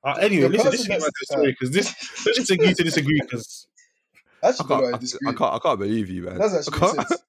Uh, 0.04 0.14
anyway, 0.22 0.44
The 0.44 0.50
listen, 0.50 0.70
this 0.72 0.88
person 0.88 0.98
is 0.98 1.02
my 1.04 1.36
story 1.36 1.52
because 1.60 1.72
this 1.72 1.88
let's 2.28 2.38
just 2.38 2.52
agree 2.52 2.74
to 2.76 2.84
disagree 2.84 3.20
because 3.22 3.66
I 4.44 4.52
can't, 4.52 4.70
I 4.72 5.30
I, 5.30 5.34
can't, 5.34 5.54
I 5.56 5.58
can't 5.58 5.80
believe 5.80 6.12
you, 6.12 6.22
man. 6.22 6.38
That's 6.38 6.68
I 6.68 6.78
can't, 6.78 6.96
sense. 7.08 7.24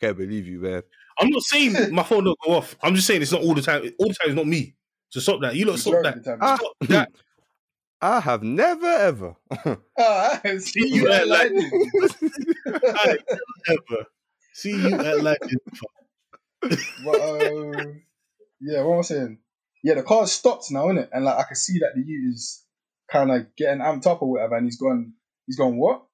can't 0.00 0.16
believe 0.18 0.48
you, 0.48 0.58
man. 0.58 0.82
I'm 1.20 1.28
not 1.30 1.42
saying 1.42 1.94
my 1.94 2.02
phone 2.02 2.24
don't 2.24 2.36
go 2.44 2.54
off. 2.54 2.74
I'm 2.82 2.96
just 2.96 3.06
saying 3.06 3.22
it's 3.22 3.30
not 3.30 3.42
all 3.42 3.54
the 3.54 3.62
time. 3.62 3.82
All 4.00 4.08
the 4.08 4.14
time 4.14 4.30
is 4.30 4.34
not 4.34 4.48
me. 4.48 4.74
So 5.10 5.20
stop 5.20 5.40
that. 5.42 5.54
You 5.56 5.66
lot 5.66 5.78
stop 5.78 6.02
that. 6.02 6.16
of 6.18 6.24
the. 6.24 6.38
Ah, 6.40 6.56
Stop 6.56 6.72
that. 6.88 7.12
I 8.00 8.20
have 8.20 8.42
never 8.44 8.86
ever. 8.86 9.34
Ah, 9.98 10.40
see 10.44 10.58
See 10.60 10.88
you 10.88 11.02
you 11.02 11.08
at 11.10 11.22
at 11.22 11.28
like- 11.28 11.50
lightning. 11.50 11.90
Aye, 12.86 13.18
ever. 13.68 14.04
See 14.54 14.70
you 14.70 14.94
at 14.94 15.22
like 15.22 15.40
But 17.04 17.20
um, 17.20 18.02
yeah, 18.60 18.82
what 18.82 18.94
am 18.94 18.98
I 18.98 19.02
saying? 19.02 19.38
Yeah, 19.82 19.94
the 19.94 20.02
car 20.02 20.26
stopped 20.26 20.70
now, 20.70 20.86
innit? 20.86 21.08
And 21.12 21.24
like 21.24 21.38
I 21.38 21.42
can 21.44 21.56
see 21.56 21.78
that 21.80 21.92
the 21.94 22.02
youth 22.04 22.34
is 22.34 22.64
kind 23.10 23.30
of 23.30 23.46
getting 23.56 23.80
amped 23.80 24.06
up 24.06 24.22
or 24.22 24.30
whatever, 24.32 24.56
and 24.56 24.66
he's 24.66 24.78
gone. 24.78 25.14
He's 25.46 25.56
gone 25.56 25.76
what? 25.76 26.04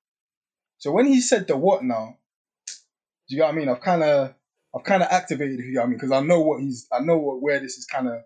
So 0.79 0.93
when 0.93 1.07
he 1.07 1.21
said 1.21 1.47
the 1.49 1.57
what 1.57 1.83
now, 1.83 2.17
do 3.29 3.35
you 3.35 3.39
know 3.41 3.47
what 3.47 3.55
I 3.55 3.57
mean? 3.57 3.69
I've 3.69 3.81
kind 3.81 4.03
of, 4.03 4.35
I've 4.75 4.85
kind 4.85 5.03
of 5.03 5.09
activated. 5.11 5.59
You 5.59 5.73
know 5.75 5.81
what 5.81 5.87
I 5.87 5.89
mean, 5.89 5.97
because 5.99 6.13
I 6.13 6.21
know 6.21 6.41
what 6.41 6.61
he's, 6.63 6.87
I 6.93 7.01
know 7.01 7.17
what, 7.19 7.43
where 7.43 7.59
this 7.59 7.77
is 7.79 7.87
kind 7.87 8.07
of 8.09 8.21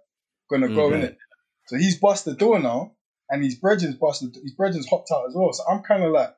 gonna 0.50 0.68
go, 0.68 0.90
Mhm. 0.90 1.02
it. 1.04 1.18
So 1.66 1.76
he's 1.76 1.98
bust 1.98 2.24
the 2.24 2.34
door 2.34 2.58
now, 2.58 2.96
and 3.30 3.42
his 3.44 3.56
brethren's 3.56 3.96
busted. 3.96 4.34
His 4.42 4.54
brethren's 4.54 4.88
hopped 4.88 5.11
out 5.12 5.26
as 5.28 5.34
well. 5.34 5.52
So 5.52 5.64
I'm 5.68 5.82
kind 5.82 6.02
of 6.04 6.12
like, 6.12 6.34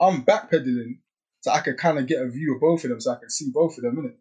I'm 0.00 0.24
backpedaling, 0.24 1.00
so 1.40 1.52
I 1.52 1.60
could 1.60 1.78
kind 1.78 1.98
of 1.98 2.06
get 2.06 2.20
a 2.22 2.28
view 2.28 2.54
of 2.54 2.60
both 2.60 2.82
of 2.84 2.90
them, 2.90 3.00
so 3.00 3.12
I 3.12 3.16
can 3.20 3.30
see 3.30 3.50
both 3.52 3.76
of 3.78 3.84
them, 3.84 3.96
innit? 3.96 4.16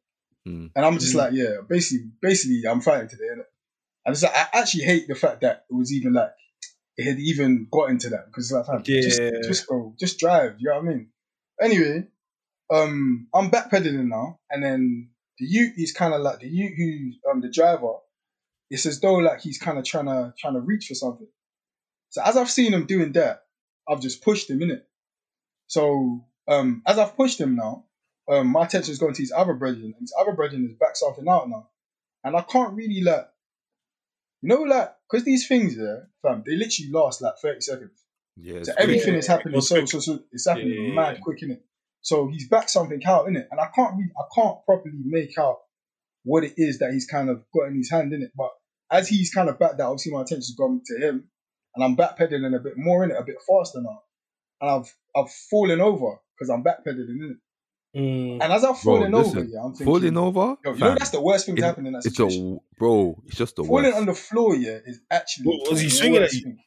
Mm. 0.52 0.72
And 0.76 0.86
I'm 0.86 0.98
just 1.00 1.14
Mm. 1.14 1.18
like, 1.20 1.34
yeah, 1.34 1.58
basically, 1.68 2.12
basically, 2.22 2.64
I'm 2.68 2.82
fighting 2.82 3.10
today, 3.10 3.26
innit? 3.34 3.46
And 4.06 4.14
it's 4.14 4.24
like, 4.24 4.36
I 4.36 4.48
actually 4.54 4.84
hate 4.84 5.08
the 5.08 5.16
fact 5.16 5.42
that 5.42 5.66
it 5.70 5.74
was 5.74 5.92
even 5.94 6.14
like, 6.14 6.32
it 6.98 7.06
had 7.06 7.20
even 7.20 7.68
got 7.72 7.90
into 7.90 8.10
that 8.10 8.26
because 8.28 8.52
like, 8.52 8.66
fam, 8.66 8.84
just, 8.84 9.20
Yeah. 9.22 9.30
just 9.44 9.66
go, 9.68 9.96
just 10.00 10.20
drive. 10.20 10.56
You 10.60 10.70
know 10.70 10.76
what 10.80 10.86
I 10.86 10.88
mean? 10.90 11.12
Anyway, 11.62 12.08
um, 12.72 13.28
I'm 13.34 13.50
backpedaling 13.52 14.08
now, 14.08 14.40
and 14.50 14.64
then 14.64 15.10
the 15.38 15.46
Ute 15.46 15.74
is 15.78 15.92
kind 15.94 16.14
of 16.14 16.22
like 16.22 16.40
the 16.40 16.48
Ute 16.48 16.74
who, 16.76 17.32
um, 17.32 17.42
the 17.42 17.50
driver. 17.50 17.94
It's 18.72 18.86
as 18.86 19.02
though 19.02 19.16
like 19.16 19.42
he's 19.42 19.60
kind 19.60 19.78
of 19.78 19.84
trying 19.84 20.06
to 20.06 20.34
trying 20.40 20.54
to 20.54 20.62
reach 20.62 20.88
for 20.88 20.96
something. 20.96 21.28
So 22.10 22.22
as 22.24 22.38
I've 22.38 22.50
seen 22.50 22.74
him 22.74 22.86
doing 22.86 23.12
that, 23.12 23.44
I've 23.88 24.00
just 24.02 24.24
pushed 24.24 24.50
him 24.50 24.62
in 24.62 24.72
it. 24.72 24.88
So 25.68 26.26
um, 26.48 26.82
as 26.88 26.98
I've 26.98 27.18
pushed 27.18 27.40
him 27.40 27.58
now, 27.58 27.86
um, 28.30 28.48
my 28.48 28.66
attention 28.66 28.94
is 28.94 28.98
going 28.98 29.14
to 29.14 29.22
his 29.22 29.34
other 29.36 29.54
brethren, 29.54 29.94
and 29.94 30.02
his 30.02 30.14
other 30.18 30.32
brethren 30.32 30.66
is 30.66 30.78
back 30.78 30.96
something 30.96 31.28
out 31.28 31.50
now, 31.50 31.70
and 32.24 32.36
I 32.38 32.42
can't 32.44 32.74
really 32.74 33.02
like, 33.02 33.28
you 34.42 34.50
know, 34.50 34.62
like 34.62 34.94
because 35.10 35.26
these 35.26 35.48
things, 35.50 35.76
yeah, 35.76 35.98
fam, 36.22 36.44
they 36.46 36.56
literally 36.56 36.92
last 36.94 37.22
like 37.22 37.36
thirty 37.42 37.60
seconds. 37.62 38.00
Yeah, 38.38 38.64
So 38.64 38.74
everything 38.78 39.16
Yeah, 39.16 39.20
is 39.20 39.28
happening 39.28 39.60
so, 39.62 39.86
so 39.86 40.00
so 40.00 40.20
it's 40.32 40.48
happening 40.48 40.94
Yeah, 40.96 40.96
mad 40.96 41.20
quick 41.22 41.44
in 41.44 41.52
it. 41.52 41.66
So 42.02 42.30
he's 42.30 42.48
back 42.48 42.70
something 42.70 43.04
out 43.06 43.28
in 43.28 43.36
it, 43.36 43.50
and 43.52 43.60
I 43.60 43.68
can't 43.76 43.96
really, 43.98 44.12
I 44.18 44.24
can't 44.34 44.64
properly 44.66 45.02
make 45.04 45.38
out 45.38 45.60
what 46.24 46.44
it 46.44 46.54
is 46.58 46.80
that 46.80 46.94
he's 46.94 47.06
kind 47.06 47.30
of 47.30 47.44
got 47.54 47.68
in 47.68 47.76
his 47.76 47.92
hand 47.92 48.14
in 48.14 48.22
it. 48.24 48.32
But 48.36 48.52
as 48.92 49.08
he's 49.08 49.34
kind 49.34 49.50
of 49.50 49.58
back 49.60 49.78
that, 49.78 49.84
obviously 49.86 50.12
my 50.12 50.22
attention's 50.22 50.56
gone 50.58 50.82
to 50.86 50.98
him, 51.00 51.30
and 51.76 51.84
I'm 51.84 51.96
backpedaling 51.96 52.56
a 52.56 52.60
bit 52.60 52.74
more 52.78 53.04
in 53.04 53.12
it, 53.12 53.18
a 53.18 53.24
bit 53.24 53.38
faster 53.48 53.82
now. 53.82 54.02
and 54.62 54.70
I've 54.70 54.96
I've 55.16 55.32
fallen 55.50 55.82
over 55.82 56.18
because 56.38 56.50
I'm 56.50 56.64
backpedaling, 56.64 57.18
innit? 57.22 57.38
Mm. 57.96 58.40
And 58.42 58.54
as 58.54 58.64
I've 58.64 58.82
Bro, 58.82 58.98
fallen 59.00 59.14
over, 59.14 59.44
yeah, 59.44 59.60
I'm 59.64 59.72
thinking, 59.74 59.86
falling 59.86 60.18
over. 60.18 60.56
Yo, 60.64 60.74
you 60.74 60.80
know 60.80 60.96
that's 60.96 61.10
the 61.10 61.20
worst 61.22 61.46
thing 61.46 61.56
to 61.58 61.62
it- 61.62 61.66
happen 61.66 61.86
in 61.88 61.94
that 61.94 62.04
situation. 62.04 62.54
it's 62.56 62.64
a 62.76 62.78
bro. 62.80 63.22
It's 63.28 63.36
just 63.36 63.56
the 63.58 63.64
falling 63.66 63.86
worst. 63.86 63.98
on 63.98 64.06
the 64.06 64.14
floor, 64.14 64.56
yeah, 64.56 64.78
is 64.86 65.02
actually. 65.10 65.46
What, 65.48 65.72
was 65.72 65.82
he 65.82 65.90
swinging 65.90 66.24
at 66.24 66.32
you? 66.34 66.42
thing. 66.42 66.58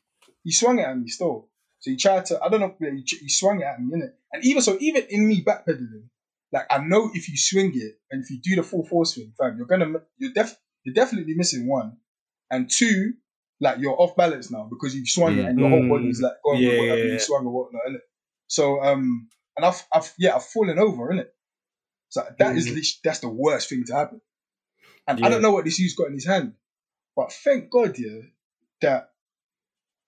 He 0.43 0.53
swung 0.53 0.79
it 0.79 0.83
at 0.83 0.99
me 0.99 1.09
still. 1.09 1.49
So 1.79 1.91
he 1.91 1.97
tried 1.97 2.27
to. 2.27 2.43
I 2.43 2.49
don't 2.51 2.61
know. 2.61 2.75
yeah, 2.81 2.91
He, 2.91 3.05
he 3.23 3.29
swung 3.31 3.61
it 3.61 3.65
at 3.65 3.81
me, 3.81 3.97
innit? 3.97 4.13
And 4.33 4.45
even 4.45 4.61
so, 4.63 4.77
even 4.81 5.05
in 5.09 5.27
me 5.27 5.43
backpedaling, 5.43 6.09
like 6.53 6.67
I 6.71 6.79
know 6.85 7.11
if 7.15 7.29
you 7.31 7.37
swing 7.39 7.73
it 7.75 7.95
and 8.11 8.23
if 8.23 8.31
you 8.31 8.41
do 8.43 8.57
the 8.57 8.63
full 8.63 8.85
force 8.85 9.15
swing, 9.15 9.33
fam, 9.39 9.57
you're 9.57 9.67
gonna 9.67 10.01
you're 10.19 10.33
def 10.33 10.55
you're 10.85 10.95
definitely 10.95 11.33
missing 11.35 11.67
one, 11.67 11.97
and 12.51 12.71
two, 12.71 13.15
like 13.61 13.79
you're 13.79 14.01
off 14.01 14.17
balance 14.17 14.51
now 14.51 14.69
because 14.71 14.95
you've 14.95 15.09
swung 15.09 15.39
it 15.39 15.45
and 15.45 15.59
your 15.59 15.69
whole 15.69 15.83
Mm. 15.83 15.89
body's 15.89 16.21
like 16.21 16.35
going 16.45 16.63
Yeah, 16.63 16.71
with 16.71 16.79
whatever 16.81 17.05
yeah, 17.07 17.13
you 17.13 17.19
swung 17.19 17.47
or 17.47 17.53
whatnot, 17.53 17.83
innit? 17.89 18.01
So 18.47 18.83
um, 18.83 19.29
and 19.57 19.65
I've 19.67 19.83
I've 19.93 20.13
yeah 20.19 20.37
I've 20.37 20.45
fallen 20.45 20.79
over, 20.79 21.09
innit? 21.13 21.29
So 22.11 22.23
that 22.39 22.57
is 22.57 22.67
Mm. 22.67 22.69
literally 22.69 22.87
that's 23.05 23.19
the 23.21 23.29
worst 23.29 23.69
thing 23.69 23.85
to 23.87 23.95
happen. 23.95 24.21
And 25.07 25.19
Yeah. 25.21 25.27
I 25.27 25.29
don't 25.31 25.43
know 25.43 25.53
what 25.53 25.65
this 25.65 25.79
you's 25.79 25.95
got 25.95 26.09
in 26.09 26.15
his 26.15 26.27
hand, 26.27 26.55
but 27.17 27.33
thank 27.33 27.71
God, 27.71 27.99
yeah, 27.99 28.21
that 28.83 29.11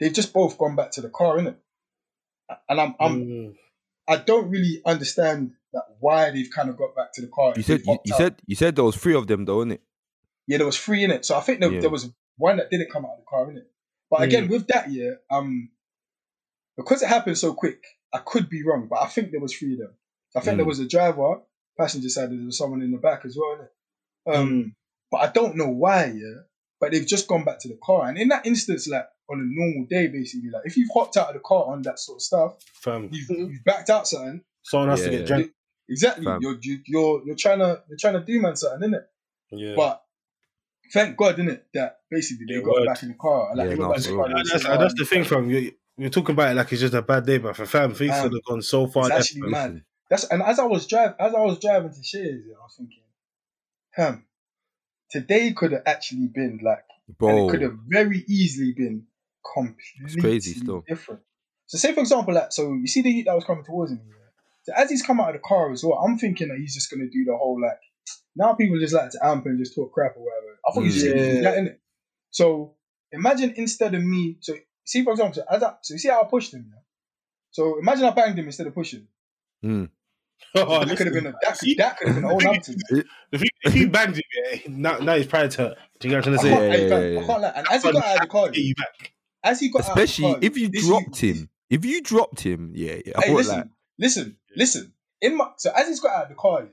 they've 0.01 0.13
just 0.13 0.33
both 0.33 0.59
gone 0.59 0.77
back 0.77 0.93
to 0.93 1.01
the 1.01 1.11
car, 1.11 1.37
innit? 1.39 1.57
And 2.69 2.81
I'm, 2.81 2.95
I'm 3.01 3.13
Mm. 3.25 3.55
I 4.09 4.17
don't 4.19 4.51
really 4.51 4.81
understand 4.87 5.53
that 5.73 5.83
why 5.99 6.31
they've 6.31 6.51
kind 6.55 6.71
of 6.71 6.77
got 6.77 6.95
back 6.95 7.13
to 7.15 7.23
the 7.23 7.29
car. 7.29 7.55
You 7.57 7.63
said 7.63 7.81
you, 7.85 7.99
you 8.05 8.13
said 8.15 8.37
you 8.47 8.55
said 8.55 8.77
there 8.77 8.85
was 8.85 8.97
three 8.97 9.15
of 9.15 9.27
them 9.27 9.45
though, 9.45 9.59
innit? 9.65 9.81
yeah, 10.47 10.59
there 10.59 10.67
was 10.67 10.79
three 10.79 11.03
in 11.03 11.11
it, 11.11 11.25
so 11.25 11.37
I 11.37 11.41
think 11.41 11.61
there, 11.61 11.71
Yeah. 11.71 11.81
there 11.81 11.91
was 11.91 12.09
one 12.37 12.57
that 12.59 12.71
didn't 12.71 12.91
come 12.91 13.05
out 13.05 13.13
of 13.13 13.19
the 13.19 13.25
car, 13.29 13.47
innit? 13.47 13.65
But 14.11 14.23
again, 14.23 14.49
with 14.49 14.67
that, 14.69 14.91
year, 14.91 15.21
um, 15.31 15.71
because 16.77 17.03
it 17.03 17.09
happened 17.09 17.39
so 17.39 17.55
quick, 17.55 17.83
I 18.13 18.19
could 18.19 18.49
be 18.49 18.63
wrong, 18.65 18.87
but 18.89 19.01
I 19.03 19.07
think 19.07 19.31
there 19.31 19.41
was 19.41 19.55
three 19.55 19.73
of 19.75 19.79
them. 19.81 19.95
I 20.37 20.41
think 20.41 20.55
Mm. 20.55 20.59
there 20.59 20.67
was 20.67 20.79
a 20.79 20.87
driver, 20.89 21.41
passenger 21.79 22.09
side, 22.09 22.31
there 22.31 22.39
was 22.45 22.59
someone 22.59 22.83
in 22.83 22.93
the 22.93 22.99
back 22.99 23.25
as 23.25 23.37
well, 23.37 23.57
innit? 23.59 24.35
Um, 24.35 24.49
Mm. 24.49 24.75
but 25.11 25.19
I 25.19 25.33
don't 25.33 25.57
know 25.57 25.69
why, 25.69 26.07
yeah. 26.07 26.43
But 26.79 26.93
they've 26.93 27.07
just 27.07 27.27
gone 27.27 27.45
back 27.45 27.59
to 27.61 27.69
the 27.69 27.79
car, 27.83 28.09
and 28.09 28.19
in 28.19 28.29
that 28.29 28.45
instance, 28.47 28.87
like 28.87 29.09
on 29.31 29.41
a 29.41 29.45
normal 29.45 29.87
day, 29.89 30.07
basically, 30.09 30.51
like 30.51 30.63
if 30.67 30.77
you've 30.77 30.91
hopped 30.93 31.17
out 31.17 31.29
of 31.29 31.35
the 31.35 31.41
car 31.41 31.65
on 31.67 31.83
that 31.83 31.99
sort 31.99 32.19
of 32.19 32.23
stuff, 32.23 32.57
Fam, 32.75 33.09
you've, 33.11 33.31
you've 33.31 33.65
backed 33.65 33.91
out 33.91 34.07
something. 34.07 34.43
someone 34.63 34.91
has 34.91 35.01
to 35.01 35.11
Yeah. 35.11 35.19
get 35.19 35.27
drank. 35.27 35.53
Exactly, 35.89 36.25
Fam. 36.25 36.41
you're 36.43 36.59
you, 36.61 36.81
you're 36.87 37.23
you're 37.27 37.37
trying 37.37 37.61
to 37.61 37.83
you're 37.89 37.99
trying 37.99 38.15
to 38.15 38.21
do 38.25 38.41
man 38.41 38.57
something, 38.57 38.91
innit? 38.91 39.05
Yeah. 39.53 39.75
But 39.77 40.03
thank 40.93 41.17
God, 41.17 41.37
innit, 41.37 41.63
that 41.75 42.01
basically 42.11 42.47
they 42.49 42.55
It 42.61 42.65
got 42.65 42.75
worked. 42.75 42.87
back 42.87 43.03
in 43.03 43.09
the 43.11 43.15
car. 43.15 43.55
Like, 43.55 43.71
Yeah, 43.71 43.75
no, 43.77 43.89
got 43.89 43.97
back 43.97 44.07
in 44.07 44.11
the 44.11 44.17
car. 44.17 44.27
real. 44.29 44.35
they 44.37 44.41
And 44.41 44.49
that's, 44.51 44.65
that's 44.65 44.95
"Oh, 44.95 44.97
the 44.97 45.05
thing, 45.05 45.25
fam. 45.25 45.51
You, 45.51 45.73
you're 45.99 46.11
talking 46.11 46.33
about 46.35 46.51
it 46.53 46.55
like 46.55 46.73
it's 46.73 46.81
just 46.81 46.95
a 46.95 47.03
bad 47.03 47.25
day, 47.27 47.39
but 47.39 47.57
for 47.57 47.67
fam, 47.67 47.95
things 47.95 48.15
Um, 48.15 48.23
could 48.25 48.33
have 48.33 48.45
gone 48.45 48.63
so 48.63 48.87
far. 48.87 49.09
it's 49.09 49.17
actually 49.17 49.41
fam. 49.43 49.51
mad. 49.51 49.85
That's 50.11 50.25
and 50.25 50.43
as 50.43 50.59
I 50.59 50.65
was 50.65 50.87
driving, 50.87 51.17
as 51.19 51.35
I 51.35 51.41
was 51.41 51.59
driving 51.59 51.91
to 51.93 52.03
Shears, 52.03 52.45
I 52.49 52.63
was 52.63 52.75
thinking, 52.77 53.03
"Huh, 53.97 54.17
today 55.11 55.53
could 55.53 55.73
have 55.73 55.83
actually 55.87 56.29
been 56.29 56.61
like, 56.63 56.85
and 57.09 57.17
Bro, 57.19 57.49
it 57.49 57.51
could 57.51 57.63
have 57.63 57.77
very 57.89 58.25
easily 58.29 58.73
been 58.73 59.07
completely 59.55 60.21
crazy 60.21 60.53
still. 60.55 60.85
different." 60.87 61.23
So, 61.67 61.79
say 61.79 61.93
for 61.93 62.01
example, 62.01 62.35
like, 62.35 62.53
so 62.53 62.75
you 62.75 62.87
see 62.87 63.03
the 63.03 63.11
youth 63.11 63.27
that 63.27 63.35
was 63.35 63.45
coming 63.45 63.65
towards 63.65 63.93
me. 63.93 63.99
Yeah? 64.07 64.15
So 64.63 64.73
as 64.77 64.91
he's 64.91 65.03
come 65.03 65.21
out 65.21 65.31
of 65.31 65.35
the 65.35 65.41
car 65.41 65.73
as 65.73 65.83
well, 65.83 65.99
I'm 65.99 66.19
thinking 66.19 66.49
that 66.49 66.59
he's 66.59 66.75
just 66.75 66.91
gonna 66.91 67.09
do 67.11 67.25
the 67.25 67.37
whole 67.37 67.61
like. 67.61 67.79
Now 68.37 68.53
people 68.55 68.79
just 68.79 68.95
like 68.95 69.11
to 69.11 69.19
amp 69.27 69.47
and 69.47 69.59
just 69.59 69.75
talk 69.75 69.93
crap 69.93 70.17
or 70.17 70.25
whatever. 70.25 70.56
I 70.67 70.73
thought 70.73 70.83
he's 70.85 70.95
just 70.95 71.07
gonna 71.07 71.21
Yeah. 71.27 71.41
that, 71.43 71.59
innit? 71.59 71.77
So 72.31 72.75
imagine 73.13 73.55
instead 73.57 73.95
of 73.95 74.03
me, 74.03 74.39
so 74.41 74.55
see 74.85 75.05
for 75.05 75.13
example, 75.13 75.35
so 75.35 75.45
as 75.49 75.63
I, 75.63 75.75
so 75.83 75.95
you 75.95 75.99
see 75.99 76.09
how 76.09 76.23
I 76.23 76.27
pushed 76.27 76.53
him. 76.55 76.67
Yeah? 76.73 76.81
So 77.51 77.79
imagine 77.79 78.05
I 78.05 78.11
banged 78.11 78.39
him 78.39 78.47
instead 78.47 78.67
of 78.67 78.75
pushing. 78.75 79.07
Hmm. 79.63 79.85
Oh, 80.55 80.85
that 80.85 80.97
could 80.97 81.07
have 81.07 81.15
been 81.15 81.27
a, 81.27 81.35
that 81.43 81.59
could, 81.59 81.69
that 81.79 81.97
could 81.99 82.09
have 82.09 82.17
been 82.17 82.25
a 82.25 82.29
whole 82.29 82.41
Hampton. 82.41 82.77
If 83.33 83.41
you, 83.43 83.49
if 83.65 83.73
he 83.75 83.87
banged 83.87 84.17
him, 84.17 84.23
yeah, 84.53 84.59
now, 84.69 84.99
now 84.99 85.15
his 85.17 85.27
pride's 85.27 85.55
hurt. 85.57 85.77
Do 85.99 86.09
you 86.09 86.15
get 86.15 86.27
what 86.27 86.29
I'm 86.29 86.39
I 86.39 86.43
trying 86.43 86.53
can't, 86.53 86.69
to 86.69 86.73
say? 86.73 86.87
Yeah, 86.87 86.87
I 86.87 86.89
can't, 86.89 87.03
yeah, 87.03 87.09
yeah. 87.09 87.21
I 87.21 87.27
can't 87.27 87.43
lie. 87.43 87.53
And 87.57 87.67
as 87.71 87.83
he 87.83 87.93
got 87.93 88.05
out 88.05 88.15
of 88.17 88.21
the 88.23 88.27
car, 88.29 88.51
you 88.55 88.75
back. 88.75 89.13
as 89.43 89.61
he 89.61 89.71
got 89.71 89.81
especially 89.83 90.25
out 90.27 90.35
of 90.37 90.41
the 90.43 90.49
car, 90.49 90.51
if 90.51 90.59
you 90.59 90.69
dropped 90.69 91.23
youth- 91.23 91.37
him. 91.37 91.51
If 91.69 91.85
you 91.85 92.03
dropped 92.03 92.41
him, 92.41 92.73
yeah, 92.75 92.97
yeah. 93.05 93.13
I 93.19 93.23
Hey, 93.27 93.35
listen, 93.35 93.57
like, 93.57 93.67
listen, 93.99 94.37
listen. 94.57 94.93
In 95.21 95.37
my 95.37 95.51
so 95.57 95.71
as 95.77 95.89
he's 95.89 96.01
got 96.01 96.15
out 96.17 96.23
of 96.25 96.29
the 96.31 96.35
car, 96.37 96.63
yeah, 96.63 96.69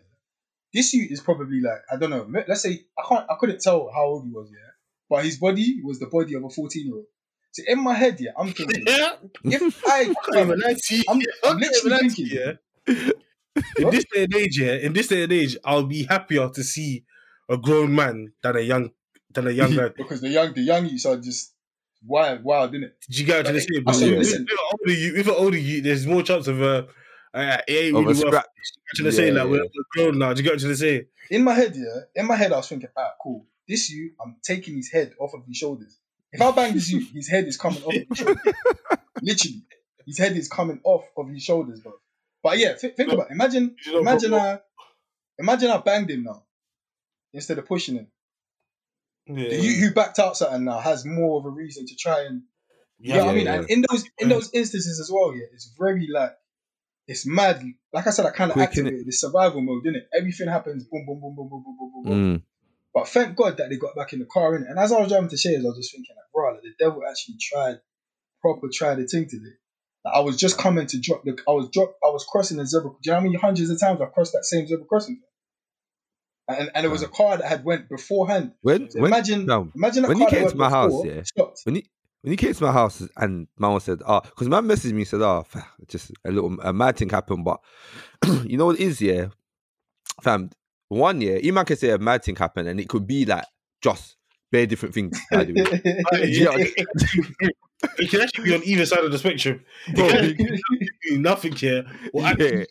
this 0.73 0.93
youth 0.93 1.11
is 1.11 1.21
probably 1.21 1.61
like 1.61 1.79
I 1.91 1.97
don't 1.97 2.09
know. 2.09 2.27
Let's 2.47 2.61
say 2.61 2.81
I 2.97 3.03
can't, 3.07 3.25
I 3.29 3.35
couldn't 3.39 3.61
tell 3.61 3.89
how 3.93 4.03
old 4.05 4.25
he 4.25 4.31
was, 4.31 4.49
yeah, 4.51 4.71
but 5.09 5.23
his 5.25 5.37
body 5.37 5.81
was 5.83 5.99
the 5.99 6.07
body 6.07 6.33
of 6.35 6.43
a 6.43 6.49
fourteen 6.49 6.87
year 6.87 6.95
old. 6.95 7.05
So 7.51 7.63
in 7.67 7.83
my 7.83 7.93
head, 7.93 8.17
yeah, 8.19 8.31
I'm 8.37 8.51
thinking 8.51 8.83
Yeah. 8.87 9.13
if 9.43 9.83
I, 9.87 10.01
I 10.01 10.05
can't 10.31 10.37
even 10.47 10.59
lie 10.59 10.73
to 10.77 10.95
you. 10.95 11.03
I'm- 11.07 11.21
I 11.43 11.49
I'm 11.49 11.57
literally 11.57 11.79
even 11.79 11.91
lie 11.91 11.99
to 11.99 12.09
thinking- 12.09 12.37
yeah. 12.87 13.11
In 13.77 13.89
this 13.91 14.05
day 14.11 14.23
and 14.23 14.35
age, 14.35 14.59
yeah, 14.59 14.73
in 14.73 14.93
this 14.93 15.07
day 15.07 15.23
and 15.23 15.31
age, 15.31 15.55
I'll 15.63 15.85
be 15.85 16.05
happier 16.05 16.49
to 16.49 16.63
see 16.63 17.03
a 17.47 17.55
grown 17.55 17.93
man 17.93 18.33
than 18.41 18.55
a 18.57 18.61
young 18.61 18.89
than 19.31 19.45
a 19.47 19.51
young 19.51 19.75
guy. 19.75 19.89
because 19.95 20.21
the 20.21 20.29
young, 20.29 20.53
the 20.55 20.61
young 20.61 20.87
youths 20.87 21.05
are 21.05 21.17
just 21.17 21.53
wild, 22.03 22.43
wild, 22.43 22.71
didn't 22.71 22.85
it? 22.85 22.95
Did 23.07 23.19
you 23.19 23.25
get 23.27 23.45
what 23.45 23.47
I'm 23.47 23.53
trying 23.53 23.55
to 23.55 23.61
say? 23.61 23.77
I 23.77 23.81
But 23.83 23.93
said, 23.93 24.09
with- 24.09 24.19
listen. 24.19 24.41
with 24.49 24.51
an 24.51 24.57
older 24.71 24.93
you, 24.99 25.13
with 25.13 25.27
an 25.27 25.33
older 25.37 25.57
you, 25.57 25.81
there's 25.83 26.07
more 26.07 26.23
chance 26.23 26.47
of 26.47 26.61
uh, 26.63 26.83
uh 27.33 27.57
it 27.67 27.73
ain't 27.73 27.95
of 27.95 28.05
really 28.05 28.13
worth 28.19 28.27
scrap. 28.27 28.45
to 28.95 29.11
say 29.11 29.27
Yeah, 29.27 29.33
like 29.43 29.49
we're, 29.49 29.63
we're 29.63 29.83
grown 29.91 30.19
now. 30.19 30.33
Do 30.33 30.39
you 30.39 30.43
get 30.43 30.51
what 30.51 30.53
I'm 30.55 30.59
trying 30.59 30.71
to 30.73 30.77
say? 30.77 31.07
In 31.29 31.43
my 31.43 31.53
head, 31.53 31.75
yeah, 31.75 32.01
in 32.21 32.27
my 32.27 32.35
head, 32.35 32.53
I 32.53 32.57
was 32.57 32.67
thinking, 32.67 32.89
ah, 32.97 33.11
cool. 33.21 33.45
This 33.67 33.89
you, 33.89 34.11
I'm 34.21 34.37
taking 34.43 34.75
his 34.75 34.91
head 34.91 35.13
off 35.19 35.33
of 35.33 35.45
his 35.47 35.57
shoulders. 35.57 35.97
If 36.31 36.41
I 36.41 36.51
bang 36.51 36.73
this 36.73 36.89
you, 36.91 37.05
his 37.13 37.29
head 37.29 37.45
is 37.45 37.57
coming 37.57 37.81
off 37.83 37.99
of 37.99 38.07
his 38.07 38.17
shoulders. 38.17 38.53
Literally, 39.21 39.61
his 40.05 40.17
head 40.17 40.35
is 40.37 40.47
coming 40.49 40.81
off 40.83 41.05
of 41.17 41.29
his 41.29 41.41
shoulders, 41.43 41.79
bro. 41.79 41.93
But 42.43 42.57
yeah, 42.57 42.73
th- 42.75 42.95
think 42.95 43.11
about 43.13 43.27
it. 43.27 43.33
Imagine, 43.33 43.75
imagine 43.85 44.33
I, 44.33 44.59
imagine 45.39 45.69
I 45.71 45.77
banged 45.77 46.11
him 46.11 46.23
now 46.23 46.43
instead 47.33 47.57
of 47.57 47.65
pushing 47.65 47.95
him. 47.95 48.07
Yeah. 49.27 49.49
The 49.49 49.55
you 49.55 49.73
who 49.87 49.93
backed 49.93 50.19
out 50.19 50.35
something 50.35 50.65
now 50.65 50.79
has 50.79 51.05
more 51.05 51.39
of 51.39 51.45
a 51.45 51.49
reason 51.49 51.85
to 51.87 51.95
try 51.95 52.23
and 52.25 52.43
you 52.99 53.13
Yeah, 53.13 53.19
know 53.19 53.25
what 53.27 53.31
I 53.31 53.35
mean? 53.35 53.45
yeah. 53.45 53.53
And 53.53 53.69
in 53.69 53.85
those 53.89 54.05
in 54.19 54.29
those 54.29 54.49
instances 54.53 54.99
as 54.99 55.09
well, 55.11 55.33
yeah, 55.33 55.45
it's 55.53 55.73
very 55.79 56.07
like 56.11 56.33
it's 57.07 57.25
mad. 57.25 57.61
Like 57.91 58.07
I 58.07 58.11
said, 58.11 58.25
I 58.25 58.31
kind 58.31 58.51
of 58.51 58.57
activated 58.57 59.05
the 59.05 59.11
survival 59.11 59.61
mode, 59.61 59.83
didn't 59.83 59.97
it? 59.97 60.09
Everything 60.17 60.47
happens, 60.47 60.85
boom, 60.85 61.05
boom, 61.05 61.19
boom, 61.21 61.35
boom, 61.35 61.49
boom, 61.49 61.63
boom, 61.63 61.75
boom, 61.79 61.91
boom, 61.93 62.03
boom. 62.03 62.35
Mm. 62.37 62.41
But 62.93 63.07
thank 63.07 63.35
God 63.35 63.57
that 63.57 63.69
they 63.69 63.77
got 63.77 63.95
back 63.95 64.13
in 64.13 64.19
the 64.19 64.25
car, 64.25 64.51
innit? 64.51 64.69
And 64.69 64.77
as 64.77 64.91
I 64.91 64.99
was 64.99 65.09
driving 65.09 65.29
to 65.29 65.37
Shares, 65.37 65.65
I 65.65 65.67
was 65.67 65.77
just 65.77 65.91
thinking, 65.91 66.15
like, 66.15 66.31
bro, 66.33 66.53
like, 66.53 66.61
the 66.61 66.73
devil 66.79 67.01
actually 67.09 67.35
tried, 67.41 67.79
proper 68.41 68.67
tried 68.71 68.95
the 68.95 69.07
thing 69.07 69.27
today. 69.27 69.55
Like, 70.05 70.15
I 70.15 70.19
was 70.19 70.37
just 70.37 70.57
coming 70.57 70.85
to 70.85 70.99
drop 70.99 71.23
the, 71.23 71.37
I 71.47 71.51
was 71.51 71.69
drop, 71.71 71.95
I 72.03 72.09
was 72.09 72.25
crossing 72.29 72.57
the 72.57 72.65
zebra. 72.65 72.91
Do 72.91 72.97
you 73.03 73.11
know 73.11 73.17
how 73.17 73.23
many 73.23 73.35
hundreds 73.35 73.69
of 73.69 73.79
times 73.79 73.99
I 73.99 74.05
crossed 74.05 74.33
that 74.33 74.45
same 74.45 74.67
zebra 74.67 74.85
crossing? 74.85 75.21
And 76.47 76.71
and 76.75 76.85
it 76.85 76.89
was 76.89 77.03
a 77.03 77.07
car 77.07 77.37
that 77.37 77.45
had 77.45 77.63
went 77.63 77.87
beforehand. 77.87 78.51
When 78.61 78.89
So 78.91 78.99
when 78.99 79.11
imagine, 79.13 79.45
no, 79.45 79.71
imagine 79.75 80.03
a 80.03 80.09
when 80.09 80.17
car 80.17 80.25
you 80.25 80.29
that 80.29 80.35
came 80.35 80.43
went 80.43 80.51
to 80.51 80.57
my 80.57 80.69
house, 80.69 80.91
before, 80.91 81.07
yeah. 81.07 81.21
stopped. 81.23 81.61
when 81.63 81.75
he 81.75 81.85
when 82.23 82.31
he 82.31 82.37
came 82.37 82.53
to 82.53 82.63
my 82.63 82.71
house 82.71 83.07
and 83.17 83.47
mama 83.59 83.79
said, 83.79 83.99
ah, 84.07 84.21
"Oh," 84.23 84.27
because 84.29 84.49
man 84.49 84.63
messaged 84.65 84.93
me 84.93 85.01
and 85.01 85.07
said, 85.07 85.21
"Oh, 85.21 85.45
just 85.87 86.11
a 86.25 86.31
little 86.31 86.59
a 86.61 86.73
mad 86.73 86.97
thing 86.97 87.09
happened," 87.09 87.45
but 87.45 87.59
you 88.45 88.57
know 88.57 88.65
what 88.67 88.79
it 88.79 88.83
is, 88.83 88.99
yeah, 89.01 89.27
fam. 90.21 90.49
One 90.87 91.21
year, 91.21 91.39
you 91.39 91.53
man 91.53 91.65
can 91.65 91.77
say 91.77 91.89
a 91.89 91.97
mad 91.97 92.23
thing 92.23 92.35
happened, 92.35 92.67
and 92.69 92.79
it 92.79 92.87
could 92.89 93.05
be 93.07 93.25
like 93.25 93.45
just 93.81 94.15
very 94.51 94.65
different 94.67 94.93
things. 94.95 95.19
By 95.31 95.43
the 95.45 95.53
way. 95.53 96.03
Yeah, 96.29 96.55
Yeah. 96.55 97.49
it 97.97 98.09
can 98.09 98.21
actually 98.21 98.43
be 98.45 98.55
on 98.55 98.63
either 98.63 98.85
side 98.85 99.03
of 99.03 99.11
the 99.11 99.17
spectrum. 99.17 99.61
Bro, 99.95 100.07
It 100.07 100.37
can 100.37 100.59
be 101.09 101.17
nothing 101.17 101.53
here. 101.53 101.83
Well, 102.13 102.33
Yeah. 102.39 102.63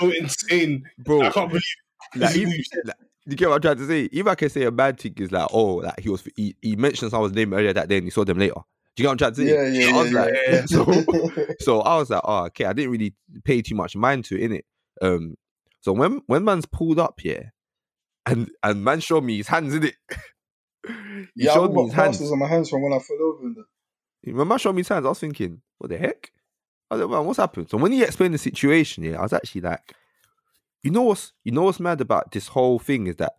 so 0.00 0.10
insane. 0.10 0.84
bro, 0.98 1.22
I 1.22 1.30
can't 1.30 1.48
believe 1.48 1.62
like, 2.16 2.36
even- 2.36 2.52
you 2.52 2.64
like, 2.84 2.96
you 3.26 3.36
get 3.36 3.48
what 3.48 3.56
I'm 3.56 3.60
trying 3.62 3.76
to 3.78 3.86
say? 3.86 4.04
If 4.10 4.26
I 4.26 4.34
can 4.34 4.48
say 4.50 4.62
a 4.64 4.70
bad 4.72 4.98
thing 4.98 5.14
is 5.18 5.30
like, 5.30 5.48
oh, 5.52 5.76
like 5.76 6.00
he 6.00 6.08
was 6.08 6.26
he, 6.34 6.56
he 6.60 6.74
mentioned 6.76 7.10
someone's 7.10 7.34
name 7.34 7.52
earlier 7.54 7.72
that 7.74 7.88
day 7.88 7.98
and 7.98 8.04
he 8.06 8.10
saw 8.10 8.24
them 8.24 8.38
later. 8.38 8.60
You 8.98 9.04
get 9.04 9.08
what 9.08 9.12
I'm 9.12 9.18
trying 9.18 9.34
to 9.34 9.36
say? 9.36 9.72
Yeah, 9.72 9.86
yeah, 9.86 9.96
I 9.96 10.02
was 10.02 10.12
yeah, 10.12 10.20
like, 10.20 10.34
yeah. 10.48 10.64
so 10.66 11.54
so 11.60 11.80
I 11.82 11.96
was 11.98 12.10
like, 12.10 12.22
oh, 12.24 12.44
okay, 12.46 12.64
I 12.64 12.72
didn't 12.72 12.90
really 12.90 13.14
pay 13.44 13.62
too 13.62 13.76
much 13.76 13.94
mind 13.94 14.24
to 14.26 14.40
it, 14.40 14.50
innit? 14.50 14.62
Um, 15.00 15.36
so 15.80 15.92
when 15.92 16.22
when 16.26 16.44
man's 16.44 16.66
pulled 16.66 16.98
up 16.98 17.20
here, 17.20 17.52
and 18.26 18.50
and 18.62 18.82
man 18.82 19.00
showed 19.00 19.22
me 19.22 19.36
his 19.36 19.46
hands 19.46 19.74
in 19.74 19.84
it. 19.84 19.94
he 20.86 21.44
yeah, 21.44 21.54
showed 21.54 21.70
I've 21.70 21.76
me 21.76 21.84
his 21.84 21.92
hands. 21.92 22.32
on 22.32 22.38
my 22.40 22.48
hands 22.48 22.70
from 22.70 22.82
when 22.82 22.92
I 22.92 22.98
fell 22.98 23.22
over. 23.22 23.54
That. 23.54 24.34
When 24.34 24.48
man 24.48 24.58
showed 24.58 24.74
me 24.74 24.80
his 24.80 24.88
hands, 24.88 25.06
I 25.06 25.10
was 25.10 25.20
thinking, 25.20 25.62
what 25.78 25.90
the 25.90 25.98
heck? 25.98 26.32
I 26.90 26.96
was 26.96 27.02
like, 27.02 27.10
man, 27.10 27.24
what's 27.24 27.38
happened? 27.38 27.70
So 27.70 27.78
when 27.78 27.92
he 27.92 28.02
explained 28.02 28.34
the 28.34 28.38
situation, 28.38 29.04
yeah, 29.04 29.18
I 29.18 29.22
was 29.22 29.32
actually 29.32 29.60
like, 29.60 29.94
you 30.82 30.90
know 30.90 31.02
what's 31.02 31.32
you 31.44 31.52
know 31.52 31.62
what's 31.62 31.78
mad 31.80 32.00
about 32.00 32.32
this 32.32 32.48
whole 32.48 32.78
thing 32.78 33.06
is 33.06 33.16
that 33.16 33.34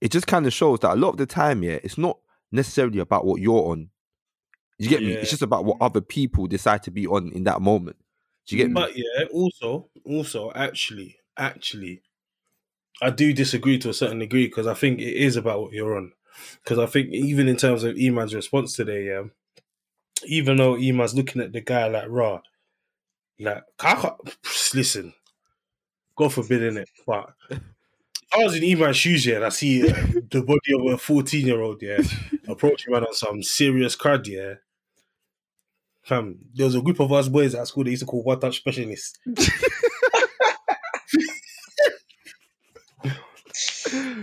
it 0.00 0.10
just 0.10 0.26
kind 0.26 0.46
of 0.46 0.52
shows 0.52 0.80
that 0.80 0.94
a 0.94 0.96
lot 0.96 1.10
of 1.10 1.16
the 1.18 1.26
time, 1.26 1.62
yeah, 1.62 1.78
it's 1.84 1.98
not 1.98 2.18
necessarily 2.50 2.98
about 2.98 3.24
what 3.24 3.40
you're 3.40 3.70
on. 3.70 3.90
You 4.78 4.88
get 4.88 5.00
me? 5.00 5.12
It's 5.12 5.30
just 5.30 5.42
about 5.42 5.64
what 5.64 5.78
other 5.80 6.00
people 6.00 6.46
decide 6.46 6.82
to 6.84 6.90
be 6.90 7.06
on 7.06 7.32
in 7.32 7.44
that 7.44 7.62
moment. 7.62 7.96
Do 8.46 8.56
you 8.56 8.62
get 8.62 8.68
me? 8.68 8.74
But 8.74 8.96
yeah, 8.96 9.24
also, 9.32 9.88
also, 10.04 10.52
actually, 10.54 11.16
actually, 11.36 12.02
I 13.02 13.10
do 13.10 13.32
disagree 13.32 13.78
to 13.78 13.90
a 13.90 13.94
certain 13.94 14.18
degree 14.18 14.46
because 14.46 14.66
I 14.66 14.74
think 14.74 15.00
it 15.00 15.14
is 15.16 15.36
about 15.36 15.62
what 15.62 15.72
you're 15.72 15.96
on. 15.96 16.12
Because 16.62 16.78
I 16.78 16.86
think 16.86 17.12
even 17.12 17.48
in 17.48 17.56
terms 17.56 17.82
of 17.84 17.96
Eman's 17.98 18.34
response 18.34 18.74
today, 18.74 19.06
yeah, 19.06 19.24
even 20.26 20.58
though 20.58 20.74
Eman's 20.74 21.14
looking 21.14 21.40
at 21.40 21.52
the 21.52 21.62
guy 21.62 21.88
like 21.88 22.06
raw, 22.08 22.40
Like, 23.38 23.64
listen, 24.74 25.14
God 26.16 26.32
forbid, 26.34 26.62
in 26.62 26.76
it. 26.78 26.90
But 27.06 27.30
I 27.50 28.44
was 28.44 28.54
in 28.54 28.64
Eman's 28.64 28.98
shoes 28.98 29.24
here 29.24 29.36
and 29.36 29.46
I 29.46 29.48
see 29.50 29.88
uh, 29.88 29.94
the 30.30 30.42
body 30.42 30.74
of 30.78 30.92
a 30.92 30.98
14 30.98 31.46
year 31.46 31.62
old, 31.62 31.82
yeah, 31.82 32.02
approaching 32.46 32.92
man 32.92 33.04
on 33.04 33.14
some 33.14 33.42
serious 33.42 33.96
crud, 33.96 34.26
yeah. 34.26 34.54
Fam, 36.06 36.38
there 36.54 36.66
was 36.66 36.74
a 36.76 36.80
group 36.80 37.00
of 37.00 37.12
us 37.12 37.28
boys 37.28 37.54
at 37.54 37.66
school 37.66 37.84
they 37.84 37.90
used 37.90 38.00
to 38.02 38.06
call 38.06 38.22
one 38.22 38.38
touch 38.40 38.56
specialists. 38.58 39.18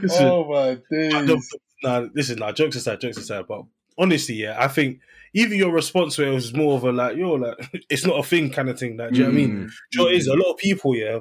Listen, 0.02 0.28
Oh 0.28 0.46
my 0.50 0.70
I 0.72 0.78
days. 0.92 1.28
don't- 1.28 1.44
nah, 1.84 2.06
listen, 2.14 2.40
nah, 2.40 2.52
jokes 2.52 2.76
aside, 2.76 3.02
jokes 3.02 3.18
aside, 3.18 3.46
but 3.48 3.64
honestly, 3.98 4.36
yeah, 4.36 4.56
I 4.60 4.68
think 4.68 5.00
even 5.34 5.58
your 5.58 5.72
response 5.72 6.18
where 6.18 6.28
it 6.28 6.34
was 6.34 6.54
more 6.54 6.76
of 6.76 6.84
a 6.84 6.92
like, 6.92 7.18
yo, 7.18 7.34
like, 7.34 7.56
it's 7.90 8.06
not 8.06 8.20
a 8.20 8.24
thing 8.24 8.50
kind 8.52 8.70
of 8.70 8.78
thing. 8.80 8.98
Like, 8.98 9.12
do 9.12 9.18
you 9.20 9.24
know 9.24 9.30
what 9.30 9.34
I 9.34 9.38
mean? 9.38 9.52
Mm. 9.52 9.68
Do 9.68 9.74
you 9.92 10.04
know 10.04 10.10
it 10.12 10.18
is? 10.18 10.28
A 10.28 10.34
lot 10.36 10.52
of 10.52 10.58
people, 10.58 10.96
yeah. 10.96 11.20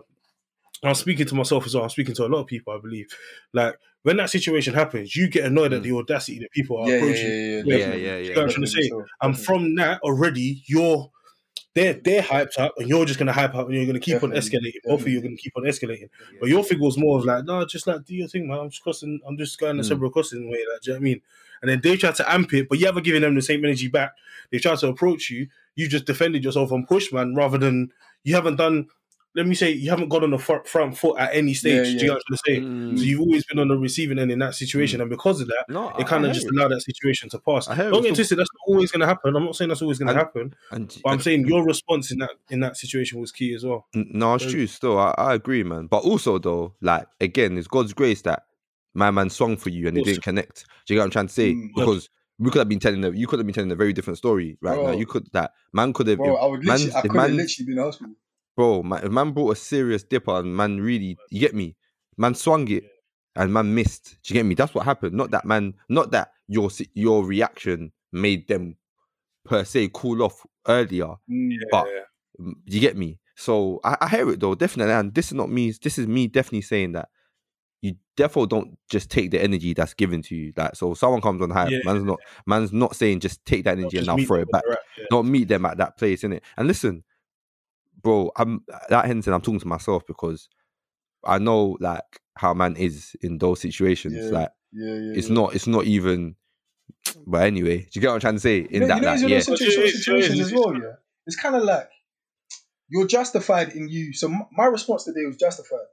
I'm 0.84 0.94
speaking 0.94 1.26
to 1.26 1.34
myself 1.34 1.64
as 1.66 1.74
well. 1.74 1.84
I'm 1.84 1.90
speaking 1.90 2.14
to 2.16 2.26
a 2.26 2.28
lot 2.28 2.40
of 2.40 2.46
people, 2.46 2.72
I 2.74 2.80
believe. 2.80 3.06
Like, 3.52 3.76
when 4.02 4.16
that 4.18 4.30
situation 4.30 4.74
happens, 4.74 5.14
you 5.16 5.28
get 5.28 5.44
annoyed 5.44 5.72
at 5.72 5.82
the 5.82 5.92
audacity 5.92 6.38
that 6.40 6.50
people 6.52 6.76
are 6.78 6.88
Yeah, 6.88 6.96
yeah, 6.96 7.02
approaching. 7.02 7.30
yeah, 7.30 7.36
yeah, 7.36 7.56
Yeah, 7.64 7.76
definitely. 7.78 8.04
yeah, 8.06 8.16
yeah. 8.16 8.18
You 8.18 8.34
know 8.34 8.40
what 8.40 8.42
I'm 8.42 8.48
trying 8.50 8.64
to 8.64 8.70
say? 8.70 8.88
So, 8.88 9.06
And 9.22 9.38
from 9.40 9.74
that 9.76 10.00
already, 10.02 10.62
you're 10.66 11.10
they're 11.74 11.94
they're 11.94 12.22
hyped 12.22 12.58
up, 12.58 12.74
and 12.78 12.88
you're 12.88 13.04
just 13.06 13.18
gonna 13.18 13.32
hype 13.32 13.54
up, 13.54 13.66
and 13.66 13.74
you're 13.76 13.86
gonna 13.86 13.98
keep 14.00 14.22
on 14.22 14.30
Definitely, 14.30 14.58
escalating. 14.58 14.88
Both 14.88 15.02
of 15.02 15.08
you 15.08 15.18
are 15.18 15.22
gonna 15.22 15.36
keep 15.36 15.56
on 15.56 15.62
escalating. 15.62 16.08
But 16.40 16.48
your 16.50 16.64
figure 16.64 16.84
was 16.84 16.98
more 16.98 17.18
of 17.18 17.24
like, 17.24 17.44
no, 17.44 17.64
just 17.64 17.86
like 17.86 18.04
do 18.04 18.14
your 18.14 18.28
thing, 18.28 18.46
man. 18.48 18.58
I'm 18.58 18.70
just 18.70 18.82
crossing. 18.82 19.20
I'm 19.26 19.38
just 19.38 19.58
going 19.58 19.78
a 19.78 19.82
Mm. 19.82 19.86
several 19.86 20.10
crossing 20.10 20.50
way. 20.50 20.58
Like, 20.70 20.82
do 20.82 20.90
you 20.90 20.92
know 20.92 20.98
what 20.98 21.00
I 21.00 21.04
mean? 21.04 21.20
And 21.62 21.70
then 21.70 21.80
they 21.82 21.96
try 21.96 22.12
to 22.12 22.30
amp 22.32 22.52
it, 22.52 22.68
but 22.68 22.78
you 22.78 22.86
haven't 22.86 23.04
given 23.04 23.22
them 23.22 23.34
the 23.36 23.42
same 23.42 23.64
energy 23.64 23.88
back. 23.88 24.12
They 24.50 24.58
try 24.58 24.74
to 24.76 24.88
approach 24.88 25.30
you. 25.30 25.46
You 25.76 25.88
just 25.88 26.04
defended 26.04 26.44
yourself 26.44 26.72
and 26.72 26.86
pushed, 26.86 27.12
man, 27.12 27.34
rather 27.34 27.56
than 27.56 27.92
you 28.24 28.34
haven't 28.34 28.56
done. 28.56 28.88
Let 29.34 29.46
me 29.46 29.54
say 29.54 29.70
you 29.70 29.88
haven't 29.88 30.10
got 30.10 30.22
on 30.24 30.30
the 30.30 30.38
front, 30.38 30.66
front 30.68 30.98
foot 30.98 31.18
at 31.18 31.34
any 31.34 31.54
stage. 31.54 31.72
Yeah, 31.74 31.82
Do 31.84 31.90
you 31.90 31.96
yeah. 32.00 32.06
know 32.08 32.12
what 32.14 32.22
I'm 32.30 32.36
trying 32.36 32.36
to 32.36 32.42
say? 32.44 32.60
Mm. 32.94 32.98
So 32.98 33.04
you've 33.04 33.20
always 33.20 33.44
been 33.46 33.58
on 33.60 33.68
the 33.68 33.78
receiving 33.78 34.18
end 34.18 34.30
in 34.30 34.38
that 34.40 34.54
situation, 34.54 35.00
and 35.00 35.08
because 35.08 35.40
of 35.40 35.48
that, 35.48 35.64
No, 35.70 35.90
they 35.96 36.04
kind 36.04 36.26
of 36.26 36.32
just 36.34 36.46
it. 36.46 36.52
allow 36.54 36.68
that 36.68 36.82
situation 36.82 37.30
to 37.30 37.38
pass. 37.38 37.66
It. 37.66 37.76
Don't 37.76 38.02
get 38.02 38.10
So- 38.10 38.14
twisted. 38.16 38.38
That's 38.38 38.50
not 38.52 38.74
always 38.74 38.90
going 38.92 39.00
to 39.00 39.06
happen. 39.06 39.34
I'm 39.34 39.44
not 39.44 39.56
saying 39.56 39.70
that's 39.70 39.80
always 39.80 39.98
going 39.98 40.08
to 40.08 40.14
happen, 40.14 40.54
and, 40.70 40.94
but 41.02 41.10
I'm 41.10 41.20
saying 41.20 41.46
your 41.46 41.64
response 41.64 42.10
in 42.12 42.18
that 42.18 42.32
in 42.50 42.60
that 42.60 42.76
situation 42.76 43.20
was 43.20 43.32
key 43.32 43.54
as 43.54 43.64
well. 43.64 43.86
No, 43.94 44.34
it's 44.34 44.44
Very- 44.44 44.52
true. 44.54 44.66
Still, 44.66 44.98
I, 44.98 45.14
I 45.16 45.34
agree, 45.34 45.62
man. 45.62 45.86
But 45.86 46.04
also, 46.04 46.38
though, 46.38 46.74
like 46.82 47.06
again, 47.20 47.56
it's 47.56 47.68
God's 47.68 47.94
grace 47.94 48.20
that 48.22 48.44
my 48.94 49.10
man 49.10 49.30
swung 49.30 49.56
for 49.56 49.70
you 49.70 49.88
and 49.88 49.96
it 49.96 50.04
didn't 50.04 50.22
connect. 50.22 50.66
Do 50.86 50.92
you 50.92 50.98
get 50.98 51.00
what 51.00 51.04
I'm 51.06 51.10
trying 51.10 51.28
to 51.28 51.32
say? 51.32 51.54
Mm. 51.54 51.70
Because 51.74 52.10
we 52.38 52.50
could 52.50 52.58
have 52.58 52.68
been 52.68 52.80
telling 52.80 53.02
a, 53.04 53.10
you 53.10 53.26
could 53.26 53.38
have 53.38 53.46
been 53.46 53.54
telling 53.54 53.72
a 53.72 53.76
very 53.76 53.94
different 53.94 54.18
story 54.18 54.58
right 54.60 54.78
now. 54.78 54.90
You 54.90 55.06
could 55.06 55.26
that 55.32 55.52
man 55.72 55.94
could 55.94 56.08
have, 56.08 56.18
Bro, 56.18 56.34
if, 56.36 56.42
I 56.42 56.46
would 56.46 56.64
literally, 56.66 56.92
I 56.94 57.00
could 57.00 57.12
have 57.12 57.30
man- 57.30 57.36
literally 57.38 57.66
been 57.66 57.78
in 57.78 57.84
hospital. 57.84 58.14
Bro. 58.56 58.82
Man, 58.82 59.04
if 59.04 59.10
man 59.10 59.32
brought 59.32 59.52
a 59.52 59.56
serious 59.56 60.02
dipper 60.02 60.38
and 60.38 60.56
man 60.56 60.80
really, 60.80 61.16
you 61.30 61.40
get 61.40 61.54
me? 61.54 61.76
Man 62.16 62.34
swung 62.34 62.68
it 62.68 62.84
and 63.36 63.52
man 63.52 63.74
missed. 63.74 64.18
Do 64.22 64.34
you 64.34 64.40
get 64.40 64.46
me? 64.46 64.54
That's 64.54 64.74
what 64.74 64.84
happened. 64.84 65.14
Not 65.14 65.30
that 65.30 65.44
man, 65.44 65.74
not 65.88 66.10
that 66.12 66.32
your 66.48 66.70
your 66.94 67.24
reaction 67.24 67.92
made 68.12 68.48
them 68.48 68.76
per 69.44 69.64
se 69.64 69.90
cool 69.94 70.22
off 70.22 70.44
earlier. 70.68 71.14
Mm. 71.30 71.56
But 71.70 71.86
Mm, 72.40 72.54
you 72.64 72.80
get 72.80 72.96
me 72.96 73.18
so 73.36 73.78
I, 73.84 73.96
I 74.00 74.08
hear 74.08 74.30
it 74.30 74.40
though 74.40 74.54
definitely 74.54 74.94
and 74.94 75.12
this 75.14 75.26
is 75.26 75.34
not 75.34 75.50
me 75.50 75.70
this 75.82 75.98
is 75.98 76.06
me 76.06 76.28
definitely 76.28 76.62
saying 76.62 76.92
that 76.92 77.10
you 77.82 77.94
therefore 78.16 78.46
don't 78.46 78.78
just 78.88 79.10
take 79.10 79.30
the 79.30 79.42
energy 79.42 79.74
that's 79.74 79.92
given 79.92 80.22
to 80.22 80.34
you 80.34 80.50
like 80.56 80.74
so 80.74 80.94
someone 80.94 81.20
comes 81.20 81.42
on 81.42 81.50
hype 81.50 81.70
Yeah. 81.70 81.80
man's 81.84 82.04
not 82.04 82.20
man's 82.46 82.72
not 82.72 82.96
saying 82.96 83.20
just 83.20 83.44
take 83.44 83.64
that 83.64 83.76
energy 83.78 83.98
and 83.98 84.06
now 84.06 84.16
throw 84.16 84.40
it 84.40 84.50
back 84.50 84.64
where 84.66 84.78
they're 84.96 85.04
at, 85.04 85.10
yeah. 85.10 85.16
not 85.16 85.26
meet 85.26 85.48
them 85.48 85.66
at 85.66 85.76
that 85.76 85.98
place 85.98 86.24
in 86.24 86.32
it 86.32 86.42
and 86.56 86.66
listen 86.66 87.04
bro 88.02 88.30
i'm 88.36 88.64
that 88.88 89.06
Henson 89.06 89.32
i'm 89.32 89.40
talking 89.40 89.60
to 89.60 89.66
myself 89.68 90.06
because 90.06 90.48
i 91.24 91.38
know 91.38 91.76
like 91.80 92.20
how 92.36 92.52
man 92.54 92.76
is 92.76 93.14
in 93.20 93.38
those 93.38 93.60
situations 93.60 94.14
Yeah. 94.30 94.38
like 94.40 94.50
Yeah, 94.72 94.94
yeah. 94.94 95.12
it's 95.14 95.28
yeah. 95.28 95.34
not 95.34 95.54
it's 95.54 95.66
not 95.66 95.84
even 95.84 96.34
but 97.26 97.42
anyway 97.42 97.78
do 97.78 97.88
you 97.94 98.00
get 98.00 98.08
what 98.08 98.14
i'm 98.14 98.20
trying 98.20 98.34
to 98.34 98.40
say 98.40 98.58
in 98.58 98.66
You 98.72 98.80
know, 98.80 98.86
that 98.88 98.96
you 98.96 99.02
know, 99.02 99.08
like, 99.08 99.14
it's 99.14 99.22
yeah 99.22 99.38
of 99.38 99.46
those 99.46 99.58
situ- 99.58 99.80
But 99.80 99.86
it 99.86 99.94
is, 99.94 100.04
situations 100.04 100.40
as 100.40 100.52
well. 100.52 100.74
Yeah, 100.74 100.92
it's 101.26 101.36
kind 101.36 101.56
of 101.56 101.62
like 101.64 101.90
you're 102.88 103.06
justified 103.06 103.70
in 103.72 103.88
you. 103.88 104.12
So 104.12 104.28
my 104.52 104.66
response 104.66 105.04
today 105.04 105.24
was 105.26 105.36
justified 105.36 105.86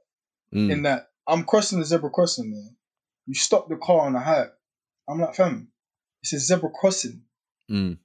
Mm, 0.54 0.70
in 0.70 0.82
that 0.82 1.08
I'm 1.28 1.44
crossing 1.44 1.78
the 1.78 1.84
zebra 1.84 2.10
crossing. 2.10 2.50
Man. 2.50 2.76
You 3.26 3.34
stop 3.34 3.68
the 3.68 3.76
car 3.76 4.00
on 4.06 4.16
a 4.16 4.20
hype. 4.20 4.52
I'm 5.08 5.20
like, 5.20 5.34
fam, 5.36 5.68
it's 6.22 6.32
a 6.32 6.38
zebra 6.40 6.70
crossing. 6.70 7.22
mm, 7.70 7.96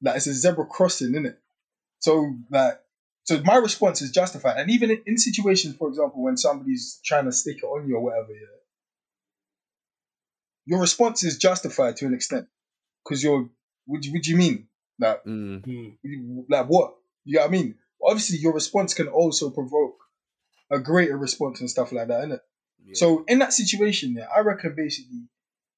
Like 0.00 0.16
it's 0.16 0.28
a 0.28 0.32
zebra 0.34 0.64
crossing, 0.66 1.10
isn't 1.10 1.26
it? 1.26 1.38
So 1.98 2.34
like, 2.50 2.78
so 3.26 3.40
my 3.44 3.56
response 3.56 4.02
is 4.02 4.10
justified. 4.10 4.58
And 4.60 4.70
even 4.70 4.90
in, 4.90 5.02
in 5.06 5.18
situations, 5.18 5.76
for 5.76 5.88
example, 5.88 6.22
when 6.22 6.36
somebody's 6.36 7.00
trying 7.04 7.26
to 7.26 7.32
stick 7.32 7.58
it 7.58 7.64
on 7.66 7.86
you 7.88 7.96
or 7.96 8.02
whatever, 8.02 8.32
yeah, 8.32 8.56
your 10.64 10.80
response 10.80 11.22
is 11.24 11.38
justified 11.38 11.96
to 11.96 12.06
an 12.06 12.14
extent 12.14 12.46
because 13.04 13.22
you're. 13.22 13.48
What 13.88 14.02
do, 14.02 14.08
you- 14.08 14.14
what 14.14 14.22
do 14.24 14.30
you 14.30 14.36
mean? 14.36 14.66
Like, 14.98 15.24
mm, 15.24 15.62
Mm. 16.04 16.44
like 16.48 16.66
what? 16.66 16.96
You 17.24 17.36
know 17.36 17.42
what 17.42 17.48
I 17.48 17.52
mean? 17.52 17.74
Obviously, 18.02 18.38
your 18.38 18.52
response 18.52 18.94
can 18.94 19.06
also 19.08 19.50
provoke 19.50 19.96
a 20.70 20.80
greater 20.80 21.16
response 21.16 21.60
and 21.60 21.70
stuff 21.70 21.92
like 21.92 22.08
that, 22.08 22.24
innit? 22.24 22.40
So 22.94 23.24
in 23.28 23.38
that 23.40 23.52
situation, 23.52 24.14
yeah, 24.14 24.26
I 24.34 24.40
reckon 24.40 24.74
basically 24.74 25.28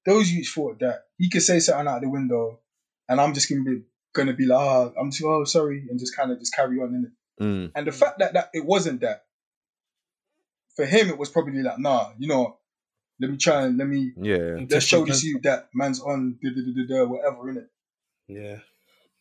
those 0.07 0.31
youths 0.33 0.53
thought 0.53 0.79
that 0.81 1.05
he 1.19 1.29
could 1.29 1.43
say 1.43 1.59
something 1.61 1.87
out 1.87 2.01
the 2.01 2.09
window, 2.09 2.61
and 3.09 3.21
I'm 3.21 3.35
just 3.35 3.51
gonna 3.51 3.63
be 3.65 3.83
gonna 4.15 4.33
be 4.33 4.47
like, 4.47 4.59
oh, 4.59 4.95
I'm 4.99 5.11
just 5.11 5.23
oh 5.25 5.45
sorry, 5.45 5.87
and 5.91 5.99
just 5.99 6.17
kind 6.17 6.31
of 6.33 6.39
just 6.39 6.55
carry 6.55 6.79
on, 6.79 6.93
innit? 6.93 7.13
Mm, 7.41 7.71
And 7.75 7.87
the 7.87 7.93
fact 7.93 8.19
that 8.21 8.33
that 8.35 8.51
it 8.55 8.65
wasn't 8.65 9.01
that 9.03 9.25
for 10.77 10.85
him, 10.87 11.09
it 11.09 11.19
was 11.19 11.31
probably 11.31 11.63
like, 11.63 11.79
nah, 11.79 12.11
you 12.19 12.29
know, 12.29 12.57
let 13.21 13.31
me 13.31 13.37
try 13.37 13.63
and 13.63 13.77
let 13.79 13.89
me 13.89 14.13
yeah 14.17 14.59
let's 14.71 14.87
show 14.87 15.05
this 15.05 15.25
you 15.25 15.41
that 15.43 15.69
man's 15.75 16.01
on 16.01 16.39
da, 16.43 16.51
da, 16.51 16.57
da, 16.63 16.73
da, 16.87 17.05
da, 17.05 17.11
whatever, 17.11 17.53
innit? 17.53 17.67
Yeah, 18.29 18.59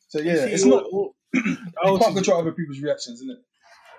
So 0.10 0.20
yeah, 0.20 0.46
see, 0.46 0.52
it's 0.54 0.64
all- 0.64 0.70
not 0.70 0.84
all- 0.86 1.16
you 1.34 1.58
can't 2.00 2.16
control 2.16 2.40
other 2.42 2.52
people's 2.52 2.80
reactions, 2.80 3.24
innit? 3.24 3.40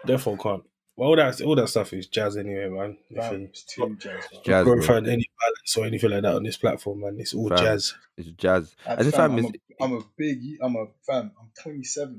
Therefore, 0.05 0.37
can't. 0.39 0.63
Well, 0.97 1.11
all 1.11 1.17
that 1.17 1.41
all 1.43 1.55
that 1.57 1.69
stuff 1.69 1.93
is 1.93 2.07
jazz 2.09 2.37
anyway, 2.37 2.69
man. 2.69 2.97
If 3.11 3.17
Fam, 3.17 3.41
you- 3.41 3.47
it's 3.47 3.63
too 3.65 3.97
jazz, 4.01 4.25
man. 4.33 4.43
Jazz, 4.45 4.67
Don't 4.67 4.79
bro. 4.79 4.87
find 4.87 5.07
any 5.09 5.29
balance 5.41 5.77
or 5.77 5.85
anything 5.87 6.11
like 6.11 6.23
that 6.23 6.35
on 6.37 6.43
this 6.45 6.57
platform, 6.57 7.01
man. 7.01 7.17
It's 7.19 7.35
all 7.35 7.49
Fam. 7.49 7.59
jazz. 7.59 7.95
It's 8.17 8.29
jazz. 8.31 8.75
Like, 8.87 8.99
And 8.99 9.09
the 9.09 9.13
fam, 9.13 9.31
fam 9.31 9.33
I'm, 9.33 9.39
is, 9.45 9.51
a, 9.81 9.85
I'm 9.85 9.93
a 9.95 10.01
big, 10.17 10.41
I'm 10.63 10.77
a 10.77 10.87
fan. 11.07 11.31
I'm 11.41 11.51
27. 11.63 12.11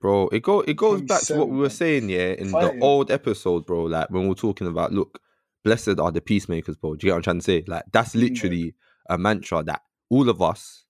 Bro. 0.00 0.28
It 0.28 0.42
go 0.42 0.60
it 0.60 0.76
goes 0.76 1.02
back 1.02 1.22
to 1.22 1.34
what 1.34 1.48
we 1.48 1.58
were 1.58 1.70
saying, 1.70 2.08
yeah, 2.08 2.32
in 2.32 2.50
Fighting. 2.50 2.78
the 2.78 2.84
old 2.84 3.10
episode, 3.10 3.66
bro. 3.66 3.84
Like 3.84 4.10
when 4.10 4.24
we 4.24 4.30
are 4.32 4.34
talking 4.34 4.66
about, 4.66 4.92
look, 4.92 5.20
blessed 5.64 5.98
are 6.00 6.10
the 6.10 6.20
peacemakers, 6.20 6.76
bro. 6.76 6.94
Do 6.94 7.06
you 7.06 7.10
get 7.10 7.14
what 7.14 7.16
I'm 7.18 7.22
trying 7.22 7.38
to 7.38 7.44
say? 7.44 7.64
Like 7.66 7.84
that's 7.92 8.14
Mm, 8.14 8.20
literally 8.20 8.74
a 9.08 9.18
mantra 9.18 9.62
that 9.64 9.82
all 10.08 10.28
of 10.28 10.40
us 10.42 10.84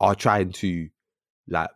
are 0.00 0.14
trying 0.14 0.52
to 0.52 0.88
like 1.48 1.70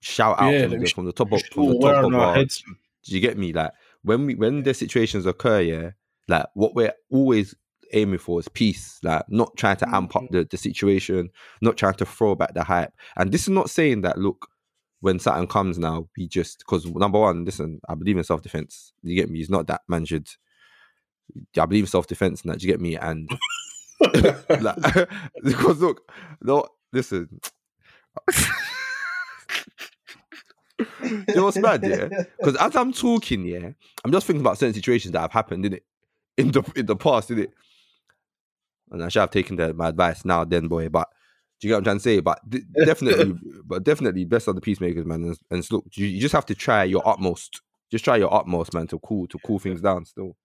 shout 0.00 0.38
out 0.38 0.52
Yeah, 0.52 0.62
from, 0.62 0.70
the, 0.80 0.90
from 0.90 1.04
the 1.06 1.12
top 1.12 1.32
of 1.32 1.42
from 1.52 1.66
the 1.68 1.78
top 1.78 2.04
of 2.04 2.14
our 2.14 2.26
our. 2.26 2.34
heads. 2.36 2.62
Do 3.04 3.14
you 3.14 3.20
get 3.20 3.38
me? 3.38 3.52
Like 3.52 3.72
when 4.02 4.26
we 4.26 4.34
when 4.34 4.62
the 4.62 4.74
situations 4.74 5.26
occur, 5.26 5.60
yeah, 5.60 5.90
like 6.28 6.46
what 6.54 6.74
we're 6.74 6.92
always 7.10 7.54
aiming 7.92 8.18
for 8.18 8.38
is 8.40 8.48
peace. 8.48 8.98
Like 9.02 9.24
not 9.28 9.56
trying 9.56 9.76
to 9.78 9.94
amp 9.94 10.16
up 10.16 10.24
the, 10.30 10.44
the 10.44 10.56
situation, 10.56 11.30
not 11.60 11.76
trying 11.76 11.94
to 11.94 12.06
throw 12.06 12.34
back 12.34 12.54
the 12.54 12.64
hype. 12.64 12.92
And 13.16 13.32
this 13.32 13.42
is 13.42 13.48
not 13.48 13.70
saying 13.70 14.02
that 14.02 14.18
look, 14.18 14.48
when 15.00 15.18
Saturn 15.18 15.46
comes 15.46 15.78
now, 15.78 16.08
we 16.16 16.28
just 16.28 16.58
because 16.60 16.86
number 16.86 17.18
one, 17.18 17.44
listen, 17.44 17.80
I 17.88 17.94
believe 17.94 18.18
in 18.18 18.24
self 18.24 18.42
defense. 18.42 18.92
You 19.02 19.16
get 19.16 19.30
me? 19.30 19.38
He's 19.38 19.50
not 19.50 19.66
that 19.66 19.82
man 19.88 20.04
should. 20.04 20.28
I 21.58 21.66
believe 21.66 21.84
in 21.84 21.88
self 21.88 22.06
defense, 22.06 22.42
and 22.42 22.52
that 22.52 22.62
you 22.62 22.68
get 22.68 22.80
me? 22.80 22.96
And 22.96 23.28
like, 24.60 24.76
because 25.44 25.80
look, 25.80 26.10
no, 26.42 26.66
listen. 26.92 27.40
you 31.02 31.24
know 31.34 31.44
what's 31.44 31.58
bad, 31.58 31.82
yeah? 31.82 32.08
Because 32.38 32.56
as 32.56 32.76
I'm 32.76 32.92
talking, 32.92 33.44
yeah, 33.44 33.70
I'm 34.04 34.12
just 34.12 34.26
thinking 34.26 34.42
about 34.42 34.58
certain 34.58 34.74
situations 34.74 35.12
that 35.12 35.20
have 35.20 35.32
happened 35.32 35.64
in 35.64 35.74
it 35.74 35.84
in 36.36 36.50
the 36.50 36.62
in 36.76 36.86
the 36.86 36.96
past, 36.96 37.30
in 37.30 37.40
it. 37.40 37.52
And 38.90 39.02
I 39.04 39.08
should 39.08 39.20
have 39.20 39.30
taken 39.30 39.56
the, 39.56 39.72
my 39.72 39.88
advice 39.88 40.24
now, 40.24 40.44
then, 40.44 40.66
boy. 40.66 40.88
But 40.88 41.08
do 41.60 41.68
you 41.68 41.72
get 41.72 41.74
what 41.74 41.78
I'm 41.78 41.84
trying 41.84 41.96
to 41.98 42.02
say? 42.02 42.20
But 42.20 42.40
d- 42.48 42.62
definitely, 42.84 43.34
but 43.64 43.84
definitely, 43.84 44.24
best 44.24 44.48
of 44.48 44.54
the 44.54 44.60
peacemakers, 44.60 45.04
man. 45.04 45.22
And, 45.24 45.38
and 45.50 45.70
look, 45.70 45.84
you, 45.94 46.06
you 46.06 46.20
just 46.20 46.32
have 46.34 46.46
to 46.46 46.54
try 46.54 46.84
your 46.84 47.06
utmost. 47.06 47.60
Just 47.90 48.04
try 48.04 48.16
your 48.16 48.32
utmost, 48.32 48.72
man, 48.72 48.86
to 48.88 48.98
cool 49.00 49.26
to 49.28 49.38
cool 49.40 49.58
things 49.58 49.80
down. 49.80 50.04
Still, 50.06 50.36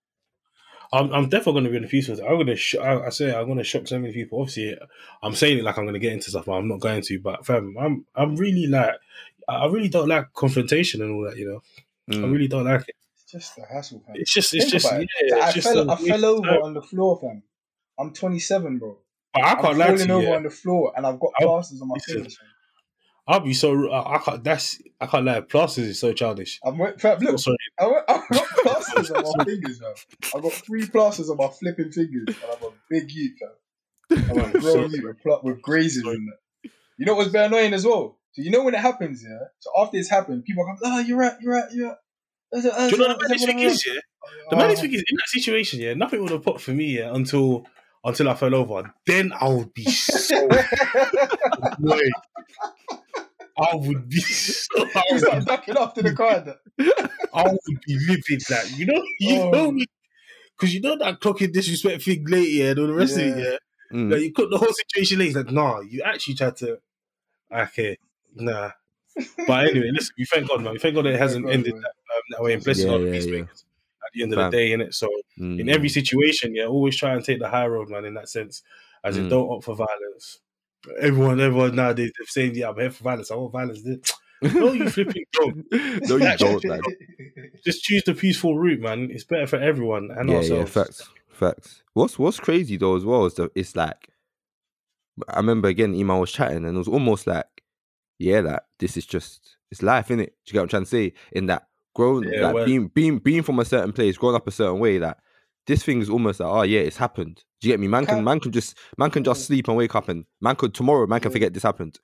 I'm, 0.91 1.13
I'm 1.13 1.30
definitely 1.30 1.53
going 1.53 1.63
to 1.66 1.70
be 1.72 1.76
in 1.78 1.84
the 1.84 1.88
peace. 1.89 2.09
I'm 2.09 2.18
going 2.18 2.47
to, 2.47 2.55
sh- 2.55 2.76
I, 2.76 3.05
I 3.05 3.09
say, 3.09 3.34
I'm 3.34 3.45
going 3.45 3.57
to 3.57 3.63
shock 3.63 3.88
so 3.88 3.99
many 3.99 4.13
people. 4.13 4.39
Obviously, 4.41 4.78
I'm 5.24 5.36
saying 5.36 5.59
it 5.59 5.63
like 5.63 5.78
I'm 5.78 5.86
going 5.86 5.93
to 5.93 5.99
get 5.99 6.13
into 6.13 6.30
stuff, 6.30 6.45
but 6.45 6.53
I'm 6.53 6.68
not 6.68 6.80
going 6.80 7.01
to. 7.01 7.20
But 7.20 7.45
fam, 7.45 7.76
I'm, 7.80 8.05
I'm 8.16 8.36
really 8.36 8.68
like, 8.68 8.95
I 9.47 9.53
I 9.55 9.66
really 9.68 9.89
don't 9.89 10.07
like 10.09 10.34
confrontation 10.34 11.01
and 11.01 11.11
all 11.13 11.24
that. 11.30 11.38
You 11.38 11.47
know, 11.49 11.61
I 12.11 12.13
Mm. 12.28 12.32
really 12.32 12.47
don't 12.47 12.66
like 12.66 12.82
it. 12.88 12.95
It's 13.16 13.32
just 13.32 13.57
a 13.57 13.66
hassle, 13.66 14.01
fam. 14.05 14.16
It's 14.18 14.32
just, 14.34 14.53
it's 14.53 14.66
Think 14.66 14.74
just, 14.74 14.86
about 14.86 15.01
yeah, 15.01 15.07
it. 15.20 15.43
I 15.43 15.51
just 15.51 15.68
fell, 15.68 15.89
a 15.89 15.93
I 15.93 15.95
fell 15.97 16.26
over 16.26 16.47
time. 16.47 16.61
on 16.61 16.74
the 16.76 16.82
floor, 16.82 17.20
fam. 17.20 17.41
I'm 17.99 18.11
27, 18.13 18.78
bro. 18.78 18.97
I 19.43 19.51
I'm 19.53 19.61
can't 19.61 19.77
lie 19.77 19.88
to 19.88 19.91
falling 19.97 20.07
you. 20.09 20.13
over 20.15 20.23
yeah. 20.27 20.36
on 20.36 20.43
the 20.43 20.49
floor, 20.49 20.93
and 20.95 21.05
I've 21.05 21.19
got 21.19 21.31
I'll- 21.39 21.47
plasters 21.47 21.81
on 21.81 21.88
my 21.89 21.93
listen. 21.95 22.13
fingers. 22.15 22.39
I'll 23.27 23.39
be 23.39 23.55
so 23.55 23.89
I, 23.89 24.15
I 24.15 24.17
can't. 24.19 24.43
That's 24.43 24.79
I 25.01 25.07
can't 25.07 25.25
lie. 25.25 25.41
Plasters 25.41 25.88
is 25.88 25.99
so 25.99 26.13
childish. 26.13 26.59
I'm 26.63 26.79
Oh, 26.79 26.83
look, 26.83 27.39
sorry. 27.39 27.57
I 27.79 27.86
got, 27.86 28.05
plasters 28.61 29.09
on 29.09 29.23
my 29.38 29.43
fingers, 29.45 29.81
man. 29.81 29.93
I've 30.36 30.43
got 30.43 30.51
three 30.53 30.86
plasters 30.86 31.29
on 31.31 31.38
my 31.38 31.47
flipping 31.47 31.91
fingers, 31.91 32.25
and 32.27 32.38
I'm 32.55 32.63
a 32.63 32.71
big 32.89 33.11
youth, 33.11 33.33
fam. 33.39 34.29
I'm 34.29 34.55
a 34.55 34.59
grown 34.59 34.91
youth 34.91 35.03
with, 35.03 35.21
pl- 35.23 35.41
with 35.43 35.59
grazes 35.61 36.03
in 36.05 36.29
it. 36.63 36.71
You 36.99 37.07
know 37.07 37.15
what's 37.15 37.31
very 37.31 37.47
annoying 37.47 37.73
as 37.73 37.83
well? 37.83 38.19
So 38.33 38.43
you 38.43 38.51
know 38.51 38.63
when 38.63 38.75
it 38.75 38.79
happens, 38.81 39.23
yeah. 39.23 39.39
So 39.59 39.71
after 39.81 39.97
it's 39.97 40.09
happened, 40.09 40.45
people 40.45 40.63
come, 40.65 40.77
oh, 40.83 40.99
you're 40.99 41.17
right, 41.17 41.33
you're 41.41 41.53
right, 41.53 41.71
you're 41.73 41.88
right. 41.88 41.97
Do 42.53 42.59
you 42.59 42.97
know 42.97 43.07
the 43.13 43.17
maddest 43.21 43.45
thing 43.47 43.59
is, 43.59 43.86
yeah? 43.88 43.99
Oh, 44.23 44.29
the 44.51 44.55
maddest 44.57 44.81
thing 44.83 44.93
is 44.93 44.99
in 45.01 45.15
that 45.17 45.27
situation, 45.29 45.79
yeah, 45.79 45.95
nothing 45.95 46.21
would 46.21 46.29
have 46.31 46.43
popped 46.43 46.61
for 46.61 46.71
me, 46.71 46.97
yeah, 46.99 47.13
until 47.13 47.65
until 48.06 48.30
I 48.30 48.36
fell 48.36 48.56
over. 48.56 48.93
Then 49.06 49.34
I 49.34 49.49
would 49.49 49.74
be 49.74 49.84
so 49.86 50.47
annoyed. 51.78 52.12
I 53.58 53.76
would 53.76 54.10
be 54.10 54.20
so 54.22 54.84
I 54.95 55.03
You 55.10 55.16
would, 55.16 55.22
start 55.22 55.45
ducking 55.45 55.78
off 55.78 55.93
to 55.95 56.03
the 56.03 56.14
car. 56.14 56.36
and 56.36 56.45
that. 56.47 56.58
I 57.34 57.43
would 57.43 57.82
be 57.86 57.97
livid. 58.08 58.43
Like 58.49 58.78
you 58.78 58.86
know, 58.86 59.01
you 59.20 59.39
Oh. 59.41 59.51
know 59.51 59.72
me, 59.72 59.86
because 60.58 60.74
you 60.74 60.82
know 60.82 60.97
that 60.97 61.20
clocking 61.20 61.51
disrespect 61.51 62.03
thing 62.03 62.26
late, 62.28 62.49
yeah, 62.49 62.72
and 62.72 62.80
all 62.80 62.88
the 62.88 62.93
rest 62.93 63.18
of 63.18 63.24
it, 63.24 63.38
Yeah. 63.38 63.43
yeah. 63.43 63.58
Mm. 63.93 64.12
Like 64.12 64.22
you 64.22 64.34
cut 64.34 64.49
the 64.49 64.58
whole 64.58 64.74
situation 64.74 65.20
late. 65.20 65.28
It's 65.28 65.36
like, 65.38 65.51
nah, 65.51 65.80
you 65.82 66.01
actually 66.03 66.36
tried 66.36 66.56
to. 66.58 66.80
Okay, 67.53 67.97
nah. 68.36 68.72
But 69.47 69.68
anyway, 69.70 69.91
listen, 69.93 70.14
we 70.18 70.26
thank 70.26 70.49
God, 70.49 70.62
man. 70.64 70.74
We 70.74 70.80
thank 70.80 70.95
God 70.95 71.06
it 71.06 71.18
hasn't 71.18 71.45
God, 71.45 71.53
ended 71.53 71.74
that, 71.74 71.78
um, 71.78 72.22
that 72.32 72.41
way. 72.43 72.53
And 72.56 72.64
blessing 72.64 72.88
Yeah, 72.88 72.93
all 72.93 72.99
the 72.99 73.06
yeah, 73.06 73.12
yeah. 73.14 73.20
peacemakers 73.20 73.64
at 73.64 73.64
the 74.16 74.24
end 74.24 74.34
of 74.34 74.38
the 74.51 74.57
day, 74.57 74.72
in 74.72 74.82
it. 74.82 74.93
So 74.93 75.07
Mm. 75.39 75.59
in 75.59 75.70
every 75.70 75.89
situation, 75.89 76.55
yeah, 76.55 76.66
always 76.66 76.95
try 76.97 77.13
and 77.13 77.24
take 77.24 77.39
the 77.39 77.49
high 77.49 77.68
road, 77.68 77.89
man. 77.89 78.05
In 78.05 78.13
that 78.16 78.30
sense, 78.30 78.63
as 79.03 79.18
in 79.18 79.26
Mm. 79.26 79.30
don't 79.30 79.51
opt 79.51 79.66
for 79.66 79.76
violence. 79.76 80.39
Everyone, 80.99 81.39
everyone 81.39 81.76
nowadays 81.76 82.11
they're 82.18 82.28
saying, 82.28 82.55
"Yeah, 82.55 82.70
I'm 82.70 82.80
here 82.80 82.91
for 82.91 83.03
violence. 83.03 83.32
I 83.32 83.36
want 83.36 83.51
violence." 83.51 83.82
No, 84.41 84.74
you 84.74 84.89
flipping 84.89 85.24
don't. 85.34 85.66
no, 86.07 86.18
you 86.18 86.32
don't. 86.38 86.63
Man. 86.66 86.82
Just 87.66 87.84
choose 87.84 88.03
the 88.05 88.13
peaceful 88.13 88.57
route, 88.57 88.80
man. 88.82 89.09
It's 89.11 89.24
better 89.24 89.47
for 89.47 89.55
everyone 89.57 90.11
and 90.11 90.30
yeah, 90.30 90.36
ourselves. 90.38 90.76
yeah, 90.76 90.84
facts, 90.84 91.09
facts. 91.30 91.84
What's 91.93 92.20
What's 92.20 92.39
crazy 92.39 92.78
though 92.78 92.95
as 92.95 93.05
well 93.05 93.26
is 93.26 93.34
that 93.36 93.51
it's 93.55 93.76
like 93.76 94.09
I 95.30 95.38
remember 95.38 95.68
again, 95.70 95.95
Iman 95.95 96.20
was 96.20 96.32
chatting, 96.32 96.66
and 96.66 96.76
it 96.76 96.78
was 96.78 96.88
almost 96.88 97.26
like, 97.26 97.63
yeah, 98.20 98.41
like 98.41 98.59
this 98.80 98.97
is 98.97 99.05
just 99.05 99.57
it's 99.72 99.82
life, 99.82 100.09
innit? 100.09 100.18
Do 100.28 100.32
you 100.47 100.53
get 100.53 100.59
what 100.59 100.63
I'm 100.63 100.70
trying 100.70 100.84
to 100.84 100.89
say? 100.89 101.13
In 101.32 101.45
that 101.47 101.68
growing, 101.95 102.29
Yeah, 102.31 102.45
like 102.47 102.53
well- 102.55 102.65
being 102.65 102.87
being 102.87 103.17
being 103.19 103.41
from 103.43 103.59
a 103.59 103.65
certain 103.65 103.91
place, 103.93 104.17
growing 104.17 104.35
up 104.35 104.47
a 104.47 104.51
certain 104.51 104.79
way, 104.79 104.99
like 104.99 105.17
this 105.67 105.83
thing 105.83 105.99
is 106.01 106.09
almost 106.09 106.39
like, 106.39 106.49
oh 106.49 106.61
yeah, 106.61 106.81
it's 106.81 106.97
happened. 106.97 107.43
Do 107.61 107.67
you 107.67 107.73
get 107.73 107.79
me? 107.79 107.87
Man 107.87 108.05
can 108.05 108.17
Can- 108.17 108.23
man 108.23 108.39
can 108.39 108.51
just 108.51 108.77
man 108.97 109.09
can 109.09 109.23
just 109.23 109.45
sleep 109.45 109.67
and 109.67 109.77
wake 109.77 109.95
up, 109.95 110.09
and 110.09 110.25
man 110.41 110.55
could 110.55 110.73
tomorrow 110.75 111.07
man 111.07 111.19
can 111.21 111.31
forget 111.31 111.53
this 111.53 111.63
happened. 111.63 111.97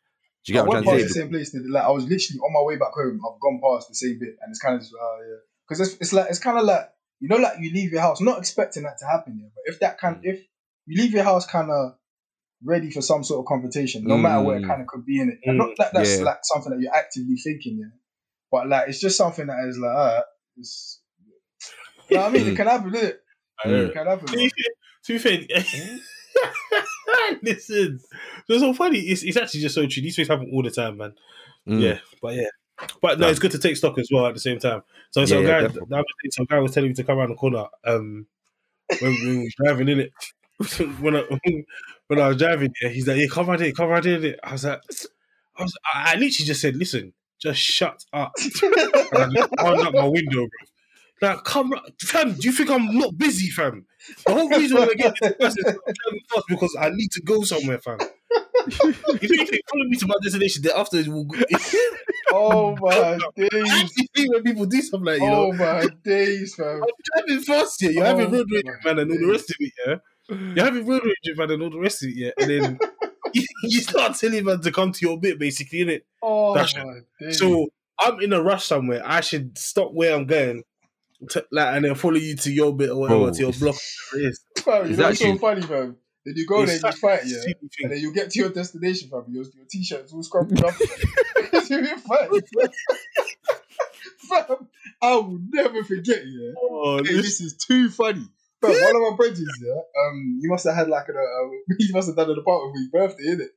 Do 0.44 0.54
you 0.54 0.60
I 0.60 0.64
get 0.64 0.68
what 0.68 0.78
I'm 0.78 0.86
went 0.86 0.86
trying 0.88 0.98
past 1.04 1.14
to 1.14 1.20
the 1.20 1.22
same 1.26 1.30
place. 1.32 1.56
Like 1.70 1.84
I 1.84 1.92
was 1.92 2.04
literally 2.06 2.40
on 2.40 2.54
my 2.54 2.62
way 2.64 2.76
back 2.78 2.94
home. 2.96 3.20
I've 3.24 3.40
gone 3.40 3.60
past 3.64 3.90
the 3.90 3.96
same 3.96 4.18
bit, 4.20 4.36
and 4.42 4.50
it's 4.50 4.60
kind 4.60 4.74
of 4.76 4.82
just, 4.82 4.94
oh 5.00 5.18
yeah, 5.30 5.36
because 5.70 5.80
it's, 5.82 6.02
it's 6.02 6.14
like 6.14 6.28
it's 6.32 6.40
kind 6.40 6.58
of 6.58 6.64
like 6.64 6.90
you 7.20 7.28
know, 7.28 7.36
like 7.38 7.54
you 7.60 7.72
leave 7.72 7.92
your 7.92 8.02
house 8.02 8.20
not 8.20 8.40
expecting 8.40 8.82
that 8.84 8.98
to 8.98 9.06
happen, 9.06 9.38
yeah. 9.40 9.50
But 9.54 9.72
if 9.74 9.80
that 9.82 10.00
kind, 10.00 10.16
Mm. 10.16 10.22
if 10.34 10.40
you 10.88 11.00
leave 11.04 11.12
your 11.12 11.24
house 11.24 11.46
kind 11.46 11.70
of 11.70 11.94
ready 12.64 12.90
for 12.90 13.02
some 13.04 13.24
sort 13.24 13.40
of 13.40 13.46
confrontation, 13.46 14.04
no 14.04 14.18
matter 14.18 14.42
what 14.44 14.58
it 14.58 14.64
Mm. 14.64 14.68
kind 14.68 14.82
of 14.82 14.88
could 14.88 15.06
be 15.06 15.20
in 15.20 15.30
it, 15.30 15.38
and 15.46 15.56
Mm. 15.56 15.68
not 15.68 15.78
that 15.78 15.94
that's 15.94 16.18
Yeah. 16.18 16.24
like 16.26 16.40
something 16.42 16.72
that 16.72 16.80
you're 16.82 16.96
actively 16.96 17.36
thinking, 17.36 17.78
yeah. 17.78 17.94
But 18.52 18.68
like 18.68 18.90
it's 18.90 19.00
just 19.00 19.18
something 19.18 19.48
that 19.48 19.66
is 19.68 19.78
like, 19.78 19.92
alright, 19.92 20.24
it's. 20.58 21.00
You 22.10 22.18
know 22.18 22.24
what 22.24 22.30
I 22.30 22.34
mean? 22.34 22.48
It 22.50 22.56
can 22.58 22.68
happen, 22.68 22.92
innit? 22.92 23.14
I 23.64 23.68
hear 23.70 23.78
It 23.78 23.88
it. 23.90 23.94
can 23.94 24.08
happen. 24.08 24.28
To 24.28 24.36
man. 24.36 24.46
be 24.46 24.50
fair- 24.50 24.76
to 25.04 25.14
be 25.14 25.18
fair, 25.20 25.98
listen, 27.42 28.00
it's 28.48 28.62
so 28.62 28.74
funny. 28.74 29.00
It's, 29.00 29.24
it's 29.24 29.38
actually 29.38 29.62
just 29.62 29.76
so 29.76 29.86
true. 29.88 30.02
These 30.04 30.16
things 30.16 30.28
happen 30.28 30.50
all 30.54 30.62
the 30.64 30.72
time, 30.72 30.98
man. 30.98 31.14
Mm. 31.68 31.82
Yeah, 31.82 32.00
but 32.22 32.36
yeah, 32.36 32.48
but 33.02 33.18
no, 33.20 33.26
Damn. 33.26 33.32
it's 33.32 33.40
good 33.40 33.52
to 33.52 33.60
take 33.60 33.78
stock 33.78 33.98
as 33.98 34.10
well 34.12 34.26
at 34.28 34.34
the 34.34 34.40
same 34.40 34.60
time. 34.60 34.84
So, 35.12 35.26
so 35.26 35.40
Yeah, 35.40 35.42
yeah, 35.42 35.48
guy, 35.48 35.62
definitely. 35.68 35.98
day, 35.98 36.30
some 36.32 36.46
guy 36.46 36.60
was 36.60 36.72
telling 36.74 36.90
me 36.90 36.96
to 36.96 37.04
come 37.04 37.18
around 37.18 37.30
the 37.30 37.36
corner. 37.36 37.66
Um, 37.86 38.28
when, 39.00 39.14
when 39.14 39.38
we 39.40 39.44
were 39.46 39.66
driving 39.66 39.88
in 39.90 40.00
it, 40.02 40.12
when 41.00 41.16
I 41.16 41.24
when 42.08 42.20
I 42.20 42.28
was 42.28 42.38
driving, 42.38 42.74
yeah, 42.82 42.90
he's 42.90 43.08
like, 43.08 43.18
"Yeah, 43.18 43.28
come 43.32 43.48
right 43.48 43.60
here, 43.60 43.72
come 43.72 43.90
right 43.90 44.04
here." 44.04 44.36
I 44.44 44.52
was 44.52 44.66
like, 44.66 44.82
I 45.58 45.64
was, 45.64 45.78
I 45.94 46.12
I 46.12 46.14
literally 46.16 46.30
just 46.46 46.62
said, 46.62 46.76
"Listen, 46.76 47.14
just 47.42 47.60
shut 47.60 48.04
up." 48.14 48.34
and 48.64 49.38
I 49.60 49.74
just 49.74 49.88
up 49.88 49.94
my 49.94 50.06
window, 50.08 50.48
bro. 50.48 51.30
Like, 51.30 51.44
come, 51.44 51.74
fam. 52.00 52.34
Do 52.34 52.48
you 52.48 52.52
think 52.52 52.72
I'm 52.72 52.98
not 52.98 53.18
busy, 53.18 53.50
fam? 53.50 53.86
The 54.26 54.34
whole 54.34 54.50
reason 54.50 54.78
why 54.78 54.86
I 54.86 54.94
get 54.96 55.14
this 55.22 55.34
bus 55.40 55.58
is 55.58 55.76
fast 56.34 56.46
because 56.50 56.76
I 56.80 56.90
need 56.90 57.12
to 57.12 57.22
go 57.22 57.44
somewhere, 57.44 57.78
fam. 57.78 58.00
if 58.68 59.24
you 59.24 59.46
think 59.46 59.62
follow 59.70 59.86
me 59.86 59.98
to 59.98 60.08
my 60.08 60.16
destination, 60.24 60.64
then 60.64 60.74
after 60.76 61.04
we'll 61.08 61.26
go. 61.26 61.38
Oh 62.34 62.78
my 62.80 62.90
I 62.90 63.18
days! 63.36 63.52
actually 63.54 64.10
think 64.16 64.34
when 64.34 64.44
people 64.44 64.66
do 64.66 64.82
something 64.82 65.06
like 65.06 65.20
you 65.20 65.28
Oh 65.28 65.52
know, 65.52 65.54
my 65.54 65.86
days, 66.04 66.56
fam! 66.56 66.82
I'm 66.82 67.26
driving 67.26 67.44
fast 67.44 67.82
here. 67.82 67.92
You're 67.92 68.06
oh 68.06 68.08
having 68.08 68.28
Oh 68.28 68.32
road 68.32 68.48
rage, 68.50 68.66
man, 68.86 69.00
and 69.00 69.12
all 69.12 69.18
the 69.18 69.28
rest 69.28 69.50
of 69.50 69.56
it, 69.60 69.74
yeah. 69.86 69.96
You're 70.56 70.66
having 70.66 70.88
road 70.88 71.02
rage, 71.04 71.38
man, 71.38 71.52
and 71.52 71.62
all 71.62 71.70
the 71.70 71.80
rest 71.80 72.04
of 72.04 72.10
it, 72.10 72.16
yeah. 72.16 72.32
And 72.40 72.50
then 72.50 72.80
you, 73.34 73.46
you 73.64 73.82
start 73.82 74.16
telling 74.18 74.46
man 74.46 74.62
to 74.62 74.72
come 74.72 74.92
to 74.92 75.06
your 75.06 75.20
bit, 75.20 75.40
basically, 75.40 75.80
innit? 75.80 76.02
Oh 76.22 76.54
That's- 76.54 76.76
my! 76.76 77.32
So 77.32 77.68
I'm 78.00 78.20
in 78.22 78.34
a 78.34 78.42
rush 78.42 78.66
somewhere. 78.66 79.02
I 79.06 79.22
should 79.22 79.58
stop 79.58 79.94
where 79.94 80.16
I'm 80.16 80.26
going, 80.26 80.64
to, 81.30 81.46
like, 81.52 81.76
and 81.76 81.86
then 81.86 81.96
follow 81.96 82.16
you 82.18 82.36
to 82.38 82.52
your 82.52 82.76
bit 82.76 82.90
or 82.90 82.96
whatever, 83.02 83.20
Bro, 83.26 83.32
to 83.34 83.40
your 83.42 83.52
block. 83.54 83.76
whatever 84.12 84.26
it 84.26 84.30
is. 84.30 84.42
Fam, 84.58 84.84
you 84.86 84.90
It's 84.92 84.98
know 85.00 85.06
what's 85.08 85.20
so 85.20 85.26
actually- 85.26 85.38
funny, 85.40 85.62
fam? 85.62 85.98
Then 86.24 86.36
you 86.38 86.46
go 86.46 86.62
It's 86.62 86.80
there 86.82 86.92
and 86.92 86.96
you 86.96 87.00
fight, 87.02 87.22
yeah, 87.26 87.42
stupid 87.42 87.70
and 87.82 87.92
then 87.94 88.00
you 88.00 88.14
get 88.14 88.30
to 88.30 88.40
your 88.40 88.50
destination, 88.50 89.10
fam. 89.10 89.24
Your, 89.30 89.44
your 89.44 89.66
t-shirt's 89.70 90.14
all 90.14 90.22
scrubbed 90.22 90.64
up. 90.64 90.74
Because 91.36 91.68
you've 91.70 91.84
been 91.84 91.98
fighting, 91.98 92.42
fam. 92.60 92.70
Fam, 94.30 94.68
I 95.02 95.16
will 95.16 95.40
never 95.50 95.84
forget, 95.84 96.22
yeah. 96.26 96.52
Oh, 96.62 96.98
Hey, 96.98 97.04
listen. 97.04 97.18
this 97.22 97.42
is 97.42 97.56
too 97.58 97.90
funny. 97.90 98.26
Fam, 98.62 98.72
one 98.72 98.96
of 98.96 99.12
my 99.12 99.16
bridges, 99.18 99.60
yeah, 99.62 99.74
um, 99.74 100.40
he 100.40 100.48
must 100.48 100.66
have 100.66 100.76
had 100.76 100.88
like 100.88 101.08
a, 101.10 101.14
uh, 101.14 101.50
he 101.78 101.92
must 101.92 102.08
have 102.08 102.16
done 102.16 102.30
an 102.30 102.38
apartment 102.38 102.76
for 102.76 102.80
his 102.80 102.90
birthday, 102.90 103.24
innit? 103.24 103.50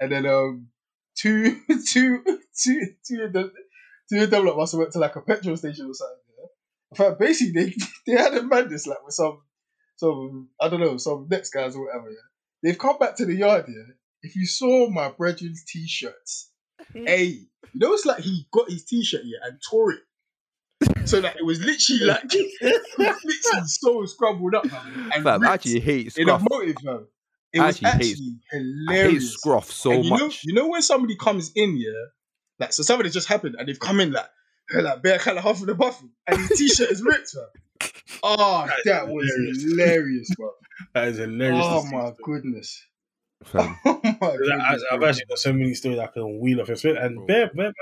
And 0.00 0.12
then, 0.12 0.26
um, 0.26 0.68
two, 1.16 1.60
two, 1.92 2.22
two, 2.56 2.86
two 3.06 3.22
of 3.24 3.32
them, 3.32 3.52
two 4.10 4.22
of 4.22 4.30
them 4.30 4.46
like, 4.46 4.56
must 4.56 4.72
have 4.72 4.78
went 4.78 4.92
to 4.92 4.98
like 4.98 5.16
a 5.16 5.20
petrol 5.20 5.56
station 5.56 5.86
or 5.86 5.94
something, 5.94 6.16
yeah. 6.38 6.96
Fam, 6.96 7.16
basically, 7.18 7.52
they, 7.52 7.74
they 8.06 8.20
had 8.20 8.34
a 8.34 8.42
madness 8.42 8.86
like 8.86 9.04
with 9.04 9.14
some, 9.14 9.40
some, 9.96 10.48
I 10.60 10.68
don't 10.68 10.80
know, 10.80 10.96
some 10.96 11.26
next 11.30 11.50
guys 11.50 11.74
or 11.74 11.86
whatever, 11.86 12.10
yeah. 12.10 12.16
They've 12.62 12.78
come 12.78 12.98
back 12.98 13.16
to 13.16 13.26
the 13.26 13.34
yard, 13.34 13.64
yeah. 13.68 13.94
If 14.22 14.36
you 14.36 14.46
saw 14.46 14.88
my 14.88 15.10
brethren's 15.10 15.64
t-shirts, 15.64 16.50
hey, 16.94 17.24
you 17.24 17.48
know, 17.74 17.92
it's 17.92 18.06
like 18.06 18.22
he 18.22 18.46
got 18.52 18.70
his 18.70 18.84
t-shirt, 18.84 19.22
yeah, 19.24 19.38
and 19.44 19.58
tore 19.68 19.92
it. 19.92 20.02
So 21.04 21.20
that 21.20 21.36
it 21.36 21.44
was 21.44 21.60
literally 21.60 22.04
like, 22.06 22.22
it 22.32 22.82
literally 22.98 23.66
so 23.66 24.04
scrumbled 24.04 24.54
up, 24.54 24.64
man. 24.70 25.10
And 25.14 25.24
Fam, 25.24 25.26
I 25.26 25.36
ripped 25.36 25.54
actually 25.54 25.80
hate 25.80 26.16
in 26.16 26.28
a 26.28 26.38
motive, 26.50 26.76
man. 26.82 27.06
It 27.52 27.60
I 27.60 27.66
was 27.66 27.76
actually 27.82 27.90
hate- 27.90 28.12
actually 28.12 28.36
I 28.52 28.56
hate 28.92 28.96
hilarious. 29.02 29.32
scruff 29.34 29.70
so 29.70 29.90
and 29.92 30.04
you 30.04 30.10
know, 30.10 30.16
much. 30.26 30.44
you 30.44 30.54
know 30.54 30.68
when 30.68 30.80
somebody 30.82 31.16
comes 31.16 31.52
in, 31.54 31.76
yeah, 31.76 31.90
like 32.58 32.72
so 32.72 32.82
something 32.82 33.04
has 33.04 33.12
just 33.12 33.28
happened 33.28 33.56
and 33.58 33.68
they've 33.68 33.78
come 33.78 34.00
in 34.00 34.12
like, 34.12 34.28
like 34.74 35.02
bare 35.02 35.18
kind 35.18 35.36
of 35.36 35.44
half 35.44 35.60
of 35.60 35.66
the 35.66 35.74
buffy 35.74 36.06
and 36.28 36.38
his 36.38 36.48
t-shirt 36.58 36.90
is 36.90 37.02
ripped, 37.02 37.34
man. 37.34 37.44
Oh, 38.22 38.36
ah, 38.38 38.66
That 38.66 38.78
is 38.78 38.84
that 38.84 39.08
was 39.08 39.32
hilarious. 39.34 39.62
hilarious, 39.64 40.34
bro. 40.36 40.50
That 40.94 41.08
is 41.08 41.18
hilarious. 41.18 41.66
Oh 41.68 41.82
to 41.82 41.86
see. 41.88 41.94
my 41.96 42.12
goodness. 42.22 42.86
Oh 43.54 43.76
my 43.84 44.04
I, 44.04 44.36
goodness. 44.36 44.84
I've 44.92 45.02
actually 45.02 45.24
got 45.28 45.38
so 45.40 45.52
many 45.52 45.74
stories 45.74 45.98
I 45.98 46.06
can 46.06 46.38
wheel 46.40 46.60
off. 46.60 46.68
And 46.68 47.16
Bro. 47.16 47.26
bare, 47.26 47.50
bare, 47.54 47.72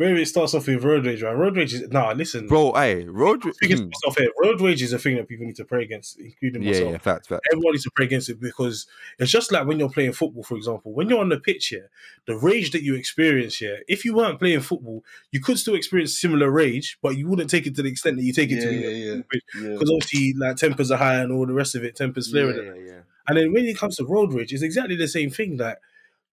where 0.00 0.16
it 0.16 0.26
starts 0.26 0.54
off 0.54 0.66
with 0.66 0.82
road 0.82 1.04
rage, 1.04 1.22
right? 1.22 1.36
Road 1.36 1.56
rage 1.58 1.74
is 1.74 1.86
nah. 1.90 2.12
Listen, 2.12 2.46
Bro, 2.46 2.72
hey, 2.72 3.04
road. 3.04 3.42
I 3.44 3.66
think 3.66 3.78
Hmm. 3.80 3.88
off 4.06 4.16
here. 4.16 4.30
Road 4.42 4.58
rage 4.62 4.80
is 4.82 4.94
a 4.94 4.98
thing 4.98 5.16
that 5.16 5.28
people 5.28 5.44
need 5.44 5.56
to 5.56 5.64
pray 5.66 5.82
against, 5.84 6.18
including 6.18 6.62
Yeah, 6.62 6.70
myself. 6.70 6.90
yeah, 6.92 6.98
facts, 6.98 7.26
facts. 7.28 7.42
Everyone 7.52 7.72
needs 7.72 7.84
to 7.84 7.90
pray 7.94 8.06
against 8.06 8.30
it 8.30 8.40
because 8.40 8.86
it's 9.18 9.30
just 9.30 9.52
like 9.52 9.66
when 9.66 9.78
you're 9.78 9.90
playing 9.90 10.12
football, 10.12 10.42
for 10.42 10.56
example. 10.56 10.94
When 10.94 11.10
you're 11.10 11.20
on 11.20 11.28
the 11.28 11.38
pitch 11.38 11.66
here, 11.68 11.90
the 12.24 12.34
rage 12.36 12.70
that 12.70 12.82
you 12.82 12.94
experience 12.94 13.56
here, 13.58 13.80
if 13.88 14.06
you 14.06 14.14
weren't 14.16 14.38
playing 14.38 14.60
football, 14.60 15.04
you 15.32 15.40
could 15.40 15.58
still 15.58 15.74
experience 15.74 16.18
similar 16.18 16.50
rage, 16.50 16.96
but 17.02 17.18
you 17.18 17.28
wouldn't 17.28 17.50
take 17.50 17.66
it 17.66 17.74
to 17.76 17.82
the 17.82 17.90
extent 17.90 18.16
that 18.16 18.22
you 18.24 18.32
take 18.32 18.50
it 18.50 18.54
Yeah, 18.54 18.70
to. 18.70 18.72
yeah, 18.74 18.88
yeah. 18.88 19.14
Yeah. 19.60 19.72
Because 19.74 19.90
obviously, 19.90 20.32
like 20.38 20.56
tempers 20.56 20.90
are 20.90 20.96
high 20.96 21.16
and 21.16 21.30
all 21.30 21.44
the 21.46 21.52
rest 21.52 21.74
of 21.74 21.84
it, 21.84 21.94
tempers 21.96 22.30
flaring. 22.30 22.56
Yeah, 22.56 22.74
yeah, 22.74 22.90
yeah. 22.92 23.00
And 23.28 23.36
then 23.36 23.52
when 23.52 23.66
it 23.66 23.76
comes 23.76 23.96
to 23.96 24.04
road 24.06 24.32
rage, 24.32 24.52
it's 24.52 24.62
exactly 24.62 24.96
the 24.96 25.06
same 25.08 25.28
thing. 25.30 25.58
Like 25.58 25.76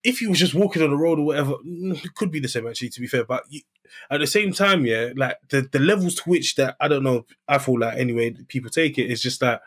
if 0.03 0.21
you 0.21 0.29
was 0.29 0.39
just 0.39 0.55
walking 0.55 0.83
on 0.83 0.91
the 0.91 0.97
road 0.97 1.19
or 1.19 1.25
whatever, 1.25 1.55
mm, 1.65 2.03
it 2.03 2.15
could 2.15 2.31
be 2.31 2.39
the 2.39 2.47
same 2.47 2.67
actually. 2.67 2.89
To 2.89 3.01
be 3.01 3.07
fair, 3.07 3.25
but 3.25 3.43
you, 3.49 3.61
at 4.09 4.19
the 4.19 4.27
same 4.27 4.53
time, 4.53 4.85
yeah, 4.85 5.11
like 5.15 5.37
the 5.49 5.67
the 5.71 5.79
levels 5.79 6.15
to 6.15 6.23
which 6.23 6.55
that 6.55 6.75
I 6.79 6.87
don't 6.87 7.03
know. 7.03 7.25
I 7.47 7.57
feel 7.57 7.79
like 7.79 7.97
anyway, 7.97 8.35
people 8.47 8.69
take 8.69 8.97
it. 8.97 9.11
It's 9.11 9.21
just 9.21 9.39
that 9.41 9.61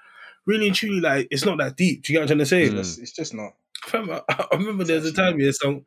really 0.47 0.66
and 0.66 0.76
truly, 0.76 1.01
like 1.01 1.28
it's 1.31 1.45
not 1.45 1.59
that 1.59 1.76
deep. 1.76 2.03
Do 2.03 2.12
you 2.12 2.18
get 2.18 2.22
what 2.22 2.31
I'm 2.31 2.39
trying 2.39 2.39
to 2.39 2.47
say? 2.47 2.68
Mm. 2.68 2.78
It's, 2.78 2.99
it's 2.99 3.12
just 3.12 3.35
not. 3.35 3.55
Fam, 3.85 4.11
I, 4.11 4.22
I 4.28 4.57
remember 4.57 4.85
there 4.85 5.01
was 5.01 5.07
a 5.07 5.12
time, 5.12 5.41
yeah, 5.41 5.53
some 5.53 5.85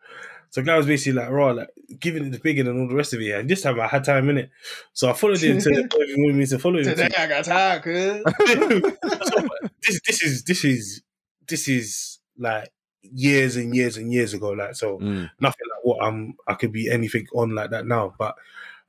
so 0.54 0.62
guy 0.62 0.78
was 0.78 0.86
basically 0.86 1.20
like, 1.20 1.32
raw, 1.32 1.50
like 1.50 1.70
giving 2.00 2.26
it 2.26 2.32
the 2.32 2.38
big 2.38 2.60
and 2.60 2.70
all 2.70 2.88
the 2.88 2.94
rest 2.94 3.12
of 3.14 3.20
it. 3.22 3.24
Yeah. 3.24 3.40
And 3.40 3.50
this 3.50 3.64
time 3.64 3.80
I 3.80 3.88
had 3.88 4.04
time 4.04 4.30
in 4.30 4.38
it, 4.38 4.52
so 4.94 5.10
I 5.10 5.14
followed 5.14 5.42
him 5.42 5.58
to 5.58 5.70
wherever 5.72 6.06
he 6.06 6.16
wanted 6.16 6.36
me 6.36 6.46
to 6.46 6.60
follow 6.60 6.78
him. 6.78 6.96
to. 6.96 7.20
I 7.20 7.28
got 7.28 7.46
time, 7.46 7.82
cuz. 7.82 8.24
So, 9.24 9.48
this 9.82 10.00
this 10.06 10.22
is 10.22 10.44
this 10.44 10.64
is 10.64 11.02
this 11.48 11.68
is 11.68 12.20
like 12.38 12.72
years 13.04 13.56
and 13.56 13.76
years 13.76 13.98
and 13.98 14.12
years 14.12 14.34
ago. 14.34 14.52
Like 14.52 14.76
so, 14.76 14.98
Mm. 15.00 15.30
nothing 15.40 15.68
like 15.70 15.84
what 15.84 16.04
I'm 16.06 16.36
I 16.48 16.54
could 16.56 16.72
be 16.72 16.90
anything 16.90 17.28
on 17.36 17.54
like 17.56 17.70
that 17.72 17.86
now. 17.86 18.16
But 18.18 18.36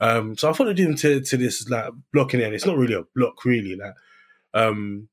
um 0.00 0.36
so 0.36 0.50
I 0.50 0.52
followed 0.52 0.78
him 0.78 0.94
to 0.96 1.20
to 1.20 1.36
this 1.36 1.68
like 1.68 1.92
blocking 2.12 2.40
it, 2.40 2.44
and 2.44 2.54
it's 2.54 2.66
not 2.66 2.76
really 2.78 2.94
a 2.94 3.04
block 3.14 3.44
really, 3.44 3.76
like 3.76 3.94
um 4.54 5.08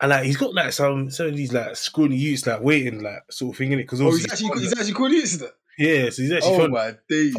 and 0.00 0.10
like 0.10 0.24
he's 0.24 0.36
got 0.36 0.54
like 0.54 0.72
some 0.72 1.10
some 1.10 1.26
of 1.28 1.36
these 1.36 1.52
like 1.52 1.76
scrawny 1.76 2.16
youths 2.16 2.46
like 2.46 2.60
waiting 2.60 3.02
like 3.02 3.22
sort 3.30 3.54
of 3.54 3.58
thing 3.58 3.72
in 3.72 3.78
it 3.78 3.82
because 3.84 4.00
Oh, 4.00 4.10
he's 4.10 4.30
actually 4.30 4.60
he's 4.60 4.72
actually 4.72 4.92
called 4.92 5.12
you 5.12 5.26
that. 5.26 5.52
yeah, 5.78 6.10
so 6.10 6.22
he's 6.22 6.32
actually 6.32 6.54
Oh 6.54 6.58
fun. 6.58 6.70
my 6.72 6.94
days. 7.08 7.36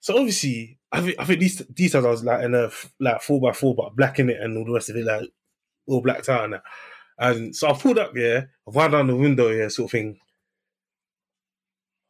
So 0.00 0.16
obviously, 0.16 0.78
I 0.90 1.00
think 1.00 1.16
I 1.18 1.24
think 1.24 1.40
these 1.40 1.58
these 1.74 1.92
times 1.92 2.04
I 2.06 2.10
was 2.10 2.24
like 2.24 2.42
in 2.44 2.54
a 2.54 2.64
f- 2.66 2.92
like 3.00 3.22
four 3.22 3.40
by 3.40 3.52
four, 3.52 3.74
but 3.74 3.94
black 3.96 4.18
in 4.18 4.28
it 4.30 4.40
and 4.40 4.58
all 4.58 4.64
the 4.64 4.72
rest 4.72 4.90
of 4.90 4.96
it 4.96 5.04
like 5.04 5.30
all 5.86 6.00
blacked 6.02 6.28
out 6.28 6.44
and 6.44 6.52
that. 6.54 6.62
And 7.22 7.54
so 7.56 7.68
I 7.68 7.72
pulled 7.74 7.98
up, 8.00 8.16
yeah, 8.16 8.42
I 8.66 8.70
wound 8.70 8.92
down 8.92 9.06
the 9.06 9.16
window, 9.16 9.48
yeah, 9.50 9.68
sort 9.68 9.86
of 9.86 9.92
thing. 9.92 10.18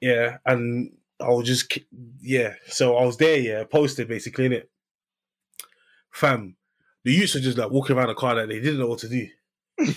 Yeah, 0.01 0.39
and 0.47 0.93
I 1.21 1.29
was 1.29 1.47
just 1.47 1.79
yeah. 2.21 2.55
So 2.67 2.97
I 2.97 3.05
was 3.07 3.17
there, 3.19 3.39
yeah, 3.39 3.65
posted 3.65 4.09
basically 4.09 4.47
in 4.47 4.53
it. 4.55 4.71
Fam, 6.11 6.57
the 7.05 7.13
youths 7.13 7.35
were 7.35 7.41
just 7.41 7.59
like 7.59 7.71
walking 7.71 7.97
around 7.97 8.09
the 8.09 8.15
car 8.15 8.35
like 8.35 8.49
they 8.49 8.61
didn't 8.61 8.79
know 8.79 8.89
what 8.89 8.99
to 9.01 9.09
do. 9.09 9.29
I 9.81 9.95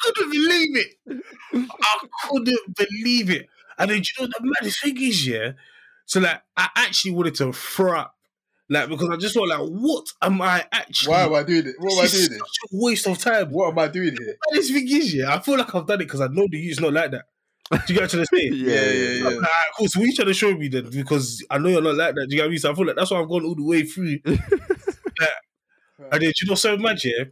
couldn't 0.00 0.30
believe 0.30 0.76
it. 0.76 1.22
I 1.54 2.06
couldn't 2.24 2.76
believe 2.76 3.30
it. 3.30 3.46
And 3.78 3.90
then, 3.90 3.98
you 3.98 4.04
know 4.20 4.26
the 4.26 4.54
maddest 4.60 4.82
thing 4.82 5.00
is, 5.00 5.26
yeah? 5.26 5.52
So, 6.06 6.20
like, 6.20 6.42
I 6.56 6.68
actually 6.76 7.12
wanted 7.12 7.34
to 7.36 7.52
throw 7.52 8.00
up. 8.00 8.17
Like, 8.70 8.88
because 8.90 9.08
I 9.08 9.16
just 9.16 9.34
felt 9.34 9.48
like, 9.48 9.60
what 9.60 10.04
am 10.20 10.42
I 10.42 10.64
actually? 10.72 11.10
Why 11.12 11.22
am 11.22 11.34
I 11.34 11.42
doing 11.42 11.66
it? 11.68 11.74
What 11.78 11.92
am 11.94 11.98
I 12.00 12.02
This 12.02 12.14
is 12.14 12.28
doing 12.28 12.40
it? 12.40 12.74
a 12.74 12.84
waste 12.84 13.06
of 13.06 13.18
time. 13.18 13.50
What 13.50 13.70
am 13.72 13.78
I 13.78 13.88
doing 13.88 14.14
here? 14.18 14.36
This 14.52 14.70
thing 14.70 14.86
is, 14.88 15.14
yeah, 15.14 15.34
I 15.34 15.40
feel 15.40 15.56
like 15.56 15.74
I've 15.74 15.86
done 15.86 16.00
it 16.00 16.04
because 16.04 16.20
I 16.20 16.26
know 16.28 16.46
the 16.50 16.58
youth's 16.58 16.80
not 16.80 16.92
like 16.92 17.10
that. 17.12 17.24
Do 17.70 17.78
you 17.94 18.00
get 18.00 18.02
what 18.02 18.02
I'm 18.02 18.08
trying 18.08 18.24
to 18.24 18.36
say? 18.36 18.48
yeah, 18.56 18.74
Yeah, 18.74 18.80
yeah, 18.80 18.92
yeah, 18.92 19.10
yeah. 19.10 19.18
I'm 19.18 19.24
like, 19.24 19.34
"Alright, 19.36 19.66
cool. 19.78 19.88
So 19.88 20.00
what 20.00 20.06
you 20.06 20.14
trying 20.16 20.28
to 20.28 20.34
show 20.34 20.54
me 20.54 20.68
then? 20.68 20.90
Because 20.90 21.44
I 21.50 21.58
know 21.58 21.68
you're 21.68 21.82
not 21.82 21.96
like 21.96 22.14
that. 22.14 22.28
Do 22.28 22.34
you 22.34 22.36
get 22.36 22.42
what 22.42 22.46
I 22.46 22.50
mean? 22.50 22.58
So 22.58 22.72
I 22.72 22.74
feel 22.74 22.86
like 22.86 22.96
that's 22.96 23.10
why 23.10 23.20
I've 23.20 23.28
gone 23.28 23.44
all 23.44 23.54
the 23.54 23.64
way 23.64 23.82
through. 23.84 24.18
And 26.10 26.22
then, 26.22 26.30
do 26.30 26.32
you 26.42 26.48
know 26.48 26.54
so 26.54 26.76
much, 26.76 27.04
yeah? 27.04 27.24
Do 27.24 27.30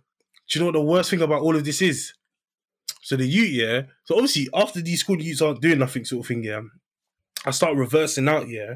you 0.51 0.61
know 0.61 0.67
what 0.67 0.73
the 0.73 0.83
worst 0.83 1.11
thing 1.11 1.23
about 1.23 1.43
all 1.43 1.57
of 1.57 1.65
this 1.65 1.81
is? 1.83 2.13
So 3.03 3.17
the 3.17 3.27
youth, 3.27 3.51
yeah. 3.51 3.83
So 4.05 4.15
obviously, 4.17 4.49
after 4.55 4.81
these 4.81 5.01
school 5.01 5.21
youths 5.21 5.41
aren't 5.41 5.61
doing 5.63 5.79
nothing, 5.79 6.05
sort 6.05 6.25
of 6.25 6.29
thing, 6.29 6.43
yeah. 6.45 6.63
I 7.45 7.53
start 7.53 7.77
reversing 7.77 8.29
out, 8.29 8.49
yeah, 8.49 8.75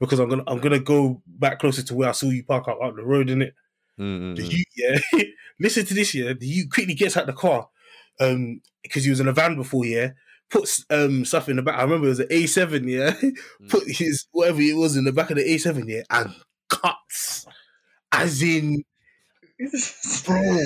because 0.00 0.18
I'm 0.18 0.28
gonna 0.28 0.44
I'm 0.46 0.58
gonna 0.58 0.80
go 0.80 1.22
back 1.26 1.58
closer 1.58 1.82
to 1.82 1.94
where 1.94 2.08
I 2.08 2.12
saw 2.12 2.26
you 2.26 2.44
park 2.44 2.68
out, 2.68 2.82
out 2.82 2.96
the 2.96 3.04
road, 3.04 3.30
in 3.30 3.42
it. 3.42 3.54
Mm, 3.98 4.36
The 4.36 4.42
mm, 4.42 4.50
mm. 4.50 5.00
yeah. 5.12 5.22
Listen 5.60 5.86
to 5.86 5.94
this, 5.94 6.14
yeah. 6.14 6.32
The 6.38 6.66
quickly 6.68 6.94
gets 6.94 7.16
out 7.16 7.26
the 7.26 7.32
car, 7.32 7.68
um, 8.20 8.60
because 8.82 9.04
he 9.04 9.10
was 9.10 9.20
in 9.20 9.28
a 9.28 9.32
van 9.32 9.56
before, 9.56 9.86
yeah. 9.86 10.10
Puts 10.48 10.84
um 10.90 11.24
stuff 11.24 11.48
in 11.48 11.56
the 11.56 11.62
back. 11.62 11.78
I 11.78 11.82
remember 11.82 12.06
it 12.06 12.10
was 12.10 12.20
an 12.20 12.28
A7, 12.28 12.88
yeah. 12.88 13.14
Put 13.68 13.84
his 13.86 14.26
whatever 14.32 14.60
it 14.60 14.76
was 14.76 14.96
in 14.96 15.04
the 15.04 15.12
back 15.12 15.30
of 15.30 15.36
the 15.36 15.42
A7, 15.44 15.88
yeah, 15.88 16.02
and 16.10 16.32
cuts, 16.68 17.46
as 18.12 18.42
in 18.42 18.84
bro. 20.24 20.58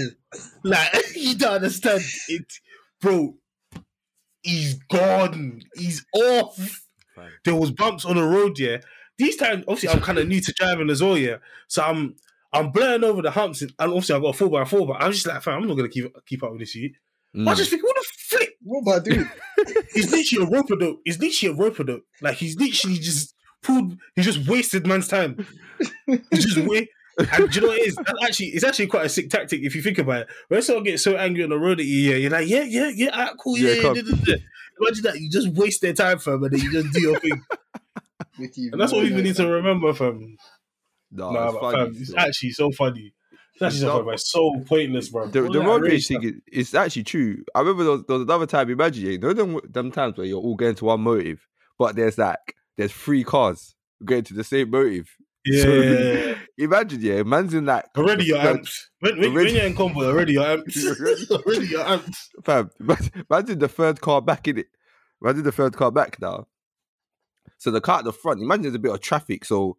Like 0.64 0.93
you 1.14 1.37
don't 1.37 1.55
understand 1.55 2.03
it, 2.28 2.53
bro. 3.01 3.37
He's 4.43 4.74
gone. 4.91 5.62
He's 5.74 6.05
off. 6.14 6.85
There 7.45 7.55
was 7.55 7.70
bumps 7.70 8.05
on 8.05 8.16
the 8.16 8.22
road, 8.22 8.59
yeah. 8.59 8.78
These 9.21 9.37
times, 9.37 9.64
obviously, 9.68 9.89
I'm 9.91 10.01
kind 10.01 10.18
of 10.18 10.27
new 10.29 10.41
to 10.41 10.53
driving 10.53 10.91
as 10.91 11.03
well, 11.03 11.16
yeah. 11.16 11.37
So 11.68 11.83
I'm 11.83 12.16
I'm 12.53 12.71
blurring 12.73 13.05
over 13.05 13.23
the 13.23 13.31
humps, 13.31 13.62
and 13.62 13.73
and 13.79 13.91
obviously 13.91 14.16
I've 14.16 14.23
got 14.23 14.35
a 14.35 14.39
four 14.39 14.51
by 14.51 14.64
four, 14.64 14.87
but 14.87 15.03
I'm 15.03 15.12
just 15.12 15.27
like, 15.27 15.43
fam, 15.43 15.62
I'm 15.62 15.68
not 15.68 15.77
gonna 15.77 15.89
keep 15.89 16.07
keep 16.27 16.43
up 16.43 16.51
with 16.53 16.61
this. 16.61 16.75
You, 16.75 16.91
I 17.35 17.39
Mm. 17.39 17.57
just 17.57 17.71
think, 17.71 17.85
what 17.85 17.95
the 17.95 18.05
flip? 18.18 18.49
What 18.62 18.95
am 18.97 19.01
I 19.01 19.05
doing? 19.05 19.31
He's 19.95 20.11
literally 20.11 20.47
a 20.47 20.51
roper 20.51 20.75
though. 20.77 20.97
He's 21.05 21.21
literally 21.21 21.55
a 21.55 21.57
roper 21.57 21.85
though. 21.85 22.01
Like 22.21 22.37
he's 22.37 22.57
literally 22.57 22.97
just 22.99 23.35
pulled. 23.62 23.97
He 24.16 24.23
just 24.23 24.49
wasted 24.49 24.85
man's 24.87 25.07
time. 25.07 25.47
He's 26.07 26.45
just 26.55 26.59
wait. 26.66 26.89
And 27.33 27.51
do 27.51 27.55
you 27.55 27.61
know 27.61 27.68
what 27.68 27.79
it 27.79 27.87
is? 27.89 27.97
That's 27.97 28.25
actually, 28.25 28.47
it's 28.49 28.64
actually 28.64 28.87
quite 28.89 29.05
a 29.07 29.09
sick 29.09 29.29
tactic 29.31 29.61
if 29.62 29.77
you 29.77 29.83
think 29.83 29.99
about 29.99 30.23
it. 30.23 30.29
When 30.49 30.62
someone 30.62 30.85
gets 30.85 31.05
so 31.05 31.16
angry 31.16 31.45
on 31.45 31.51
the 31.51 31.59
road 31.59 31.79
at 31.79 31.87
you, 31.87 32.11
yeah, 32.11 32.16
you're 32.16 32.31
like, 32.31 32.49
yeah, 32.49 32.62
yeah, 32.64 32.89
yeah, 32.95 33.11
alright, 33.11 33.37
cool, 33.39 33.59
Yeah, 33.59 33.68
yeah, 33.68 33.75
yeah, 33.75 33.83
come. 33.83 33.95
da, 33.95 34.03
da, 34.03 34.16
da. 34.25 34.35
Imagine 34.81 35.03
that 35.05 35.21
you 35.21 35.31
just 35.31 35.49
waste 35.49 35.83
their 35.83 35.93
time, 35.93 36.18
fam, 36.18 36.43
and 36.43 36.53
then 36.53 36.61
you 36.61 36.73
just 36.73 36.93
do 36.95 37.01
your 37.03 37.21
thing. 37.21 37.43
Mickey, 38.41 38.68
And 38.72 38.80
that's 38.80 38.93
what 38.93 39.05
people 39.05 39.22
need 39.22 39.36
to 39.36 39.47
remember, 39.49 39.93
fam. 39.95 40.36
Nah, 41.12 41.30
nah, 41.32 41.45
it's 41.47 41.53
but, 41.55 41.61
funny 41.61 41.76
fam, 41.76 41.95
it's 41.97 42.09
still. 42.11 42.18
actually 42.20 42.51
so 42.51 42.70
funny. 42.72 43.14
It's 43.55 43.62
actually 43.62 43.80
so 43.80 43.93
funny, 43.93 44.05
but 44.05 44.14
it's 44.14 44.30
so 44.30 44.64
pointless, 44.66 45.09
bro. 45.09 45.26
the, 45.28 45.43
the 45.43 45.61
road 45.61 45.82
rage 45.82 45.91
rage 45.93 46.07
thing 46.09 46.22
is 46.24 46.32
it's 46.47 46.74
actually 46.74 47.05
true. 47.05 47.45
I 47.55 47.61
remember 47.61 47.82
there 47.84 47.93
was, 47.93 48.05
there 48.07 48.16
was 48.18 48.22
another 48.24 48.47
time. 48.47 48.70
Imagine 48.70 49.05
you 49.05 49.18
know 49.18 49.32
them 49.32 49.61
them 49.68 49.91
times 49.91 50.16
where 50.16 50.26
you're 50.26 50.41
all 50.41 50.55
going 50.57 50.74
to 50.76 50.84
one 50.84 51.01
motive, 51.03 51.47
but 51.78 51.97
there's 51.97 52.16
like 52.18 52.55
there's 52.76 52.93
three 52.93 53.24
cars 53.24 53.74
going 54.05 54.24
to 54.24 54.34
the 54.34 54.45
same 54.45 54.70
motive. 54.70 55.09
Yeah, 55.47 55.62
So. 55.62 56.34
Imagine 56.59 57.01
yeah, 57.01 57.22
man's 57.22 57.55
in 57.55 57.64
that 57.64 57.88
Already 57.97 58.26
you're 58.26 58.38
third- 58.43 58.59
amped. 58.61 58.74
When, 58.99 59.18
when, 59.18 59.30
Already- 59.30 59.47
when 59.47 59.55
you're 59.57 59.64
in 59.64 59.74
combo, 59.74 60.01
already 60.11 60.32
you're 60.34 60.45
amped. 60.45 60.76
Already- 61.01 61.26
already 61.30 61.66
you're 61.66 61.80
amped. 61.84 62.16
fam. 62.45 62.70
Imagine, 62.78 63.24
imagine 63.30 63.59
the 63.59 63.68
third 63.68 64.01
car 64.03 64.20
back 64.20 64.47
in 64.49 64.59
it. 64.59 64.66
Imagine 65.22 65.43
the 65.45 65.53
third 65.53 65.74
car 65.74 65.91
back 65.91 66.20
now. 66.20 66.47
So 67.61 67.71
the 67.71 67.81
car 67.81 67.99
at 67.99 68.05
the 68.05 68.13
front. 68.13 68.41
Imagine 68.41 68.63
there's 68.63 68.75
a 68.75 68.79
bit 68.79 68.91
of 68.91 69.01
traffic, 69.01 69.45
so 69.45 69.77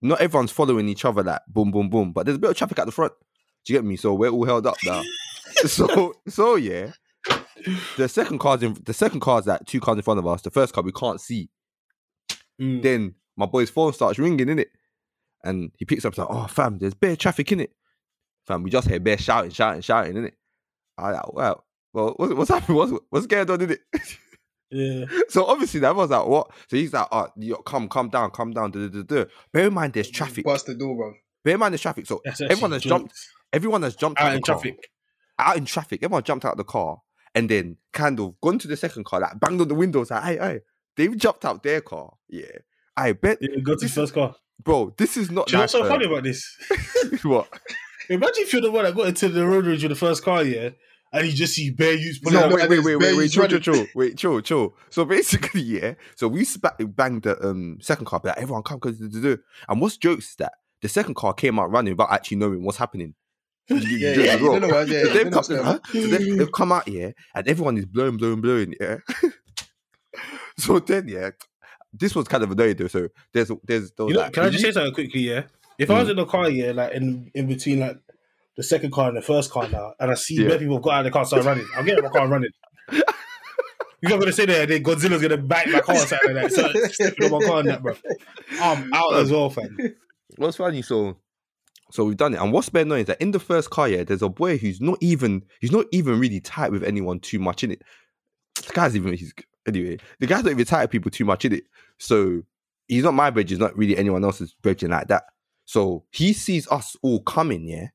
not 0.00 0.20
everyone's 0.20 0.50
following 0.50 0.88
each 0.88 1.04
other 1.04 1.22
like 1.22 1.42
boom, 1.46 1.70
boom, 1.70 1.90
boom. 1.90 2.12
But 2.12 2.24
there's 2.24 2.38
a 2.38 2.40
bit 2.40 2.50
of 2.50 2.56
traffic 2.56 2.78
at 2.78 2.86
the 2.86 2.92
front. 2.92 3.12
Do 3.64 3.72
you 3.72 3.78
get 3.78 3.84
me? 3.84 3.96
So 3.96 4.14
we're 4.14 4.30
all 4.30 4.46
held 4.46 4.66
up 4.66 4.78
now. 4.82 5.02
so 5.66 6.14
so 6.26 6.56
yeah. 6.56 6.92
The 7.98 8.08
second 8.08 8.38
car's 8.38 8.62
in 8.62 8.78
the 8.82 8.94
second 8.94 9.20
car's 9.20 9.46
like 9.46 9.66
two 9.66 9.78
cars 9.78 9.98
in 9.98 10.02
front 10.02 10.18
of 10.18 10.26
us. 10.26 10.40
The 10.40 10.50
first 10.50 10.72
car 10.72 10.82
we 10.82 10.90
can't 10.90 11.20
see. 11.20 11.50
Mm. 12.58 12.82
Then 12.82 13.14
my 13.36 13.44
boy's 13.44 13.68
phone 13.68 13.92
starts 13.92 14.18
ringing 14.18 14.48
in 14.48 14.58
it, 14.58 14.70
and 15.44 15.70
he 15.76 15.84
picks 15.84 16.06
up 16.06 16.16
like, 16.16 16.28
"Oh, 16.30 16.46
fam, 16.46 16.78
there's 16.78 16.94
bare 16.94 17.14
traffic 17.14 17.52
in 17.52 17.60
it." 17.60 17.72
Fam, 18.46 18.62
we 18.62 18.70
just 18.70 18.88
hear 18.88 19.00
bare 19.00 19.18
shouting, 19.18 19.50
shouting, 19.50 19.82
shouting 19.82 20.16
in 20.16 20.24
it. 20.24 20.34
I 20.96 21.10
like, 21.10 21.34
well, 21.34 21.64
well, 21.92 22.14
what's, 22.16 22.32
what's 22.32 22.50
happening? 22.50 22.78
What's 22.78 22.92
what's 23.10 23.26
going 23.26 23.50
on 23.50 23.60
in 23.60 23.72
it? 23.72 23.80
Yeah. 24.70 25.06
so 25.28 25.46
obviously 25.46 25.80
that 25.80 25.94
was 25.94 26.10
like, 26.10 26.26
what? 26.26 26.50
So 26.68 26.76
he's 26.76 26.92
like, 26.92 27.08
"Oh, 27.10 27.28
yo, 27.36 27.56
come, 27.56 27.88
come 27.88 28.08
down, 28.08 28.30
come 28.30 28.52
down." 28.52 28.70
duh, 28.70 28.88
duh, 28.88 29.02
duh, 29.02 29.24
duh." 29.24 29.30
Bear 29.52 29.68
in 29.68 29.74
mind, 29.74 29.94
there's 29.94 30.10
mm, 30.10 30.14
traffic. 30.14 30.44
Bust 30.44 30.66
the 30.66 30.74
door, 30.74 30.96
bro. 30.96 31.14
Bear 31.44 31.54
in 31.54 31.60
mind, 31.60 31.72
there's 31.72 31.80
traffic. 31.80 32.06
So 32.06 32.20
That's 32.24 32.40
everyone 32.40 32.72
has 32.72 32.82
jumped. 32.82 33.14
Everyone 33.52 33.82
has 33.82 33.96
jumped 33.96 34.20
out 34.20 34.28
out 34.28 34.34
in 34.34 34.40
the 34.40 34.46
car 34.46 34.54
traffic. 34.56 34.90
out 35.38 35.56
in 35.56 35.64
traffic. 35.64 36.02
Everyone 36.02 36.22
jumped 36.22 36.44
out 36.44 36.52
of 36.52 36.58
the 36.58 36.64
car 36.64 37.00
and 37.34 37.48
then 37.48 37.76
kind 37.92 38.20
of 38.20 38.40
gone 38.40 38.58
to 38.58 38.68
the 38.68 38.76
second 38.76 39.04
car, 39.04 39.20
like 39.20 39.38
banged 39.40 39.60
on 39.60 39.68
the 39.68 39.74
windows, 39.74 40.10
like, 40.10 40.22
hey, 40.24 40.36
hey. 40.38 40.60
They've 40.96 41.16
jumped 41.16 41.44
out 41.44 41.62
their 41.62 41.80
car. 41.80 42.14
Yeah. 42.28 42.46
I 42.96 43.12
bet, 43.12 43.38
Yeah, 43.40 43.60
go 43.62 43.76
to 43.76 43.84
his 43.84 43.94
first 43.94 44.12
car. 44.12 44.34
bro, 44.62 44.92
this 44.98 45.16
is 45.16 45.30
not 45.30 45.46
Do 45.46 45.52
you 45.52 45.58
know 45.58 45.62
what's 45.62 45.72
so 45.72 45.88
funny 45.88 46.06
about 46.06 46.24
this? 46.24 46.44
what? 47.22 47.48
Imagine 48.10 48.34
if 48.38 48.52
you're 48.52 48.62
the 48.62 48.70
one 48.72 48.84
that 48.84 48.96
got 48.96 49.06
into 49.06 49.28
the 49.28 49.46
road 49.46 49.66
rage 49.66 49.82
with 49.84 49.90
the 49.90 49.96
first 49.96 50.24
car, 50.24 50.42
yeah, 50.42 50.70
and 51.12 51.26
you 51.26 51.32
just 51.32 51.54
see 51.54 51.70
bare 51.70 51.94
youths 51.94 52.18
pulling 52.18 52.40
No, 52.40 52.54
wait, 52.54 52.68
wait, 52.68 52.84
wait, 52.84 52.96
wait, 52.96 53.16
wait, 53.16 53.30
chill, 53.30 53.48
chill, 53.48 53.60
chill. 53.60 53.86
Wait, 53.94 54.16
chill, 54.16 54.40
chill. 54.40 54.74
So 54.90 55.04
basically, 55.04 55.60
yeah. 55.80 55.94
So 56.16 56.28
we 56.28 56.44
spa- 56.44 56.76
banged 56.80 57.22
the 57.22 57.42
um 57.46 57.78
second 57.80 58.06
car, 58.06 58.20
but 58.20 58.28
like, 58.30 58.38
everyone 58.42 58.62
come 58.62 58.78
because 58.78 59.00
and 59.00 59.80
what's 59.80 59.96
jokes 59.96 60.30
is 60.30 60.36
that 60.36 60.52
the 60.82 60.88
second 60.88 61.14
car 61.14 61.32
came 61.34 61.58
out 61.58 61.70
running 61.70 61.92
without 61.94 62.12
actually 62.12 62.36
knowing 62.38 62.62
what's 62.64 62.78
happening. 62.78 63.14
You- 63.68 63.76
you 63.78 63.98
Yeah, 63.98 64.14
yeah, 64.16 64.36
well. 64.42 64.60
know 64.60 64.80
yeah, 64.82 65.04
So 65.04 65.12
they've 65.12 65.30
come, 65.32 65.44
huh? 65.64 65.78
so 65.92 66.06
they- 66.06 66.30
they've 66.30 66.52
come 66.52 66.72
out 66.72 66.88
here 66.88 67.14
and 67.34 67.48
everyone 67.48 67.76
is 67.78 67.84
blowing, 67.86 68.16
blowing, 68.16 68.40
blowing. 68.40 68.74
Yeah. 68.80 68.96
so 70.58 70.78
then, 70.78 71.08
yeah, 71.08 71.30
this 71.92 72.14
was 72.14 72.28
kind 72.28 72.42
of 72.44 72.50
annoying 72.50 72.76
though. 72.76 72.88
So 72.88 73.08
there's 73.32 73.50
there's 73.64 73.90
those 73.92 74.08
You 74.10 74.14
know, 74.14 74.20
like, 74.22 74.32
can 74.32 74.44
I 74.44 74.50
just 74.50 74.64
say 74.64 74.72
something 74.72 74.94
quickly? 74.94 75.20
Yeah, 75.22 75.44
if 75.78 75.90
I 75.90 75.98
was 75.98 76.08
Mm. 76.08 76.10
in 76.12 76.16
the 76.16 76.26
car, 76.26 76.50
yeah, 76.50 76.72
like 76.72 76.92
in 76.94 77.30
in 77.34 77.46
between 77.46 77.80
like 77.80 77.98
the 78.58 78.62
second 78.64 78.92
car 78.92 79.08
and 79.08 79.16
the 79.16 79.22
first 79.22 79.50
car 79.50 79.66
now, 79.70 79.94
and 80.00 80.10
I 80.10 80.14
see 80.14 80.34
Yeah. 80.34 80.48
where 80.48 80.58
people 80.58 80.78
got 80.80 80.94
out 80.94 80.98
of 81.00 81.04
the 81.04 81.10
car, 81.12 81.24
start 81.24 81.44
running, 81.44 81.66
I'm 81.76 81.86
getting 81.86 82.04
my 82.04 82.10
car 82.10 82.22
and 82.22 82.30
running. 82.30 82.50
You're 84.00 84.10
not 84.10 84.20
gonna 84.20 84.32
say 84.32 84.46
that 84.46 84.68
then 84.68 84.82
Godzilla's 84.84 85.22
gonna 85.22 85.36
bite 85.38 85.68
my 85.68 85.80
car 85.80 85.96
or 85.96 85.98
something 86.06 86.34
like 86.34 86.50
that. 86.52 86.92
So 87.18 87.28
my 87.30 87.46
car 87.46 87.60
and 87.60 87.68
that, 87.68 87.82
bro. 87.82 87.94
I'm 88.60 88.92
out 88.92 89.14
as 89.14 89.30
well, 89.32 89.48
fam. 89.50 89.76
what's 90.36 90.56
funny? 90.56 90.82
So, 90.82 91.16
so 91.90 92.04
we've 92.04 92.16
done 92.16 92.34
it, 92.34 92.40
and 92.40 92.52
what's 92.52 92.68
better 92.68 92.82
annoying 92.82 93.02
is 93.02 93.06
that 93.06 93.20
in 93.20 93.30
the 93.32 93.40
first 93.40 93.70
car, 93.70 93.88
yeah, 93.88 94.04
there's 94.04 94.22
a 94.22 94.28
boy 94.28 94.56
who's 94.58 94.80
not 94.80 94.98
even 95.00 95.44
he's 95.60 95.72
not 95.72 95.86
even 95.92 96.20
really 96.20 96.40
tight 96.40 96.70
with 96.70 96.84
anyone 96.84 97.18
too 97.20 97.38
much 97.38 97.64
in 97.64 97.70
it. 97.72 97.82
The 98.66 98.72
guy's 98.72 98.94
even 98.94 99.14
he's 99.14 99.32
anyway. 99.66 99.98
The 100.20 100.26
guy's 100.26 100.44
not 100.44 100.50
even 100.52 100.64
tight 100.64 100.82
with 100.82 100.90
people 100.90 101.10
too 101.10 101.24
much 101.24 101.44
in 101.44 101.54
it. 101.54 101.64
So 101.98 102.42
he's 102.86 103.04
not 103.04 103.14
my 103.14 103.30
bridge. 103.30 103.50
He's 103.50 103.58
not 103.58 103.76
really 103.76 103.96
anyone 103.96 104.24
else's 104.24 104.54
bridging 104.62 104.90
like 104.90 105.08
that. 105.08 105.24
So 105.64 106.04
he 106.12 106.32
sees 106.32 106.68
us 106.70 106.96
all 107.02 107.20
coming, 107.22 107.64
yeah. 107.68 107.88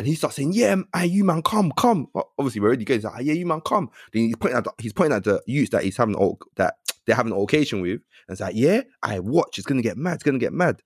And 0.00 0.06
he 0.06 0.14
starts 0.14 0.36
saying, 0.36 0.52
"Yeah, 0.54 0.76
hey, 0.96 1.06
you 1.06 1.24
man, 1.24 1.42
come, 1.42 1.72
come." 1.76 2.08
O- 2.14 2.24
Obviously, 2.38 2.60
we're 2.62 2.68
already 2.68 2.84
going. 2.86 2.98
He's 3.00 3.04
like, 3.04 3.22
"Yeah, 3.24 3.34
you 3.34 3.44
man, 3.44 3.60
come." 3.60 3.90
Then 4.12 4.22
he's 4.22 4.36
pointing 4.36 4.56
at 4.56 4.64
the, 4.64 4.72
he's 4.78 4.94
pointing 4.94 5.14
at 5.16 5.24
the 5.24 5.42
youth 5.46 5.70
that 5.72 5.84
he's 5.84 5.96
having 5.98 6.14
an, 6.14 6.22
o- 6.22 6.38
that 6.56 6.76
they're 7.06 7.14
having 7.16 7.32
an 7.34 7.40
occasion 7.42 7.82
with, 7.82 7.92
and 8.00 8.00
it's 8.30 8.40
like, 8.40 8.54
"Yeah, 8.56 8.80
I 9.02 9.18
watch. 9.18 9.58
It's 9.58 9.66
gonna 9.66 9.82
get 9.82 9.98
mad. 9.98 10.14
It's 10.14 10.22
gonna 10.22 10.38
get 10.38 10.54
mad." 10.54 10.80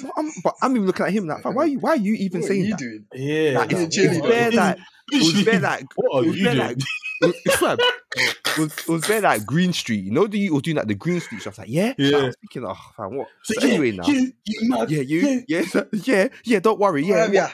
But 0.00 0.12
I'm, 0.16 0.30
but 0.44 0.54
I'm 0.62 0.70
even 0.76 0.86
looking 0.86 1.04
at 1.06 1.12
him 1.12 1.26
like, 1.26 1.44
"Why 1.44 1.64
are 1.64 1.66
you? 1.66 1.80
Why 1.80 1.90
are 1.90 1.96
you 1.96 2.14
even 2.14 2.40
What 2.40 2.44
are 2.46 2.48
saying 2.54 2.64
you 2.66 2.70
that?" 2.70 2.78
doing? 2.78 3.04
Yeah, 3.14 3.58
Like, 3.58 3.72
Nah, 3.72 3.78
it's, 3.80 3.94
chilly, 3.96 4.08
it's 4.08 4.20
bro. 4.20 4.28
bare 4.30 4.50
like 4.52 4.78
it 5.12 5.22
was 5.22 5.44
bare 5.44 5.60
like 5.60 5.86
what 5.96 6.14
are 6.14 6.24
you 6.24 6.44
bare 6.44 6.54
doing? 6.54 6.66
like 6.66 6.76
was, 7.20 7.54
fam, 7.56 7.78
it 8.16 8.58
was, 8.58 8.78
it 8.78 8.88
was 8.88 9.02
there 9.06 9.20
like 9.20 9.44
Green 9.44 9.72
Street. 9.72 10.04
You 10.04 10.12
know, 10.12 10.26
the 10.26 10.38
you 10.38 10.54
was 10.54 10.62
doing 10.62 10.76
like 10.76 10.86
the 10.86 10.94
Green 10.94 11.20
Street. 11.20 11.42
So 11.42 11.48
I 11.48 11.50
was 11.50 11.58
like, 11.58 11.68
yeah, 11.68 11.94
Yeah. 11.98 12.18
I 12.18 12.24
was 12.26 12.36
thinking, 12.40 12.64
oh, 12.66 12.76
fam, 12.96 13.16
what? 13.16 13.28
So, 13.42 13.54
So 13.60 13.66
anyway, 13.66 13.92
now, 13.92 14.06
you, 14.06 14.32
you 14.44 14.68
mad. 14.70 14.90
yeah, 14.90 15.00
you, 15.02 15.44
yeah, 15.48 15.64
yeah, 15.92 16.28
yeah. 16.44 16.60
Don't 16.60 16.78
worry, 16.80 17.04
yeah. 17.04 17.28
yeah. 17.30 17.50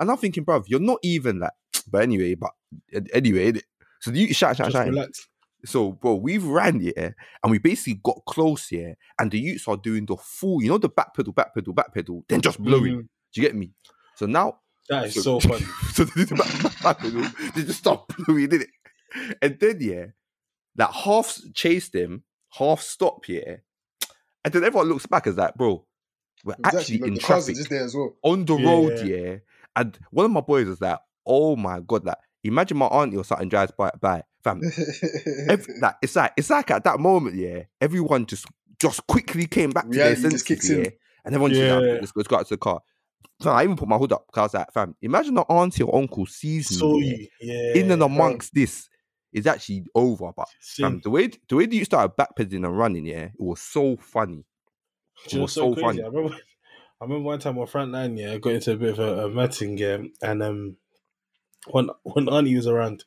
And 0.00 0.10
I'm 0.10 0.16
thinking, 0.16 0.44
bruv, 0.44 0.64
you're 0.66 0.80
not 0.80 0.98
even 1.02 1.38
like. 1.40 1.52
But 1.90 2.02
anyway, 2.02 2.34
but 2.34 2.50
anyway, 3.12 3.52
so 4.00 4.10
you 4.12 4.32
shout, 4.34 4.56
shout, 4.56 4.70
shout. 4.72 4.88
So, 5.64 5.92
bro, 5.92 6.14
we've 6.14 6.44
ran, 6.44 6.80
yeah, 6.80 7.10
and 7.42 7.50
we 7.50 7.58
basically 7.58 8.00
got 8.02 8.20
close, 8.26 8.70
yeah, 8.72 8.94
and 9.18 9.30
the 9.30 9.38
youths 9.38 9.66
are 9.68 9.76
doing 9.76 10.06
the 10.06 10.16
full, 10.16 10.62
you 10.62 10.68
know, 10.70 10.78
the 10.78 10.88
back 10.88 11.14
pedal, 11.14 11.32
back 11.32 11.54
pedal, 11.54 11.72
back 11.74 11.92
pedal, 11.92 12.24
then 12.28 12.40
just 12.40 12.62
blowing. 12.62 12.94
Mhm. 12.94 13.08
Do 13.34 13.40
you 13.40 13.42
get 13.42 13.54
me? 13.56 13.72
So 14.16 14.26
now, 14.26 14.60
That 14.88 15.06
is 15.06 15.14
So- 15.14 15.38
so 15.38 15.48
funny. 15.48 15.64
so 15.92 16.04
they, 16.04 16.24
the 16.24 16.34
back, 16.34 16.82
back, 16.82 16.98
pedal, 16.98 17.22
they 17.54 17.62
just 17.64 17.78
stop 17.80 18.10
blowing, 18.26 18.48
did 18.48 18.62
it? 18.62 18.70
And 19.42 19.58
then, 19.60 19.76
yeah, 19.80 20.06
like 20.76 20.90
half 20.92 21.38
chase 21.54 21.88
them, 21.90 22.24
half 22.58 22.80
stop, 22.82 23.28
yeah, 23.28 23.56
and 24.44 24.52
then 24.54 24.64
everyone 24.64 24.88
looks 24.88 25.06
back 25.06 25.26
as 25.26 25.36
like, 25.36 25.54
bro, 25.56 25.84
we're 26.44 26.54
was 26.64 26.74
actually 26.74 27.02
in 27.06 27.18
traffic 27.18 27.56
there 27.68 27.84
as 27.84 27.94
well. 27.94 28.16
on 28.22 28.44
the 28.46 28.56
Yeah. 28.56 28.66
road, 28.70 29.06
yeah. 29.06 29.36
And 29.76 29.98
one 30.10 30.26
of 30.26 30.32
my 30.32 30.40
boys 30.40 30.66
was 30.66 30.80
like, 30.80 30.98
"Oh 31.26 31.56
my 31.56 31.80
god!" 31.80 32.04
Like, 32.04 32.18
imagine 32.44 32.76
my 32.78 32.86
auntie 32.86 33.16
or 33.16 33.24
something 33.24 33.48
drives 33.48 33.72
by, 33.76 33.90
by 34.00 34.22
fam. 34.42 34.60
Ev- 35.48 35.66
like, 35.80 35.94
it's 36.02 36.16
like 36.16 36.32
it's 36.36 36.50
like 36.50 36.70
at 36.70 36.84
that 36.84 36.98
moment, 37.00 37.36
yeah. 37.36 37.62
Everyone 37.80 38.26
just 38.26 38.46
just 38.80 39.06
quickly 39.06 39.46
came 39.46 39.70
back 39.70 39.84
to 39.84 39.90
Reality 39.90 40.20
their 40.22 40.30
senses, 40.30 40.42
kicks 40.42 40.70
in. 40.70 40.84
yeah. 40.84 40.90
And 41.24 41.34
everyone 41.34 41.52
just 41.52 41.62
like, 41.70 41.82
Yeah. 41.84 41.92
let's 42.00 42.12
go, 42.12 42.18
let's 42.20 42.28
go 42.28 42.36
out 42.36 42.46
to 42.46 42.54
the 42.54 42.58
car. 42.58 42.80
Fam, 43.42 43.54
I 43.54 43.62
even 43.64 43.76
put 43.76 43.88
my 43.88 43.96
hood 43.98 44.12
up 44.12 44.26
because 44.26 44.38
I 44.38 44.42
was 44.42 44.54
like, 44.54 44.72
fam, 44.72 44.96
imagine 45.02 45.34
the 45.34 45.42
auntie 45.42 45.82
or 45.82 45.94
uncle 45.94 46.26
sees 46.26 46.70
me 46.70 46.76
So 46.78 46.98
yeah, 46.98 47.26
yeah. 47.40 47.74
in 47.82 47.90
and 47.90 48.02
amongst 48.02 48.54
this. 48.54 48.88
It's 49.32 49.46
actually 49.46 49.84
over, 49.94 50.32
but 50.36 50.48
fam, 50.60 51.00
the 51.04 51.10
way 51.10 51.30
the 51.48 51.54
way 51.56 51.66
that 51.66 51.74
you 51.76 51.84
started 51.84 52.16
backpedaling 52.16 52.66
and 52.66 52.76
running, 52.76 53.06
yeah, 53.06 53.24
it 53.26 53.32
was 53.38 53.60
so 53.62 53.96
funny. 53.96 54.44
It 55.30 55.38
was 55.38 55.52
so, 55.52 55.72
so 55.72 55.74
crazy? 55.74 55.86
funny. 55.86 56.02
I 56.02 56.06
remember, 56.06 56.36
I 57.00 57.04
remember 57.04 57.24
one 57.24 57.38
time 57.38 57.58
on 57.58 57.66
front 57.66 57.92
line, 57.92 58.16
yeah, 58.16 58.32
I 58.32 58.38
got 58.38 58.52
into 58.52 58.72
a 58.72 58.76
bit 58.76 58.90
of 58.90 58.98
a, 58.98 59.24
a 59.26 59.30
matting 59.30 59.74
game, 59.76 60.12
and 60.20 60.42
um, 60.42 60.76
when 61.68 61.88
when 62.02 62.28
Auntie 62.28 62.56
was 62.56 62.66
around, 62.66 63.04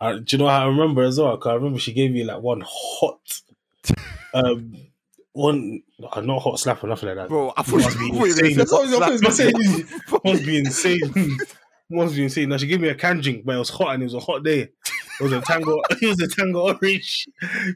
I, 0.00 0.18
do 0.18 0.24
you 0.28 0.38
know 0.38 0.48
how 0.48 0.64
I 0.64 0.68
remember 0.68 1.02
as 1.02 1.18
well? 1.18 1.36
Cause 1.38 1.50
I 1.50 1.54
remember 1.54 1.78
she 1.78 1.92
gave 1.92 2.10
me 2.12 2.24
like 2.24 2.40
one 2.42 2.62
hot, 2.66 3.40
um, 4.34 4.76
one 5.32 5.82
uh, 6.12 6.20
not 6.20 6.40
hot 6.42 6.60
slap 6.60 6.84
or 6.84 6.88
nothing 6.88 7.08
like 7.08 7.16
that. 7.16 7.28
Bro, 7.28 7.54
I 7.56 7.62
It 7.62 7.68
must 7.72 7.98
be 7.98 8.08
insane. 8.10 8.56
That's 8.58 8.72
was- 8.72 8.92
I 8.92 9.08
was 9.10 9.20
gonna 9.20 9.34
say. 9.34 9.52
must 10.24 10.44
be 10.44 10.58
insane. 10.58 11.38
must 11.88 12.14
be 12.14 12.24
insane. 12.24 12.48
Now 12.50 12.58
she 12.58 12.66
gave 12.66 12.80
me 12.80 12.88
a 12.88 12.94
can 12.94 13.20
drink, 13.20 13.44
but 13.46 13.54
it 13.54 13.58
was 13.58 13.70
hot 13.70 13.94
and 13.94 14.02
it 14.02 14.06
was 14.06 14.14
a 14.14 14.20
hot 14.20 14.44
day. 14.44 14.68
It 15.20 15.22
was 15.22 15.32
a 15.32 15.40
tango. 15.42 15.80
It 15.90 16.06
was 16.06 16.20
a 16.20 16.28
tango 16.28 16.60
orange. 16.72 17.26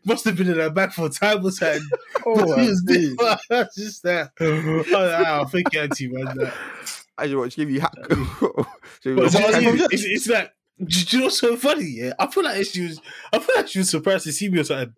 Must 0.06 0.24
have 0.24 0.36
been 0.36 0.48
in 0.48 0.58
her 0.58 0.70
back 0.70 0.92
for 0.92 1.08
time 1.08 1.44
or 1.44 1.50
something. 1.50 1.82
Oh, 2.26 2.34
But 2.36 2.48
my 2.56 2.62
it 2.64 2.68
was 2.70 2.82
days. 2.84 3.16
just- 3.50 3.76
just 3.76 4.02
that. 4.04 4.30
Oh, 4.40 4.84
ah, 4.94 5.44
thank 5.44 5.72
you, 5.74 5.80
auntie, 5.80 6.08
man. 6.08 6.36
That- 6.38 6.54
I 7.18 7.26
just 7.26 7.36
want 7.36 7.52
to 7.52 7.56
give 7.56 7.70
you 7.70 7.80
hack. 7.80 7.92
She 9.02 9.14
But 9.14 9.24
was 9.24 9.32
that 9.34 9.42
it's, 9.44 9.52
like, 9.52 9.62
you- 9.62 9.88
it's, 9.90 10.04
it's 10.04 10.28
like, 10.28 10.52
do 10.84 10.98
you 11.10 11.18
know 11.18 11.24
what's 11.26 11.38
so 11.38 11.56
funny? 11.56 11.84
Yeah, 11.84 12.12
I 12.18 12.26
feel 12.26 12.42
like 12.44 12.64
she 12.66 12.80
was. 12.82 13.00
I 13.32 13.38
feel 13.38 13.54
like 13.56 13.68
she 13.68 13.78
was 13.78 13.90
surprised 13.90 14.24
to 14.24 14.32
see 14.32 14.48
me 14.48 14.58
or 14.60 14.64
something. 14.64 14.92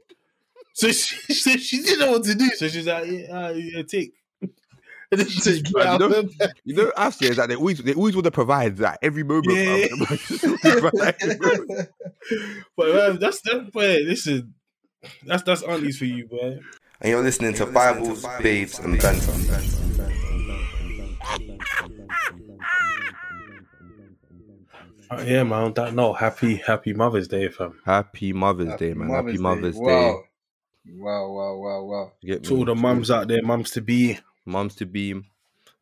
So 0.73 0.89
she, 0.93 1.35
so 1.35 1.57
she 1.57 1.83
didn't 1.83 1.99
know 2.01 2.13
what 2.13 2.25
to 2.25 2.35
do. 2.35 2.49
So 2.51 2.69
she's 2.69 2.87
like, 2.87 3.07
yeah, 3.11 3.27
uh, 3.47 3.51
yeah 3.51 3.83
take. 3.83 4.13
You 5.13 5.63
know- 5.99 6.09
her. 6.09 6.25
You 6.65 6.75
know, 6.75 6.89
us 6.97 7.21
yeah, 7.21 7.31
is 7.31 7.37
that 7.37 7.49
they 7.49 7.57
always 7.57 7.79
they 7.79 7.95
always 7.95 8.15
want 8.15 8.25
to 8.25 8.31
provide 8.31 8.77
that 8.79 8.99
every 9.03 9.23
moment. 9.23 9.47
Yeah. 9.53 9.87
Like, 10.93 11.19
But 12.77 12.95
man, 12.95 13.19
that's 13.19 13.41
that. 13.43 13.71
Boy, 13.73 13.99
listen, 14.05 14.55
that's 15.25 15.43
that's 15.45 15.63
aunties 15.63 15.99
for 15.99 16.07
you, 16.07 16.27
boy. 16.27 16.59
And 17.01 17.11
you're 17.11 17.23
listening 17.23 17.55
to 17.55 17.67
Bibles, 17.67 18.25
Babes, 18.41 18.79
and 18.79 19.01
Banter. 19.01 19.33
Uh, 25.09 25.23
yeah, 25.25 25.45
man. 25.45 25.73
That 25.75 25.95
note, 25.95 26.15
happy 26.15 26.57
happy 26.57 26.93
Mother's 26.93 27.29
Day, 27.29 27.49
fam. 27.49 27.79
Happy 27.85 28.33
Mother's 28.33 28.75
Day, 28.77 28.93
man. 28.95 29.11
Happy 29.11 29.39
Mother's 29.39 29.77
Day. 29.77 29.81
Wow. 29.81 30.23
Wow, 30.89 31.31
wow, 31.33 31.57
wow, 31.57 31.83
wow. 31.85 32.13
Get 32.23 32.45
To 32.45 32.57
all 32.57 32.65
the 32.65 32.75
mums 32.75 33.11
out 33.11 33.29
there, 33.29 33.43
mums 33.43 33.73
to 33.73 33.81
be, 33.81 34.19
mums 34.47 34.75
to 34.77 34.87
be 34.87 35.15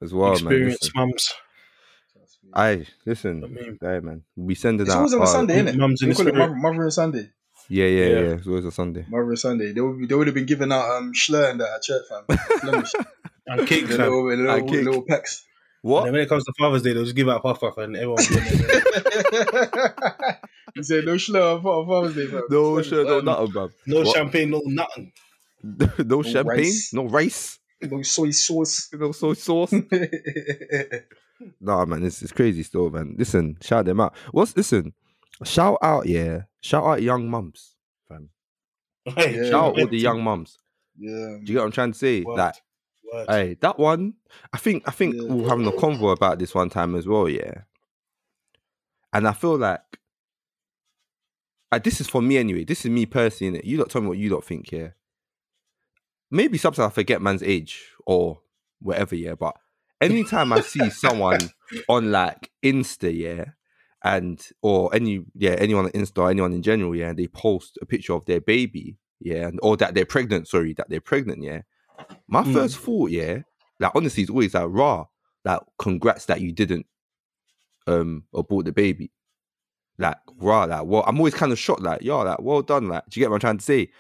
as 0.03 0.13
well, 0.13 0.31
man. 0.31 0.35
experienced 0.39 0.83
Listen. 0.85 0.93
mums. 1.01 1.33
Aye, 2.53 2.87
listen, 3.07 3.43
I 3.45 3.47
mean- 3.49 3.79
hey, 3.81 4.01
man. 4.01 4.23
We 4.37 4.55
sending 4.55 4.87
It's 4.87 4.95
out. 4.95 5.05
It's 5.05 5.15
always 5.15 5.29
on 5.31 5.35
a 5.35 5.39
Sunday, 5.39 5.55
isn't 5.55 5.69
it? 5.69 5.77
Mums 5.77 6.03
in 6.03 6.09
We 6.11 6.15
call 6.15 6.29
it. 6.29 6.35
Mother, 6.35 6.55
Mother 6.55 6.83
and 6.83 6.93
Sunday. 6.93 7.31
Yeah, 7.69 7.87
yeah, 7.87 8.05
Yeah. 8.07 8.13
yeah, 8.21 8.35
It's 8.35 8.47
always 8.47 8.65
a 8.67 8.71
Sunday. 8.71 9.07
Mother 9.09 9.31
and 9.31 9.39
Sunday. 9.39 9.73
They 9.73 9.81
would, 9.81 10.09
they 10.09 10.15
would 10.15 10.27
have 10.27 10.35
been 10.35 10.47
giving 10.47 10.71
out 10.71 10.89
um, 10.91 11.13
Schlur 11.15 11.51
and 11.51 11.61
that 11.61 11.75
at 11.77 11.83
church, 11.83 12.03
fam. 12.09 12.37
Flemish. 12.61 12.93
And 13.47 13.67
cake, 13.69 13.89
the 13.89 13.97
fam. 13.97 14.01
little, 14.11 14.27
little, 14.29 14.51
And 14.51 14.69
cake. 14.71 14.85
little 14.87 15.03
pecks. 15.03 15.45
And 15.83 15.91
What? 15.93 16.05
then 16.05 16.13
when 16.15 16.23
it 16.23 16.29
comes 16.31 16.45
to 16.45 16.53
Father's 16.59 16.81
Day, 16.83 16.95
they'll 16.95 17.05
just 17.05 17.15
give 17.17 17.29
out 17.29 17.43
puff 17.43 17.61
puff 17.61 17.77
and 17.77 17.95
everyone. 17.95 18.17
will 18.31 18.41
be 18.41 18.57
there. 18.57 20.39
he 20.75 20.83
said 20.83 21.05
no 21.05 21.15
Schlur 21.15 21.63
on 21.65 21.87
Father's 21.87 22.15
Day, 22.15 22.27
fam. 22.27 22.43
No 22.49 22.71
Flemish. 22.73 22.89
shirt, 22.89 23.07
no 23.07 23.21
nothing, 23.21 23.47
bro. 23.53 23.71
no 23.87 23.99
What? 24.01 24.17
champagne, 24.17 24.51
no 24.51 24.63
nothing. 24.65 25.13
no 26.07 26.23
champagne, 26.23 26.59
rice. 26.65 26.91
no 26.95 27.07
rice, 27.07 27.59
No 27.91 28.03
soy 28.03 28.31
sauce. 28.31 28.89
no 28.93 29.13
soy 29.13 29.35
sauce. 29.35 29.73
Nah, 31.61 31.85
man, 31.85 32.05
it's, 32.05 32.23
it's 32.23 32.33
crazy 32.33 32.63
still, 32.63 32.89
man. 32.91 33.17
Listen, 33.19 33.59
shout 33.61 33.85
them 33.85 34.01
out. 34.01 34.15
What's 34.31 34.57
listen? 34.57 34.95
Shout 35.43 35.79
out, 35.83 36.07
yeah. 36.07 36.43
Shout 36.61 36.85
out 36.85 37.03
young 37.03 37.29
mums, 37.29 37.75
fam. 38.09 38.31
Hey, 39.05 39.37
Yeah. 39.37 39.51
Shout 39.51 39.65
out 39.65 39.81
all 39.81 39.87
the 39.89 39.99
young 39.99 40.23
mums. 40.23 40.57
yeah. 40.97 41.11
Do 41.11 41.41
you 41.41 41.47
get 41.55 41.57
what 41.57 41.65
I'm 41.67 41.73
trying 41.73 41.93
to 41.93 41.99
say? 41.99 42.23
Word. 42.23 42.37
Like, 42.39 42.55
Word. 43.13 43.27
hey, 43.29 43.57
that 43.61 43.79
one. 43.79 44.15
I 44.53 44.59
think 44.59 44.85
I 44.89 44.93
think 44.93 45.17
Yeah. 45.17 45.23
we 45.25 45.43
were 45.43 45.49
having 45.49 45.67
a 45.67 45.73
convo 45.73 46.13
about 46.13 46.39
this 46.39 46.55
one 46.55 46.71
time 46.71 46.95
as 46.95 47.07
well, 47.07 47.29
yeah. 47.29 47.63
And 49.13 49.27
I 49.29 49.33
feel 49.33 49.59
like, 49.59 49.81
uh, 51.73 51.81
this 51.81 52.01
is 52.01 52.09
for 52.09 52.23
me 52.23 52.39
anyway. 52.39 52.65
This 52.65 52.85
is 52.85 52.91
me 52.93 53.07
personally. 53.07 53.59
Innit? 53.59 53.65
You 53.65 53.79
lot 53.79 53.91
tell 53.91 54.01
me 54.03 54.09
what 54.09 54.19
you 54.19 54.31
lot 54.31 54.45
think, 54.45 54.71
yeah. 54.73 54.91
Maybe 56.35 56.59
sometimes 56.59 56.87
I 56.87 56.91
forget 56.95 57.23
man's 57.23 57.43
age 57.43 57.81
or 58.07 58.41
whatever, 58.81 59.15
yeah. 59.15 59.35
But 59.35 59.57
anytime 60.01 60.53
I 60.53 60.61
see 60.61 60.91
someone 61.05 61.51
on 61.89 62.11
like 62.11 62.51
Insta, 62.63 63.17
yeah, 63.17 63.45
and 64.03 64.45
or 64.61 64.95
any 64.95 65.25
yeah 65.35 65.53
anyone 65.53 65.85
on 65.87 65.93
Insta 65.93 66.19
or 66.19 66.31
anyone 66.31 66.53
in 66.53 66.63
general, 66.63 66.95
yeah, 66.95 67.11
and 67.11 67.19
they 67.19 67.29
post 67.29 67.79
a 67.81 67.87
picture 67.87 68.15
of 68.15 68.25
their 68.27 68.41
baby, 68.41 68.97
yeah, 69.21 69.47
and, 69.47 69.61
or 69.63 69.77
that 69.77 69.95
they're 69.95 70.05
pregnant. 70.05 70.49
Sorry, 70.49 70.73
that 70.75 70.89
they're 70.91 71.01
pregnant, 71.01 71.43
yeah. 71.43 71.63
My 72.27 72.43
Mm. 72.43 72.53
first 72.53 72.79
thought, 72.79 73.11
yeah, 73.11 73.43
like 73.79 73.93
honestly, 73.95 74.23
it's 74.25 74.31
always 74.31 74.55
like 74.55 74.67
raw. 74.69 75.07
Like, 75.45 75.61
congrats 75.79 76.25
that 76.27 76.41
you 76.41 76.53
didn't 76.53 76.87
um 77.87 78.25
abort 78.35 78.65
the 78.65 78.73
baby. 78.73 79.13
Like, 79.99 80.17
raw, 80.39 80.65
like, 80.65 80.85
well, 80.85 81.05
I'm 81.07 81.19
always 81.19 81.35
kind 81.35 81.53
of 81.53 81.59
shocked, 81.59 81.83
like, 81.83 82.03
yo, 82.03 82.23
like, 82.23 82.41
well 82.41 82.63
done, 82.63 82.89
like, 82.89 83.05
do 83.09 83.21
you 83.21 83.25
get 83.25 83.31
what 83.31 83.37
I'm 83.37 83.41
trying 83.41 83.59
to 83.59 83.65
say? 83.65 83.91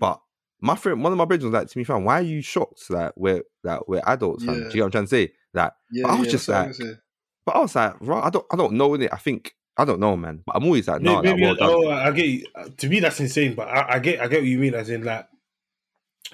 But 0.00 0.20
my 0.60 0.74
friend, 0.76 1.02
one 1.02 1.12
of 1.12 1.18
my 1.18 1.24
brothers 1.24 1.44
was 1.44 1.52
like 1.52 1.68
to 1.68 1.78
me, 1.78 1.84
fam, 1.84 2.04
why 2.04 2.18
are 2.18 2.22
you 2.22 2.42
shocked? 2.42 2.90
Like, 2.90 3.12
we're 3.16 3.42
like 3.62 3.86
we're 3.88 4.02
adults, 4.06 4.44
fam. 4.44 4.54
Do 4.54 4.60
you 4.64 4.70
get 4.70 4.78
what 4.80 4.84
I'm 4.86 4.90
trying 4.92 5.04
to 5.04 5.08
say? 5.08 5.32
Like, 5.54 5.72
Yeah, 5.92 6.06
I 6.08 6.14
was 6.18 6.26
yeah, 6.26 6.30
just 6.32 6.46
that's 6.46 6.48
what 6.48 6.64
I 6.64 6.68
was 6.68 6.80
like- 6.80 6.98
but 7.46 7.56
I 7.56 7.58
was 7.60 7.74
like, 7.76 7.94
right, 8.00 8.24
I 8.24 8.30
don't, 8.30 8.46
I 8.52 8.56
don't 8.56 8.72
know 8.74 8.92
it. 8.94 9.08
I 9.12 9.16
think 9.16 9.54
I 9.78 9.84
don't 9.86 10.00
know, 10.00 10.16
man. 10.16 10.42
But 10.44 10.56
I'm 10.56 10.64
always 10.64 10.86
like, 10.88 11.00
no, 11.00 11.22
maybe, 11.22 11.44
like, 11.46 11.60
well 11.60 11.86
oh, 11.86 11.90
I 11.90 12.10
get 12.10 12.26
you. 12.26 12.46
Uh, 12.54 12.68
To 12.76 12.88
me, 12.88 13.00
that's 13.00 13.20
insane. 13.20 13.54
But 13.54 13.68
I, 13.68 13.94
I 13.94 13.98
get, 14.00 14.20
I 14.20 14.26
get 14.28 14.40
what 14.40 14.46
you 14.48 14.58
mean. 14.58 14.74
As 14.74 14.90
in, 14.90 15.02
like, 15.04 15.26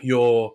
you're, 0.01 0.53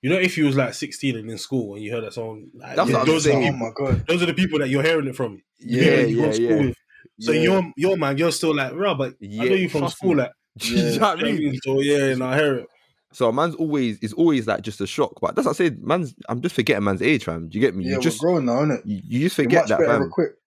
you 0.00 0.10
know, 0.10 0.16
if 0.18 0.36
you 0.36 0.46
was 0.46 0.56
like 0.56 0.74
16 0.74 1.16
and 1.16 1.30
in 1.30 1.38
school 1.38 1.74
and 1.74 1.84
you 1.84 1.92
heard 1.92 2.04
that 2.04 2.14
song, 2.14 2.48
like, 2.54 2.76
That's 2.76 2.90
yeah, 2.90 2.96
what 2.96 3.02
I'm 3.02 3.06
those 3.06 3.26
are 3.26 3.30
the. 3.30 3.36
Oh 3.36 3.40
people. 3.42 3.56
my 3.58 3.70
god. 3.74 4.06
Those 4.08 4.22
are 4.22 4.26
the 4.26 4.34
people 4.34 4.58
that 4.58 4.68
you're 4.68 4.82
hearing 4.82 5.06
it 5.06 5.14
from. 5.16 5.42
Yeah, 5.60 5.82
People 6.04 6.10
you 6.10 6.16
go 6.16 6.24
yeah, 6.26 6.32
school 6.32 6.46
yeah. 6.48 6.62
with. 6.66 6.76
So 7.20 7.32
Yeah. 7.32 7.40
you're, 7.42 7.72
you're 7.76 7.96
man, 7.96 8.18
you're 8.18 8.32
still 8.32 8.54
like, 8.56 8.72
right, 8.74 8.96
but 8.98 9.14
I 9.22 9.26
know 9.48 9.54
you 9.54 9.68
from 9.68 9.88
school, 9.88 10.14
me. 10.14 10.22
like, 10.22 10.32
Do 10.58 10.66
you 10.74 10.76
know 10.76 10.82
I 10.82 10.90
you 10.90 10.98
know 10.98 11.06
what 11.08 11.20
I 11.20 11.22
mean? 11.24 11.38
mean? 11.50 11.60
so 11.62 11.80
yeah, 11.80 12.04
and 12.06 12.24
I 12.24 12.36
hear 12.38 12.54
it. 12.56 12.66
So 13.12 13.28
a 13.28 13.32
man's 13.32 13.54
always 13.54 13.98
is 14.00 14.12
always 14.12 14.46
like 14.46 14.62
just 14.62 14.80
a 14.80 14.86
shock. 14.86 15.20
But 15.20 15.34
that's 15.34 15.46
what 15.46 15.52
I 15.54 15.58
said. 15.58 15.82
Man's 15.82 16.14
I'm 16.28 16.40
just 16.40 16.54
forgetting 16.54 16.84
man's 16.84 17.02
age, 17.02 17.24
fam. 17.24 17.48
Do 17.48 17.58
you 17.58 17.64
get 17.64 17.74
me? 17.74 17.84
Yeah, 17.84 17.96
you 17.96 18.00
just 18.00 18.22
we're 18.22 18.28
growing 18.30 18.46
now, 18.46 18.60
innit? 18.64 18.82
you, 18.84 19.00
you 19.06 19.20
just 19.20 19.38
We're 19.38 19.44
forget 19.44 19.62
much 19.62 19.78
that, 19.78 19.86
fam. 19.86 20.02
equipped. 20.02 20.38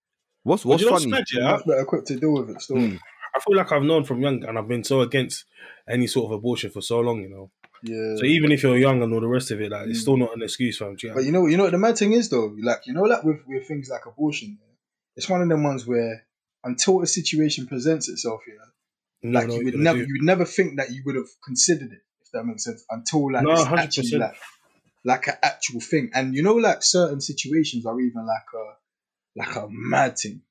What's 0.44 0.66
what's 0.66 0.84
you 0.84 0.90
funny? 0.90 1.08
mad, 1.08 1.24
We're 1.34 1.42
yeah? 1.42 1.52
much 1.52 1.66
better 1.66 1.82
equipped 1.82 2.08
to 2.08 2.20
deal 2.20 2.34
with 2.34 2.50
it 2.50 2.62
still. 2.62 2.78
Mm. 2.78 3.00
I 3.36 3.40
feel 3.40 3.58
like 3.58 3.72
I've 3.72 3.84
known 3.84 4.04
from 4.04 4.22
young, 4.22 4.44
and 4.46 4.58
I've 4.58 4.68
been 4.68 4.84
so 4.84 5.02
against 5.02 5.46
any 5.90 6.08
sort 6.08 6.26
of 6.26 6.32
abortion 6.32 6.72
for 6.72 6.82
so 6.82 7.00
long, 7.02 7.22
you 7.22 7.30
know. 7.30 7.52
Yeah. 7.84 8.16
So 8.18 8.26
even 8.26 8.52
if 8.52 8.64
you're 8.64 8.78
young 8.78 9.04
and 9.04 9.14
all 9.14 9.20
the 9.22 9.28
rest 9.28 9.52
of 9.52 9.60
it, 9.62 9.72
like, 9.72 9.88
it's 9.88 10.00
Mm. 10.00 10.02
still 10.02 10.18
not 10.18 10.36
an 10.36 10.42
excuse, 10.44 10.78
fam. 10.78 10.96
Do 10.96 11.06
you 11.08 11.10
know? 11.10 11.16
But 11.16 11.26
you 11.26 11.32
know, 11.32 11.46
you 11.48 11.58
know 11.58 11.64
what 11.64 11.72
the 11.74 11.78
mad 11.78 11.98
thing 11.98 12.14
is 12.14 12.30
though. 12.30 12.56
Like 12.62 12.88
you 12.88 12.94
know, 12.94 13.02
like 13.04 13.24
with, 13.24 13.40
with 13.48 13.68
things 13.68 13.90
like 13.92 14.06
abortion, 14.06 14.58
yeah, 14.62 14.74
it's 15.16 15.30
one 15.30 15.42
of 15.42 15.50
them 15.50 15.64
ones 15.64 15.86
where 15.86 16.26
until 16.64 17.02
a 17.02 17.08
situation 17.08 17.68
presents 17.68 18.08
itself, 18.10 18.42
yeah, 18.48 18.54
You 19.22 19.30
know, 19.32 19.40
like 19.40 19.48
know 19.50 19.56
you 19.60 19.66
would 19.66 19.76
never, 19.76 19.98
do. 20.00 20.06
you 20.06 20.14
would 20.20 20.26
never 20.26 20.46
think 20.46 20.78
that 20.78 20.92
you 20.92 21.02
would 21.06 21.16
have 21.16 21.28
considered 21.44 21.92
it, 21.92 22.00
if 22.00 22.05
that 22.36 22.46
makes 22.46 22.64
sense, 22.66 22.86
until 22.92 23.32
like 23.32 23.44
No, 23.44 23.52
it's 23.54 23.62
100%. 23.66 23.80
actually 23.80 24.20
like 24.20 24.36
like 25.04 25.28
an 25.28 25.36
actual 25.44 25.82
thing. 25.82 26.12
And 26.14 26.36
you 26.36 26.44
know, 26.44 26.56
like 26.56 26.84
certain 26.84 27.22
situations 27.22 27.86
are 27.86 28.00
even 28.00 28.26
like 28.26 28.46
a 28.54 28.66
like 29.40 29.56
a 29.56 29.68
mad 29.70 30.18
thing. 30.18 30.42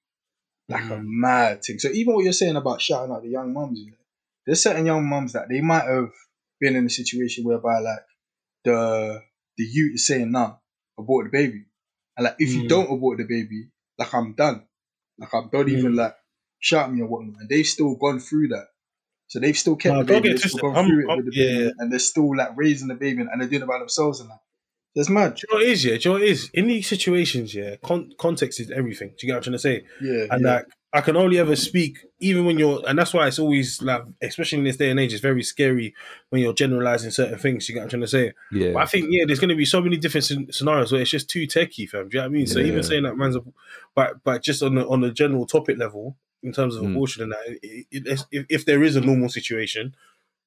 like 0.69 0.85
a 0.91 0.95
Mm. 0.97 1.05
mad 1.05 1.63
thing. 1.65 1.79
So 1.79 1.89
even 1.91 2.15
what 2.15 2.25
you're 2.25 2.33
saying 2.33 2.57
about 2.57 2.81
shouting 2.81 3.13
out 3.15 3.23
the 3.23 3.29
young 3.29 3.53
mums, 3.53 3.79
yeah, 3.85 3.93
there's 4.47 4.63
certain 4.63 4.87
young 4.87 5.07
mums 5.07 5.35
that 5.35 5.49
they 5.49 5.61
might 5.61 5.85
have 5.85 6.11
been 6.61 6.75
in 6.77 6.87
a 6.87 6.91
situation 6.91 7.45
whereby 7.45 7.81
like 7.81 8.05
the 8.65 9.23
the 9.59 9.65
youth 9.65 9.95
is 9.97 10.07
saying, 10.07 10.31
"Nah, 10.33 10.57
abort 10.99 11.27
the 11.27 11.31
baby," 11.31 11.67
and 12.17 12.25
like 12.25 12.37
if 12.39 12.55
you 12.55 12.65
Mm. 12.65 12.69
don't 12.69 12.91
abort 12.93 13.19
the 13.19 13.25
baby, 13.25 13.69
like 13.99 14.13
I'm 14.15 14.35
done, 14.35 14.67
like 15.19 15.35
I'm 15.35 15.49
don't 15.51 15.69
even 15.69 15.93
Mm. 15.93 15.97
like 15.97 16.17
shout 16.61 16.93
me 16.93 17.03
or 17.03 17.07
whatnot, 17.09 17.41
and 17.41 17.49
they've 17.49 17.67
still 17.67 17.95
gone 17.97 18.21
through 18.21 18.49
that. 18.49 18.69
So 19.35 19.41
they've 19.41 19.59
still 19.59 19.75
kept 19.75 19.93
No, 19.95 20.03
the 20.05 20.13
baby, 20.13 20.29
get 20.29 20.35
they've 20.43 20.51
still 20.51 20.61
twisted. 20.61 20.61
gone 20.63 20.77
I'm- 20.77 20.87
through 20.87 21.05
it 21.05 21.09
I'm- 21.11 21.17
with 21.17 21.27
the 21.27 21.31
baby, 21.33 21.65
yeah. 21.65 21.71
and 21.79 21.91
they're 21.91 21.99
still 21.99 22.37
like 22.37 22.51
raising 22.55 22.87
the 22.87 22.95
baby 22.95 23.23
and 23.23 23.41
they're 23.41 23.49
doing 23.49 23.63
it 23.63 23.67
by 23.69 23.81
themselves 23.81 24.21
and 24.21 24.31
that. 24.31 24.39
That's 24.95 25.11
mad. 25.11 25.35
Do 25.35 25.41
you 25.43 25.53
know 25.53 25.59
what 25.61 25.67
it 25.69 25.73
is, 25.73 25.85
yeah? 25.85 25.95
Do 25.97 25.99
you 25.99 26.05
know 26.05 26.13
what 26.13 26.23
it 26.23 26.29
is? 26.31 26.51
In 26.55 26.69
these 26.69 26.87
situations, 26.87 27.53
yeah, 27.53 27.75
con- 27.83 28.13
context 28.17 28.61
is 28.61 28.71
everything. 28.71 29.09
Do 29.09 29.27
you 29.27 29.27
get 29.27 29.33
what 29.33 29.37
I'm 29.39 29.43
trying 29.43 29.53
to 29.55 29.59
say? 29.59 29.85
Yeah, 30.01 30.27
And 30.31 30.43
yeah. 30.45 30.55
like, 30.55 30.67
I 30.93 31.01
can 31.01 31.17
only 31.17 31.41
ever 31.41 31.57
speak, 31.57 31.99
even 32.21 32.45
when 32.45 32.57
you're, 32.61 32.81
and 32.87 32.97
that's 32.97 33.13
why 33.13 33.27
it's 33.27 33.41
always 33.41 33.83
like, 33.83 34.03
especially 34.23 34.59
in 34.59 34.65
this 34.65 34.77
day 34.77 34.91
and 34.91 35.01
age, 35.01 35.13
it's 35.13 35.21
very 35.21 35.43
scary 35.43 35.93
when 36.31 36.41
you're 36.41 36.53
generalizing 36.53 37.11
certain 37.11 37.37
things. 37.37 37.69
You 37.69 37.75
get 37.75 37.81
what 37.81 37.85
I'm 37.87 37.91
trying 37.91 38.03
to 38.03 38.07
say? 38.07 38.33
Yeah. 38.53 38.75
But 38.75 38.83
I 38.85 38.87
think, 38.87 39.09
yeah, 39.11 39.25
there's 39.27 39.41
going 39.41 39.49
to 39.49 39.57
be 39.57 39.65
so 39.65 39.81
many 39.81 39.97
different 39.97 40.27
scen- 40.27 40.55
scenarios 40.55 40.93
where 40.93 41.01
it's 41.01 41.11
just 41.11 41.29
too 41.29 41.49
techie, 41.49 41.89
fam. 41.89 42.09
Do 42.09 42.19
you 42.19 42.21
know 42.23 42.29
what 42.29 42.35
I 42.35 42.39
mean? 42.39 42.47
So 42.47 42.61
Yeah. 42.61 42.67
even 42.67 42.85
saying 42.85 43.03
that 43.03 43.17
man's, 43.17 43.35
a, 43.35 43.41
but 43.97 44.23
but 44.23 44.45
just 44.45 44.63
on 44.63 44.77
the 44.77 44.87
on 44.87 45.01
the 45.01 45.11
general 45.11 45.45
topic 45.47 45.77
level, 45.79 46.17
in 46.45 46.53
terms 46.53 46.77
of 46.77 46.83
Mm. 46.85 46.93
abortion 46.93 47.23
and 47.25 47.33
that, 47.33 47.59
it, 47.63 47.87
it, 47.91 48.25
if, 48.31 48.47
if 48.49 48.65
there 48.67 48.83
is 48.85 48.95
a 48.97 49.01
normal 49.01 49.29
situation, 49.29 49.95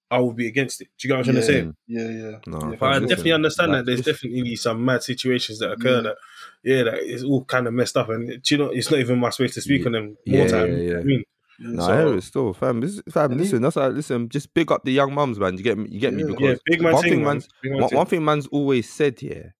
I 0.10 0.20
would 0.20 0.38
be 0.38 0.48
against 0.48 0.80
it. 0.80 0.88
Do 0.98 1.08
you 1.08 1.10
get 1.14 1.18
what 1.18 1.28
I'm 1.28 1.34
trying 1.34 1.45
to 1.45 1.54
Yeah. 1.54 1.62
say? 1.62 1.74
yeah, 1.88 2.30
yeah. 2.32 2.38
No, 2.48 2.72
Yeah, 2.72 2.78
But 2.80 2.86
I 2.86 2.93
listen, 2.93 3.10
definitely 3.10 3.32
understand 3.34 3.72
like, 3.74 3.80
that 3.80 3.86
there's 3.88 4.04
this- 4.04 4.16
definitely 4.22 4.56
some 4.56 4.86
mad 4.86 5.04
situations 5.04 5.60
that 5.60 5.72
occur 5.74 5.95
Yeah. 5.98 6.02
that, 6.02 6.16
yeah, 6.64 6.84
that 6.84 7.00
is 7.00 7.24
all 7.26 7.43
kind 7.43 7.68
of 7.68 7.74
messed 7.74 7.98
up. 7.98 8.08
And 8.10 8.41
do 8.41 8.56
you 8.56 8.58
know, 8.58 8.70
it's 8.70 8.89
not 8.89 9.02
even 9.02 9.20
my 9.20 9.32
space 9.32 9.54
to 9.56 9.62
speak 9.62 9.82
Yeah. 9.82 9.86
on 9.88 9.91
them 9.91 10.06
more 10.26 10.39
Yeah, 10.45 10.48
time. 10.48 10.72
yeah, 10.72 10.78
you 10.78 10.88
know 10.88 10.93
yeah. 10.93 11.00
I 11.00 11.04
mean, 11.04 11.24
No, 11.60 11.82
So- 11.84 11.91
I 11.91 12.06
hear 12.06 12.18
it 12.18 12.22
still, 12.22 12.54
fam. 12.54 12.82
This, 12.82 13.02
fam, 13.10 13.32
And 13.32 13.41
listen, 13.41 13.64
that's 13.64 13.76
like, 13.76 13.93
listen, 13.93 14.30
just 14.30 14.54
big 14.54 14.72
up 14.72 14.84
the 14.86 14.91
young 14.91 15.12
mums, 15.16 15.39
man. 15.39 15.58
You 15.58 15.64
get 15.64 15.76
me? 15.80 15.89
You 15.89 16.00
get 16.00 16.14
me? 16.14 16.22
Yeah. 16.22 16.28
Because 16.30 16.41
yeah, 16.41 16.56
big 16.78 16.82
one 16.84 16.93
thing, 17.02 17.10
thing, 17.12 17.24
man. 17.24 17.34
man's 17.34 17.48
Big 17.64 17.72
man 17.72 17.82
one, 17.82 17.89
thing. 17.89 17.98
one 17.98 18.06
thing 18.08 18.24
man's 18.26 18.48
always 18.48 18.88
said 18.88 19.20
here 19.20 19.56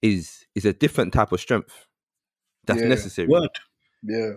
is 0.00 0.46
is 0.54 0.64
a 0.64 0.72
different 0.72 1.12
type 1.12 1.30
of 1.32 1.38
strength 1.40 1.86
that's 2.66 2.80
Yeah. 2.80 2.88
necessary. 2.88 3.28
Word. 3.28 3.50
Yeah. 4.02 4.32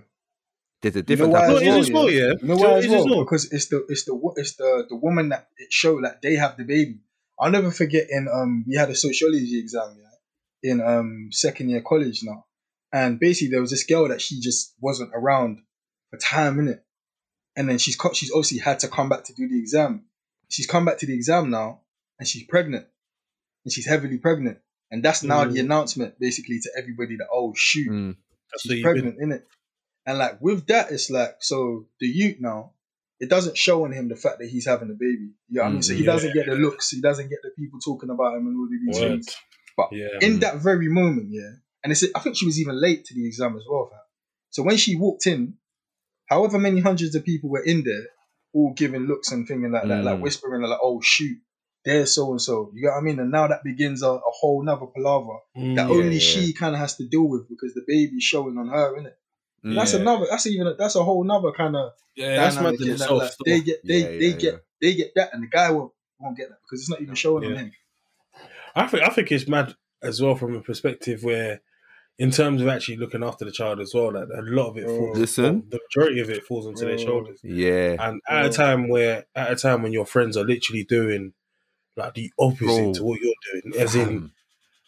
There's 0.86 0.96
a 0.98 1.00
You 1.00 1.16
know 1.18 1.28
different 1.28 1.34
why 1.34 1.40
type 1.40 1.50
No, 1.50 1.56
of 1.58 1.64
it 1.64 1.68
as 1.80 1.92
well, 1.92 2.10
is 2.10 2.20
yeah. 2.20 2.34
You 2.42 2.48
know 2.48 2.56
why 2.58 2.78
as 2.78 2.84
it 2.84 2.88
is 2.88 2.94
as 2.94 3.06
well? 3.06 3.16
well? 3.16 3.26
Because 3.26 3.52
it's 3.52 3.68
the 3.70 3.86
it's 3.90 4.06
the 4.06 4.34
it's 4.36 4.56
the 4.56 4.86
the 4.90 4.96
woman 4.96 5.30
that 5.30 5.50
it 5.58 5.74
showed 5.74 6.04
that 6.04 6.22
they 6.22 6.36
have 6.36 6.58
the 6.58 6.64
baby. 6.64 7.00
I'll 7.40 7.52
never 7.52 7.72
forget 7.72 8.08
in 8.10 8.28
um 8.32 8.64
we 8.68 8.76
had 8.76 8.90
a 8.90 8.96
sociology 8.96 9.60
exam 9.60 9.98
yeah 10.00 10.72
in 10.72 10.82
um 10.82 11.30
second 11.32 11.70
year 11.70 11.82
college 11.82 12.22
now, 12.24 12.46
and 12.94 13.20
basically 13.20 13.50
there 13.52 13.62
was 13.62 13.72
this 13.72 13.84
girl 13.86 14.08
that 14.10 14.22
she 14.22 14.40
just 14.40 14.74
wasn't 14.80 15.12
around 15.14 15.60
for 16.12 16.18
time 16.18 16.60
in 16.60 16.68
it, 16.68 16.86
and 17.56 17.68
then 17.68 17.78
she's 17.80 17.96
co- 17.96 18.14
she's 18.14 18.32
obviously 18.32 18.60
had 18.60 18.80
to 18.82 18.88
come 18.88 19.10
back 19.10 19.24
to 19.26 19.34
do 19.34 19.48
the 19.50 19.58
exam. 19.60 20.06
She's 20.50 20.68
come 20.68 20.86
back 20.86 21.00
to 21.00 21.08
the 21.08 21.14
exam 21.16 21.50
now, 21.50 21.82
and 22.20 22.28
she's 22.28 22.44
pregnant, 22.44 22.86
and 23.64 23.74
she's 23.74 23.88
heavily 23.88 24.20
pregnant, 24.20 24.60
and 24.92 25.04
that's 25.04 25.24
now 25.24 25.46
the 25.46 25.58
Mm. 25.58 25.66
announcement 25.66 26.20
basically 26.20 26.60
to 26.60 26.70
everybody 26.78 27.18
that 27.18 27.28
oh 27.34 27.54
shoot 27.56 27.92
Mm, 27.92 28.16
That's 28.52 28.62
she's 28.62 28.84
what 28.84 28.94
pregnant, 28.94 29.18
in 29.20 29.32
it. 29.32 29.48
And 30.06 30.18
like 30.18 30.40
with 30.42 30.68
that, 30.68 30.92
it's 30.92 31.10
like 31.10 31.38
so 31.40 31.88
the 32.00 32.08
youth 32.08 32.38
now, 32.40 32.72
it 33.20 33.30
doesn't 33.30 33.58
show 33.58 33.86
on 33.86 33.92
him 33.92 34.08
the 34.10 34.16
fact 34.16 34.40
that 34.40 34.50
he's 34.50 34.68
having 34.68 34.90
a 34.90 34.94
baby. 34.94 35.32
You 35.50 35.60
know 35.60 35.62
what 35.64 35.68
I 35.70 35.72
mean? 35.74 35.82
So 35.82 35.94
he 35.94 36.02
Mm, 36.02 36.06
yeah. 36.06 36.12
doesn't 36.12 36.34
get 36.34 36.46
the 36.48 36.56
looks, 36.56 36.90
he 36.92 37.02
doesn't 37.02 37.30
get 37.30 37.40
the 37.44 37.52
people 37.58 37.80
talking 37.80 38.10
about 38.10 38.36
him 38.36 38.48
and 38.48 38.58
all 38.58 38.66
of 38.66 38.70
these 38.72 39.00
Word. 39.00 39.12
things. 39.14 39.36
But 39.78 39.90
Yeah. 39.94 40.20
in 40.22 40.40
that 40.40 40.58
very 40.58 40.90
moment, 40.90 41.28
yeah, 41.32 41.52
and 41.84 41.92
it's 41.92 42.04
I 42.16 42.20
think 42.20 42.38
she 42.38 42.46
was 42.46 42.60
even 42.60 42.80
late 42.80 43.06
to 43.06 43.14
the 43.16 43.26
exam 43.26 43.56
as 43.58 43.64
well. 43.70 43.88
Fam. 43.90 44.00
So 44.52 44.64
when 44.64 44.78
she 44.78 44.96
walked 44.96 45.28
in, 45.28 45.56
however 46.28 46.58
many 46.60 46.80
hundreds 46.82 47.16
of 47.16 47.26
people 47.26 47.50
were 47.50 47.64
in 47.64 47.84
there, 47.84 48.06
all 48.54 48.74
giving 48.74 49.02
looks 49.08 49.32
and 49.32 49.48
thinking 49.48 49.72
like 49.72 49.88
that, 49.88 50.04
like 50.04 50.18
Mm. 50.18 50.22
whispering 50.22 50.62
like, 50.62 50.80
"Oh 50.82 51.02
shoot, 51.02 51.40
there's 51.84 52.14
so 52.16 52.32
and 52.32 52.42
so." 52.42 52.72
You 52.74 52.84
get 52.84 52.92
what 52.92 52.98
I 53.00 53.02
mean? 53.02 53.20
And 53.20 53.32
now 53.32 53.48
that 53.48 53.64
begins 53.64 54.02
a, 54.02 54.10
a 54.12 54.22
whole 54.40 54.64
nother 54.64 54.86
palaver 54.88 55.40
Mm, 55.58 55.76
that 55.76 55.88
Yeah, 55.90 55.94
only 55.96 56.20
she 56.20 56.54
kind 56.54 56.74
of 56.76 56.80
has 56.80 56.96
to 56.98 57.08
deal 57.08 57.28
with 57.28 57.50
because 57.50 57.74
the 57.74 57.84
baby's 57.86 58.24
showing 58.24 58.58
on 58.58 58.70
her, 58.70 58.94
innit? 59.00 59.14
Mm. 59.66 59.76
That's 59.76 59.94
another. 59.94 60.28
That's 60.30 60.46
even. 60.48 60.68
A, 60.68 60.74
that's 60.76 60.96
a 60.96 61.04
whole 61.04 61.24
nother 61.24 61.52
kind 61.52 61.76
of. 61.76 61.92
yeah, 62.16 62.36
that's 62.38 62.56
mad 62.58 62.76
in 62.76 62.98
that, 62.98 63.12
like, 63.12 63.32
they 63.46 63.62
get. 63.62 63.86
They 63.86 64.00
Yeah, 64.00 64.08
they 64.08 64.18
yeah, 64.28 64.32
get. 64.38 64.54
yeah. 64.54 64.60
They 64.82 64.94
get 64.96 65.12
that, 65.16 65.34
and 65.34 65.44
the 65.44 65.48
guy 65.48 65.72
won't 65.72 65.92
won't 66.20 66.38
get 66.38 66.50
that 66.50 66.60
because 66.64 66.82
it's 66.82 66.90
not 66.90 67.02
even 67.02 67.16
showing 67.16 67.46
on 67.46 67.52
Yeah. 67.52 67.58
him. 67.60 67.72
I 68.76 68.88
think 68.88 69.04
I 69.04 69.10
think 69.10 69.32
it's 69.32 69.48
mad 69.48 69.76
as 70.04 70.22
well 70.22 70.36
from 70.36 70.56
a 70.56 70.62
perspective 70.62 71.24
where, 71.24 71.62
in 72.20 72.32
terms 72.32 72.62
of 72.62 72.68
actually 72.68 72.98
looking 72.98 73.24
after 73.24 73.44
the 73.46 73.52
child 73.52 73.80
as 73.80 73.94
well, 73.94 74.12
that 74.12 74.28
a 74.30 74.42
lot 74.44 74.70
of 74.70 74.78
it 74.78 74.86
Oh, 74.88 74.98
falls. 74.98 75.18
listen. 75.18 75.64
the 75.70 75.80
majority 75.90 76.20
of 76.22 76.30
it 76.30 76.44
falls 76.46 76.68
onto 76.68 76.86
their 76.86 76.96
Oh. 76.96 76.98
shoulders. 76.98 77.40
Yeah. 77.44 77.96
And 78.00 78.22
at 78.30 78.46
a 78.46 78.50
time 78.50 78.88
where, 78.90 79.26
at 79.36 79.52
a 79.52 79.56
time 79.56 79.82
when 79.82 79.94
your 79.94 80.06
friends 80.06 80.38
are 80.38 80.44
literally 80.46 80.84
doing 80.84 81.34
like 81.98 82.14
the 82.14 82.32
opposite 82.38 82.66
Bro. 82.66 82.94
to 82.96 83.04
what 83.06 83.20
you're 83.22 83.34
doing, 83.64 83.82
as 83.82 83.96
in 83.96 84.32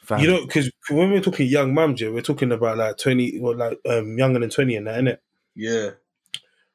Fam. 0.07 0.21
You 0.21 0.27
know, 0.27 0.45
because 0.45 0.71
when 0.89 1.11
we're 1.11 1.19
talking 1.19 1.47
young 1.47 1.73
mums, 1.73 1.99
yeah, 1.99 2.09
we're 2.09 2.21
talking 2.21 2.53
about 2.53 2.77
like 2.77 2.97
twenty 2.97 3.39
or 3.39 3.53
like 3.55 3.77
um 3.85 4.17
younger 4.17 4.39
than 4.39 4.49
twenty 4.49 4.77
and 4.77 4.87
that, 4.87 5.03
innit? 5.03 5.17
Yeah. 5.53 5.89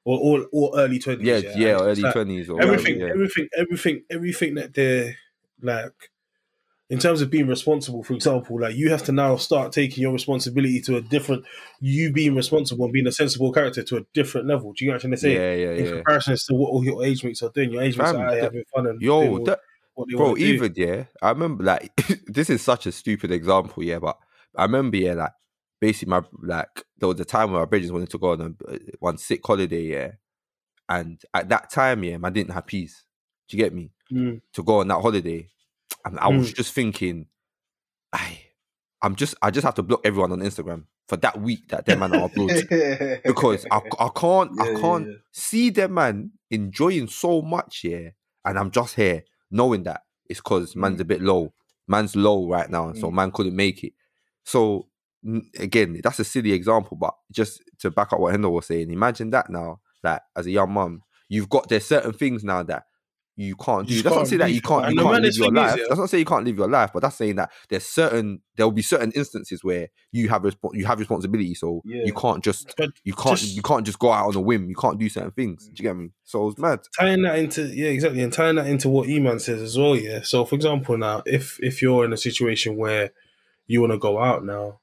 Or 0.04 0.18
or, 0.18 0.46
or 0.52 0.78
early 0.78 0.98
twenties. 0.98 1.26
yeah, 1.26 1.38
yeah, 1.38 1.52
yeah, 1.56 1.80
early 1.80 2.02
twenties 2.02 2.50
or 2.50 2.60
everything, 2.60 3.00
yeah. 3.00 3.06
everything, 3.06 3.48
everything, 3.56 4.02
everything 4.10 4.54
that 4.56 4.74
they're 4.74 5.16
like. 5.62 6.10
In 6.90 6.98
terms 6.98 7.22
of 7.22 7.30
being 7.30 7.46
responsible, 7.46 8.04
for 8.04 8.12
example, 8.12 8.60
like 8.60 8.76
you 8.76 8.90
have 8.90 9.02
to 9.04 9.12
now 9.12 9.36
start 9.36 9.72
taking 9.72 10.02
your 10.02 10.12
responsibility 10.12 10.82
to 10.82 10.96
a 10.96 11.00
different, 11.00 11.46
you 11.80 12.12
being 12.12 12.34
responsible 12.34 12.84
and 12.84 12.92
being 12.92 13.06
a 13.06 13.12
sensible 13.12 13.50
character 13.50 13.82
to 13.82 13.96
a 13.96 14.04
different 14.12 14.46
level. 14.46 14.74
Do 14.74 14.84
you 14.84 14.92
actually 14.92 15.16
say? 15.16 15.32
Yeah, 15.32 15.54
yeah, 15.54 15.70
yeah. 15.70 15.78
In 15.78 15.84
yeah. 15.86 15.90
comparison 15.92 16.36
to 16.48 16.54
what 16.54 16.68
all 16.68 16.84
your 16.84 17.02
age 17.02 17.24
mates 17.24 17.42
are 17.42 17.48
doing, 17.48 17.72
your 17.72 17.80
age 17.80 17.96
mates 17.96 18.10
Fam, 18.10 18.20
are 18.20 18.34
that- 18.34 18.42
having 18.42 18.64
fun 18.74 18.86
and 18.88 19.00
doing 19.00 19.22
Yo, 19.22 19.22
that, 19.22 19.30
what 19.30 19.60
bro, 19.96 20.36
even 20.36 20.72
yeah, 20.76 21.04
I 21.20 21.30
remember 21.30 21.64
like 21.64 21.94
this 22.26 22.50
is 22.50 22.62
such 22.62 22.86
a 22.86 22.92
stupid 22.92 23.30
example, 23.30 23.82
yeah, 23.82 23.98
but 23.98 24.18
I 24.56 24.64
remember 24.64 24.96
yeah, 24.96 25.14
like 25.14 25.32
basically 25.80 26.10
my 26.10 26.22
like 26.42 26.84
there 26.98 27.08
was 27.08 27.20
a 27.20 27.24
time 27.24 27.52
where 27.52 27.60
our 27.60 27.66
bridges 27.66 27.92
wanted 27.92 28.10
to 28.10 28.18
go 28.18 28.32
on 28.32 28.56
a, 28.68 28.78
one 28.98 29.18
sick 29.18 29.40
holiday, 29.44 29.82
yeah, 29.82 30.12
and 30.88 31.20
at 31.34 31.48
that 31.48 31.70
time, 31.70 32.04
yeah, 32.04 32.16
man 32.18 32.32
didn't 32.32 32.54
have 32.54 32.66
peace. 32.66 33.04
Do 33.48 33.56
you 33.56 33.62
get 33.62 33.74
me? 33.74 33.90
Mm. 34.12 34.40
To 34.54 34.62
go 34.62 34.80
on 34.80 34.88
that 34.88 35.00
holiday, 35.00 35.48
and 36.04 36.18
I 36.18 36.28
was 36.28 36.52
Mm. 36.52 36.56
just 36.56 36.72
thinking, 36.72 37.26
I, 38.12 38.40
I'm 39.02 39.16
just 39.16 39.34
I 39.42 39.50
just 39.50 39.64
have 39.64 39.74
to 39.74 39.82
block 39.82 40.00
everyone 40.04 40.32
on 40.32 40.40
Instagram 40.40 40.84
for 41.08 41.16
that 41.18 41.40
week 41.40 41.68
that 41.68 41.86
them 41.86 41.98
man 42.00 42.12
are 42.12 42.24
abroad 42.24 42.50
because 43.26 43.66
I, 43.70 43.82
I 43.98 44.08
can't 44.14 44.50
Yeah, 44.54 44.70
I 44.76 44.80
can't 44.80 45.08
yeah. 45.08 45.14
see 45.32 45.70
them 45.70 45.94
man 45.94 46.32
enjoying 46.50 47.08
so 47.08 47.42
much 47.42 47.78
here, 47.80 48.14
and 48.44 48.58
I'm 48.58 48.70
just 48.70 48.94
here 48.94 49.24
knowing 49.52 49.84
that 49.84 50.02
it's 50.28 50.40
because 50.40 50.74
man's 50.74 51.00
a 51.00 51.04
bit 51.04 51.22
low. 51.22 51.52
Man's 51.86 52.16
low 52.16 52.48
right 52.48 52.68
now, 52.70 52.92
so 52.94 53.10
Mm. 53.10 53.14
man 53.14 53.30
couldn't 53.30 53.54
make 53.56 53.84
it. 53.84 53.92
So 54.44 54.88
again, 55.58 56.00
that's 56.02 56.18
a 56.18 56.24
silly 56.24 56.52
example, 56.52 56.96
but 56.96 57.14
just 57.30 57.62
to 57.80 57.90
back 57.90 58.12
up 58.12 58.18
what 58.18 58.34
Hendo 58.34 58.50
was 58.50 58.66
saying, 58.66 58.90
imagine 58.90 59.30
that 59.30 59.50
now, 59.50 59.80
that 60.02 60.22
as 60.34 60.46
a 60.46 60.50
young 60.50 60.72
mum, 60.72 61.02
you've 61.28 61.48
got 61.48 61.68
there's 61.68 61.84
certain 61.86 62.12
things 62.12 62.42
now 62.42 62.62
that 62.64 62.84
you 63.34 63.56
can't 63.56 63.88
do. 63.88 63.94
You 63.94 64.02
that's 64.02 64.14
not 64.14 64.28
saying 64.28 64.40
that 64.40 64.52
you 64.52 64.60
can't 64.60 64.92
you 64.92 65.00
can't 65.00 65.22
live 65.22 65.34
your 65.36 65.46
is, 65.48 65.52
life. 65.52 65.76
yeah- 65.78 65.84
That's 65.88 65.98
not 66.00 66.10
saying 66.10 66.20
you 66.20 66.26
can't 66.26 66.44
live 66.44 66.56
your 66.58 66.68
life, 66.68 66.90
but 66.92 67.00
that's 67.00 67.16
saying 67.16 67.36
that 67.36 67.50
there's 67.70 67.84
certain 67.86 68.42
there 68.56 68.66
will 68.66 68.72
be 68.72 68.82
certain 68.82 69.10
instances 69.12 69.64
where 69.64 69.88
you 70.12 70.28
have 70.28 70.42
resp- 70.42 70.74
you 70.74 70.84
have 70.84 70.98
responsibility, 70.98 71.54
so 71.54 71.80
Yeah. 71.86 72.02
you 72.04 72.12
can't 72.12 72.44
just 72.44 72.74
But 72.76 72.90
you 73.04 73.14
can't 73.14 73.38
Just- 73.38 73.56
you 73.56 73.62
can't 73.62 73.86
just 73.86 73.98
go 73.98 74.12
out 74.12 74.28
on 74.28 74.36
a 74.36 74.40
whim. 74.40 74.68
You 74.68 74.76
can't 74.76 74.98
do 74.98 75.08
certain 75.08 75.30
things. 75.30 75.66
Do 75.66 75.72
you 75.76 75.82
get 75.88 75.96
me? 75.96 76.10
So 76.24 76.48
it's 76.48 76.58
mad. 76.58 76.80
tying 76.98 77.22
that 77.22 77.38
into 77.38 77.62
yeah 77.68 77.88
exactly 77.88 78.22
and 78.22 78.32
tying 78.32 78.56
that 78.56 78.66
into 78.66 78.88
what 78.90 79.08
Eman 79.08 79.40
says 79.40 79.60
as 79.62 79.78
well 79.78 79.96
yeah 79.96 80.20
so 80.22 80.44
for 80.44 80.54
example 80.54 80.96
now 80.98 81.22
if 81.26 81.58
if 81.62 81.80
you're 81.82 82.04
in 82.04 82.12
a 82.12 82.16
situation 82.18 82.76
where 82.76 83.12
you 83.66 83.80
want 83.80 83.92
to 83.92 83.98
go 83.98 84.18
out 84.20 84.44
now 84.44 84.80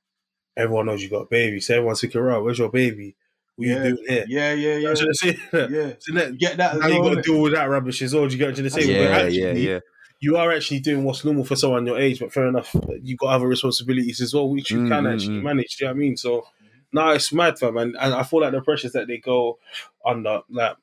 everyone 0.58 0.88
knows 0.88 1.02
you 1.04 1.10
got 1.10 1.22
a 1.24 1.26
baby 1.30 1.60
so 1.60 1.76
everyone's 1.76 2.02
thinking 2.02 2.22
right 2.22 2.40
where's 2.40 2.60
your 2.60 2.70
baby 2.70 3.16
what 3.60 3.68
Yeah. 3.68 3.84
you 3.84 3.96
doing 3.96 4.06
here 4.08 4.26
Yeah, 4.28 4.54
yeah, 4.54 4.76
You 4.76 4.84
know 4.84 4.90
yeah. 4.90 4.90
what 4.90 5.02
I'm 5.02 5.08
to 5.08 5.14
say? 5.14 5.38
Yeah. 5.70 5.94
so 6.00 6.14
that, 6.14 6.38
get 6.38 6.58
that 6.58 6.76
as 6.76 6.80
now 6.82 6.88
you 6.88 7.02
got 7.04 7.16
to 7.16 7.22
deal 7.22 7.42
with 7.42 7.54
that 7.54 7.66
rubbish 7.70 8.02
as 8.02 8.14
well 8.14 8.28
do 8.28 8.34
you 8.34 8.38
get 8.40 8.46
what 8.46 8.50
I'm 8.50 8.56
trying 8.56 8.64
to 8.66 8.70
say 8.72 8.94
Yeah, 8.94 9.00
Yeah, 9.10 9.18
actually, 9.18 9.42
yeah, 9.42 9.70
yeah. 9.74 9.80
you 10.20 10.38
are 10.38 10.52
actually 10.52 10.80
doing 10.80 11.04
what's 11.04 11.24
normal 11.26 11.46
for 11.46 11.56
someone 11.56 11.86
your 11.86 12.00
age 12.00 12.20
but 12.20 12.32
fair 12.34 12.48
enough 12.48 12.76
you 13.02 13.16
got 13.18 13.28
other 13.36 13.48
responsibilities 13.48 14.22
as 14.22 14.34
well 14.34 14.50
which 14.50 14.72
you 14.72 14.80
Mm, 14.80 14.88
can 14.90 15.04
mm, 15.06 15.14
actually 15.14 15.40
mm. 15.40 15.44
manage 15.44 15.78
do 15.78 15.86
you 15.86 15.88
know 15.90 15.94
what 15.94 15.98
I 15.98 16.00
mean 16.00 16.18
so 16.18 16.48
no 16.92 17.10
it's 17.12 17.32
mad 17.34 17.60
fam 17.60 17.78
and, 17.78 17.96
and 18.00 18.14
I 18.14 18.24
feel 18.24 18.42
like 18.42 18.52
the 18.52 18.62
pressures 18.62 18.94
that 18.94 19.08
they 19.08 19.18
go 19.18 19.60
under 20.06 20.42
like 20.50 20.76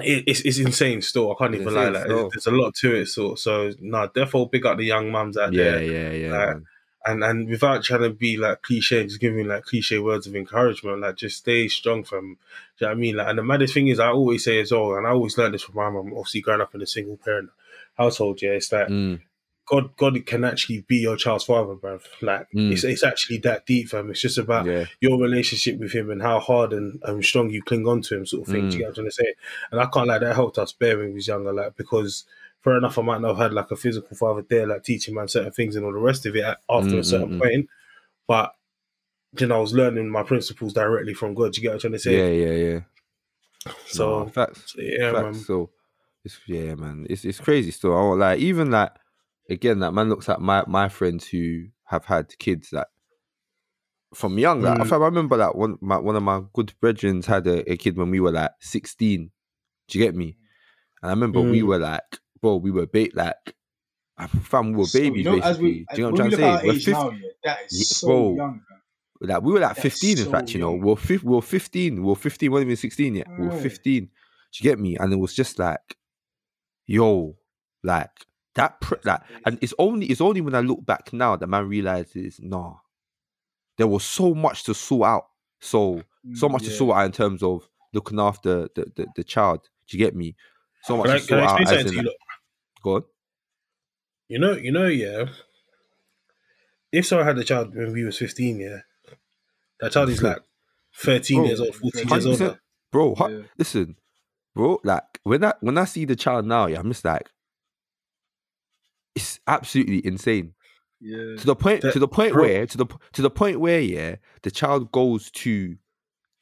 it, 0.00 0.24
it's, 0.28 0.40
it's 0.42 0.58
insane 0.58 1.02
still. 1.02 1.32
I 1.32 1.34
can't 1.36 1.54
It's 1.54 1.62
even 1.62 1.74
lie. 1.74 1.88
insane 1.88 1.92
Like, 2.22 2.30
there's 2.32 2.46
a 2.46 2.50
lot 2.52 2.74
to 2.76 2.94
it. 2.94 3.06
So, 3.06 3.34
so 3.34 3.72
no, 3.80 4.08
therefore, 4.14 4.48
big 4.48 4.64
up 4.64 4.78
the 4.78 4.84
young 4.84 5.10
mums 5.10 5.36
out 5.36 5.52
Yeah, 5.52 5.64
there, 5.72 5.82
yeah, 5.82 6.12
yeah. 6.12 6.38
Like, 6.38 6.48
man. 6.48 6.64
And 7.08 7.24
and 7.24 7.48
without 7.48 7.82
trying 7.84 8.02
to 8.02 8.10
be 8.10 8.36
like 8.36 8.62
cliche, 8.62 9.04
just 9.04 9.20
giving 9.20 9.46
like 9.48 9.64
cliche 9.64 9.98
words 9.98 10.26
of 10.26 10.36
encouragement. 10.36 11.00
Like, 11.00 11.16
just 11.16 11.38
stay 11.38 11.68
strong. 11.68 12.04
From, 12.04 12.24
do 12.78 12.84
you 12.84 12.86
know 12.86 12.88
what 12.88 12.96
I 12.96 13.00
mean? 13.00 13.16
Like, 13.16 13.28
and 13.28 13.38
the 13.38 13.42
maddest 13.44 13.74
thing 13.74 13.88
is, 13.88 13.98
I 14.00 14.08
always 14.08 14.44
say 14.44 14.60
as 14.60 14.72
well, 14.72 14.94
and 14.94 15.06
I 15.06 15.10
always 15.10 15.36
learned 15.38 15.54
this 15.54 15.62
from 15.62 15.76
my 15.76 15.90
mum. 15.90 16.12
Obviously, 16.16 16.40
growing 16.40 16.60
up 16.60 16.74
in 16.74 16.82
a 16.82 16.86
single 16.86 17.16
parent 17.16 17.50
household, 17.96 18.42
yeah, 18.42 18.50
it's 18.50 18.72
like 18.72 18.88
Mm, 18.88 19.20
God, 19.66 19.96
God 19.96 20.24
can 20.24 20.44
actually 20.44 20.80
be 20.88 20.96
your 20.96 21.16
child's 21.16 21.44
father, 21.44 21.74
bruv. 21.74 22.02
Like 22.22 22.48
Mm. 22.54 22.72
it's 22.72 22.84
it's 22.84 23.04
actually 23.04 23.38
that 23.38 23.66
deep, 23.66 23.88
fam. 23.90 24.10
It's 24.10 24.20
just 24.22 24.38
about 24.38 24.66
Yeah. 24.66 24.84
your 25.00 25.20
relationship 25.20 25.78
with 25.78 25.92
him 25.92 26.10
and 26.10 26.22
how 26.22 26.40
hard 26.40 26.72
and, 26.72 27.00
and 27.04 27.22
strong 27.24 27.50
you 27.50 27.62
cling 27.62 27.86
on 27.86 28.00
to 28.02 28.16
him, 28.16 28.26
sort 28.26 28.42
of 28.42 28.48
thing. 28.48 28.68
Do 28.68 28.78
you 28.78 28.78
Mm. 28.78 28.78
get 28.78 28.84
what 28.84 28.88
I'm 28.88 28.94
trying 28.94 29.06
to 29.06 29.12
say? 29.12 29.34
And 29.70 29.80
I 29.80 29.86
can't 29.86 30.08
like 30.08 30.20
that 30.22 30.34
helped 30.34 30.58
us 30.58 30.72
bear 30.72 30.96
when 30.98 31.08
we 31.08 31.14
was 31.14 31.28
younger, 31.28 31.52
like 31.52 31.76
because 31.76 32.24
fair 32.62 32.76
enough, 32.78 32.98
I 32.98 33.02
might 33.02 33.20
not 33.20 33.28
have 33.28 33.38
had 33.38 33.52
like 33.52 33.70
a 33.70 33.76
physical 33.76 34.16
father 34.16 34.44
there, 34.48 34.66
like 34.66 34.82
teaching 34.84 35.14
man 35.14 35.28
certain 35.28 35.52
things 35.52 35.76
and 35.76 35.84
all 35.84 35.92
the 35.92 35.98
rest 35.98 36.26
of 36.26 36.34
it 36.36 36.44
after 36.44 36.96
Mm, 36.96 36.98
a 36.98 37.04
certain 37.04 37.28
mm, 37.30 37.34
mm. 37.34 37.38
point, 37.38 37.68
but 38.26 38.52
you 39.38 39.46
know, 39.46 39.56
I 39.56 39.60
was 39.60 39.74
learning 39.74 40.08
my 40.08 40.22
principles 40.22 40.72
directly 40.72 41.12
from 41.14 41.34
God. 41.34 41.54
You 41.56 41.62
get 41.62 41.68
what 41.68 41.74
I'm 41.74 41.80
trying 41.80 41.92
to 41.92 41.98
say? 41.98 42.16
Yeah, 42.16 42.46
yeah, 42.46 42.70
yeah. 42.72 42.80
So, 43.86 44.24
No, 44.24 44.26
facts. 44.30 44.72
so 44.74 44.80
yeah, 44.80 45.12
facts. 45.12 45.22
man. 45.22 45.34
So 45.34 45.70
it's 46.24 46.38
yeah, 46.46 46.74
man. 46.74 47.06
It's 47.10 47.24
it's 47.24 47.40
crazy 47.40 47.70
still. 47.70 47.92
I 47.96 48.00
won't 48.00 48.20
like 48.20 48.38
even 48.38 48.70
like 48.70 48.92
again 49.50 49.80
that 49.80 49.92
man 49.92 50.08
looks 50.08 50.28
at 50.28 50.40
my 50.40 50.64
my 50.66 50.88
friends 50.88 51.26
who 51.28 51.66
have 51.84 52.06
had 52.06 52.38
kids 52.38 52.72
like 52.72 52.86
from 54.14 54.38
young. 54.38 54.62
Like 54.62 54.78
Mm. 54.78 54.92
I 54.92 54.96
remember 54.96 55.36
that 55.36 55.56
one 55.56 55.78
my 55.80 55.98
one 55.98 56.16
of 56.16 56.22
my 56.22 56.42
good 56.52 56.72
brethren 56.80 57.22
had 57.22 57.46
a, 57.46 57.70
a 57.70 57.76
kid 57.76 57.96
when 57.96 58.10
we 58.10 58.20
were 58.20 58.32
like 58.32 58.52
sixteen. 58.60 59.30
Do 59.88 59.98
you 59.98 60.04
get 60.04 60.14
me? 60.14 60.36
And 61.02 61.10
I 61.10 61.12
remember 61.14 61.40
we 61.40 61.62
Mm. 61.62 61.66
were 61.66 61.78
like, 61.78 62.18
bro, 62.40 62.56
we 62.56 62.70
were 62.70 62.86
bait 62.86 63.14
like 63.14 63.54
fam, 64.42 64.72
we 64.72 64.78
were 64.78 64.86
So, 64.86 64.98
babies 64.98 65.24
you 65.24 65.30
know, 65.30 65.40
basically. 65.40 65.62
we, 65.62 65.72
Do 65.72 65.86
you 65.96 66.02
know 66.02 66.10
what 66.10 66.20
I'm 66.20 66.30
trying 66.30 66.30
to 66.30 66.36
say? 66.60 66.66
We're 66.66 66.72
age 66.74 66.84
50 66.84 66.92
now, 66.92 67.10
yeah, 67.10 67.28
that 67.44 67.58
is 67.66 67.98
so 67.98 68.06
bro. 68.06 68.34
young. 68.36 68.60
like 69.20 69.42
we 69.42 69.52
were 69.52 69.60
like 69.60 69.76
That's 69.76 69.82
15 69.82 70.18
in 70.18 70.24
so 70.24 70.30
fact 70.30 70.54
you 70.54 70.60
know 70.60 70.70
young. 70.72 70.80
we're, 70.80 70.96
fif- 70.96 71.24
we're 71.24 71.40
15 71.40 72.02
we 72.02 72.12
are 72.12 72.16
15 72.16 72.50
we 72.50 72.54
weren't 72.54 72.66
even 72.66 72.76
16 72.76 73.14
yet 73.16 73.26
We 73.38 73.46
are 73.46 73.50
15 73.50 74.04
do 74.04 74.10
you 74.58 74.62
get 74.70 74.78
me 74.78 74.96
and 74.96 75.12
it 75.12 75.16
was 75.16 75.34
just 75.34 75.58
like 75.58 75.96
yo 76.86 77.36
like 77.82 78.10
that 78.54 78.80
pr- 78.80 78.94
like 79.04 79.20
and 79.44 79.58
it's 79.60 79.74
only 79.78 80.06
it's 80.06 80.20
only 80.20 80.40
when 80.40 80.54
i 80.54 80.60
look 80.60 80.84
back 80.86 81.12
now 81.12 81.36
that 81.36 81.46
man 81.48 81.68
realizes 81.68 82.40
nah 82.42 82.74
there 83.76 83.86
was 83.86 84.04
so 84.04 84.34
much 84.34 84.64
to 84.64 84.74
sort 84.74 85.06
out 85.08 85.26
so 85.60 86.02
so 86.34 86.48
Mm, 86.48 86.52
much 86.52 86.64
to 86.64 86.70
yeah. 86.70 86.76
sort 86.76 86.96
out 86.96 87.06
in 87.06 87.12
terms 87.12 87.42
of 87.42 87.68
looking 87.94 88.18
after 88.20 88.68
the 88.74 88.84
the, 88.96 89.06
the 89.16 89.24
child 89.24 89.60
do 89.88 89.96
you 89.96 90.04
get 90.04 90.14
me 90.16 90.34
so 90.82 90.96
much 90.96 91.06
Can 91.06 91.14
I, 91.16 91.18
to 91.18 91.24
can 91.26 91.38
sort 91.38 91.40
I 91.40 91.44
out 91.44 91.60
explain 91.60 91.66
as 91.66 91.84
something 91.84 91.86
in 91.88 91.94
to 91.94 92.00
you? 92.00 92.06
like? 92.08 92.16
Go 92.82 92.96
on 92.96 93.04
You 94.28 94.38
know, 94.38 94.52
you 94.52 94.72
know, 94.72 94.86
yeah. 94.86 95.26
If 96.92 97.06
someone 97.06 97.26
had 97.26 97.38
a 97.38 97.44
child 97.44 97.74
when 97.74 97.92
we 97.92 98.04
was 98.04 98.16
fifteen, 98.18 98.60
yeah, 98.60 98.78
that 99.80 99.92
child 99.92 100.08
is 100.10 100.22
like 100.22 100.38
thirteen 100.94 101.38
Bro, 101.40 101.46
years 101.46 101.60
old, 101.60 101.74
fourteen 101.74 102.08
years 102.08 102.26
100%. 102.26 102.58
bro 102.90 103.14
Yeah. 103.18 103.42
listen 103.58 103.96
bro 104.54 104.80
like 104.82 105.04
when 105.22 105.44
i 105.44 105.52
when 105.60 105.76
i 105.78 105.84
see 105.84 106.04
the 106.06 106.16
child 106.16 106.46
now 106.46 106.66
yeah 106.66 106.78
i'm 106.80 106.88
just 106.90 107.04
like 107.04 107.28
it's 109.14 109.38
absolutely 109.46 110.04
insane 110.06 110.54
Yeah. 111.00 111.36
to 111.36 111.46
the 111.46 111.54
point 111.56 111.82
That- 111.82 111.92
to 111.92 111.98
the 111.98 112.08
point 112.08 112.32
bro- 112.32 112.42
where 112.44 112.66
to 112.66 112.76
the 112.78 112.86
to 113.12 113.22
the 113.22 113.30
point 113.30 113.60
where 113.60 113.80
yeah 113.80 114.16
the 114.42 114.50
child 114.50 114.90
goes 114.92 115.30
to 115.42 115.76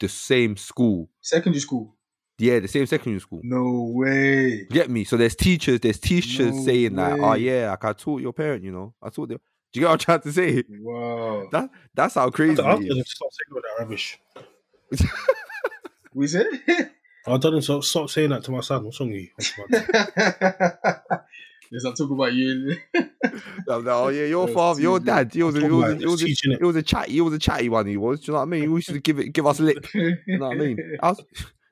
the 0.00 0.08
same 0.08 0.56
school 0.56 1.10
Secondary 1.20 1.60
school. 1.60 1.95
Yeah 2.38 2.58
the 2.60 2.68
same 2.68 2.86
secondary 2.86 3.20
school 3.20 3.40
No 3.42 3.90
way. 3.94 4.64
Get 4.66 4.90
me 4.90 5.04
so 5.04 5.16
there's 5.16 5.34
teachers 5.36 5.80
there's 5.80 5.98
teachers 5.98 6.54
No 6.54 6.62
saying 6.64 6.94
like 6.96 7.18
oh 7.20 7.34
yeah 7.34 7.70
like 7.70 7.84
i 7.84 7.92
taught 7.92 8.20
your 8.20 8.32
parent 8.32 8.62
you 8.64 8.72
know 8.72 8.94
i 9.02 9.08
taught 9.08 9.28
them 9.30 9.38
do 9.72 9.80
you 9.80 9.84
get 9.84 9.88
what 9.88 9.92
i'm 9.92 9.98
trying 9.98 10.20
to 10.20 10.32
say 10.32 10.62
Wow. 10.80 11.48
that 11.52 11.70
that's 11.94 12.14
how 12.14 12.28
crazy 12.30 12.60
I'll 12.62 12.76
it 12.76 12.86
tell 12.86 12.88
them 12.88 12.98
is. 12.98 13.04
to 13.04 13.10
stop 13.10 13.28
saying 13.32 13.54
all 13.54 13.60
that 13.62 13.82
rubbish. 13.82 14.18
Was 16.14 16.34
it? 16.34 16.46
I'll 17.26 17.38
tell 17.38 17.50
them 17.50 17.60
to 17.60 17.82
stop 17.82 18.08
saying 18.08 18.30
that 18.30 18.44
to 18.44 18.52
my 18.52 18.60
son. 18.60 18.84
What's 18.84 19.00
wrong 19.00 19.10
with 19.10 19.20
you? 19.20 19.28
yes, 21.70 21.84
I'm 21.84 21.94
talking 21.94 22.12
about 22.14 22.32
you. 22.32 22.76
I'm 23.68 23.84
like, 23.84 23.94
oh 23.94 24.08
yeah 24.08 24.26
your 24.26 24.48
father 24.48 24.80
your 24.80 25.00
dad 25.00 25.32
he 25.34 25.42
was, 25.42 25.56
a, 25.56 25.60
he, 25.60 25.68
was, 25.68 25.84
about 25.84 25.96
a- 25.96 25.98
he, 25.98 26.06
was 26.06 26.22
a, 26.22 26.26
it. 26.26 26.58
he 26.58 26.64
was 26.64 26.76
a 26.76 26.82
chatty 26.82 27.12
he 27.12 27.20
was 27.20 27.34
a 27.34 27.38
chatty 27.38 27.68
one 27.68 27.86
he 27.86 27.96
was 27.96 28.20
do 28.20 28.26
you 28.26 28.32
know 28.32 28.38
what 28.38 28.42
i 28.44 28.46
mean 28.46 28.72
we 28.72 28.80
should 28.80 29.02
give 29.02 29.18
it 29.18 29.30
give 29.32 29.44
us 29.46 29.58
lip 29.58 29.84
you 29.94 30.16
know 30.28 30.46
what 30.48 30.56
i 30.56 30.60
mean 30.60 30.78
how's, 31.02 31.20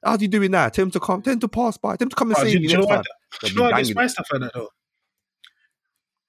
how's 0.04 0.20
he 0.20 0.28
doing 0.28 0.50
that 0.50 0.74
tell 0.74 0.84
him 0.84 0.90
to 0.90 1.00
come 1.00 1.22
tell 1.22 1.32
him 1.32 1.40
to 1.40 1.48
pass 1.48 1.76
by 1.76 1.96
tell 1.96 2.06
him 2.06 2.10
to 2.10 2.16
come 2.16 2.28
and 2.28 2.38
Oh, 2.38 2.44
see 2.44 2.52
do, 2.52 2.60
me 2.60 2.66
do 2.66 2.72
you 2.72 2.78
know 2.78 2.86
why? 2.86 3.02
Do 3.42 3.48
you 3.48 3.54
know 3.54 3.62
why 3.62 3.70
I 3.70 3.82
despise 3.82 4.12
stuff 4.12 4.28
like 4.32 4.42
that 4.42 4.54
though? 4.54 4.68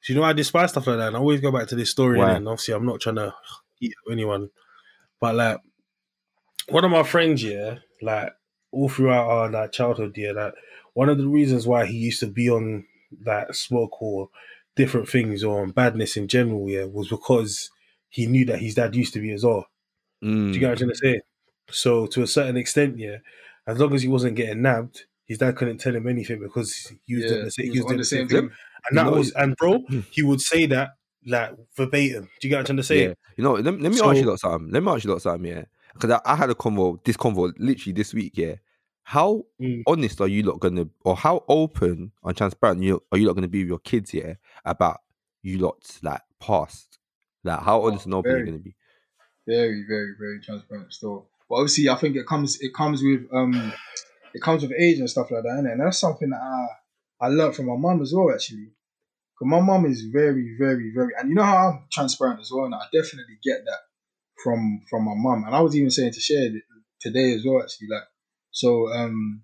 Do 0.05 0.13
you 0.13 0.15
know 0.15 0.21
why 0.21 0.29
I 0.29 0.33
despise 0.33 0.69
stuff 0.71 0.87
like 0.87 0.97
that? 0.97 1.07
And 1.07 1.17
I 1.17 1.19
always 1.19 1.41
go 1.41 1.51
back 1.51 1.67
to 1.67 1.75
this 1.75 1.89
story, 1.89 2.19
and 2.19 2.47
obviously 2.47 2.73
I'm 2.73 2.85
not 2.85 3.01
trying 3.01 3.15
to 3.15 3.33
eat 3.81 3.93
anyone, 4.11 4.49
but 5.19 5.35
like 5.35 5.59
one 6.69 6.85
of 6.85 6.91
my 6.91 7.03
friends, 7.03 7.43
yeah, 7.43 7.79
like 8.01 8.31
all 8.71 8.89
throughout 8.89 9.27
our 9.27 9.49
like 9.49 9.71
childhood, 9.71 10.15
yeah, 10.17 10.31
like 10.31 10.53
one 10.93 11.09
of 11.09 11.17
the 11.17 11.27
reasons 11.27 11.65
why 11.67 11.85
he 11.85 11.97
used 11.97 12.19
to 12.19 12.27
be 12.27 12.49
on 12.49 12.85
that 13.23 13.55
smoke 13.55 14.01
or 14.01 14.29
different 14.75 15.09
things 15.09 15.43
or 15.43 15.61
on 15.61 15.71
badness 15.71 16.17
in 16.17 16.27
general, 16.27 16.69
yeah, 16.69 16.85
was 16.85 17.09
because 17.09 17.71
he 18.09 18.27
knew 18.27 18.45
that 18.45 18.59
his 18.59 18.75
dad 18.75 18.95
used 18.95 19.13
to 19.13 19.19
be 19.21 19.31
as 19.31 19.43
well. 19.43 19.65
Mm. 20.23 20.47
Do 20.47 20.53
you 20.53 20.59
get 20.59 20.67
what 20.67 20.71
I'm 20.71 20.77
trying 20.77 20.89
to 20.89 20.95
say? 20.95 21.21
So 21.71 22.05
to 22.07 22.23
a 22.23 22.27
certain 22.27 22.57
extent, 22.57 22.97
yeah, 22.97 23.17
as 23.67 23.79
long 23.79 23.93
as 23.93 24.01
he 24.03 24.07
wasn't 24.07 24.35
getting 24.35 24.61
nabbed, 24.61 25.05
his 25.25 25.37
dad 25.39 25.55
couldn't 25.55 25.79
tell 25.79 25.95
him 25.95 26.07
anything 26.07 26.39
because 26.39 26.91
he 27.05 27.15
was 27.15 27.23
Yeah, 27.23 27.29
doing 27.29 27.43
the 27.45 27.51
same, 27.51 27.65
he 27.65 27.71
he 27.71 27.79
was 27.79 27.83
was 27.83 27.85
doing 27.87 27.97
the 27.97 28.01
the 28.01 28.05
same 28.05 28.19
same 28.19 28.27
thing. 28.41 28.49
thing. 28.49 28.57
And 28.89 28.97
that 28.97 29.05
You 29.05 29.11
know, 29.11 29.17
was 29.17 29.31
and 29.31 29.55
bro, 29.57 29.83
he 30.11 30.21
would 30.23 30.41
say 30.41 30.65
that 30.67 30.89
like 31.25 31.55
verbatim. 31.75 32.29
Do 32.39 32.47
you 32.47 32.49
get 32.49 32.55
what 32.57 32.59
I'm 32.59 32.65
trying 32.65 32.77
to 32.77 32.83
say? 32.83 33.03
Yeah. 33.07 33.13
You 33.37 33.43
know, 33.43 33.53
let, 33.53 33.65
let 33.65 33.79
me 33.79 33.93
So- 33.97 34.09
ask 34.11 34.21
you 34.21 34.27
lot 34.29 34.39
something. 34.39 34.71
Let 34.71 34.83
me 34.83 34.91
ask 34.91 35.03
you 35.03 35.11
lot 35.11 35.21
something, 35.21 35.49
yeah. 35.51 35.63
Because 35.93 36.11
I, 36.11 36.33
I 36.33 36.35
had 36.35 36.49
a 36.49 36.53
convo, 36.55 37.03
this 37.03 37.17
convo 37.17 37.51
literally 37.57 37.93
this 37.93 38.13
week, 38.13 38.33
yeah. 38.37 38.55
How 39.03 39.43
Mm. 39.61 39.83
honest 39.87 40.19
are 40.21 40.27
you 40.27 40.43
lot 40.43 40.59
gonna 40.59 40.87
or 41.03 41.15
how 41.15 41.43
open 41.47 42.11
and 42.23 42.37
transparent 42.37 42.81
you 42.83 43.01
are 43.11 43.17
you 43.17 43.27
lot 43.27 43.33
gonna 43.35 43.47
be 43.47 43.59
with 43.63 43.69
your 43.69 43.79
kids, 43.79 44.13
yeah, 44.13 44.33
about 44.65 45.01
you 45.43 45.59
lot's 45.59 46.01
like 46.03 46.21
past? 46.39 46.97
Like 47.43 47.59
how 47.61 47.81
Oh, 47.81 47.87
honest 47.87 48.05
and 48.05 48.15
open 48.15 48.31
are 48.31 48.37
you 48.39 48.45
gonna 48.45 48.57
be? 48.59 48.75
very, 49.47 49.83
very, 49.87 50.13
very 50.19 50.39
transparent 50.41 50.91
store. 50.91 51.23
But 51.49 51.55
obviously, 51.55 51.89
I 51.89 51.95
think 51.95 52.15
it 52.15 52.25
comes 52.27 52.59
it 52.61 52.73
comes 52.73 53.01
with 53.03 53.27
um 53.33 53.73
it 54.33 54.41
comes 54.41 54.63
with 54.63 54.73
age 54.77 54.99
and 54.99 55.09
stuff 55.09 55.31
like 55.31 55.43
that, 55.43 55.49
innit? 55.63 55.73
and 55.73 55.81
that's 55.81 55.99
something 55.99 56.29
that 56.29 56.41
I 56.41 57.25
I 57.25 57.29
learned 57.29 57.55
from 57.55 57.67
my 57.67 57.77
mum 57.77 58.01
as 58.01 58.13
well, 58.13 58.33
actually. 58.33 58.71
Because 59.37 59.51
my 59.51 59.59
mum 59.59 59.85
is 59.85 60.01
very, 60.13 60.55
very, 60.57 60.91
very, 60.95 61.13
and 61.19 61.29
you 61.29 61.35
know 61.35 61.43
how 61.43 61.57
I'm 61.69 61.85
transparent 61.91 62.39
as 62.39 62.51
well, 62.53 62.65
and 62.65 62.75
I 62.75 62.83
definitely 62.93 63.37
get 63.43 63.65
that 63.65 63.79
from 64.43 64.81
from 64.89 65.05
my 65.05 65.13
mum. 65.15 65.43
And 65.45 65.55
I 65.55 65.61
was 65.61 65.75
even 65.75 65.91
saying 65.91 66.13
to 66.13 66.19
share 66.19 66.49
today 67.01 67.33
as 67.33 67.43
well, 67.45 67.61
actually, 67.63 67.89
like 67.89 68.03
so. 68.51 68.91
um 68.93 69.43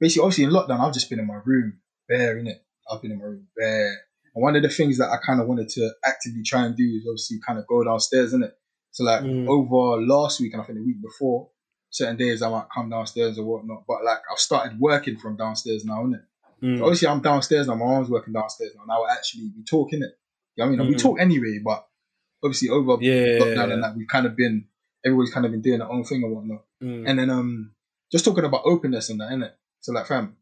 Basically, 0.00 0.22
obviously 0.24 0.44
in 0.44 0.50
lockdown, 0.50 0.80
I've 0.80 0.94
just 0.94 1.10
been 1.10 1.18
in 1.18 1.26
my 1.26 1.40
room, 1.44 1.80
bare 2.08 2.38
in 2.38 2.46
it. 2.46 2.62
I've 2.90 3.02
been 3.02 3.12
in 3.12 3.18
my 3.18 3.24
room, 3.24 3.48
bare. 3.56 3.88
And 4.34 4.42
one 4.42 4.54
of 4.56 4.62
the 4.62 4.68
things 4.68 4.98
that 4.98 5.10
I 5.10 5.16
kind 5.26 5.40
of 5.40 5.48
wanted 5.48 5.68
to 5.70 5.90
actively 6.04 6.42
try 6.44 6.64
and 6.66 6.76
do 6.76 6.84
is 6.84 7.06
obviously 7.08 7.38
kind 7.46 7.58
of 7.58 7.66
go 7.66 7.82
downstairs, 7.84 8.32
in 8.32 8.44
it. 8.44 8.54
So 8.98 9.04
like 9.04 9.22
Mm. 9.22 9.46
over 9.46 10.02
last 10.02 10.40
week 10.40 10.54
and 10.54 10.60
I 10.62 10.64
think 10.64 10.78
the 10.80 10.84
week 10.84 11.00
before, 11.00 11.48
certain 11.88 12.16
days 12.16 12.42
I 12.42 12.50
might 12.50 12.66
come 12.74 12.90
downstairs 12.90 13.38
or 13.38 13.44
whatnot. 13.44 13.84
But 13.86 14.02
like 14.04 14.18
I've 14.28 14.40
started 14.40 14.80
working 14.80 15.16
from 15.18 15.36
downstairs 15.36 15.84
now, 15.84 16.02
innit? 16.02 16.24
Mm. 16.60 16.78
So 16.78 16.84
obviously 16.84 17.06
I'm 17.06 17.22
downstairs 17.22 17.68
now. 17.68 17.76
My 17.76 17.86
mom's 17.86 18.10
working 18.10 18.32
downstairs 18.32 18.72
now. 18.76 18.82
Now 18.92 19.06
actually 19.08 19.52
we 19.56 19.62
talk 19.62 19.92
in 19.92 20.02
it. 20.02 20.18
You 20.56 20.64
know 20.64 20.70
what 20.70 20.74
I 20.74 20.78
mean? 20.78 20.88
We 20.88 20.94
Mhm. 20.96 20.98
talk 20.98 21.20
anyway, 21.20 21.60
but 21.64 21.86
obviously 22.42 22.70
over 22.70 23.00
Yeah. 23.00 23.38
lockdown 23.38 23.72
and 23.72 23.82
that 23.84 23.94
we've 23.96 24.08
kind 24.08 24.26
of 24.26 24.34
been 24.34 24.66
everybody's 25.04 25.32
kind 25.32 25.46
of 25.46 25.52
been 25.52 25.62
doing 25.62 25.78
their 25.78 25.92
own 25.92 26.02
thing 26.02 26.24
and 26.24 26.32
whatnot. 26.34 26.64
Mm. 26.82 27.08
And 27.08 27.18
then 27.20 27.30
um 27.30 27.74
just 28.10 28.24
talking 28.24 28.42
about 28.44 28.62
openness 28.64 29.10
and 29.10 29.20
that, 29.20 29.30
innit? 29.30 29.52
So 29.78 29.92
like 29.92 30.06
fam, 30.08 30.36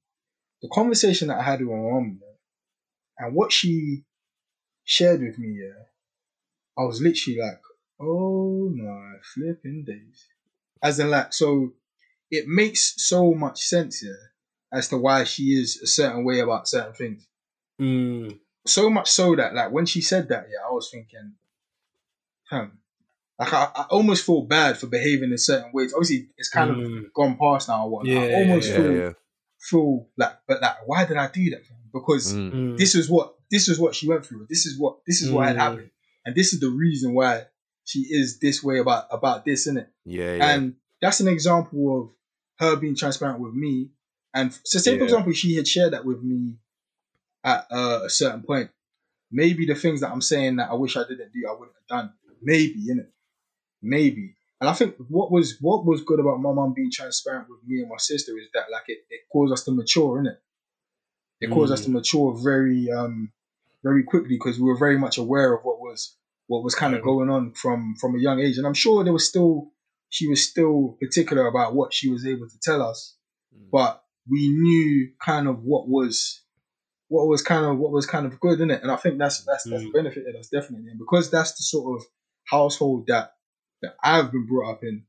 the 0.63 0.69
conversation 0.73 1.29
that 1.29 1.39
I 1.41 1.43
had 1.43 1.61
with 1.61 1.69
my 1.69 1.77
mom 1.77 2.23
and 3.19 3.35
what 3.35 3.53
she 3.53 4.07
shared 4.85 5.21
with 5.21 5.39
me, 5.39 5.59
yeah, 5.63 5.83
I 6.79 6.85
was 6.85 7.03
literally 7.03 7.39
like, 7.39 7.61
oh 8.01 8.71
my 8.75 9.15
flipping 9.35 9.85
days. 9.87 10.27
As 10.83 10.99
in 10.99 11.11
like, 11.11 11.33
so 11.33 11.73
it 12.31 12.47
makes 12.47 12.95
so 12.97 13.33
much 13.35 13.61
sense, 13.61 13.99
here 14.01 14.19
as 14.73 14.89
to 14.89 14.97
why 14.99 15.25
she 15.25 15.45
is 15.61 15.81
a 15.83 15.87
certain 15.87 16.25
way 16.25 16.41
about 16.41 16.69
certain 16.69 16.93
things. 16.93 17.27
Mm. 17.81 18.39
So 18.67 18.91
much 18.91 19.09
so 19.11 19.37
that 19.37 19.55
like 19.55 19.71
when 19.71 19.87
she 19.87 20.01
said 20.01 20.29
that, 20.29 20.47
yeah, 20.51 20.67
I 20.69 20.73
was 20.73 20.91
thinking, 20.91 21.33
hmm. 22.51 22.77
Like 23.39 23.53
I, 23.53 23.69
I 23.75 23.83
almost 23.91 24.25
feel 24.25 24.43
bad 24.43 24.79
for 24.79 24.87
behaving 24.87 25.31
in 25.31 25.39
certain 25.39 25.71
ways. 25.73 25.93
Obviously, 25.93 26.31
it's 26.39 26.49
kind 26.49 26.71
of 26.71 26.77
Mm. 26.79 27.13
gone 27.15 27.37
past 27.37 27.69
now. 27.69 27.85
Or 27.85 27.91
whatnot. 27.91 28.17
I 28.17 28.33
almost 28.33 28.71
Yeah, 28.71 28.77
feel 28.77 28.93
yeah. 28.93 29.13
feel 29.61 30.09
like, 30.17 30.39
but 30.49 30.63
like, 30.63 30.77
why 30.87 31.05
did 31.05 31.17
I 31.19 31.29
do 31.29 31.51
that? 31.51 31.63
Because 31.93 32.35
Mm. 32.35 32.53
Mm. 32.53 32.79
this 32.79 32.95
is 32.95 33.11
what 33.11 33.35
this 33.51 33.69
is 33.69 33.79
what 33.79 33.95
she 33.95 34.09
went 34.09 34.25
through. 34.25 34.47
This 34.49 34.65
is 34.67 34.79
what 34.79 34.99
this 35.07 35.21
is 35.21 35.31
what 35.31 35.47
had 35.47 35.57
Mm. 35.57 35.61
happened, 35.61 35.91
and 36.25 36.35
this 36.35 36.55
is 36.55 36.61
the 36.61 36.71
reason 36.71 37.13
why 37.15 37.45
she 37.87 38.01
is 38.01 38.39
this 38.41 38.63
way 38.63 38.79
about 38.79 39.07
about 39.11 39.45
this, 39.45 39.61
isn't 39.63 39.79
it? 39.79 39.89
Yeah, 40.05 40.35
yeah. 40.35 40.51
And 40.51 40.75
that's 41.01 41.21
an 41.21 41.29
example 41.29 42.03
of 42.03 42.11
her 42.59 42.77
being 42.77 42.97
transparent 42.97 43.41
with 43.41 43.55
me. 43.55 43.91
And 44.35 44.53
so, 44.65 44.79
say 44.79 44.99
for 44.99 45.05
example, 45.05 45.33
she 45.33 45.55
had 45.57 45.67
shared 45.67 45.93
that 45.95 46.05
with 46.05 46.23
me 46.23 46.57
at 47.43 47.67
uh, 47.71 48.01
a 48.05 48.11
certain 48.11 48.43
point. 48.43 48.71
Maybe 49.31 49.67
the 49.67 49.75
things 49.75 50.01
that 50.03 50.11
I'm 50.11 50.21
saying 50.21 50.57
that 50.57 50.71
I 50.71 50.75
wish 50.75 50.97
I 50.97 51.03
didn't 51.09 51.33
do, 51.33 51.47
I 51.49 51.53
wouldn't 51.53 51.77
have 51.81 51.89
done. 51.99 52.13
Maybe, 52.43 52.87
innit? 52.91 53.09
Maybe. 53.83 54.35
And 54.61 54.71
I 54.71 54.73
think 54.73 54.97
what 55.09 55.31
was 55.31 55.57
what 55.61 55.85
was 55.85 56.03
good 56.03 56.21
about 56.21 56.41
my 56.41 56.53
mum 56.53 56.73
being 56.75 56.91
transparent 56.93 57.49
with 57.49 57.61
me 57.67 57.81
and 57.81 57.89
my 57.91 57.99
sister 57.99 58.33
is 58.39 58.47
that 58.55 58.71
like 58.71 58.85
it, 58.89 58.99
it 59.11 59.21
caused 59.33 59.53
us 59.53 59.65
to 59.65 59.73
mature, 59.73 60.23
innit? 60.23 60.39
It 61.41 61.49
It 61.49 61.51
caused 61.51 61.73
us 61.73 61.83
Mm. 61.83 61.85
to 61.85 61.91
mature 61.91 62.35
very 62.43 62.91
um 62.91 63.33
very 63.85 64.03
quickly 64.03 64.37
because 64.37 64.59
we 64.59 64.65
were 64.65 64.79
very 64.79 64.99
much 64.99 65.19
aware 65.19 65.55
of 65.55 65.63
what 65.65 65.79
was 65.79 66.17
what 66.49 66.63
was 66.63 66.75
kind 66.75 66.95
of 66.95 67.03
going 67.03 67.29
on 67.31 67.53
from 67.53 67.95
from 68.01 68.15
a 68.15 68.19
young 68.19 68.41
age, 68.41 68.57
and 68.59 68.67
I'm 68.67 68.75
sure 68.75 69.03
there 69.05 69.13
was 69.13 69.29
still 69.29 69.73
she 70.09 70.29
was 70.29 70.49
still 70.49 70.97
particular 71.01 71.47
about 71.49 71.75
what 71.75 71.93
she 71.93 72.09
was 72.11 72.25
able 72.27 72.49
to 72.49 72.59
tell 72.63 72.81
us, 72.83 73.17
Mm. 73.55 73.71
but 73.73 74.03
we 74.29 74.49
knew 74.51 75.11
kind 75.21 75.49
of 75.49 75.63
what 75.65 75.89
was 75.89 76.43
what 77.09 77.27
was 77.29 77.43
kind 77.43 77.65
of 77.65 77.79
what 77.79 77.93
was 77.93 78.07
kind 78.07 78.27
of 78.27 78.39
good 78.41 78.61
in 78.61 78.71
it, 78.71 78.83
and 78.83 78.91
I 78.91 78.97
think 78.97 79.19
that's 79.19 79.45
that's 79.45 79.65
that's 79.65 79.85
Mm. 79.85 79.93
benefited 79.93 80.35
us 80.37 80.49
definitely, 80.49 80.91
and 80.91 80.99
because 80.99 81.31
that's 81.31 81.53
the 81.53 81.63
sort 81.63 82.01
of 82.01 82.07
household 82.45 83.07
that 83.09 83.33
that 83.83 83.95
I've 84.03 84.31
been 84.33 84.47
brought 84.47 84.71
up 84.73 84.83
in, 84.85 85.05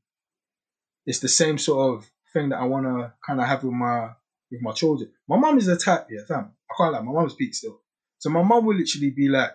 it's 1.06 1.20
the 1.20 1.28
same 1.28 1.58
sort 1.58 1.94
of 1.94 2.10
thing 2.32 2.50
that 2.50 2.58
I 2.60 2.64
want 2.64 2.86
to 2.86 3.12
kind 3.26 3.40
of 3.40 3.46
have 3.46 3.64
with 3.64 3.72
my 3.72 4.10
with 4.50 4.60
my 4.62 4.72
children. 4.72 5.10
My 5.28 5.36
mum 5.36 5.58
is 5.58 5.66
the 5.66 5.76
type, 5.76 6.06
yeah, 6.10 6.24
fam. 6.26 6.52
I 6.70 6.74
can't 6.76 6.92
lie, 6.92 7.00
my 7.00 7.12
mum 7.12 7.28
speaks 7.30 7.58
still, 7.58 7.80
so 8.18 8.30
my 8.30 8.42
mum 8.42 8.64
will 8.66 8.76
literally 8.76 9.10
be 9.10 9.28
like, 9.28 9.54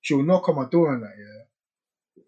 she'll 0.00 0.22
knock 0.22 0.48
on 0.48 0.56
my 0.56 0.64
door 0.66 0.92
and 0.92 1.02
like, 1.02 1.12
yeah, 1.18 1.42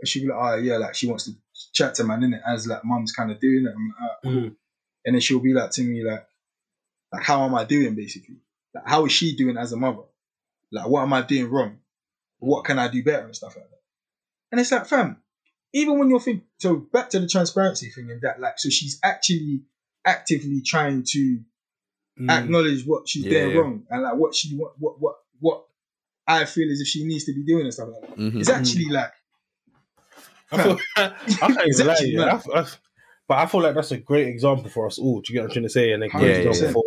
and 0.01 0.09
she'll 0.09 0.23
be 0.25 0.29
like, 0.29 0.39
oh 0.41 0.57
yeah, 0.57 0.77
like 0.79 0.95
she 0.95 1.07
wants 1.07 1.25
to 1.27 1.33
chat 1.73 1.95
to 1.97 2.05
man 2.05 2.23
in 2.23 2.35
it 2.35 2.43
as 2.47 2.67
like 2.67 2.85
mum's 2.85 3.13
kind 3.13 3.31
of 3.31 3.41
doing 3.41 3.67
it. 3.67 3.73
I'm 3.75 3.89
like, 3.89 3.97
"Alright, 4.01 4.17
cool." 4.23 4.33
Mm. 4.51 4.57
and 5.05 5.15
then 5.15 5.21
she'll 5.21 5.41
be 5.41 5.53
like 5.55 5.71
to 5.73 5.83
me 5.83 6.03
like, 6.05 6.27
like 7.13 7.23
how 7.23 7.45
am 7.45 7.55
I 7.55 7.65
doing 7.65 7.95
basically? 7.95 8.37
Like 8.75 8.85
how 8.87 9.05
is 9.07 9.13
she 9.13 9.37
doing 9.37 9.57
as 9.57 9.73
a 9.73 9.77
mother? 9.77 10.03
Like 10.71 10.89
what 10.89 11.03
am 11.03 11.13
I 11.13 11.23
doing 11.23 11.51
wrong? 11.51 11.79
What 12.39 12.65
can 12.65 12.79
I 12.79 12.89
do 12.89 13.03
better 13.05 13.25
and 13.27 13.37
stuff 13.37 13.55
like 13.57 13.69
that? 13.69 13.81
And 14.51 14.61
it's 14.61 14.73
like, 14.73 14.87
fam, 14.87 15.19
even 15.73 15.99
when 15.99 16.11
you're 16.11 16.21
thinking, 16.21 16.45
so 16.59 16.77
back 16.77 17.11
to 17.11 17.21
the 17.21 17.27
transparency 17.29 17.89
thing 17.91 18.11
and 18.11 18.21
that, 18.23 18.41
like, 18.41 18.59
so 18.59 18.69
she's 18.69 18.99
actually 19.03 19.63
actively 20.05 20.61
trying 20.63 21.05
to 21.13 21.41
Mm. 22.21 22.31
acknowledge 22.31 22.85
what 22.87 23.09
she's 23.09 23.25
Yeah, 23.25 23.31
doing 23.31 23.51
yeah. 23.53 23.57
wrong 23.59 23.87
and 23.89 24.03
like 24.03 24.15
what 24.17 24.35
she 24.35 24.55
what 24.55 24.75
what 25.01 25.17
I 26.27 26.45
feel 26.45 26.71
as 26.71 26.81
if 26.81 26.87
she 26.87 27.05
needs 27.05 27.25
to 27.25 27.33
be 27.35 27.43
doing 27.45 27.65
and 27.65 27.75
stuff 27.75 27.89
like 27.89 28.11
that. 28.11 28.19
Mhm. 28.19 28.41
It's 28.41 28.49
actually 28.51 28.87
like 28.87 29.13
I, 30.53 30.63
feel, 30.63 30.79
I 30.97 31.09
can't 31.41 31.59
It's 31.67 31.81
even 31.81 31.87
lie. 31.87 31.93
actually 31.93 32.11
Yeah. 32.13 32.41
I, 32.55 32.61
I, 32.61 32.67
but 33.29 33.39
I 33.39 33.47
feel 33.47 33.63
like 33.63 33.75
that's 33.75 33.93
a 33.93 33.99
great 33.99 34.29
example 34.29 34.69
for 34.69 34.87
us 34.87 34.99
all. 34.99 35.21
Do 35.21 35.33
you 35.33 35.39
get 35.39 35.43
what 35.45 35.51
I'm 35.51 35.53
trying 35.55 35.63
to 35.65 35.71
say? 35.71 35.93
And 35.93 36.05
a 36.05 36.09
great 36.09 36.23
Yeah, 36.23 36.43
yeah, 36.43 36.51
example 36.51 36.85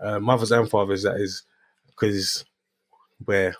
for 0.00 0.06
uh, 0.06 0.20
mothers 0.20 0.50
and 0.52 0.68
fathers. 0.68 1.02
That 1.04 1.16
is 1.20 1.44
because 1.86 2.44
where 3.24 3.54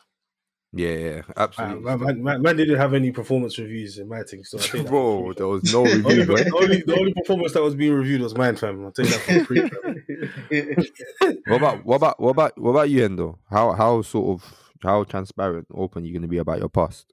Yeah, 0.72 0.88
yeah, 0.88 1.22
uh, 1.28 1.32
absolutely. 1.36 1.84
man, 1.84 2.00
man, 2.00 2.22
man, 2.24 2.42
man 2.42 2.56
didn't 2.56 2.76
have 2.78 2.94
any 2.94 3.12
performance 3.12 3.58
reviews 3.58 3.98
in 3.98 4.08
my 4.08 4.22
thing. 4.24 4.42
So 4.44 4.58
I 4.58 4.62
take 4.62 4.72
that 4.72 4.78
for 4.84 4.88
Bro, 4.90 5.24
free. 5.26 5.34
there 5.36 5.46
was 5.48 5.72
no 5.72 5.84
review, 5.84 6.24
the, 6.24 6.50
only, 6.56 6.82
the 6.84 6.96
only 6.98 7.14
performance 7.14 7.52
that 7.52 7.62
was 7.62 7.76
being 7.76 7.92
reviewed 7.94 8.22
was 8.22 8.36
mine, 8.36 8.56
fam. 8.56 8.84
I'll 8.84 8.90
tell 8.90 9.04
you 9.04 9.12
that 9.12 9.20
for 9.20 9.44
free. 9.44 9.70
What 11.46 11.56
about 11.56 11.84
what 11.84 11.96
about 11.96 12.20
what 12.20 12.30
about 12.30 12.58
what 12.60 12.70
about 12.70 12.90
you, 12.90 13.02
Hendo? 13.08 13.38
How 13.50 13.72
how 13.72 14.02
sort 14.02 14.40
of 14.42 14.63
how 14.84 15.04
transparent, 15.04 15.66
open 15.74 16.04
you're 16.04 16.14
gonna 16.14 16.28
be 16.28 16.38
about 16.38 16.58
your 16.60 16.68
past? 16.68 17.12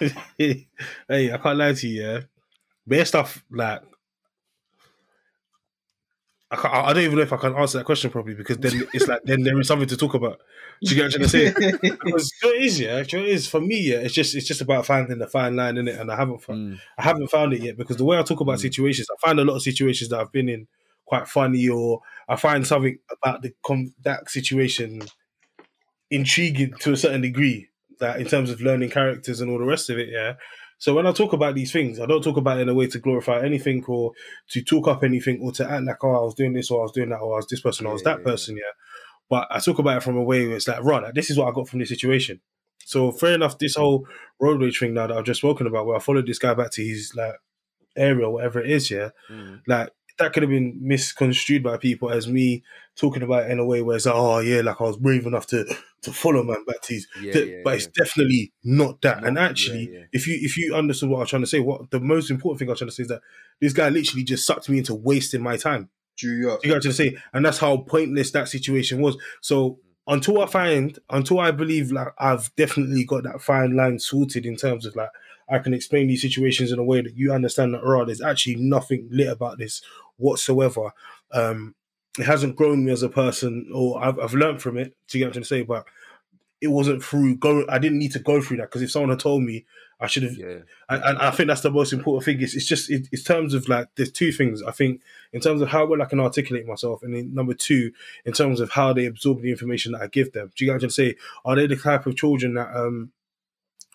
hey, 0.38 0.66
I 1.08 1.38
can't 1.38 1.58
lie 1.58 1.72
to 1.74 1.88
you, 1.88 2.02
yeah. 2.02 2.20
Bare 2.86 3.04
stuff 3.04 3.44
like 3.50 3.82
I, 6.50 6.56
can't, 6.56 6.74
I 6.74 6.92
don't 6.92 7.04
even 7.04 7.16
know 7.16 7.22
if 7.22 7.32
I 7.32 7.38
can 7.38 7.54
answer 7.54 7.78
that 7.78 7.84
question 7.84 8.10
properly 8.10 8.34
because 8.34 8.58
then 8.58 8.86
it's 8.92 9.08
like 9.08 9.20
then 9.24 9.42
there 9.42 9.58
is 9.58 9.68
something 9.68 9.88
to 9.88 9.96
talk 9.96 10.12
about. 10.12 10.38
Do 10.82 10.94
you 10.94 10.96
get 10.96 11.04
what 11.04 11.22
I'm 11.22 11.28
trying 11.28 11.52
to 11.52 11.78
say? 11.78 11.78
Because 12.04 12.30
you 12.42 12.48
know 12.48 12.54
it 12.54 12.62
is, 12.62 12.80
yeah. 12.80 13.02
You 13.08 13.18
know 13.18 13.24
it 13.24 13.30
is 13.30 13.48
for 13.48 13.60
me, 13.60 13.80
yeah. 13.90 13.98
It's 13.98 14.12
just 14.12 14.34
it's 14.34 14.46
just 14.46 14.60
about 14.60 14.84
finding 14.84 15.18
the 15.18 15.26
fine 15.26 15.56
line 15.56 15.78
in 15.78 15.88
it, 15.88 15.98
and 15.98 16.10
I 16.12 16.16
haven't 16.16 16.42
fo- 16.42 16.52
Mm. 16.52 16.78
I 16.98 17.02
haven't 17.02 17.28
found 17.30 17.54
it 17.54 17.62
yet 17.62 17.78
because 17.78 17.96
the 17.96 18.04
way 18.04 18.18
I 18.18 18.22
talk 18.22 18.40
about 18.40 18.58
Mm. 18.58 18.62
situations, 18.62 19.08
I 19.10 19.26
find 19.26 19.40
a 19.40 19.44
lot 19.44 19.56
of 19.56 19.62
situations 19.62 20.10
that 20.10 20.20
I've 20.20 20.32
been 20.32 20.50
in 20.50 20.66
quite 21.06 21.26
funny, 21.26 21.68
or 21.70 22.02
I 22.28 22.36
find 22.36 22.66
something 22.66 22.98
about 23.10 23.40
the 23.40 23.54
com- 23.64 23.94
that 24.02 24.28
situation 24.28 25.02
intriguing 26.12 26.74
to 26.80 26.92
a 26.92 26.96
certain 26.96 27.20
degree. 27.22 27.68
That 28.00 28.20
in 28.20 28.26
terms 28.26 28.50
of 28.50 28.60
learning 28.60 28.90
characters 28.90 29.40
and 29.40 29.48
all 29.50 29.58
the 29.58 29.64
rest 29.64 29.88
of 29.88 29.96
it, 29.98 30.08
yeah. 30.10 30.34
So 30.78 30.92
when 30.94 31.06
I 31.06 31.12
talk 31.12 31.32
about 31.32 31.54
these 31.54 31.70
things, 31.70 32.00
I 32.00 32.06
don't 32.06 32.24
talk 32.24 32.36
about 32.36 32.58
it 32.58 32.62
in 32.62 32.68
a 32.68 32.74
way 32.74 32.88
to 32.88 32.98
glorify 32.98 33.44
anything 33.44 33.84
or 33.86 34.10
to 34.50 34.62
talk 34.62 34.88
up 34.88 35.04
anything 35.04 35.40
or 35.40 35.52
to 35.52 35.70
act 35.70 35.84
like, 35.84 36.02
oh, 36.02 36.10
I 36.10 36.24
was 36.24 36.34
doing 36.34 36.52
this 36.52 36.68
or 36.72 36.80
I 36.80 36.82
was 36.82 36.90
doing 36.92 37.10
that 37.10 37.20
or 37.20 37.34
I 37.34 37.36
was 37.36 37.46
this 37.46 37.60
person 37.60 37.86
or 37.86 37.90
I 37.90 37.92
was 37.92 38.02
that 38.02 38.24
person, 38.24 38.56
yeah. 38.56 38.72
But 39.30 39.46
I 39.52 39.60
talk 39.60 39.78
about 39.78 39.98
it 39.98 40.02
from 40.02 40.16
a 40.16 40.22
way 40.22 40.44
where 40.48 40.56
it's 40.56 40.66
like, 40.66 40.82
right, 40.82 41.00
like, 41.04 41.14
this 41.14 41.30
is 41.30 41.38
what 41.38 41.46
I 41.46 41.52
got 41.52 41.68
from 41.68 41.78
this 41.78 41.90
situation. 41.90 42.40
So 42.84 43.12
fair 43.12 43.34
enough, 43.34 43.58
this 43.58 43.76
whole 43.76 44.08
road 44.40 44.60
rage 44.60 44.80
thing 44.80 44.94
now 44.94 45.06
that 45.06 45.16
I've 45.16 45.24
just 45.24 45.38
spoken 45.38 45.68
about, 45.68 45.86
where 45.86 45.96
I 45.96 46.00
followed 46.00 46.26
this 46.26 46.40
guy 46.40 46.54
back 46.54 46.72
to 46.72 46.84
his 46.84 47.12
like 47.14 47.36
area, 47.96 48.26
or 48.26 48.32
whatever 48.32 48.60
it 48.60 48.68
is, 48.68 48.90
yeah, 48.90 49.10
Mm. 49.30 49.60
like 49.68 49.90
that 50.18 50.32
could 50.32 50.42
have 50.42 50.50
been 50.50 50.78
misconstrued 50.80 51.62
by 51.62 51.76
people 51.76 52.10
as 52.10 52.28
me 52.28 52.62
talking 52.96 53.22
about 53.22 53.44
it 53.44 53.50
in 53.50 53.58
a 53.58 53.64
way 53.64 53.82
where 53.82 53.96
it's 53.96 54.06
like, 54.06 54.14
oh 54.14 54.38
yeah, 54.40 54.60
like 54.60 54.80
I 54.80 54.84
was 54.84 54.96
brave 54.96 55.26
enough 55.26 55.46
to 55.48 55.64
to 56.02 56.12
follow 56.12 56.42
man 56.42 56.64
back 56.64 56.82
to 56.82 56.94
his 56.94 57.06
Yeah, 57.20 57.32
Th- 57.32 57.48
yeah, 57.48 57.60
but 57.64 57.74
it's 57.74 57.86
definitely 57.86 58.52
not 58.64 59.00
that. 59.02 59.24
and 59.24 59.38
actually, 59.38 59.90
yeah, 59.92 59.98
yeah. 60.00 60.04
if 60.12 60.26
you 60.26 60.38
if 60.40 60.56
you 60.56 60.74
understood 60.74 61.08
what 61.08 61.18
I 61.18 61.20
was 61.20 61.30
trying 61.30 61.42
to 61.42 61.48
say, 61.48 61.60
what 61.60 61.90
the 61.90 62.00
most 62.00 62.30
important 62.30 62.58
thing 62.58 62.68
I 62.68 62.72
was 62.72 62.78
trying 62.78 62.90
to 62.90 62.94
say 62.94 63.02
is 63.04 63.08
that 63.08 63.22
this 63.60 63.72
guy 63.72 63.88
literally 63.88 64.24
just 64.24 64.46
sucked 64.46 64.68
me 64.68 64.78
into 64.78 64.94
wasting 64.94 65.42
my 65.42 65.56
time. 65.56 65.88
You 66.20 66.50
up. 66.52 66.60
Do 66.62 66.68
you 66.68 66.74
get 66.74 66.74
what 66.74 66.76
I'm 66.76 66.80
trying 66.80 66.80
to 66.80 66.92
say? 66.92 67.16
And 67.32 67.44
that's 67.44 67.58
how 67.58 67.78
pointless 67.78 68.30
that 68.32 68.48
situation 68.48 69.00
was. 69.00 69.16
So 69.40 69.78
until 70.06 70.40
I 70.42 70.46
find, 70.46 70.98
until 71.10 71.40
I 71.40 71.50
believe 71.52 71.90
like 71.90 72.08
I've 72.18 72.54
definitely 72.56 73.04
got 73.04 73.24
that 73.24 73.40
fine 73.40 73.76
line 73.76 73.98
sorted 73.98 74.44
in 74.46 74.56
terms 74.56 74.86
of 74.86 74.94
like 74.94 75.10
I 75.48 75.58
can 75.58 75.74
explain 75.74 76.06
these 76.08 76.22
situations 76.22 76.72
in 76.72 76.78
a 76.78 76.84
way 76.84 77.00
that 77.02 77.16
you 77.16 77.32
understand 77.32 77.74
that 77.74 77.84
raw, 77.84 78.04
there's 78.04 78.22
actually 78.22 78.56
nothing 78.56 79.08
lit 79.10 79.28
about 79.28 79.58
this 79.58 79.82
whatsoever. 80.16 80.92
Um 81.32 81.74
it 82.18 82.24
hasn't 82.24 82.56
grown 82.56 82.84
me 82.84 82.92
as 82.92 83.02
a 83.02 83.08
person 83.08 83.70
or 83.74 84.02
I've 84.02 84.18
I've 84.18 84.34
learned 84.34 84.62
from 84.62 84.76
it, 84.76 84.94
do 85.08 85.18
you 85.18 85.24
get 85.24 85.28
what 85.28 85.28
I'm 85.28 85.32
trying 85.32 85.42
to 85.42 85.48
say? 85.48 85.62
But 85.62 85.86
it 86.60 86.68
wasn't 86.68 87.02
through 87.02 87.36
go 87.36 87.64
I 87.68 87.78
didn't 87.78 87.98
need 87.98 88.12
to 88.12 88.18
go 88.20 88.40
through 88.40 88.58
that 88.58 88.64
because 88.70 88.82
if 88.82 88.90
someone 88.90 89.10
had 89.10 89.20
told 89.20 89.42
me 89.42 89.64
I 90.02 90.08
should 90.08 90.24
have 90.24 90.36
Yeah. 90.36 90.58
and, 90.88 91.18
I 91.18 91.30
think 91.30 91.46
that's 91.46 91.60
the 91.60 91.70
most 91.70 91.92
important 91.92 92.24
thing. 92.24 92.42
It's, 92.42 92.54
it's 92.54 92.66
just 92.66 92.90
it, 92.90 93.08
it's 93.12 93.22
terms 93.22 93.54
of 93.54 93.68
like 93.68 93.86
there's 93.94 94.10
two 94.10 94.32
things. 94.32 94.60
I 94.62 94.72
think 94.72 95.00
in 95.32 95.40
terms 95.40 95.62
of 95.62 95.68
how 95.68 95.86
well 95.86 96.02
I 96.02 96.06
can 96.06 96.18
articulate 96.18 96.66
myself, 96.66 97.04
and 97.04 97.14
then 97.14 97.32
number 97.32 97.54
two, 97.54 97.92
in 98.24 98.32
terms 98.32 98.58
of 98.58 98.70
how 98.70 98.92
they 98.92 99.06
absorb 99.06 99.42
the 99.42 99.50
information 99.50 99.92
that 99.92 100.02
I 100.02 100.08
give 100.08 100.32
them. 100.32 100.50
Do 100.56 100.64
you 100.64 100.72
guys 100.72 100.80
just 100.80 100.96
say 100.96 101.14
are 101.44 101.54
they 101.54 101.68
the 101.68 101.76
type 101.76 102.06
of 102.06 102.16
children 102.16 102.54
that 102.54 102.74
um 102.76 103.12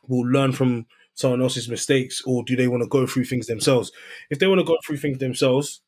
will 0.08 0.26
learn 0.26 0.54
from 0.54 0.86
someone 1.18 1.42
else's 1.42 1.68
mistakes, 1.68 2.22
or 2.26 2.44
do 2.44 2.56
they 2.56 2.68
want 2.68 2.84
to 2.84 2.90
go 2.90 3.08
through 3.08 3.26
things 3.26 3.48
themselves? 3.48 3.92
If 4.30 4.38
they 4.38 4.46
want 4.48 4.60
to 4.60 4.66
go 4.66 4.78
through 4.86 4.98
things 4.98 5.18
themselves, 5.18 5.82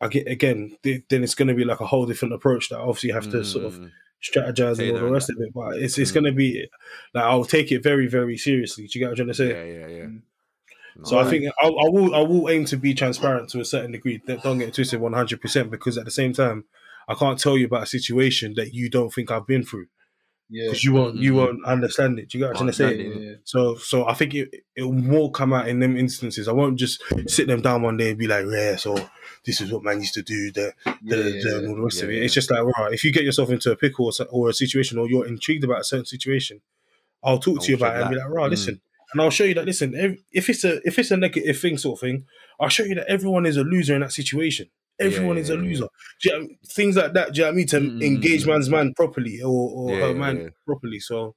I 0.00 0.08
get 0.08 0.26
again, 0.26 0.76
th- 0.82 1.04
then 1.08 1.22
it's 1.22 1.36
going 1.36 1.48
to 1.48 1.54
be 1.54 1.64
like 1.64 1.80
a 1.80 1.86
whole 1.86 2.06
different 2.06 2.34
approach 2.34 2.68
that 2.68 2.80
obviously 2.80 3.08
you 3.08 3.14
have 3.14 3.30
to 3.30 3.44
sort 3.44 3.64
of 3.64 3.74
Mm. 3.78 3.90
strategize 4.20 4.78
and 4.80 4.90
all 4.92 5.04
the 5.06 5.12
rest 5.12 5.30
of 5.30 5.36
it. 5.38 5.54
But 5.54 5.78
it's 5.78 5.96
it's 5.96 6.10
Mm. 6.10 6.14
going 6.14 6.24
to 6.24 6.32
be 6.32 6.66
like 7.14 7.24
I'll 7.24 7.44
take 7.44 7.70
it 7.72 7.82
very 7.82 8.08
very 8.08 8.36
seriously. 8.36 8.86
Do 8.88 8.98
you 8.98 9.04
get 9.04 9.10
what 9.10 9.20
I'm 9.20 9.26
trying 9.26 9.28
to 9.28 9.34
say? 9.34 9.48
Yeah, 9.50 9.78
yeah, 9.80 9.96
yeah. 9.98 10.04
Mm. 10.06 11.06
So 11.08 11.18
I 11.18 11.24
think 11.30 11.44
I, 11.62 11.66
I 11.66 11.88
will 11.94 12.14
I 12.14 12.20
will 12.20 12.50
aim 12.50 12.64
to 12.66 12.76
be 12.76 12.94
transparent 12.94 13.48
to 13.50 13.60
a 13.60 13.64
certain 13.64 13.92
degree. 13.92 14.20
Don't 14.26 14.42
don't 14.42 14.58
get 14.58 14.74
twisted, 14.74 15.00
one 15.00 15.12
hundred 15.12 15.40
percent. 15.40 15.70
Because 15.70 15.96
at 15.98 16.04
the 16.04 16.10
same 16.10 16.32
time, 16.32 16.64
I 17.08 17.14
can't 17.14 17.38
tell 17.38 17.56
you 17.56 17.66
about 17.66 17.84
a 17.84 17.86
situation 17.98 18.54
that 18.56 18.74
you 18.74 18.90
don't 18.90 19.12
think 19.14 19.30
I've 19.30 19.46
been 19.46 19.64
through 19.64 19.86
Yeah. 20.50 20.66
because 20.66 20.84
you 20.84 20.92
won't 20.92 21.16
you 21.16 21.32
Mhm. 21.32 21.36
won't 21.36 21.64
understand 21.64 22.18
it. 22.18 22.28
Do 22.28 22.36
you 22.38 22.44
get 22.44 22.48
what 22.52 22.60
I'm 22.60 22.70
trying 22.72 22.72
to 22.72 22.96
yeah, 22.96 23.04
say? 23.14 23.20
yeah, 23.20 23.30
yeah. 23.30 23.36
So 23.44 23.76
so 23.76 24.06
I 24.06 24.14
think 24.14 24.34
it 24.34 24.48
it 24.76 24.82
will 24.84 25.30
come 25.30 25.52
out 25.52 25.68
in 25.68 25.80
them 25.80 25.96
instances. 25.96 26.48
I 26.48 26.52
won't 26.52 26.78
just 26.78 27.02
sit 27.26 27.46
them 27.46 27.62
down 27.62 27.82
one 27.82 27.96
day 27.96 28.10
and 28.10 28.18
be 28.18 28.26
like, 28.26 28.44
yeah, 28.50 28.76
so 28.76 28.94
this 29.46 29.60
is 29.60 29.72
what 29.72 29.82
man 29.82 30.00
used 30.00 30.14
to 30.14 30.22
do. 30.22 30.52
The 30.52 30.72
Yeah, 30.86 30.92
da, 31.08 31.16
da, 31.16 31.22
yeah, 31.28 31.42
da, 31.42 31.48
yeah. 31.50 31.56
and 31.58 31.68
all 31.68 31.76
the 31.76 31.82
rest 31.82 32.02
of 32.02 32.10
Yeah, 32.10 32.18
it. 32.18 32.24
It's 32.24 32.34
just 32.34 32.50
like 32.50 32.62
right, 32.62 32.92
if 32.92 33.04
you 33.04 33.10
get 33.12 33.24
yourself 33.24 33.50
into 33.50 33.70
a 33.72 33.76
pickle 33.76 34.06
or, 34.06 34.26
or 34.30 34.48
a 34.50 34.54
situation, 34.54 34.98
or 34.98 35.08
you're 35.08 35.26
intrigued 35.26 35.64
about 35.64 35.80
a 35.80 35.84
certain 35.84 36.06
situation, 36.06 36.60
I'll 37.22 37.38
talk 37.38 37.60
to 37.60 37.64
I'll 37.64 37.70
you 37.70 37.76
about 37.76 37.96
it 37.96 38.00
and 38.02 38.10
be 38.10 38.16
like, 38.16 38.28
right, 38.28 38.46
Mm. 38.48 38.50
listen, 38.50 38.80
and 39.12 39.22
I'll 39.22 39.30
show 39.30 39.44
you 39.44 39.54
that. 39.54 39.64
Listen, 39.64 39.94
if 40.30 40.48
it's 40.50 40.62
a 40.64 40.80
if 40.86 40.98
it's 40.98 41.10
a 41.10 41.16
negative 41.16 41.58
thing, 41.58 41.78
sort 41.78 41.96
of 41.96 42.00
thing, 42.00 42.26
I'll 42.60 42.68
show 42.68 42.84
you 42.84 42.94
that 42.96 43.06
everyone 43.08 43.46
is 43.46 43.56
a 43.56 43.64
loser 43.64 43.94
in 43.94 44.02
that 44.02 44.12
situation. 44.12 44.68
Everyone 45.00 45.36
Yeah, 45.36 45.42
is 45.42 45.50
a 45.50 45.54
yeah, 45.54 45.60
yeah. 45.60 45.68
loser. 45.68 45.88
Do 46.22 46.28
you 46.28 46.30
know 46.32 46.36
I 46.36 46.40
mean? 46.46 46.58
Things 46.68 46.96
like 46.96 47.12
that. 47.14 47.32
Do 47.32 47.38
you 47.38 47.42
know 47.44 47.48
what 47.48 47.52
I 47.52 47.56
mean? 47.56 47.66
To 47.66 47.80
Mm, 47.80 48.02
engage 48.02 48.46
man's 48.46 48.70
man 48.70 48.92
properly 48.94 49.42
or, 49.42 49.70
or 49.70 49.90
Yeah, 49.90 50.00
her 50.02 50.12
yeah, 50.12 50.18
man 50.18 50.38
yeah. 50.38 50.48
properly. 50.66 51.00
So 51.00 51.34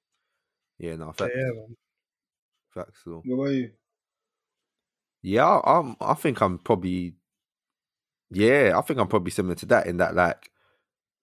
Yeah, 0.78 0.96
no, 0.96 1.06
yeah, 1.08 1.14
facts, 1.14 1.36
man. 1.36 1.78
facts. 2.74 3.02
So. 3.04 3.22
What 3.26 3.36
about 3.36 3.54
you? 3.56 3.72
Yeah, 5.24 5.60
I'm. 5.64 5.96
I 6.00 6.14
think 6.14 6.42
I'm 6.42 6.60
probably. 6.60 7.16
Yeah, 8.30 8.74
I 8.78 8.82
think 8.82 9.00
I'm 9.00 9.08
probably 9.08 9.32
similar 9.32 9.56
to 9.56 9.66
that 9.68 9.88
in 9.88 9.98
that 9.98 10.16
like. 10.16 10.52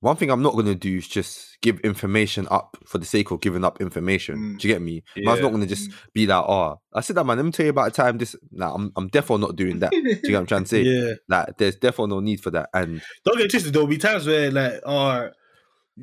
One 0.05 0.17
thing 0.17 0.31
I'm 0.31 0.43
not 0.43 0.55
gonna 0.55 0.75
do 0.75 0.99
is 0.99 1.09
just 1.09 1.57
give 1.63 1.81
information 1.81 2.47
up 2.51 2.77
for 2.85 2.99
the 2.99 3.07
sake 3.07 3.31
of 3.31 3.41
giving 3.41 3.65
up 3.65 3.81
information. 3.81 4.37
Mm. 4.37 4.59
Do 4.59 4.69
you 4.69 4.75
get 4.75 4.83
me? 4.83 5.03
Man's 5.17 5.39
Yeah. 5.39 5.43
not 5.45 5.53
gonna 5.53 5.67
just 5.67 5.91
be 6.13 6.27
like, 6.27 6.45
"Oh, 6.47 6.79
I 6.93 7.01
said 7.01 7.17
that, 7.17 7.25
man. 7.25 7.39
Let 7.39 7.47
me 7.47 7.53
tell 7.53 7.65
you 7.65 7.71
about 7.71 7.89
a 7.89 7.91
time 7.91 8.19
this." 8.19 8.37
Nah, 8.53 8.75
I'm. 8.75 8.93
I'm 8.97 9.09
definitely 9.09 9.47
not 9.47 9.57
doing 9.57 9.79
that. 9.79 9.93
Do 9.93 9.97
you 9.97 10.17
get 10.17 10.33
what 10.33 10.41
I'm 10.41 10.47
trying 10.47 10.65
to 10.65 10.69
say? 10.75 10.83
yeah. 10.83 11.15
Like, 11.27 11.57
there's 11.57 11.77
definitely 11.77 12.15
no 12.15 12.21
need 12.21 12.43
for 12.43 12.51
that. 12.51 12.69
And 12.75 13.01
Don't 13.25 13.39
get 13.39 13.51
twisted. 13.51 13.73
There'll 13.73 13.89
be 13.89 13.97
times 13.97 14.27
where 14.27 14.51
like, 14.51 14.81
oh, 14.85 15.31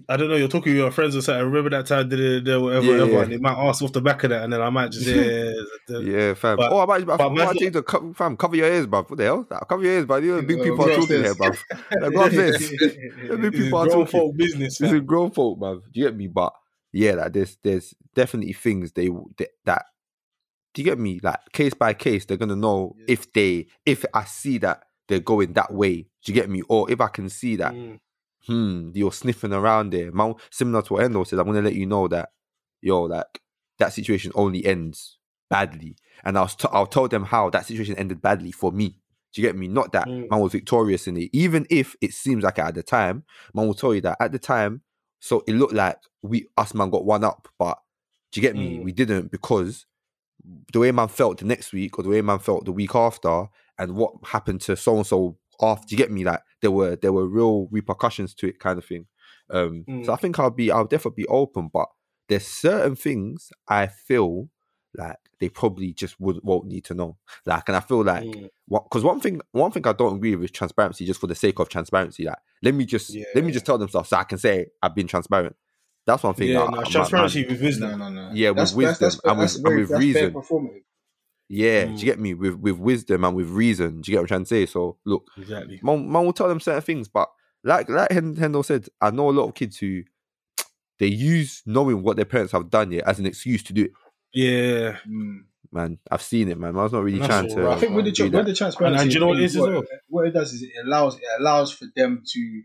I 0.08 0.16
don't 0.16 0.30
know, 0.30 0.38
you're 0.38 0.48
talking 0.48 0.72
to 0.72 0.78
your 0.78 0.90
friends 0.92 1.18
or 1.18 1.22
something. 1.22 1.40
I 1.42 1.44
remember 1.44 1.70
that 1.72 1.86
time, 1.86 2.08
da, 2.08 2.16
da, 2.16 2.40
da, 2.40 2.60
whatever, 2.62 2.86
Yeah, 2.86 2.92
whatever. 2.94 3.12
yeah. 3.12 3.22
And 3.24 3.32
they 3.34 3.38
might 3.38 3.58
ask 3.58 3.82
off 3.84 3.92
the 3.92 4.00
back 4.00 4.24
of 4.24 4.30
that, 4.30 4.44
and 4.44 4.54
then 4.54 4.62
I 4.62 4.70
might 4.70 4.92
just 4.92 5.06
yeah, 5.08 5.52
yeah, 5.90 6.00
yeah, 6.00 6.34
fam. 6.34 6.56
But- 6.58 6.72
oh, 6.72 6.80
I 6.80 6.86
might, 6.86 7.06
but 7.06 7.20
I 7.20 7.28
might 7.28 7.58
change 7.58 7.74
the 7.74 7.84
co- 7.84 8.14
fam. 8.14 8.38
Cover 8.38 8.56
your 8.56 8.68
ears, 8.68 8.88
bruv. 8.88 9.10
What 9.10 9.18
the 9.18 9.24
hell? 9.26 9.44
Cover 9.44 9.84
your 9.84 9.94
ears, 9.94 10.06
bruv. 10.06 10.24
You 10.24 10.36
know, 10.36 10.42
big 10.44 10.64
people 10.64 10.86
are 10.90 10.96
talking 10.96 11.24
here, 11.24 11.36
bruv. 11.36 11.58
Like, 12.00 12.14
go 12.14 12.24
upstairs. 12.24 12.58
Big 12.70 12.80
This 12.80 12.94
is 12.94 13.52
people 13.64 13.80
are 13.80 13.88
talking. 13.88 14.06
folk 14.08 14.38
business. 14.38 14.78
This 14.78 14.92
is 14.94 15.02
grown 15.02 15.32
folk, 15.32 15.60
bruv. 15.60 15.82
Do 15.92 16.00
you 16.00 16.06
get 16.06 16.16
me? 16.16 16.28
But 16.28 16.54
yeah, 16.94 17.12
like 17.16 17.34
there's 17.34 17.58
there's 17.62 17.94
definitely 18.16 18.54
things 18.54 18.94
they, 18.94 19.10
that 19.66 19.86
do 20.74 20.82
you 20.82 20.86
get 20.86 21.00
me? 21.00 21.20
Like 21.22 21.40
case 21.52 21.74
by 21.74 21.94
case, 21.94 22.24
they're 22.24 22.38
gonna 22.38 22.56
know 22.56 22.96
Yeah. 22.98 23.06
if 23.10 23.34
they 23.34 23.68
if 23.86 24.06
I 24.14 24.24
see 24.24 24.58
that 24.60 24.84
they're 25.10 25.20
going 25.20 25.52
that 25.54 25.74
way. 25.74 26.08
Do 26.24 26.32
you 26.32 26.34
get 26.34 26.50
me? 26.50 26.62
Or 26.70 26.90
if 26.90 27.02
I 27.02 27.08
can 27.08 27.28
see 27.28 27.58
that, 27.58 27.74
Mm. 27.74 28.00
Hmm, 28.48 28.92
you're 28.94 29.12
sniffing 29.12 29.54
around 29.54 29.92
there. 29.92 30.12
Man, 30.12 30.36
similar 30.50 30.82
to 30.84 30.94
what 30.94 31.04
Hendo 31.04 31.26
said, 31.26 31.40
I'm 31.40 31.46
gonna 31.46 31.62
let 31.62 31.76
you 31.76 31.86
know 31.86 32.08
that, 32.08 32.30
yo, 32.82 33.04
like 33.04 33.42
that 33.78 33.94
situation 33.94 34.32
only 34.36 34.66
ends 34.66 35.18
badly, 35.50 35.96
and 36.24 36.38
I'll 36.38 36.48
t- 36.48 36.68
I'll 36.72 36.88
tell 36.88 37.08
them 37.08 37.26
how 37.26 37.50
that 37.52 37.66
situation 37.66 37.96
ended 37.98 38.22
badly 38.22 38.52
for 38.52 38.72
me. 38.72 38.98
Do 39.34 39.42
you 39.42 39.48
get 39.48 39.56
me? 39.56 39.68
Not 39.68 39.92
that 39.94 40.08
Mm. 40.08 40.30
man 40.30 40.40
was 40.40 40.52
victorious 40.52 41.08
in 41.08 41.18
it, 41.18 41.30
even 41.34 41.66
if 41.70 41.96
it 42.02 42.14
seems 42.14 42.44
like 42.44 42.60
at 42.60 42.76
the 42.76 42.84
time. 42.84 43.24
Man 43.54 43.68
will 43.68 43.74
tell 43.74 43.94
you 43.94 44.02
that 44.02 44.18
at 44.20 44.32
the 44.32 44.40
time, 44.40 44.82
so 45.20 45.44
it 45.48 45.54
looked 45.54 45.74
like 45.74 45.98
we 46.22 46.48
us 46.58 46.74
man 46.74 46.90
got 46.90 47.06
one 47.06 47.24
up, 47.24 47.48
but 47.60 47.80
do 48.32 48.42
you 48.42 48.48
get 48.48 48.56
me? 48.56 48.80
Mm. 48.80 48.84
We 48.84 48.92
didn't 48.92 49.32
because 49.32 49.86
the 50.74 50.80
way 50.80 50.92
man 50.92 51.08
felt 51.08 51.38
the 51.38 51.46
next 51.46 51.72
week 51.74 52.00
or 52.00 52.04
the 52.04 52.10
way 52.10 52.22
man 52.22 52.40
felt 52.40 52.66
the 52.66 52.72
week 52.72 52.96
after, 52.96 53.48
and 53.78 53.96
what 53.96 54.14
happened 54.26 54.62
to 54.62 54.76
so 54.76 54.98
and 54.98 55.06
so 55.06 55.38
after. 55.62 55.88
Do 55.88 55.94
you 55.94 55.98
get 55.98 56.12
me? 56.12 56.24
Like 56.24 56.42
there 56.62 56.72
were 56.72 56.96
there 56.96 57.14
were 57.14 57.28
real 57.28 57.68
repercussions 57.72 58.34
to 58.36 58.48
it, 58.48 58.60
kind 58.60 58.78
of 58.78 58.86
thing. 58.86 59.06
Um, 59.50 59.84
Mm. 59.88 60.06
So 60.06 60.14
I 60.14 60.16
think 60.16 60.40
I'll 60.40 60.50
be 60.50 60.72
I'll 60.72 60.86
definitely 60.86 61.24
be 61.24 61.28
open, 61.28 61.70
but 61.74 61.88
there's 62.30 62.46
certain 62.48 62.96
things 62.96 63.52
I 63.68 63.88
feel 63.88 64.50
like 64.96 65.18
they 65.40 65.50
probably 65.50 65.94
just 65.94 66.20
would 66.20 66.40
won't 66.44 66.68
need 66.68 66.86
to 66.86 66.94
know. 66.94 67.18
Like, 67.46 67.64
and 67.68 67.76
I 67.76 67.80
feel 67.80 68.04
like 68.04 68.24
Mm. 68.24 68.50
because 68.70 69.04
one 69.04 69.20
thing 69.20 69.42
one 69.52 69.72
thing 69.72 69.86
I 69.88 69.94
don't 69.94 70.16
agree 70.18 70.36
with 70.36 70.46
is 70.46 70.52
transparency 70.52 71.06
just 71.06 71.20
for 71.20 71.28
the 71.28 71.36
sake 71.36 71.60
of 71.60 71.70
transparency. 71.70 72.26
Like, 72.26 72.38
let 72.62 72.74
me 72.74 72.86
just 72.86 73.16
let 73.36 73.44
me 73.44 73.52
just 73.52 73.66
tell 73.66 73.78
them 73.78 73.90
stuff 73.90 74.08
so 74.08 74.18
I 74.18 74.24
can 74.24 74.38
say 74.38 74.68
I've 74.82 74.96
been 74.96 75.08
transparent. 75.08 75.56
That's 76.06 76.24
one 76.24 76.34
thing. 76.34 76.50
Yeah, 76.50 76.60
that 76.66 76.72
no, 76.72 76.78
I- 76.78 76.82
it's 76.82 76.94
my- 76.94 77.00
my- 77.02 77.06
transparency 77.10 77.46
with 77.48 77.62
wisdom. 77.62 78.00
No, 78.00 78.10
no, 78.10 78.30
no. 78.30 78.34
Yeah, 78.34 78.50
with 78.50 78.58
That's- 78.58 78.74
wisdom 78.76 78.98
that's, 79.02 79.16
that's, 79.16 79.26
and 79.26 79.40
with- 79.40 79.56
and 79.66 79.90
with 79.90 80.00
reason. 80.00 80.34
Performative. 81.52 81.58
Yeah, 81.58 81.86
do 81.86 81.92
Mm. 81.92 82.00
you 82.00 82.06
get 82.06 82.20
me? 82.20 82.34
With 82.34 82.56
with 82.56 82.78
wisdom 82.78 83.24
and 83.24 83.36
with 83.36 83.50
reason. 83.50 84.02
Do 84.02 84.12
you 84.12 84.16
get 84.16 84.20
what 84.20 84.22
I'm 84.24 84.28
trying 84.28 84.44
to 84.44 84.50
say? 84.50 84.66
So 84.66 84.98
look, 85.06 85.28
Exactly. 85.38 85.80
man, 85.84 86.12
man 86.12 86.26
will 86.26 86.34
tell 86.34 86.48
them 86.48 86.60
certain 86.60 86.82
things, 86.82 87.08
but 87.08 87.30
like 87.64 87.90
like 87.90 88.12
Hen- 88.12 88.36
Hendo 88.36 88.64
said, 88.66 88.88
I 89.00 89.12
know 89.12 89.30
a 89.30 89.32
lot 89.32 89.48
of 89.48 89.54
kids 89.56 89.78
who 89.78 90.04
they 91.00 91.08
use 91.08 91.62
knowing 91.66 92.04
what 92.04 92.16
their 92.16 92.26
parents 92.26 92.52
have 92.54 92.70
done 92.70 92.92
yeah 92.92 93.02
as 93.06 93.20
an 93.20 93.26
excuse 93.26 93.64
to 93.64 93.74
do 93.74 93.84
it. 93.86 93.92
Yeah. 94.34 94.98
Mm. 95.08 95.44
Man, 95.74 96.00
I've 96.10 96.22
seen 96.22 96.50
it, 96.50 96.58
man. 96.60 96.78
I 96.78 96.84
was 96.84 96.92
not 96.92 97.04
really 97.04 97.20
That's 97.20 97.30
trying 97.30 97.48
to. 97.50 97.62
right. 97.62 97.78
I 97.78 97.80
think 97.80 97.96
with 97.96 98.04
the, 98.06 98.12
do 98.12 98.30
tra- 98.30 98.38
with 98.40 98.46
the 98.48 98.54
transparency, 98.54 98.94
And- 98.96 99.02
and 99.04 99.14
you 99.14 99.20
know 99.22 99.28
what 99.28 99.36
thing, 99.36 99.44
it 99.44 99.46
is 99.46 99.56
as 99.56 99.62
well? 99.62 99.84
What 100.10 100.28
it 100.28 100.32
does 100.32 100.54
is 100.54 100.64
it 100.64 100.72
allows 100.86 101.16
it 101.18 101.24
allows 101.40 101.72
for 101.72 101.86
them 101.96 102.24
to 102.28 102.62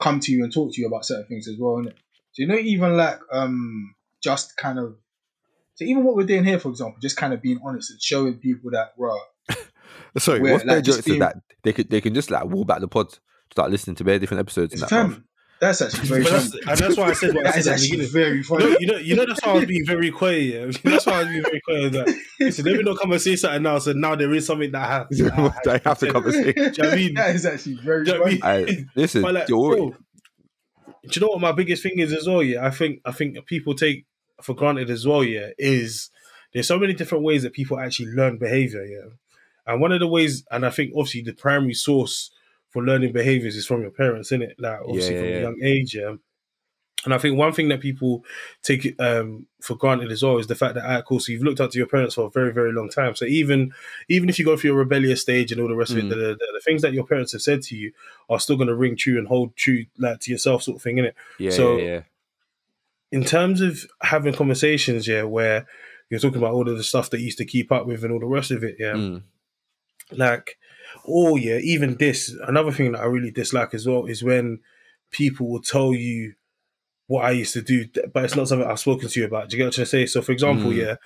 come 0.00 0.18
to 0.20 0.32
you 0.32 0.42
and 0.44 0.52
talk 0.52 0.72
to 0.74 0.80
you 0.80 0.86
about 0.88 1.04
certain 1.04 1.26
things 1.26 1.46
as 1.48 1.56
well, 1.58 1.76
innit? 1.76 1.94
So 2.32 2.42
you 2.42 2.46
know, 2.48 2.56
even 2.56 2.96
like 2.96 3.20
um, 3.32 3.94
just 4.22 4.56
kind 4.56 4.78
of, 4.80 4.96
so 5.78 5.84
even 5.84 6.02
what 6.02 6.16
we're 6.16 6.24
doing 6.26 6.44
here, 6.44 6.58
for 6.58 6.70
example, 6.70 6.98
just 7.00 7.16
kind 7.16 7.32
of 7.32 7.40
being 7.40 7.60
honest 7.64 7.92
and 7.92 8.02
showing 8.02 8.34
people 8.34 8.72
that, 8.72 8.96
bro, 8.96 9.16
Sorry, 10.18 10.40
what's 10.40 10.64
like, 10.64 10.66
their 10.66 10.82
just 10.82 11.04
being- 11.06 11.20
that 11.20 11.36
they 11.62 11.72
could 11.72 11.88
they 11.88 12.00
can 12.00 12.14
just 12.14 12.30
like 12.32 12.44
walk 12.46 12.66
back 12.66 12.80
the 12.80 12.88
pod, 12.88 13.16
start 13.52 13.70
listening 13.70 13.94
to 13.96 14.02
very 14.04 14.18
different 14.18 14.40
episodes. 14.40 14.74
it's 14.74 14.90
And 14.90 15.12
that, 15.12 15.20
That's 15.60 15.80
actually 15.82 16.08
very 16.08 16.24
funny. 16.24 16.36
that's, 16.38 16.54
and 16.54 16.78
that's 16.78 16.96
why 16.96 17.04
I 17.10 17.12
said 17.12 17.34
what 17.34 17.46
I 17.46 17.50
That 17.52 17.58
is 17.58 17.64
said 17.64 17.70
at 17.70 17.74
actually 17.80 17.90
beginning. 17.98 18.12
very 18.12 18.36
You 18.38 18.42
funny. 18.42 18.64
know, 18.64 18.76
you 18.80 18.86
know, 18.88 18.96
you 18.98 19.16
know, 19.16 19.26
that's 19.26 19.44
why 19.46 19.52
I 19.52 19.54
was 19.54 19.64
being 19.66 19.86
very 19.94 20.10
quiet. 20.10 20.74
Yeah? 20.84 20.90
That's 20.90 21.06
why 21.06 21.12
I 21.12 21.18
was 21.20 21.28
being 21.28 21.42
very 21.42 21.60
quiet. 21.60 21.92
That 21.92 22.14
listen, 22.40 22.64
let 22.64 22.76
me 22.76 22.82
not 22.82 22.98
come 22.98 23.12
and 23.12 23.20
say 23.20 23.36
something 23.36 23.62
now. 23.62 23.78
So 23.78 23.92
now 23.92 24.16
there 24.16 24.34
is 24.34 24.46
something 24.46 24.72
that 24.72 25.06
has. 25.10 25.18
that 25.18 25.80
I 25.84 25.88
have 25.88 25.98
to 26.00 26.12
come 26.12 26.24
and 26.24 26.32
say. 26.34 26.52
Do 26.52 26.60
you 26.62 26.70
know 26.70 26.70
what 26.78 26.92
I 26.92 26.96
mean? 26.96 27.14
that 27.14 27.34
is 27.36 27.46
actually 27.46 27.74
very 27.76 28.04
Do 28.04 28.12
you 28.14 28.16
I 28.16 28.20
funny. 28.20 28.34
mean? 28.34 28.42
I, 28.42 29.00
listen, 29.00 29.22
like, 29.22 29.48
you're- 29.48 29.76
bro, 29.76 29.90
do 29.90 31.10
you 31.12 31.20
know 31.20 31.28
what 31.32 31.40
my 31.40 31.52
biggest 31.52 31.82
thing 31.82 31.98
is 31.98 32.12
as 32.12 32.26
well? 32.26 32.42
Yeah, 32.42 32.66
I 32.66 32.70
think 32.70 33.00
I 33.04 33.12
think 33.12 33.44
people 33.46 33.74
take 33.74 34.04
for 34.42 34.54
granted 34.54 34.90
as 34.90 35.06
well. 35.06 35.22
Yeah, 35.24 35.50
is 35.58 36.10
there's 36.52 36.68
so 36.68 36.78
many 36.78 36.94
different 36.94 37.24
ways 37.24 37.42
that 37.42 37.52
people 37.52 37.78
actually 37.78 38.08
learn 38.12 38.38
behavior. 38.38 38.84
Yeah, 38.84 39.10
and 39.66 39.80
one 39.80 39.92
of 39.92 40.00
the 40.00 40.06
ways, 40.08 40.44
and 40.50 40.64
I 40.66 40.70
think 40.70 40.92
obviously 40.96 41.22
the 41.22 41.32
primary 41.34 41.74
source 41.74 42.30
for 42.70 42.82
learning 42.82 43.12
behaviors 43.12 43.56
is 43.56 43.66
from 43.66 43.82
your 43.82 43.90
parents, 43.90 44.28
isn't 44.30 44.42
it? 44.42 44.56
Like 44.58 44.80
obviously 44.80 45.14
Yeah, 45.14 45.20
from 45.20 45.28
yeah, 45.30 45.36
a 45.36 45.40
young 45.42 45.58
age. 45.62 45.94
Yeah. 45.94 46.14
And 47.04 47.14
I 47.14 47.18
think 47.18 47.38
one 47.38 47.52
thing 47.52 47.68
that 47.68 47.80
people 47.80 48.24
take 48.64 49.00
um, 49.00 49.46
for 49.62 49.76
granted 49.76 50.10
as 50.10 50.22
well 50.24 50.36
is 50.38 50.48
the 50.48 50.56
fact 50.56 50.74
that, 50.74 50.84
of 50.84 51.04
course, 51.04 51.28
you've 51.28 51.44
looked 51.44 51.60
up 51.60 51.70
to 51.70 51.78
your 51.78 51.86
parents 51.86 52.16
for 52.16 52.26
a 52.26 52.30
very, 52.30 52.52
very 52.52 52.72
long 52.72 52.88
time. 52.90 53.14
So 53.14 53.24
even 53.24 53.72
even 54.08 54.28
if 54.28 54.36
you 54.38 54.44
go 54.44 54.56
through 54.56 54.72
a 54.72 54.76
rebellious 54.76 55.20
stage 55.22 55.52
and 55.52 55.60
all 55.60 55.68
the 55.68 55.76
rest 55.76 55.92
of 55.92 55.98
Mm. 55.98 56.06
it, 56.06 56.08
the, 56.08 56.16
the, 56.16 56.34
the 56.54 56.60
things 56.64 56.82
that 56.82 56.92
your 56.94 57.06
parents 57.06 57.30
have 57.32 57.40
said 57.40 57.62
to 57.62 57.76
you 57.76 57.92
are 58.28 58.40
still 58.40 58.56
going 58.56 58.66
to 58.68 58.74
ring 58.74 58.96
true 58.96 59.16
and 59.16 59.28
hold 59.28 59.54
true, 59.56 59.84
like 59.96 60.18
to 60.20 60.32
yourself, 60.32 60.64
sort 60.64 60.76
of 60.76 60.82
thing, 60.82 60.96
innit? 60.96 61.12
yeah, 61.38 61.50
So- 61.52 61.76
yeah, 61.78 61.84
yeah. 61.84 62.00
In 63.10 63.24
terms 63.24 63.60
of 63.60 63.80
having 64.02 64.34
conversations, 64.34 65.08
yeah, 65.08 65.22
where 65.22 65.66
you're 66.10 66.20
talking 66.20 66.38
about 66.38 66.52
all 66.52 66.68
of 66.68 66.76
the 66.76 66.84
stuff 66.84 67.10
that 67.10 67.18
you 67.20 67.26
used 67.26 67.38
to 67.38 67.44
keep 67.44 67.70
up 67.72 67.86
with 67.86 68.04
and 68.04 68.12
all 68.12 68.20
the 68.20 68.26
rest 68.26 68.50
of 68.50 68.62
it, 68.64 68.76
yeah, 68.78 68.92
Mm. 68.94 69.22
like, 70.12 70.58
oh 71.06 71.36
yeah, 71.36 71.58
even 71.58 71.96
this. 71.96 72.34
Another 72.46 72.72
thing 72.72 72.92
that 72.92 73.00
I 73.00 73.04
really 73.06 73.30
dislike 73.30 73.74
as 73.74 73.86
well 73.86 74.06
is 74.06 74.22
when 74.22 74.60
people 75.10 75.48
will 75.50 75.62
tell 75.62 75.94
you 75.94 76.34
what 77.06 77.24
I 77.24 77.30
used 77.30 77.54
to 77.54 77.62
do, 77.62 77.86
but 78.12 78.24
it's 78.24 78.36
not 78.36 78.48
something 78.48 78.68
I've 78.68 78.78
spoken 78.80 79.08
to 79.08 79.20
you 79.20 79.26
about. 79.26 79.48
Do 79.48 79.56
you 79.56 79.58
get 79.62 79.64
what 79.66 79.68
I'm 79.68 79.72
trying 79.76 79.84
to 79.84 79.90
say? 79.90 80.06
So, 80.06 80.20
for 80.22 80.32
example, 80.32 80.70
Mm. 80.70 80.76
yeah, 80.76 80.96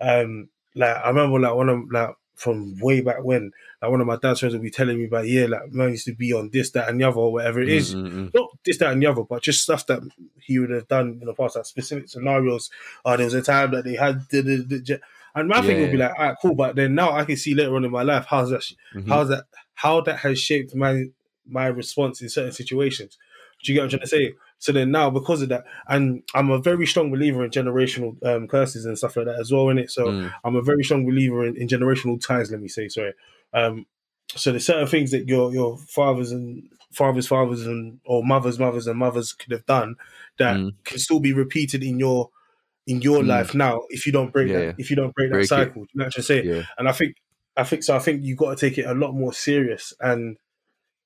um, 0.00 0.48
like 0.74 0.96
I 0.96 1.08
remember 1.08 1.40
like 1.40 1.54
one 1.54 1.68
of 1.68 1.80
like 1.90 2.10
from 2.36 2.76
way 2.80 3.00
back 3.00 3.24
when, 3.24 3.50
like 3.82 3.90
one 3.90 4.00
of 4.00 4.06
my 4.06 4.16
dad's 4.22 4.38
friends 4.40 4.52
would 4.54 4.62
be 4.62 4.70
telling 4.70 4.96
me 4.98 5.06
about 5.06 5.26
yeah, 5.26 5.46
like 5.46 5.72
man 5.72 5.90
used 5.90 6.04
to 6.06 6.14
be 6.14 6.32
on 6.32 6.50
this, 6.52 6.70
that, 6.70 6.88
and 6.88 7.00
the 7.00 7.04
other, 7.08 7.16
or 7.18 7.32
whatever 7.32 7.60
it 7.60 7.68
is. 7.68 7.94
Mm, 7.96 8.06
mm, 8.06 8.12
mm. 8.12 8.34
Not 8.34 8.50
this, 8.68 8.78
that, 8.78 8.92
and 8.92 9.02
the 9.02 9.06
other, 9.06 9.22
but 9.22 9.42
just 9.42 9.62
stuff 9.62 9.86
that 9.86 10.00
he 10.40 10.58
would 10.58 10.70
have 10.70 10.88
done 10.88 11.18
in 11.20 11.26
the 11.26 11.34
past, 11.34 11.56
like 11.56 11.64
specific 11.66 12.08
scenarios. 12.08 12.70
Oh, 13.04 13.16
there 13.16 13.24
was 13.24 13.34
a 13.34 13.42
time 13.42 13.72
that 13.72 13.84
they 13.84 13.94
had, 13.94 14.28
da, 14.28 14.42
da, 14.42 14.78
da. 14.78 14.96
and 15.34 15.48
my 15.48 15.60
thing 15.62 15.80
would 15.80 15.90
be 15.90 15.98
like, 15.98 16.12
all 16.18 16.26
right, 16.26 16.36
cool. 16.40 16.54
But 16.54 16.76
then 16.76 16.94
now 16.94 17.12
I 17.12 17.24
can 17.24 17.36
see 17.36 17.54
later 17.54 17.74
on 17.76 17.84
in 17.84 17.90
my 17.90 18.02
life 18.02 18.26
how's 18.28 18.50
that, 18.50 18.64
Mhm. 18.94 19.08
how's 19.08 19.28
that, 19.28 19.44
how 19.74 20.00
that 20.02 20.18
has 20.18 20.38
shaped 20.38 20.74
my 20.74 21.06
my 21.50 21.66
response 21.66 22.20
in 22.20 22.28
certain 22.28 22.52
situations. 22.52 23.16
Do 23.62 23.72
you 23.72 23.76
get 23.76 23.80
what 23.80 23.84
I'm 23.86 23.90
trying 23.90 24.00
to 24.02 24.06
say? 24.08 24.34
So 24.58 24.72
then 24.72 24.90
now, 24.90 25.08
because 25.10 25.40
of 25.42 25.48
that, 25.48 25.64
and 25.88 26.22
I'm 26.34 26.50
a 26.50 26.58
very 26.58 26.86
strong 26.86 27.10
believer 27.10 27.44
in 27.44 27.50
generational 27.50 28.22
um, 28.26 28.46
curses 28.48 28.84
and 28.84 28.98
stuff 28.98 29.16
like 29.16 29.26
that 29.26 29.38
as 29.40 29.50
well, 29.52 29.68
in 29.70 29.78
it. 29.78 29.90
So 29.90 30.10
Mm. 30.10 30.32
I'm 30.44 30.56
a 30.56 30.62
very 30.62 30.82
strong 30.84 31.06
believer 31.06 31.46
in, 31.46 31.56
in 31.56 31.68
generational 31.68 32.20
ties. 32.20 32.50
Let 32.50 32.60
me 32.60 32.68
say, 32.68 32.88
sorry. 32.88 33.14
Um, 33.54 33.86
so 34.36 34.50
there's 34.50 34.66
certain 34.66 34.86
things 34.86 35.10
that 35.12 35.28
your 35.28 35.52
your 35.52 35.78
fathers 35.78 36.32
and 36.32 36.68
fathers, 36.92 37.26
fathers 37.26 37.66
and 37.66 38.00
or 38.04 38.24
mothers, 38.24 38.58
mothers 38.58 38.86
and 38.86 38.98
mothers 38.98 39.32
could 39.32 39.52
have 39.52 39.66
done 39.66 39.96
that 40.38 40.56
Mm. 40.56 40.72
can 40.84 40.98
still 40.98 41.20
be 41.20 41.32
repeated 41.32 41.82
in 41.82 41.98
your 41.98 42.30
in 42.86 43.02
your 43.02 43.22
Mm. 43.22 43.26
life 43.26 43.54
now 43.54 43.82
if 43.90 44.06
you 44.06 44.12
don't 44.12 44.32
break 44.32 44.48
Yeah, 44.48 44.58
that 44.58 44.64
yeah. 44.64 44.72
if 44.78 44.90
you 44.90 44.96
don't 44.96 45.14
break 45.14 45.28
that 45.30 45.34
Break 45.36 45.44
it. 45.44 45.48
cycle. 45.48 45.82
Do 45.84 45.88
you 45.92 45.98
know 45.98 46.04
what 46.04 46.06
I'm 46.06 46.10
trying 46.12 46.22
to 46.22 46.22
say? 46.22 46.44
Yeah. 46.44 46.62
And 46.78 46.88
I 46.88 46.92
think 46.92 47.16
I 47.56 47.64
think 47.64 47.82
so. 47.82 47.94
I 47.96 47.98
think 47.98 48.22
you've 48.24 48.38
got 48.38 48.56
to 48.56 48.68
take 48.68 48.78
it 48.78 48.86
a 48.86 48.94
lot 48.94 49.12
more 49.12 49.32
serious. 49.32 49.92
And 50.00 50.38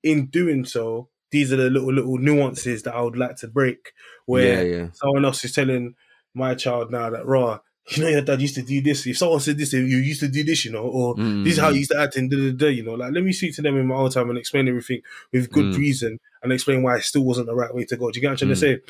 in 0.03 0.27
doing 0.27 0.65
so, 0.65 1.09
these 1.31 1.53
are 1.53 1.57
the 1.57 1.71
little 1.71 1.93
little 1.93 2.19
nuances 2.19 2.83
that 2.85 2.95
I 2.95 3.01
would 3.03 3.17
like 3.17 3.37
to 3.37 3.49
break. 3.49 3.93
Where 4.27 4.91
someone 4.95 5.25
else 5.25 5.45
is 5.45 5.53
telling 5.53 5.95
my 6.35 6.55
child 6.55 6.91
now 6.91 7.11
that 7.11 7.27
raw, 7.27 7.59
you 7.91 8.03
know, 8.03 8.09
your 8.09 8.23
dad 8.23 8.41
used 8.41 8.55
to 8.55 8.63
do 8.63 8.81
this. 8.81 9.07
If 9.07 9.19
someone 9.19 9.41
said 9.41 9.59
this, 9.59 9.73
you 9.73 9.81
used 9.81 10.21
to 10.21 10.29
do 10.29 10.45
this, 10.45 10.65
you 10.65 10.73
know, 10.73 10.85
or 10.85 11.17
Mm, 11.17 11.45
this 11.45 11.55
is 11.55 11.59
how 11.59 11.69
mm, 11.69 11.73
you 11.73 11.79
used 11.81 11.91
to 11.91 11.99
act 11.99 12.17
and 12.17 12.31
da, 12.31 12.37
da, 12.37 12.53
da, 12.53 12.67
you 12.69 12.85
know. 12.85 12.95
Like, 12.95 13.13
let 13.13 13.25
me 13.25 13.33
speak 13.33 13.55
to 13.57 13.63
them 13.63 13.77
in 13.77 13.87
my 13.87 13.97
own 13.97 14.11
time 14.11 14.29
and 14.31 14.39
explain 14.39 14.69
everything 14.69 15.03
with 15.33 15.51
good 15.51 15.67
Mm. 15.67 15.77
reason 15.79 16.19
and 16.43 16.53
explain 16.53 16.83
why 16.83 16.97
it 16.97 17.03
still 17.03 17.25
wasn't 17.25 17.47
the 17.47 17.55
right 17.55 17.75
way 17.75 17.85
to 17.87 17.97
go. 17.97 18.11
Do 18.11 18.19
you 18.19 18.23
get 18.23 18.29
what 18.29 18.43
I'm 18.43 18.49
trying 18.49 18.51
to 18.51 18.57
say? 18.57 18.81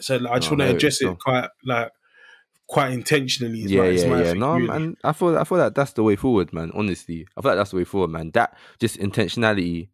So, 0.00 0.16
like, 0.16 0.32
I 0.32 0.38
just 0.38 0.50
No, 0.50 0.56
want 0.58 0.70
to 0.70 0.76
address 0.76 1.00
it, 1.00 1.06
it 1.06 1.18
quite, 1.18 1.48
like, 1.64 1.92
quite 2.66 2.92
intentionally. 2.92 3.58
Yeah, 3.60 3.78
my, 3.82 3.90
yeah, 3.90 4.06
yeah. 4.24 4.32
No, 4.34 4.58
really. 4.58 4.66
man. 4.68 4.96
I 5.02 5.12
feel 5.12 5.38
I 5.38 5.44
feel 5.44 5.58
that 5.58 5.74
that's 5.74 5.92
the 5.92 6.02
way 6.02 6.16
forward, 6.16 6.52
man. 6.52 6.70
Honestly, 6.74 7.26
I 7.36 7.40
feel 7.42 7.52
like 7.52 7.58
that's 7.58 7.70
the 7.70 7.76
way 7.76 7.84
forward, 7.84 8.10
man. 8.10 8.30
That 8.34 8.56
just 8.78 8.98
intentionality 8.98 9.88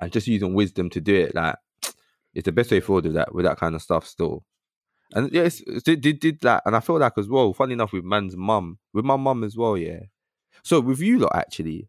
and 0.00 0.12
just 0.12 0.26
using 0.26 0.52
wisdom 0.54 0.90
to 0.90 1.00
do 1.00 1.14
it, 1.14 1.34
like, 1.34 1.56
it's 2.34 2.44
the 2.44 2.52
best 2.52 2.70
way 2.70 2.80
forward 2.80 3.04
with 3.04 3.14
that 3.14 3.34
with 3.34 3.44
that 3.46 3.58
kind 3.58 3.74
of 3.74 3.82
stuff. 3.82 4.06
Still, 4.06 4.44
and 5.14 5.32
yeah, 5.32 5.42
it's, 5.42 5.60
it's- 5.62 5.82
did 5.82 6.00
did 6.00 6.20
did 6.20 6.40
that, 6.42 6.62
and 6.66 6.74
I 6.76 6.80
feel 6.80 6.98
like 6.98 7.16
as 7.18 7.28
well. 7.28 7.52
Funny 7.52 7.74
enough, 7.74 7.92
with 7.92 8.04
man's 8.04 8.36
mum, 8.36 8.78
with 8.92 9.04
my 9.04 9.16
mum 9.16 9.44
as 9.44 9.56
well, 9.56 9.76
yeah. 9.76 10.00
So 10.62 10.80
with 10.80 11.00
you 11.00 11.18
lot, 11.20 11.32
actually, 11.36 11.88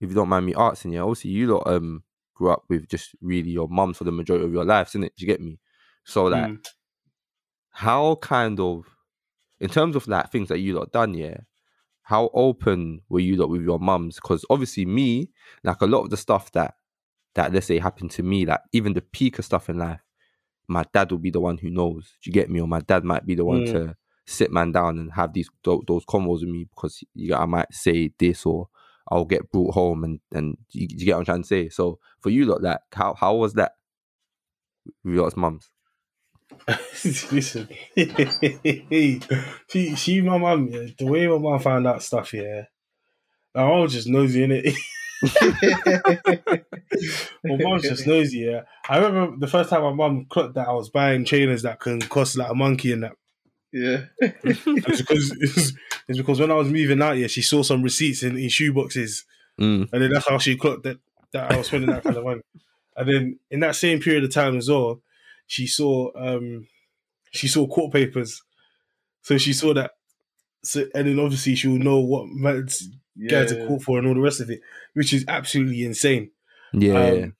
if 0.00 0.08
you 0.08 0.14
don't 0.14 0.28
mind 0.28 0.46
me 0.46 0.54
asking, 0.54 0.92
yeah, 0.92 1.00
obviously 1.00 1.30
you 1.30 1.54
lot 1.54 1.66
um 1.66 2.02
grew 2.34 2.50
up 2.50 2.64
with 2.68 2.88
just 2.88 3.14
really 3.20 3.50
your 3.50 3.68
mum 3.68 3.94
for 3.94 4.04
the 4.04 4.12
majority 4.12 4.44
of 4.46 4.52
your 4.52 4.64
lives, 4.64 4.92
innit? 4.92 5.10
Do 5.16 5.24
you 5.24 5.26
get 5.26 5.40
me? 5.40 5.58
So 6.04 6.24
like, 6.26 6.50
Mm. 6.50 6.66
how 7.70 8.16
kind 8.16 8.60
of 8.60 8.84
in 9.60 9.68
terms 9.70 9.96
of 9.96 10.06
like 10.06 10.30
things 10.30 10.48
that 10.48 10.58
you 10.60 10.74
lot 10.74 10.92
done, 10.92 11.14
yeah, 11.14 11.38
how 12.02 12.30
open 12.34 13.00
were 13.08 13.20
you 13.20 13.36
lot 13.36 13.48
with 13.50 13.62
your 13.62 13.78
mums? 13.78 14.16
Because 14.16 14.44
obviously 14.50 14.84
me, 14.86 15.30
like 15.64 15.80
a 15.80 15.86
lot 15.86 16.04
of 16.04 16.10
the 16.10 16.16
stuff 16.16 16.52
that 16.52 16.74
that 17.34 17.52
let's 17.52 17.66
say 17.66 17.78
happened 17.78 18.10
to 18.12 18.22
me, 18.22 18.46
like 18.46 18.60
even 18.72 18.92
the 18.94 19.00
peak 19.02 19.38
of 19.38 19.44
stuff 19.44 19.68
in 19.68 19.78
life, 19.78 20.00
my 20.68 20.84
dad 20.92 21.10
will 21.10 21.18
be 21.18 21.30
the 21.30 21.40
one 21.40 21.58
who 21.58 21.70
knows. 21.70 22.14
Do 22.22 22.30
you 22.30 22.32
get 22.32 22.50
me? 22.50 22.60
Or 22.60 22.68
my 22.68 22.80
dad 22.80 23.04
might 23.04 23.24
be 23.26 23.34
the 23.34 23.44
one 23.44 23.62
Mm. 23.62 23.72
to 23.72 23.96
sit 24.26 24.50
man 24.50 24.72
down 24.72 24.98
and 24.98 25.12
have 25.12 25.32
these 25.32 25.48
tho- 25.62 25.84
those 25.86 26.04
convos 26.04 26.40
with 26.40 26.48
me 26.50 26.64
because 26.64 27.04
you 27.14 27.34
I 27.34 27.46
might 27.46 27.72
say 27.72 28.12
this 28.18 28.44
or 28.44 28.68
I'll 29.08 29.24
get 29.24 29.50
brought 29.52 29.74
home 29.74 30.02
and 30.04 30.20
and 30.32 30.56
you, 30.72 30.88
you 30.90 31.06
get 31.06 31.12
what 31.14 31.20
I'm 31.20 31.24
trying 31.26 31.42
to 31.42 31.48
say. 31.48 31.68
So 31.68 32.00
for 32.20 32.30
you 32.30 32.44
lot, 32.46 32.62
like 32.62 32.80
how 32.92 33.14
how 33.14 33.36
was 33.36 33.54
that 33.54 33.72
with 35.04 35.14
your 35.14 35.30
mums? 35.36 35.70
Listen, 37.30 37.68
she, 39.70 39.94
she, 39.96 40.20
my 40.22 40.38
mum, 40.38 40.68
yeah, 40.68 40.86
the 40.98 41.06
way 41.06 41.26
my 41.28 41.38
mum 41.38 41.60
found 41.60 41.86
out 41.86 42.02
stuff, 42.02 42.32
yeah, 42.34 42.64
I 43.54 43.64
was 43.70 43.92
just 43.92 44.08
nosy 44.08 44.42
in 44.42 44.52
it. 44.52 44.74
my 47.44 47.56
mum's 47.56 47.82
just 47.82 48.06
nosy, 48.06 48.38
yeah. 48.38 48.62
I 48.88 48.98
remember 48.98 49.36
the 49.38 49.46
first 49.46 49.70
time 49.70 49.82
my 49.82 49.92
mom 49.92 50.26
clocked 50.26 50.54
that 50.54 50.68
I 50.68 50.72
was 50.72 50.90
buying 50.90 51.24
trainers 51.24 51.62
that 51.62 51.80
can 51.80 52.00
cost 52.00 52.36
like 52.36 52.50
a 52.50 52.54
monkey 52.54 52.92
and 52.92 53.04
that. 53.04 53.12
Yeah. 53.72 54.04
It's 54.20 54.62
because 55.02 55.36
it's, 55.40 55.72
it's 56.08 56.18
because 56.18 56.40
when 56.40 56.50
I 56.50 56.54
was 56.54 56.68
moving 56.68 57.02
out, 57.02 57.16
yeah, 57.18 57.26
she 57.26 57.42
saw 57.42 57.62
some 57.62 57.82
receipts 57.82 58.22
in, 58.22 58.36
in 58.36 58.48
shoe 58.48 58.72
boxes, 58.72 59.24
Mm. 59.58 59.88
and 59.90 60.02
then 60.02 60.12
that's 60.12 60.28
how 60.28 60.36
she 60.36 60.54
clocked 60.54 60.82
that 60.82 60.98
that 61.32 61.50
I 61.50 61.56
was 61.56 61.68
spending 61.68 61.88
that 61.88 62.02
kind 62.04 62.18
of 62.18 62.24
money. 62.24 62.42
And 62.94 63.08
then 63.08 63.38
in 63.50 63.60
that 63.60 63.74
same 63.74 64.00
period 64.00 64.22
of 64.22 64.30
time 64.30 64.58
as 64.58 64.68
well, 64.68 65.00
she 65.46 65.66
saw 65.66 66.10
um 66.14 66.68
she 67.30 67.48
saw 67.48 67.66
court 67.66 67.90
papers, 67.90 68.42
so 69.22 69.38
she 69.38 69.54
saw 69.54 69.72
that. 69.72 69.92
So 70.62 70.84
and 70.94 71.08
then 71.08 71.18
obviously 71.18 71.54
she 71.54 71.68
will 71.68 71.78
know 71.78 72.00
what 72.00 72.28
man's 72.28 72.86
Yeah. 73.16 73.30
guys 73.30 73.52
are 73.52 73.66
court 73.66 73.82
for 73.82 73.98
and 73.98 74.06
all 74.06 74.14
the 74.14 74.20
rest 74.20 74.40
of 74.40 74.50
it, 74.50 74.60
which 74.94 75.12
is 75.12 75.24
absolutely 75.28 75.84
insane. 75.84 76.30
Yeah, 76.72 76.94
Um. 76.94 77.34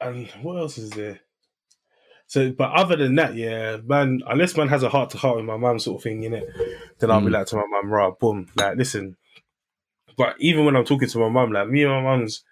And 0.00 0.26
what 0.42 0.58
else 0.58 0.76
is 0.76 0.90
there? 0.90 1.20
So, 2.26 2.52
but 2.52 2.72
other 2.72 2.96
than 2.96 3.14
that, 3.16 3.34
yeah, 3.34 3.78
man, 3.84 4.22
unless 4.26 4.56
man 4.56 4.68
has 4.68 4.82
a 4.82 4.88
heart 4.88 5.10
to 5.10 5.18
heart 5.18 5.36
with 5.36 5.44
my 5.44 5.56
mum, 5.56 5.78
sort 5.78 6.00
of 6.00 6.02
thing, 6.02 6.22
in 6.24 6.34
it, 6.34 6.48
then 6.98 7.10
I'll 7.10 7.20
be 7.20 7.28
Mm. 7.28 7.32
like 7.32 7.46
to 7.48 7.56
my 7.56 7.66
mum, 7.66 7.90
right, 7.92 8.18
boom, 8.18 8.48
like, 8.56 8.76
listen. 8.76 9.16
But 10.16 10.36
even 10.38 10.64
when 10.64 10.76
I'm 10.76 10.84
talking 10.84 11.08
to 11.08 11.18
my 11.18 11.28
mum, 11.28 11.52
like, 11.52 11.68
me 11.68 11.84
and 11.84 11.92
my 11.92 12.02
mum's 12.02 12.42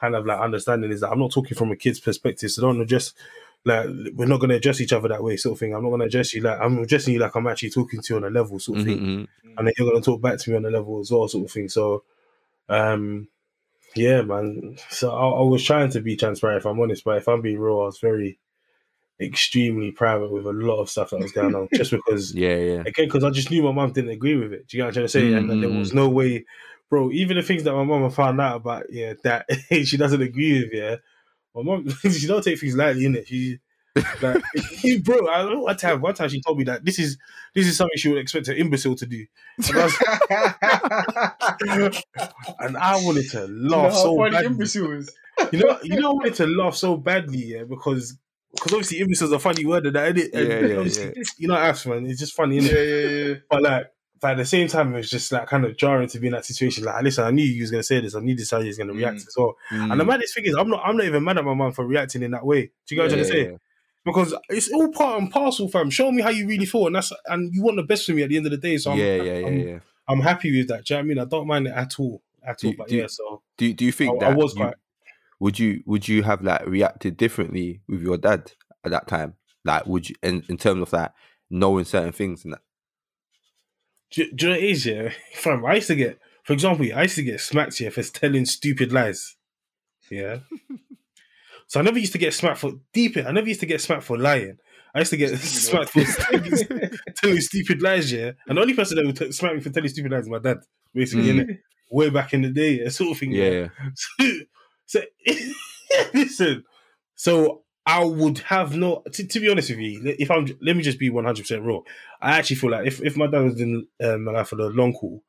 kind 0.00 0.14
of 0.14 0.26
like 0.26 0.40
understanding 0.40 0.90
is 0.90 1.00
that 1.00 1.10
I'm 1.10 1.18
not 1.18 1.32
talking 1.32 1.56
from 1.56 1.70
a 1.72 1.76
kid's 1.76 2.00
perspective, 2.00 2.50
so 2.50 2.62
don't 2.62 2.80
address, 2.80 3.14
like, 3.64 3.86
we're 4.14 4.26
not 4.26 4.38
going 4.40 4.50
to 4.50 4.56
address 4.56 4.80
each 4.80 4.92
other 4.92 5.08
that 5.08 5.22
way, 5.22 5.36
sort 5.36 5.54
of 5.54 5.60
thing. 5.60 5.74
I'm 5.74 5.82
not 5.82 5.90
going 5.90 6.00
to 6.00 6.06
address 6.06 6.32
you 6.34 6.42
like, 6.42 6.58
I'm 6.60 6.78
addressing 6.78 7.14
you 7.14 7.20
like 7.20 7.34
I'm 7.34 7.46
actually 7.46 7.70
talking 7.70 8.00
to 8.02 8.14
you 8.14 8.16
on 8.18 8.24
a 8.24 8.30
level, 8.30 8.58
sort 8.58 8.78
of 8.78 8.84
thing 8.84 8.98
Mhm, 8.98 9.28
mhm. 9.44 9.54
and 9.56 9.66
then 9.66 9.74
you're 9.76 9.90
gonna 9.90 10.02
talk 10.02 10.20
back 10.22 10.38
to 10.38 10.50
me 10.50 10.56
on 10.56 10.64
a 10.64 10.70
level 10.70 11.00
as 11.00 11.10
well, 11.10 11.28
sort 11.28 11.44
of 11.46 11.50
thing. 11.52 11.68
So, 11.68 12.04
um, 12.68 13.28
yeah, 13.96 14.22
man. 14.22 14.78
So 14.90 15.10
I, 15.10 15.40
I 15.40 15.42
was 15.42 15.64
trying 15.64 15.90
to 15.90 16.00
be 16.00 16.16
transparent, 16.16 16.60
if 16.60 16.66
I'm 16.66 16.80
honest, 16.80 17.04
but 17.04 17.18
if 17.18 17.28
I'm 17.28 17.42
being 17.42 17.58
real, 17.58 17.80
I 17.80 17.86
was 17.86 17.98
very 18.00 18.38
extremely 19.20 19.90
private 19.90 20.30
with 20.30 20.46
a 20.46 20.52
lot 20.52 20.80
of 20.80 20.90
stuff 20.90 21.10
that 21.10 21.20
was 21.20 21.32
going 21.32 21.54
on, 21.54 21.68
just 21.74 21.90
because 21.90 22.34
Yeah, 22.34 22.56
yeah. 22.56 22.82
again, 22.86 23.06
because 23.06 23.24
I 23.24 23.30
just 23.30 23.50
knew 23.50 23.62
my 23.62 23.72
mum 23.72 23.92
didn't 23.92 24.10
agree 24.10 24.36
with 24.36 24.52
it. 24.52 24.68
Do 24.68 24.76
you 24.76 24.82
get 24.82 24.84
what 24.84 24.88
I'm 24.88 24.94
trying 24.94 25.04
to 25.06 25.08
say? 25.08 25.32
And 25.32 25.50
then 25.50 25.60
there 25.60 25.70
was 25.70 25.92
no 25.92 26.08
way, 26.08 26.44
bro. 26.88 27.10
Even 27.10 27.36
the 27.36 27.42
things 27.42 27.64
that 27.64 27.74
my 27.74 27.84
mum 27.84 28.08
found 28.10 28.40
out 28.40 28.56
about, 28.56 28.86
yeah, 28.90 29.14
that 29.24 29.46
she 29.84 29.96
doesn't 29.96 30.22
agree 30.22 30.62
with, 30.64 30.72
yeah. 30.72 30.96
My 31.62 31.76
mum, 31.76 31.88
she 32.02 32.26
don't 32.26 32.42
take 32.42 32.58
things 32.58 32.76
lightly, 32.76 33.02
innit? 33.02 33.26
She, 33.26 33.58
like, 34.22 34.42
bro. 35.04 35.28
I 35.28 35.42
don't 35.42 35.54
know 35.54 35.60
one 35.60 35.76
time. 35.76 36.00
One 36.00 36.14
time 36.14 36.28
she 36.28 36.40
told 36.40 36.58
me 36.58 36.64
that 36.64 36.84
this 36.84 36.98
is 36.98 37.18
this 37.54 37.66
is 37.66 37.76
something 37.76 37.96
she 37.96 38.08
would 38.08 38.18
expect 38.18 38.48
an 38.48 38.56
imbecile 38.56 38.94
to 38.96 39.06
do, 39.06 39.26
and 39.68 39.76
I, 39.76 39.84
was, 41.78 42.02
and 42.60 42.76
I 42.76 42.96
wanted 43.04 43.30
to 43.30 43.46
laugh 43.48 43.92
so 43.94 44.16
badly. 44.30 44.38
You 45.52 45.58
know, 45.60 45.78
you 45.82 46.00
know, 46.00 46.10
I 46.10 46.14
wanted 46.14 46.34
to 46.34 46.46
laugh 46.46 46.74
so 46.74 46.96
badly, 46.96 47.44
yeah, 47.44 47.64
because 47.64 48.16
because 48.52 48.72
obviously 48.72 48.98
imbecile 48.98 49.28
is 49.28 49.32
a 49.32 49.38
funny 49.38 49.64
word, 49.64 49.86
and 49.86 49.96
that? 49.96 50.08
And 50.08 50.18
Yeah, 50.18 50.60
yeah, 50.66 50.82
yeah. 50.82 51.22
You 51.38 51.48
know, 51.48 51.54
us 51.54 51.86
man, 51.86 52.06
it's 52.06 52.20
just 52.20 52.34
funny, 52.34 52.60
innit? 52.60 52.72
Yeah, 52.72 52.80
yeah, 52.80 53.28
yeah. 53.28 53.34
But 53.50 53.62
like, 53.62 53.86
but 54.20 54.32
at 54.32 54.36
the 54.38 54.44
same 54.44 54.68
time, 54.68 54.92
it 54.92 54.96
was 54.96 55.10
just 55.10 55.30
like 55.32 55.46
kind 55.46 55.64
of 55.64 55.76
jarring 55.76 56.08
to 56.08 56.18
be 56.18 56.26
in 56.28 56.32
that 56.32 56.44
situation. 56.44 56.84
Like, 56.84 57.02
listen, 57.02 57.24
I 57.24 57.30
knew 57.30 57.44
you 57.44 57.62
was 57.62 57.70
gonna 57.70 57.82
say 57.82 58.00
this. 58.00 58.14
I 58.14 58.20
knew 58.20 58.34
this 58.36 58.50
how 58.50 58.60
was 58.62 58.76
gonna 58.78 58.92
react 58.92 59.16
Mm. 59.18 59.26
as 59.28 59.34
well. 59.36 59.54
Mm. 59.70 59.92
And 59.92 60.00
the 60.00 60.04
maddest 60.04 60.34
thing 60.34 60.44
is, 60.46 60.54
I'm 60.54 60.68
not, 60.68 60.82
I'm 60.84 60.96
not 60.96 61.06
even 61.06 61.22
mad 61.24 61.38
at 61.38 61.44
my 61.44 61.54
mum 61.54 61.72
for 61.72 61.86
reacting 61.86 62.22
in 62.22 62.30
that 62.32 62.44
way. 62.46 62.62
Do 62.86 62.94
you 62.94 62.96
get 62.96 63.02
what 63.04 63.12
I'm 63.12 63.18
Yeah, 63.18 63.24
to 63.24 63.28
say? 63.30 63.50
yeah. 63.50 63.56
Because 64.04 64.34
it's 64.48 64.70
all 64.72 64.88
part 64.90 65.20
and 65.20 65.30
parcel, 65.30 65.68
fam. 65.68 65.90
Show 65.90 66.10
me 66.12 66.22
how 66.22 66.30
you 66.30 66.46
really 66.48 66.64
feel, 66.66 66.86
and 66.86 66.96
that's 66.96 67.12
and 67.26 67.52
you 67.54 67.62
want 67.62 67.76
the 67.76 67.82
best 67.82 68.06
for 68.06 68.12
me 68.12 68.22
at 68.22 68.30
the 68.30 68.36
end 68.38 68.46
of 68.46 68.52
the 68.52 68.56
day. 68.58 68.78
So 68.78 68.92
I'm, 68.92 68.98
yeah, 68.98 69.16
yeah, 69.16 69.22
yeah, 69.38 69.46
I'm, 69.46 69.58
yeah. 69.58 69.78
I'm 70.08 70.20
happy 70.20 70.56
with 70.56 70.68
that. 70.68 70.84
Do 70.86 70.94
you 70.94 70.96
know 70.96 71.00
what 71.00 71.04
I 71.04 71.08
mean? 71.08 71.18
I 71.18 71.24
don't 71.26 71.46
mind 71.46 71.66
it 71.66 71.74
at 71.74 71.94
all, 72.00 72.22
at 72.42 72.58
Do- 72.58 72.68
all. 72.68 72.74
But 72.78 72.88
do- 72.88 72.96
yeah, 72.96 73.06
so 73.08 73.42
Do 73.58 73.72
do 73.74 73.84
you 73.84 73.92
think 73.92 74.22
I, 74.22 74.26
I 74.26 74.30
that 74.30 74.38
was 74.38 74.54
you- 74.54 74.62
quite. 74.62 74.74
would 75.40 75.58
you 75.58 75.82
would 75.84 76.08
you 76.08 76.22
have 76.22 76.42
like 76.42 76.64
reacted 76.66 77.16
differently 77.18 77.82
with 77.88 78.00
your 78.00 78.16
dad 78.16 78.52
at 78.84 78.90
that 78.92 79.08
time? 79.08 79.34
Like, 79.64 79.86
would 79.86 80.08
you 80.08 80.14
in, 80.22 80.42
in 80.48 80.56
terms 80.56 80.80
of 80.80 80.90
that 80.90 81.12
knowing 81.50 81.84
certain 81.84 82.12
things 82.12 82.44
and 82.44 82.54
that? 82.54 82.60
Do, 84.10 84.30
do 84.32 84.46
you 84.46 84.52
know 84.52 84.56
what 84.56 84.64
it 84.64 84.70
is, 84.70 84.86
yeah? 84.86 85.12
Fam, 85.34 85.64
I 85.64 85.74
used 85.76 85.88
to 85.88 85.96
get, 85.96 86.18
for 86.44 86.52
example, 86.52 86.86
I 86.94 87.02
used 87.02 87.16
to 87.16 87.22
get 87.22 87.40
smacked 87.40 87.78
here 87.78 87.90
for 87.90 88.02
telling 88.02 88.46
stupid 88.46 88.92
lies. 88.92 89.36
Yeah. 90.10 90.38
so 91.66 91.80
I 91.80 91.82
never 91.82 91.98
used 91.98 92.12
to 92.12 92.18
get 92.18 92.32
smacked 92.34 92.58
for 92.58 92.72
deep. 92.92 93.16
I 93.18 93.30
never 93.30 93.48
used 93.48 93.60
to 93.60 93.66
get 93.66 93.80
smacked 93.80 94.04
for 94.04 94.16
lying. 94.18 94.58
I 94.94 95.00
used 95.00 95.10
to 95.10 95.16
get 95.18 95.38
smacked 95.38 95.90
for 95.90 96.02
telling 97.16 97.40
stupid 97.40 97.82
lies, 97.82 98.10
yeah. 98.10 98.32
And 98.46 98.56
the 98.56 98.62
only 98.62 98.74
person 98.74 98.96
that 98.96 99.04
would 99.06 99.16
t- 99.16 99.32
smack 99.32 99.54
me 99.54 99.60
for 99.60 99.70
telling 99.70 99.88
stupid 99.90 100.10
lies 100.10 100.22
is 100.22 100.28
my 100.30 100.38
dad, 100.38 100.58
basically, 100.94 101.24
Mm. 101.30 101.40
innit? 101.40 101.58
Way 101.90 102.10
back 102.10 102.34
in 102.34 102.42
the 102.42 102.50
day, 102.50 102.80
yeah, 102.82 102.88
sort 102.90 103.12
of 103.12 103.18
thing. 103.18 103.32
Yeah, 103.32 103.68
so, 104.86 105.00
listen, 106.14 106.64
so 107.14 107.64
I 107.88 108.04
would 108.04 108.38
have 108.40 108.76
no. 108.76 109.02
To, 109.12 109.26
to 109.26 109.40
be 109.40 109.50
honest 109.50 109.70
with 109.70 109.78
you, 109.78 110.14
if 110.18 110.30
I'm, 110.30 110.46
let 110.60 110.76
me 110.76 110.82
just 110.82 110.98
be 110.98 111.08
one 111.08 111.24
hundred 111.24 111.42
percent 111.42 111.62
real. 111.62 111.86
I 112.20 112.36
actually 112.36 112.56
feel 112.56 112.70
like 112.70 112.86
if, 112.86 113.02
if 113.02 113.16
my 113.16 113.26
dad 113.26 113.40
was 113.40 113.60
in 113.60 113.86
um, 114.02 114.24
my 114.24 114.32
life 114.32 114.48
for 114.48 114.56
the 114.56 114.68
long 114.68 114.92
haul, 114.92 115.22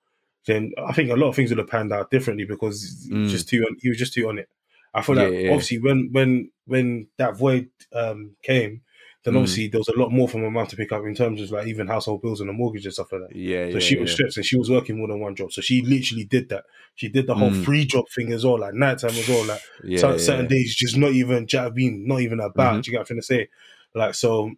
then 0.45 0.73
I 0.77 0.91
think 0.91 1.09
a 1.09 1.15
lot 1.15 1.29
of 1.29 1.35
things 1.35 1.51
would 1.51 1.57
have 1.59 1.69
panned 1.69 1.93
out 1.93 2.11
differently 2.11 2.45
because 2.45 3.05
he 3.07 3.15
Mm. 3.15 3.29
just 3.29 3.47
too 3.47 3.63
on, 3.63 3.77
he 3.79 3.87
was 3.87 3.97
just 3.97 4.13
too 4.13 4.27
on 4.27 4.39
it. 4.39 4.49
I 4.93 5.01
feel 5.01 5.15
Yeah, 5.15 5.23
like 5.23 5.33
yeah. 5.33 5.51
obviously 5.53 5.79
when 5.79 6.09
when 6.11 6.51
when 6.65 7.07
that 7.17 7.37
void 7.37 7.69
um, 7.93 8.35
came, 8.43 8.81
then 9.23 9.33
Mm. 9.33 9.37
obviously 9.39 9.67
there 9.67 9.79
was 9.79 9.87
a 9.89 9.99
lot 9.99 10.11
more 10.11 10.29
for 10.29 10.37
my 10.37 10.49
mum 10.49 10.65
to 10.67 10.75
pick 10.77 10.91
up 10.91 11.03
in 11.05 11.13
terms 11.13 11.41
of 11.41 11.51
like 11.51 11.67
even 11.67 11.87
household 11.87 12.21
bills 12.21 12.39
and 12.41 12.49
a 12.49 12.53
mortgage 12.53 12.85
and 12.85 12.93
stuff 12.93 13.11
like 13.11 13.21
that. 13.27 13.35
yeah, 13.35 13.65
So 13.67 13.73
yeah. 13.73 13.79
she 13.79 13.97
was 13.97 14.09
yeah. 14.09 14.13
stressed 14.15 14.37
and 14.37 14.45
she 14.45 14.57
was 14.57 14.69
working 14.69 14.97
more 14.97 15.07
than 15.09 15.19
one 15.19 15.35
job. 15.35 15.51
So 15.51 15.61
she 15.61 15.81
literally 15.81 16.23
did 16.25 16.49
that. 16.49 16.63
She 16.95 17.09
did 17.09 17.27
the 17.27 17.35
whole 17.35 17.51
Mm. 17.51 17.63
free 17.65 17.85
job 17.85 18.05
thing 18.15 18.31
as 18.31 18.45
well, 18.45 18.59
like 18.59 18.73
nighttime 18.73 19.11
as 19.11 19.27
well. 19.27 19.43
Like 19.45 19.61
yeah, 19.83 19.99
certain 20.17 20.45
yeah. 20.45 20.49
days 20.49 20.75
just 20.75 20.95
not 20.97 21.11
even 21.11 21.45
do 21.45 21.57
you 21.57 21.61
know 21.61 21.67
what 21.67 21.73
I 21.73 21.75
mean, 21.75 22.07
not 22.07 22.21
even 22.21 22.39
about. 22.39 22.75
Mhm. 22.75 22.87
You 22.87 22.91
get 22.91 22.97
what 22.97 23.01
I'm 23.01 23.05
trying 23.07 23.19
to 23.19 23.25
say? 23.25 23.47
Like 23.93 24.15
so 24.15 24.51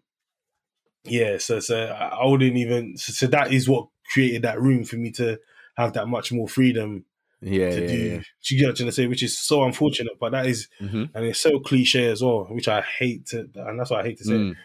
yeah, 1.06 1.38
so 1.40 1.60
so 1.60 1.86
I 1.86 2.10
I 2.22 2.26
wouldn't 2.28 2.56
even 2.58 2.98
so, 2.98 3.12
so 3.14 3.28
that 3.28 3.52
is 3.52 3.68
what 3.68 3.88
created 4.14 4.44
that 4.44 4.62
room 4.62 4.84
for 4.84 4.98
me 4.98 5.12
to 5.12 5.40
have 5.78 5.94
that 5.94 6.08
much 6.08 6.32
more 6.32 6.48
freedom 6.48 7.06
yeah, 7.42 7.70
to 7.72 7.82
yeah, 7.82 7.88
do. 7.88 7.98
yeah. 7.98 8.18
Do 8.18 8.56
you 8.56 8.60
get 8.60 8.66
what 8.66 8.70
I'm 8.72 8.76
trying 8.76 8.90
to 8.90 8.92
say? 8.94 9.08
Which 9.08 9.24
is 9.24 9.38
so 9.40 9.64
unfortunate, 9.64 10.14
but 10.20 10.32
that 10.32 10.46
is 10.46 10.68
Mhm. 10.82 11.10
and 11.14 11.26
it's 11.26 11.40
so 11.42 11.60
cliche 11.60 12.10
as 12.10 12.22
well, 12.22 12.46
which 12.52 12.68
I 12.68 12.82
hate 12.82 13.26
to 13.28 13.50
and 13.56 13.80
that's 13.80 13.90
what 13.92 14.02
I 14.02 14.04
hate 14.08 14.18
to 14.20 14.24
say. 14.26 14.34
Mm. 14.34 14.56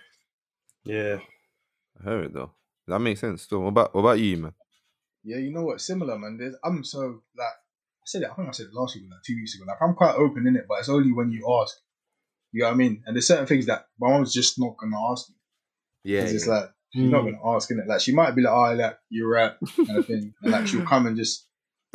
Yeah. 0.84 1.18
I 2.00 2.04
heard 2.04 2.24
it 2.26 2.34
though. 2.34 2.52
That 2.88 3.00
makes 3.00 3.20
sense. 3.20 3.42
Still, 3.42 3.60
what 3.60 3.68
about 3.68 3.94
what 3.94 4.02
about 4.02 4.20
you, 4.20 4.36
man? 4.36 4.52
Yeah, 5.24 5.38
you 5.38 5.50
know 5.52 5.64
what? 5.64 5.80
Similar, 5.80 6.18
man. 6.18 6.36
There's, 6.38 6.54
I'm 6.62 6.84
so 6.84 7.00
like 7.36 7.46
I 7.46 8.04
said 8.06 8.22
it. 8.22 8.28
I 8.30 8.34
think 8.34 8.48
I 8.48 8.52
said 8.52 8.66
it 8.66 8.74
last 8.74 8.94
week, 8.94 9.04
like 9.10 9.22
two 9.26 9.34
weeks 9.34 9.54
ago. 9.56 9.64
Like 9.66 9.78
I'm 9.82 9.94
quite 9.94 10.14
open 10.14 10.46
in 10.46 10.54
it, 10.56 10.66
but 10.68 10.78
it's 10.78 10.88
only 10.88 11.12
when 11.12 11.32
you 11.32 11.44
ask. 11.62 11.76
You 12.52 12.62
know 12.62 12.68
what 12.68 12.74
I 12.74 12.76
mean? 12.76 13.02
And 13.06 13.16
there's 13.16 13.26
certain 13.26 13.46
things 13.46 13.66
that 13.66 13.86
my 13.98 14.10
mom's 14.10 14.32
just 14.32 14.58
not 14.58 14.76
gonna 14.78 14.96
ask 15.10 15.28
me. 15.28 15.34
Yeah, 16.04 16.20
It's 16.22 16.32
just 16.32 16.46
yeah. 16.46 16.52
like 16.52 16.70
she's 16.94 17.10
not 17.10 17.24
Mm. 17.24 17.32
gonna 17.40 17.56
ask 17.56 17.70
in 17.70 17.80
it. 17.80 17.88
Like 17.88 18.00
she 18.00 18.12
might 18.14 18.36
be 18.36 18.42
like, 18.42 18.52
"Oh, 18.54 18.74
like 18.74 18.98
you're 19.08 19.28
right," 19.28 19.52
kind 19.76 19.98
of 19.98 20.06
thing, 20.06 20.32
and 20.42 20.52
like 20.52 20.66
she'll 20.68 20.86
come 20.86 21.06
and 21.06 21.16
just 21.16 21.45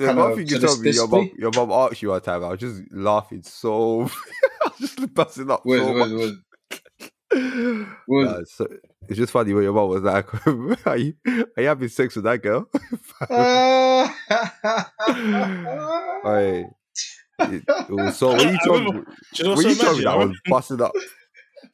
The 0.02 0.07
kind 0.07 0.18
one 0.18 0.32
of- 0.32 0.38
thing 0.38 0.48
you 0.48 0.60
told 0.60 0.80
me, 0.82 0.91
your 0.91 1.07
mom, 1.07 1.32
your 1.38 1.52
mom 1.56 1.72
asked 1.72 2.02
you 2.02 2.10
one 2.10 2.22
time. 2.22 2.44
I 2.44 2.49
was 2.49 2.60
just 2.60 2.82
laughing 2.91 3.44
so, 3.44 4.03
I 4.65 4.72
was 4.80 4.95
just 4.95 5.14
busting 5.14 5.49
up 5.52 5.65
was 5.65 5.80
so 5.82 5.94
was 5.94 6.11
much. 6.11 6.11
was 6.11 6.32
was. 8.07 8.26
Nah, 8.26 8.38
it's, 8.40 8.53
so, 8.53 8.68
it's 9.07 9.18
just 9.18 9.32
funny 9.32 9.53
when 9.53 9.64
your 9.64 9.73
mom 9.73 9.90
was 9.90 10.02
like, 10.03 10.28
"Are 10.86 10.98
you, 10.98 11.14
are 11.26 11.61
you 11.61 11.68
having 11.68 11.88
sex 11.90 12.15
with 12.15 12.26
that 12.26 12.41
girl?" 12.44 12.68
Hey, 16.23 16.65
it, 17.40 17.64
it 17.68 17.90
was 17.90 18.18
so. 18.18 18.30
When 18.36 18.49
you 18.49 18.53
I 18.61 18.65
told 18.65 18.80
remember- 18.86 19.10
me, 19.10 19.15
you 19.36 19.44
know 19.44 19.49
when 19.49 19.57
what's 19.57 19.69
you 19.69 19.76
so 19.76 19.84
told 19.86 19.98
me 19.98 20.03
that, 20.03 20.10
I 20.10 20.14
I 20.14 20.15
was 20.18 20.23
remember- 20.26 20.40
busting 20.49 20.82
up. 20.82 20.91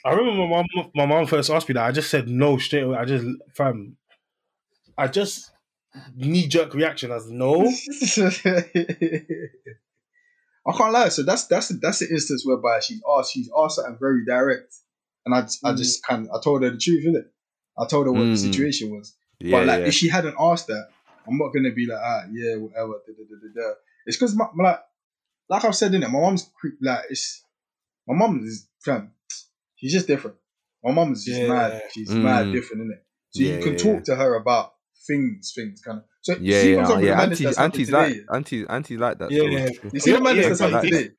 I 0.06 0.12
remember 0.14 0.48
my 0.48 0.64
mom, 0.76 0.92
my 0.96 1.06
mom 1.06 1.26
first 1.28 1.50
asked 1.50 1.68
me 1.68 1.74
that. 1.74 1.86
I 1.86 1.92
just 1.92 2.10
said 2.10 2.28
no 2.30 2.58
straight 2.58 2.84
away. 2.84 2.98
I 2.98 3.06
just, 3.06 3.26
fam, 3.56 3.98
I 4.98 5.08
just 5.08 5.52
knee 6.16 6.48
jerk 6.48 6.74
reaction 6.74 7.12
as 7.12 7.30
no. 7.30 7.62
I 10.68 10.74
can't 10.78 10.92
lie. 10.92 11.10
So 11.10 11.24
that's 11.24 11.46
that's 11.48 11.70
that's 11.80 12.00
the 12.00 12.10
instance 12.10 12.44
whereby 12.46 12.80
she's 12.82 13.02
asked 13.18 13.32
she's 13.34 13.50
asked 13.58 13.76
something 13.78 13.98
very 14.00 14.26
direct, 14.26 14.76
and 15.26 15.34
I 15.34 15.40
I 15.64 15.72
Mm. 15.74 15.78
just 15.78 16.06
kind 16.06 16.28
of 16.28 16.32
I 16.36 16.42
told 16.44 16.64
her 16.64 16.70
the 16.70 16.78
truth, 16.78 17.06
innit? 17.06 17.28
I 17.78 17.86
told 17.88 18.06
her 18.08 18.12
what 18.12 18.28
Mm. 18.28 18.32
the 18.32 18.38
situation 18.38 18.92
was. 18.92 19.16
Yeah, 19.40 19.52
but 19.58 19.68
like, 19.68 19.80
yeah. 19.82 19.88
if 19.88 19.94
she 19.94 20.10
hadn't 20.10 20.36
asked 20.40 20.68
that, 20.68 20.90
I'm 21.28 21.38
not 21.38 21.54
gonna 21.54 21.72
be 21.72 21.86
like, 21.88 22.00
ah, 22.02 22.24
yeah, 22.32 22.56
whatever. 22.58 22.94
Da, 23.08 23.14
da, 23.14 23.62
da. 23.62 23.74
It's 24.06 24.18
because 24.18 24.36
my, 24.36 24.48
my- 24.56 24.64
like, 24.72 24.80
like 25.50 25.66
I've 25.66 25.76
said 25.76 25.94
in 25.94 26.04
it, 26.04 26.10
my 26.10 26.20
mom's 26.20 26.50
like, 26.82 27.04
it's 27.10 27.44
my 28.08 28.16
mom 28.16 28.42
is 28.44 28.68
fam. 28.84 29.14
She's 29.76 29.94
just 29.94 30.08
different. 30.08 30.38
My 30.84 30.92
mom's 30.92 31.24
just 31.24 31.40
Yeah. 31.40 31.48
mad. 31.48 31.82
She's 31.94 32.10
mad 32.16 32.48
Mm. 32.48 32.52
different, 32.52 32.84
innit? 32.84 33.00
So 33.30 33.44
you 33.44 33.62
can 33.64 33.78
talk 33.78 34.04
to 34.06 34.16
her 34.16 34.36
about 34.36 34.74
things, 35.08 35.54
things 35.56 35.82
kind 35.82 36.00
of. 36.00 36.04
So 36.22 36.36
yeah, 36.42 36.62
see 36.62 36.72
yeah, 36.72 36.78
what's 36.78 36.90
up 36.92 36.98
with 36.98 37.06
yeah. 37.06 37.12
the 37.12 37.18
madness 37.18 37.40
Auntie, 37.40 37.44
that's 37.46 37.58
happened 37.58 37.74
aunties 37.74 37.88
today? 37.88 37.98
like, 37.98 38.36
aunties, 38.36 38.66
aunties 38.70 39.00
like 39.00 39.18
that. 39.20 39.32
Yeah, 39.32 39.38
still. 39.40 39.52
yeah. 39.52 39.70
You 39.94 40.00
see 40.00 40.12
the 40.12 40.22
madness 40.22 40.44
Yeah, 40.44 40.50
that's 40.50 40.60
happened 40.60 40.74
like- 40.74 40.84
today? 40.92 41.10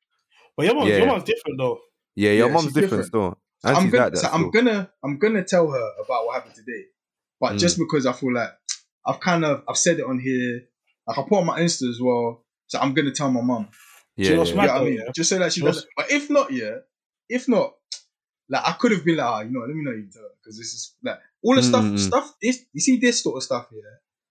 But 0.57 0.65
your 0.65 0.75
mom's, 0.75 0.89
Yeah. 0.89 0.97
your 0.97 1.07
mom's 1.07 1.23
different 1.23 1.57
though. 1.57 1.79
Yeah, 2.15 2.31
your 2.31 2.47
Yeah, 2.47 2.53
mom's 2.53 2.63
she's 2.65 2.73
different, 2.73 2.89
different. 2.89 3.05
still. 3.07 3.39
I'm 3.63 3.75
Auntie's 3.75 3.91
gonna, 3.91 4.03
like 4.03 4.13
that 4.13 4.19
so 4.19 4.27
I'm 4.29 4.51
gonna, 4.51 4.91
I'm 5.03 5.17
gonna 5.19 5.43
tell 5.43 5.69
her 5.71 5.91
about 6.03 6.25
what 6.25 6.35
happened 6.35 6.55
today, 6.55 6.83
but 7.39 7.53
Mm. 7.53 7.59
just 7.59 7.77
because 7.77 8.05
I 8.05 8.13
feel 8.13 8.33
like 8.33 8.51
I've 9.05 9.19
kind 9.19 9.43
of, 9.45 9.63
I've 9.67 9.77
said 9.77 9.99
it 9.99 10.05
on 10.05 10.19
here, 10.19 10.61
like 11.07 11.17
I 11.17 11.21
put 11.23 11.39
on 11.39 11.45
my 11.45 11.59
Insta 11.59 11.89
as 11.89 11.99
well, 12.01 12.45
so 12.67 12.79
I'm 12.79 12.93
gonna 12.93 13.11
tell 13.11 13.31
my 13.31 13.41
mum. 13.41 13.67
Do 14.17 14.23
you 14.23 14.29
Yeah, 14.31 14.35
yeah. 14.37 14.43
You 14.43 14.55
know 14.55 14.61
what 14.61 14.69
I 14.69 14.83
mean? 14.83 14.93
yeah? 14.95 15.11
Just 15.15 15.29
so 15.29 15.39
that 15.39 15.53
she 15.53 15.61
You 15.61 15.67
doesn't. 15.67 15.85
But 15.97 16.11
if 16.11 16.29
not, 16.29 16.51
yeah, 16.51 16.75
if 17.29 17.47
not, 17.47 17.73
like 18.49 18.63
I 18.65 18.71
could 18.73 18.91
have 18.91 19.05
been 19.05 19.17
like, 19.17 19.25
ah, 19.27 19.41
you 19.41 19.51
know, 19.51 19.61
let 19.61 19.69
me 19.75 19.83
know 19.83 19.91
you 19.91 20.07
tell 20.11 20.23
her 20.23 20.29
because 20.41 20.57
this 20.57 20.67
is 20.73 20.95
like 21.03 21.19
all 21.43 21.55
the 21.55 21.63
stuff, 21.63 21.83
Mm. 21.83 21.99
stuff. 21.99 22.33
Is, 22.41 22.65
you 22.73 22.81
see 22.81 22.97
this 22.97 23.21
sort 23.21 23.37
of 23.37 23.43
stuff, 23.43 23.67
yeah. 23.71 23.81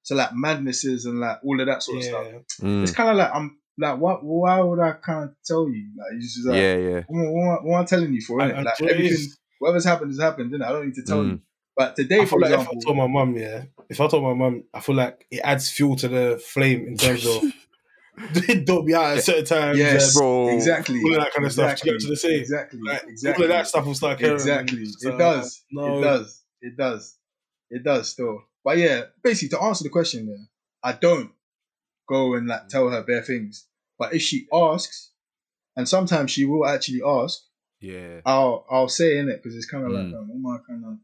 So 0.03 0.15
like 0.15 0.31
madnesses 0.35 1.05
and 1.05 1.21
like 1.21 1.39
all 1.45 1.61
of 1.61 1.67
that 1.67 1.83
sort 1.83 1.99
of 1.99 2.05
stuff. 2.05 2.27
Mm. 2.63 2.83
It's 2.83 2.93
kind 2.93 3.11
of 3.11 3.17
like 3.17 3.31
I'm 3.35 3.59
like, 3.79 3.99
what? 3.99 4.25
Why 4.25 4.61
would 4.61 4.81
I 4.81 4.93
kind 4.93 5.25
of 5.25 5.37
tell 5.45 5.69
you? 5.69 5.89
Like, 5.97 6.15
you 6.15 6.21
just 6.21 6.47
like, 6.47 6.57
yeah, 6.57 6.77
yeah. 6.77 7.03
what, 7.09 7.33
what, 7.33 7.65
what 7.65 7.77
am 7.77 7.83
I 7.83 7.85
telling 7.85 8.13
you 8.13 8.21
for? 8.21 8.41
And- 8.41 8.53
innit? 8.53 8.65
Like 8.65 8.77
do 8.79 8.85
you 8.85 8.91
know 8.91 8.95
what 8.97 9.01
it 9.01 9.05
everything, 9.07 9.33
whatever's 9.61 9.85
happened 9.85 10.11
has 10.13 10.21
happened. 10.21 10.53
Then 10.53 10.63
I 10.63 10.69
don't 10.71 10.87
need 10.87 10.95
to 10.95 11.03
tell 11.05 11.23
Mm. 11.23 11.31
you. 11.31 11.41
But 11.77 11.95
today, 11.95 12.21
I 12.23 12.25
for 12.25 12.41
feel 12.41 12.51
like 12.51 12.61
if 12.61 12.69
I 12.69 12.73
told 12.85 12.97
my 12.97 13.07
mum, 13.07 13.37
yeah, 13.37 13.63
if 13.89 14.01
I 14.01 14.09
told 14.09 14.25
my 14.25 14.35
mum, 14.35 14.65
I 14.75 14.81
feel 14.81 14.97
like 14.97 15.25
it 15.31 15.39
adds 15.45 15.71
fuel 15.71 15.95
to 15.97 16.09
the 16.09 16.43
flame 16.45 16.89
in 16.89 16.97
terms 16.97 17.25
of 17.25 17.43
don't 18.65 18.85
be 18.87 18.95
out 18.95 19.17
at 19.19 19.25
certain 19.25 19.45
times, 19.45 19.79
yes, 19.79 20.15
and 20.15 20.21
Bro. 20.21 20.49
exactly, 20.51 21.01
all 21.03 21.15
of 21.15 21.21
that 21.23 21.33
kind 21.33 21.47
of 21.47 21.53
stuff. 21.53 21.73
exactly, 21.73 21.91
To 21.93 21.99
get 21.99 22.01
to 22.03 22.09
the 22.09 22.17
same, 22.17 22.41
exactly, 22.41 22.81
like, 22.85 23.03
exactly. 23.07 23.45
all 23.45 23.51
of 23.51 23.57
that 23.57 23.67
stuff 23.67 23.87
will 23.87 23.95
start 23.95 24.19
carrying. 24.19 24.35
Exactly. 24.37 24.85
So, 24.87 25.15
it 25.15 25.19
does. 25.19 25.65
No, 25.71 25.99
It 25.99 26.03
does. 26.03 26.45
It 26.61 26.77
does. 26.77 27.17
It 27.71 27.85
does 27.85 28.09
still. 28.09 28.43
But 28.65 28.79
yeah, 28.79 29.03
basically 29.23 29.51
to 29.57 29.63
answer 29.63 29.85
the 29.85 29.91
question 29.91 30.27
there, 30.27 30.49
I 30.83 30.93
don't 30.93 31.31
go 32.09 32.35
and 32.35 32.47
like 32.47 32.69
tell 32.69 32.89
her 32.91 33.03
bare 33.03 33.23
things. 33.23 33.67
But 33.99 34.15
if 34.15 34.23
she 34.23 34.47
asks, 34.53 35.11
and 35.77 35.89
sometimes 35.89 36.31
she 36.31 36.45
will 36.45 36.67
actually 36.67 37.01
ask, 37.07 37.41
Yeah. 37.81 38.21
I'll 38.27 38.67
I'll 38.71 38.89
say 38.89 39.19
in 39.19 39.29
it 39.29 39.43
because 39.43 39.57
it's 39.57 39.67
kind 39.71 39.85
of 39.85 39.91
Mm. 39.91 39.95
like 39.95 40.15
um, 40.21 40.31
oh 40.33 40.39
my 40.39 40.59
kind 40.69 40.85
of. 40.85 40.99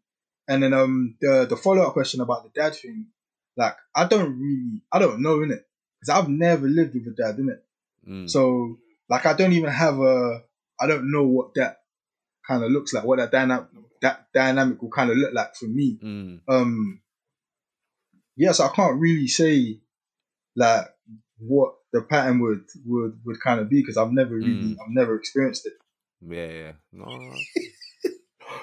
And 0.48 0.62
then 0.62 0.72
um 0.74 1.16
the 1.20 1.46
the 1.48 1.56
follow 1.56 1.82
up 1.82 1.92
question 1.92 2.20
about 2.20 2.42
the 2.44 2.50
dad 2.60 2.74
thing, 2.74 3.06
like 3.56 3.76
I 3.94 4.06
don't 4.06 4.38
really 4.38 4.82
I 4.92 4.98
don't 4.98 5.20
know 5.22 5.42
in 5.42 5.52
it 5.52 5.64
because 6.05 6.22
I've 6.22 6.28
never 6.28 6.66
lived 6.68 6.94
with 6.94 7.06
a 7.06 7.10
dad 7.10 7.39
in 7.39 7.48
it. 7.48 7.64
Mm. 8.09 8.31
So 8.31 8.78
like 9.09 9.26
I 9.26 9.35
don't 9.35 9.52
even 9.52 9.70
have 9.70 9.98
a 9.98 10.43
I 10.78 10.86
don't 10.86 11.10
know 11.10 11.24
what 11.24 11.55
that 11.55 11.78
kind 12.47 12.62
of 12.62 12.70
looks 12.70 12.93
like, 12.93 13.05
what 13.05 13.18
that 13.18 13.32
dynamic 13.32 13.66
that 14.02 14.26
dynamic 14.35 14.82
will 14.82 14.90
kind 14.90 15.10
of 15.10 15.16
look 15.16 15.32
like 15.32 15.55
for 15.55 15.66
me. 15.66 15.98
Mm. 16.02 16.40
Um 16.48 17.01
yes, 18.36 18.60
I 18.60 18.68
can't 18.68 19.01
really 19.01 19.28
say 19.28 19.81
like 20.56 20.86
what 21.39 21.74
the 21.93 22.02
pattern 22.02 22.40
would 22.40 22.64
would 22.85 23.20
would 23.24 23.40
kind 23.40 23.60
of 23.60 23.68
be 23.68 23.81
because 23.81 23.97
I've 23.97 24.12
never 24.12 24.35
really 24.35 24.76
I've 24.81 24.90
never 24.90 25.16
experienced 25.16 25.66
it. 25.66 25.74
Yeah, 26.20 26.47
yeah. 26.47 26.72
No. 26.93 27.06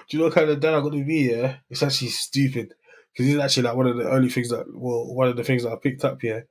Do 0.10 0.18
you 0.18 0.20
know 0.20 0.26
what 0.26 0.36
kind 0.36 0.50
of 0.50 0.60
dad 0.60 0.74
I 0.74 0.82
got 0.82 0.92
to 0.92 1.04
be? 1.04 1.32
Yeah, 1.32 1.58
it's 1.70 1.84
actually 1.84 2.10
stupid 2.10 2.74
because 3.14 3.34
it's 3.34 3.42
actually 3.42 3.64
like 3.64 3.76
one 3.76 3.88
of 3.88 3.98
the 3.98 4.10
only 4.10 4.30
things 4.30 4.50
that, 4.50 4.66
well, 4.74 5.14
one 5.14 5.28
of 5.28 5.36
the 5.36 5.44
things 5.44 5.64
that 5.64 5.72
I 5.72 5.76
picked 5.76 6.06
up. 6.06 6.24
Yeah, 6.24 6.42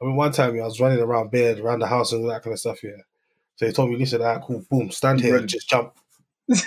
I 0.00 0.04
mean, 0.04 0.16
one 0.16 0.32
time 0.32 0.54
yeah, 0.54 0.62
I 0.62 0.66
was 0.66 0.80
running 0.80 1.00
around 1.00 1.30
bed, 1.30 1.58
around 1.58 1.78
the 1.80 1.86
house, 1.86 2.12
and 2.12 2.22
all 2.22 2.30
that 2.30 2.42
kind 2.42 2.52
of 2.52 2.60
stuff. 2.60 2.82
Yeah, 2.82 2.90
so 3.56 3.66
he 3.66 3.72
told 3.72 3.90
me, 3.90 3.96
"Listen, 3.96 4.22
ah, 4.22 4.38
cool, 4.40 4.62
boom, 4.70 4.90
stand 4.90 5.20
here, 5.20 5.36
and 5.36 5.48
just 5.48 5.68
jump." 5.68 5.92
so 6.54 6.64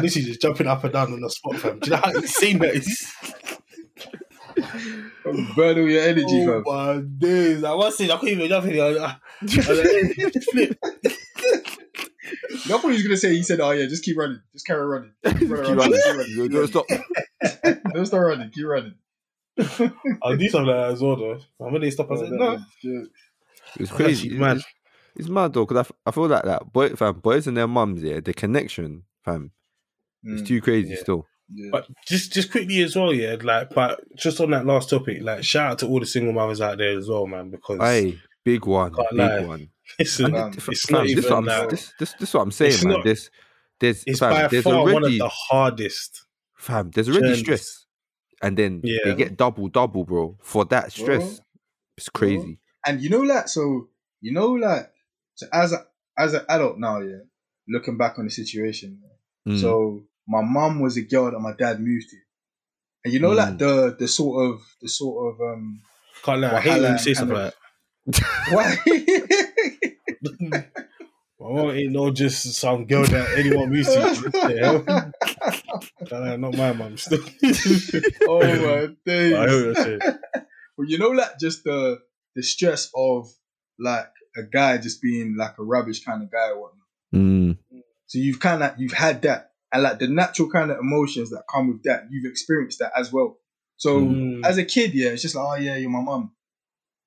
this 0.00 0.16
is 0.16 0.26
just 0.26 0.42
jumping 0.42 0.66
up 0.66 0.82
and 0.84 0.92
down 0.92 1.12
on 1.12 1.20
the 1.20 1.30
spot, 1.30 1.56
fam. 1.56 1.78
Do 1.78 1.90
you 1.90 1.96
know 1.96 2.02
how 2.02 2.10
insane 2.12 2.58
that 2.58 2.74
is? 2.74 3.12
Burn 5.54 5.78
all 5.78 5.88
your 5.88 6.02
energy, 6.02 6.44
oh 6.48 6.62
fam. 6.64 6.74
my 6.96 7.02
days! 7.18 7.62
I 7.64 7.72
was 7.74 7.96
saying 7.96 8.10
I 8.10 8.16
couldn't 8.16 8.38
even 8.38 8.48
jump 8.48 8.66
in 8.66 8.72
here. 8.72 8.84
I 8.84 8.88
was 8.88 8.98
I 8.98 9.16
was 9.42 9.78
like, 9.78 10.16
hey, 10.16 10.30
flip. 10.52 10.78
No, 12.68 12.76
I 12.76 12.78
thought 12.78 12.88
he 12.88 12.94
was 12.94 13.02
gonna 13.02 13.16
say. 13.16 13.30
He 13.30 13.42
said, 13.42 13.60
"Oh 13.60 13.70
yeah, 13.70 13.86
just 13.86 14.04
keep 14.04 14.16
running, 14.18 14.40
just 14.52 14.66
carry 14.66 14.84
running, 14.86 15.12
keep 15.24 15.50
running, 15.50 15.66
Keep 15.66 15.76
running, 15.76 15.76
running. 15.78 16.26
keep 16.26 16.38
running, 16.38 16.50
Don't 16.52 16.68
stop. 16.68 16.86
don't 17.94 18.06
stop 18.06 18.20
running, 18.20 18.50
keep 18.50 18.66
running." 18.66 18.94
I'll 20.22 20.36
do 20.36 20.48
something 20.48 20.66
like 20.66 20.76
that 20.86 20.92
as 20.92 21.00
well, 21.02 21.16
though. 21.16 21.40
And 21.60 21.72
when 21.72 21.80
they 21.82 21.90
stop, 21.90 22.10
I 22.10 22.16
said, 22.16 22.30
"No." 22.32 22.58
It's 23.78 23.90
crazy. 23.92 24.28
actually 24.28 24.38
mad. 24.40 24.56
It's, 24.56 24.66
it's 25.16 25.28
mad 25.28 25.52
though, 25.52 25.64
because 25.64 25.76
I, 25.76 25.80
f- 25.80 25.92
I 26.06 26.10
feel 26.10 26.26
like 26.28 26.44
that 26.44 26.72
boy, 26.72 26.90
fam, 26.90 27.14
boys 27.20 27.46
and 27.46 27.56
their 27.56 27.68
mums, 27.68 28.02
yeah, 28.02 28.20
the 28.20 28.32
connection, 28.34 29.04
fam, 29.24 29.52
it's 30.24 30.42
Mm, 30.42 30.46
too 30.46 30.60
crazy 30.60 30.90
yeah. 30.90 30.96
still. 31.00 31.26
yeah. 31.54 31.68
But 31.72 31.86
just 32.06 32.32
just 32.32 32.50
quickly 32.50 32.82
as 32.82 32.96
well, 32.96 33.12
yeah, 33.12 33.36
like 33.42 33.70
but 33.74 34.00
just 34.16 34.40
on 34.40 34.50
that 34.50 34.66
last 34.66 34.90
topic, 34.90 35.18
like 35.22 35.44
shout 35.44 35.72
out 35.72 35.78
to 35.80 35.86
all 35.86 36.00
the 36.00 36.06
single 36.06 36.32
mothers 36.32 36.60
out 36.60 36.78
there 36.78 36.96
as 36.98 37.08
well, 37.08 37.26
man, 37.26 37.50
because 37.50 37.78
Hey, 37.80 38.18
big 38.44 38.66
one, 38.66 38.92
big 38.92 39.18
lie. 39.18 39.40
one. 39.44 39.68
listen, 39.98 40.34
And 40.34 40.54
it's 40.56 40.86
fam, 40.86 40.96
not 40.96 41.02
this, 41.02 41.10
even 41.12 41.24
what 41.24 41.32
I'm, 41.32 41.44
like- 41.46 41.70
this, 41.70 41.92
this, 41.98 42.12
this 42.14 42.28
is 42.28 42.34
what 42.34 42.42
I'm 42.42 42.50
saying, 42.52 42.72
It's 42.72 42.84
man. 42.84 42.92
not- 42.94 43.04
There's, 43.04 43.30
there's, 43.78 44.04
it's 44.06 44.18
fam, 44.18 44.32
by 44.32 44.46
there's 44.48 44.64
far 44.64 44.74
already, 44.74 44.94
one 44.94 45.04
of 45.04 45.12
the 45.12 45.28
hardest. 45.28 46.24
fam, 46.56 46.90
there's 46.90 47.08
already 47.08 47.22
journeys. 47.26 47.40
stress, 47.40 47.79
and 48.42 48.56
then 48.56 48.80
Yeah. 48.84 48.98
they 49.04 49.14
get 49.14 49.36
double, 49.36 49.68
double, 49.68 50.04
bro, 50.04 50.36
for 50.40 50.64
that 50.66 50.92
stress. 50.92 51.36
Bro. 51.36 51.44
It's 51.96 52.08
crazy. 52.08 52.58
And 52.86 53.00
you 53.02 53.10
know, 53.10 53.20
like, 53.20 53.48
so 53.48 53.88
you 54.20 54.32
know, 54.32 54.48
like, 54.52 54.90
so 55.34 55.46
as 55.52 55.72
a 55.72 55.86
as 56.18 56.34
an 56.34 56.44
adult 56.48 56.78
now, 56.78 57.00
yeah, 57.00 57.18
looking 57.68 57.96
back 57.96 58.18
on 58.18 58.24
the 58.26 58.30
situation, 58.30 59.00
yeah, 59.02 59.52
Mm. 59.54 59.60
so 59.60 60.02
my 60.28 60.42
mum 60.42 60.80
was 60.80 60.96
a 60.96 61.02
girl 61.02 61.30
that 61.30 61.38
my 61.40 61.52
dad 61.52 61.80
moved 61.80 62.08
to, 62.10 62.16
and 63.04 63.12
you 63.14 63.20
know, 63.20 63.32
like 63.32 63.54
Mm. 63.54 63.58
the 63.58 63.96
the 63.98 64.08
sort 64.08 64.50
of 64.50 64.60
the 64.80 64.88
sort 64.88 65.34
of 65.34 65.40
um 65.40 65.82
Can't 66.22 66.40
lie, 66.40 66.52
I 66.56 66.60
hate 66.60 66.80
when 66.82 66.92
you 66.92 66.98
say 66.98 67.14
something 67.14 67.36
kind 67.36 67.52
like 68.06 68.22
why 68.52 68.76
that. 68.76 70.66
My 71.40 71.48
mom 71.48 71.70
ain't 71.70 71.92
no 71.92 72.10
just 72.10 72.52
some 72.54 72.84
girl 72.84 73.04
that 73.04 73.38
anyone 73.38 73.70
moves 73.70 73.88
to. 73.88 75.12
What 75.50 76.10
the 76.10 76.16
hell? 76.16 76.38
Can't 76.38 76.54
lie, 76.54 76.72
my 76.72 76.72
mum 76.72 76.96
still. 76.96 77.18
oh 78.28 78.40
my 78.40 78.88
days. 79.04 79.34
I 79.34 79.48
hear 79.48 79.68
what 79.74 79.86
you're. 79.86 79.98
Well, 80.76 80.88
you 80.88 80.98
know, 80.98 81.08
like 81.10 81.38
just 81.38 81.64
the 81.64 81.98
the 82.34 82.42
stress 82.42 82.90
of 82.94 83.28
like 83.78 84.08
a 84.36 84.42
guy 84.42 84.78
just 84.78 85.02
being 85.02 85.36
like 85.36 85.58
a 85.58 85.62
rubbish 85.62 86.04
kind 86.04 86.22
of 86.22 86.30
guy 86.30 86.50
or 86.50 86.60
whatnot. 86.62 86.86
Mm. 87.14 87.58
So 88.06 88.18
you've 88.18 88.40
kind 88.40 88.62
of 88.62 88.74
you've 88.78 88.92
had 88.92 89.22
that, 89.22 89.52
and 89.72 89.82
like 89.82 89.98
the 89.98 90.08
natural 90.08 90.48
kind 90.50 90.70
of 90.70 90.78
emotions 90.78 91.30
that 91.30 91.44
come 91.52 91.68
with 91.68 91.82
that, 91.84 92.04
you've 92.10 92.30
experienced 92.30 92.78
that 92.80 92.92
as 92.96 93.12
well. 93.12 93.38
So 93.76 94.00
Mm. 94.00 94.44
as 94.44 94.58
a 94.58 94.64
kid, 94.64 94.94
yeah, 94.94 95.10
it's 95.10 95.22
just 95.22 95.34
like, 95.34 95.46
oh 95.46 95.62
yeah, 95.62 95.76
you're 95.76 95.90
my 95.90 96.00
mum. 96.02 96.32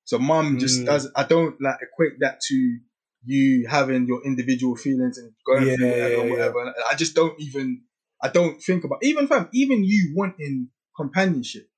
So 0.04 0.18
mum 0.18 0.58
just 0.58 0.82
Mm. 0.82 0.86
does. 0.86 1.10
I 1.16 1.24
don't 1.24 1.60
like 1.60 1.78
equate 1.82 2.20
that 2.20 2.40
to 2.48 2.78
you 3.26 3.66
having 3.68 4.06
your 4.06 4.22
individual 4.24 4.76
feelings 4.76 5.16
and 5.18 5.32
going 5.46 5.66
Yeah, 5.66 5.76
through 5.76 5.90
whatever, 5.90 6.10
yeah, 6.16 6.22
yeah. 6.24 6.30
whatever. 6.30 6.60
And 6.62 6.74
I 6.90 6.94
just 6.94 7.14
don't 7.14 7.40
even. 7.40 7.82
I 8.24 8.28
don't 8.28 8.60
think 8.60 8.84
about 8.84 9.00
even 9.02 9.26
fam. 9.28 9.48
Even 9.52 9.84
you 9.84 10.14
wanting 10.16 10.68
companionship 10.96 11.68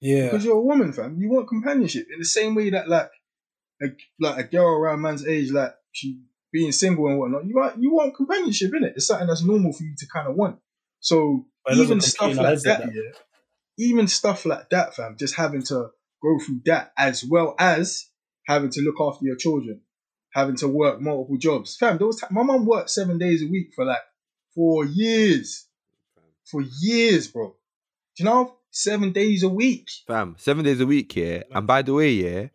Yeah. 0.00 0.26
because 0.30 0.44
you're 0.44 0.56
a 0.56 0.62
woman, 0.62 0.92
fam. 0.92 1.16
You 1.20 1.28
want 1.30 1.48
companionship 1.48 2.06
in 2.12 2.18
the 2.20 2.24
same 2.24 2.54
way 2.54 2.70
that 2.70 2.88
like, 2.88 3.10
a, 3.82 3.86
like 4.20 4.38
a 4.38 4.44
girl 4.48 4.68
around 4.68 5.02
man's 5.02 5.26
age, 5.26 5.50
like 5.50 5.74
she 5.92 6.20
being 6.52 6.72
single 6.72 7.08
and 7.08 7.18
whatnot. 7.18 7.44
You 7.46 7.54
want 7.56 7.82
you 7.82 7.92
want 7.92 8.14
companionship 8.16 8.72
in 8.74 8.84
it. 8.84 8.92
It's 8.96 9.06
something 9.08 9.26
that's 9.26 9.44
normal 9.44 9.72
for 9.72 9.82
you 9.82 9.94
to 9.98 10.06
kind 10.12 10.28
of 10.28 10.36
want. 10.36 10.58
So 11.00 11.46
even 11.74 12.00
stuff 12.00 12.36
like 12.36 12.46
like 12.46 12.62
that, 12.62 12.80
yeah. 12.94 13.12
Even 13.80 14.08
stuff 14.08 14.46
like 14.46 14.70
that, 14.70 14.94
fam. 14.94 15.16
Just 15.18 15.34
having 15.36 15.62
to 15.64 15.88
go 16.22 16.38
through 16.44 16.60
that 16.66 16.92
as 16.96 17.24
well 17.24 17.54
as 17.58 18.06
having 18.46 18.70
to 18.70 18.80
look 18.80 18.96
after 19.00 19.24
your 19.26 19.36
children, 19.36 19.80
having 20.32 20.56
to 20.56 20.68
work 20.68 21.00
multiple 21.00 21.36
jobs, 21.38 21.76
fam. 21.76 21.98
There 21.98 22.06
was 22.06 22.20
ti- 22.20 22.26
my 22.30 22.42
mom 22.42 22.64
worked 22.66 22.90
seven 22.90 23.18
days 23.18 23.42
a 23.42 23.46
week 23.46 23.68
for 23.74 23.84
like 23.84 24.00
four 24.54 24.84
years, 24.84 25.66
for 26.44 26.62
years, 26.80 27.28
bro. 27.28 27.48
Do 28.16 28.22
you 28.22 28.24
know 28.24 28.56
seven 28.70 29.12
days 29.12 29.42
a 29.42 29.48
week? 29.48 29.88
Fam, 30.06 30.36
seven 30.38 30.64
days 30.64 30.80
a 30.80 30.86
week, 30.86 31.14
yeah. 31.16 31.42
And 31.52 31.66
by 31.66 31.82
the 31.82 31.94
way, 31.94 32.10
yeah, 32.10 32.48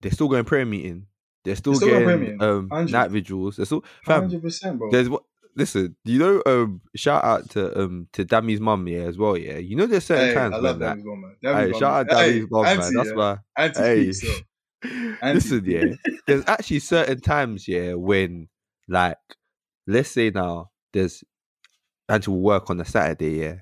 they're 0.00 0.12
still 0.12 0.28
going 0.28 0.44
prayer 0.44 0.66
meeting. 0.66 1.06
They're 1.44 1.56
still, 1.56 1.74
still 1.74 1.88
going 1.90 2.04
prayer 2.04 2.18
getting 2.18 2.42
um 2.42 2.68
night 2.90 3.10
vigils. 3.10 3.56
They're 3.56 3.66
still 3.66 3.84
fam. 4.04 4.22
Hundred 4.22 4.42
percent, 4.42 4.78
bro. 4.78 4.90
There's 4.90 5.08
what 5.08 5.24
listen, 5.56 5.96
you 6.04 6.18
know, 6.18 6.42
um 6.46 6.80
shout 6.96 7.24
out 7.24 7.50
to 7.50 7.80
um 7.80 8.08
to 8.12 8.24
Dammy's 8.24 8.60
mum, 8.60 8.86
yeah, 8.88 9.00
as 9.00 9.18
well, 9.18 9.36
yeah. 9.36 9.58
You 9.58 9.76
know 9.76 9.86
there's 9.86 10.04
certain 10.04 10.28
Hey, 10.28 10.34
times 10.34 10.54
I 10.54 10.58
love 10.58 10.78
that 10.80 10.96
that 10.96 11.04
mum, 11.04 11.36
man. 11.42 11.72
Hey, 11.72 11.72
shout 11.72 11.82
out 11.82 12.08
Dammy's 12.08 12.46
mum, 12.50 12.62
man. 12.62 12.76
That's 12.76 12.94
yeah. 12.94 13.14
why 13.14 13.38
Auntie 13.56 13.80
Hey. 13.80 14.12
listen, 15.22 15.64
yeah. 15.64 15.84
There's 16.26 16.44
actually 16.46 16.80
certain 16.80 17.20
times, 17.20 17.66
yeah, 17.66 17.94
when 17.94 18.48
like 18.88 19.18
let's 19.86 20.10
say 20.10 20.30
now 20.30 20.70
there's 20.94 21.22
Auntie 22.08 22.30
will 22.30 22.40
work 22.40 22.70
on 22.70 22.80
a 22.80 22.84
Saturday, 22.86 23.40
yeah. 23.40 23.56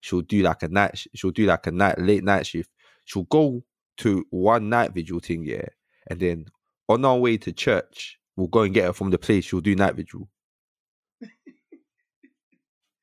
She'll 0.00 0.22
do 0.22 0.42
like 0.42 0.62
a 0.62 0.68
night 0.68 1.04
she'll 1.14 1.30
do 1.30 1.44
like 1.44 1.66
a 1.66 1.70
night 1.70 1.98
late 2.00 2.24
night 2.24 2.46
shift. 2.46 2.70
She'll 3.04 3.24
go 3.24 3.62
to 3.98 4.24
one 4.30 4.70
night 4.70 4.94
vigil 4.94 5.20
thing, 5.20 5.44
yeah, 5.44 5.66
and 6.08 6.18
then 6.18 6.46
on 6.88 7.04
our 7.04 7.18
way 7.18 7.36
to 7.36 7.52
church, 7.52 8.18
we'll 8.36 8.48
go 8.48 8.62
and 8.62 8.72
get 8.72 8.84
her 8.84 8.92
from 8.94 9.10
the 9.10 9.18
place. 9.18 9.44
She'll 9.44 9.60
do 9.60 9.74
night 9.76 9.94
vigil. 9.96 10.28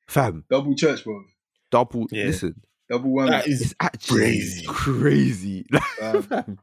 Fam, 0.08 0.44
Double 0.50 0.74
church, 0.74 1.04
bro. 1.04 1.22
double. 1.70 2.06
Yeah. 2.10 2.24
Listen, 2.26 2.60
Double 2.90 3.10
one. 3.10 3.30
That 3.30 3.46
is 3.46 3.60
it's 3.60 3.74
actually 3.78 4.18
crazy. 4.18 4.64
crazy. 4.66 5.66
Um, 6.02 6.22
Fam. 6.22 6.58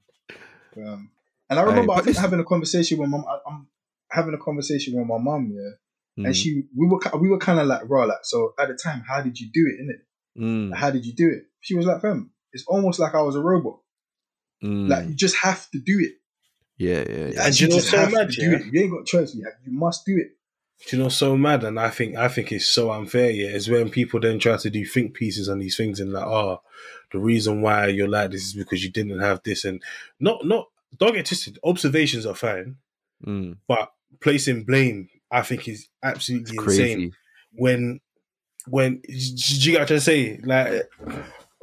Um, 0.78 1.10
and 1.50 1.60
I 1.60 1.62
remember, 1.64 1.92
Hey, 1.92 1.94
I 1.94 1.96
but 1.98 2.06
think 2.06 2.18
having 2.18 2.40
a 2.40 2.44
conversation 2.44 2.98
with 3.00 3.10
my, 3.10 3.20
I- 3.20 3.40
I'm 3.48 3.68
having 4.10 4.34
a 4.34 4.38
conversation 4.38 4.98
with 4.98 5.06
my 5.08 5.18
mum, 5.18 5.52
yeah, 5.54 5.72
Mm, 6.18 6.28
and 6.28 6.36
she 6.36 6.64
we 6.76 6.88
were 6.88 7.00
we 7.20 7.30
were 7.30 7.38
kind 7.40 7.60
of 7.60 7.68
like 7.68 7.82
raw 7.90 8.06
like 8.06 8.20
so 8.24 8.54
at 8.58 8.68
the 8.70 8.74
time 8.76 9.04
how 9.08 9.22
did 9.22 9.40
you 9.40 9.50
do 9.54 9.68
it 9.68 9.80
in 9.82 9.90
it 9.90 10.40
mm, 10.40 10.74
how 10.74 10.90
did 10.90 11.06
you 11.06 11.14
do 11.14 11.28
it? 11.30 11.44
She 11.62 11.76
was 11.76 11.86
like 11.86 12.02
fam 12.02 12.32
it's 12.54 12.66
almost 12.68 13.00
like 13.00 13.14
I 13.14 13.22
was 13.22 13.36
a 13.36 13.42
robot. 13.42 13.80
Mm. 14.64 14.90
like 14.90 15.08
you 15.10 15.14
just 15.14 15.36
have 15.38 15.70
to 15.72 15.80
do 15.80 16.00
it. 16.00 16.14
Yeah, 16.78 17.04
yeah, 17.10 17.16
yeah. 17.16 17.28
You 17.28 17.40
And 17.42 17.60
you 17.60 17.68
know 17.68 17.76
just 17.76 17.90
so 17.90 17.98
have 17.98 18.14
mad, 18.14 18.30
to 18.30 18.36
do 18.36 18.54
it. 18.56 18.66
you 18.72 18.82
ain't 18.82 18.92
got 18.92 19.06
choice 19.06 19.36
you, 19.36 19.44
have, 19.44 19.54
you 19.66 19.72
must 19.78 20.06
do 20.06 20.18
it. 20.18 20.32
Do 20.88 20.98
you 20.98 21.04
know 21.04 21.10
so 21.10 21.36
mad? 21.38 21.64
And 21.64 21.80
I 21.80 21.90
think 21.90 22.16
I 22.16 22.28
think 22.28 22.52
it's 22.52 22.66
so 22.66 22.92
unfair, 22.92 23.30
yeah, 23.32 23.50
is 23.50 23.70
when 23.70 23.90
people 23.90 24.20
then 24.20 24.40
try 24.40 24.58
to 24.58 24.70
do 24.70 24.86
think 24.86 25.14
pieces 25.14 25.48
on 25.50 25.60
these 25.60 25.78
things 25.78 26.00
and 26.00 26.12
like, 26.14 26.26
oh, 26.26 26.62
the 27.12 27.20
reason 27.20 27.62
why 27.62 27.88
you're 27.88 28.08
like 28.10 28.32
this 28.32 28.44
is 28.44 28.54
because 28.54 28.84
you 28.84 28.92
didn't 28.92 29.20
have 29.20 29.42
this. 29.44 29.64
And 29.66 29.82
not 30.20 30.46
not 30.46 30.68
don't 30.98 31.14
get 31.14 31.26
twisted, 31.26 31.60
observations 31.64 32.26
are 32.26 32.36
fine, 32.36 32.78
Mm, 33.26 33.58
but 33.68 33.92
placing 34.22 34.64
blame 34.66 35.08
I 35.32 35.42
think 35.42 35.68
is 35.68 35.88
absolutely 36.04 36.56
it's 36.56 36.64
insane 36.66 36.98
crazy. 36.98 37.14
when 37.54 38.00
when 38.68 39.02
do 39.08 39.14
you 39.14 39.72
get 39.72 39.74
what 39.74 39.82
I'm 39.82 39.88
trying 39.88 40.00
to 40.00 40.02
say? 40.02 40.40
Like 40.44 40.90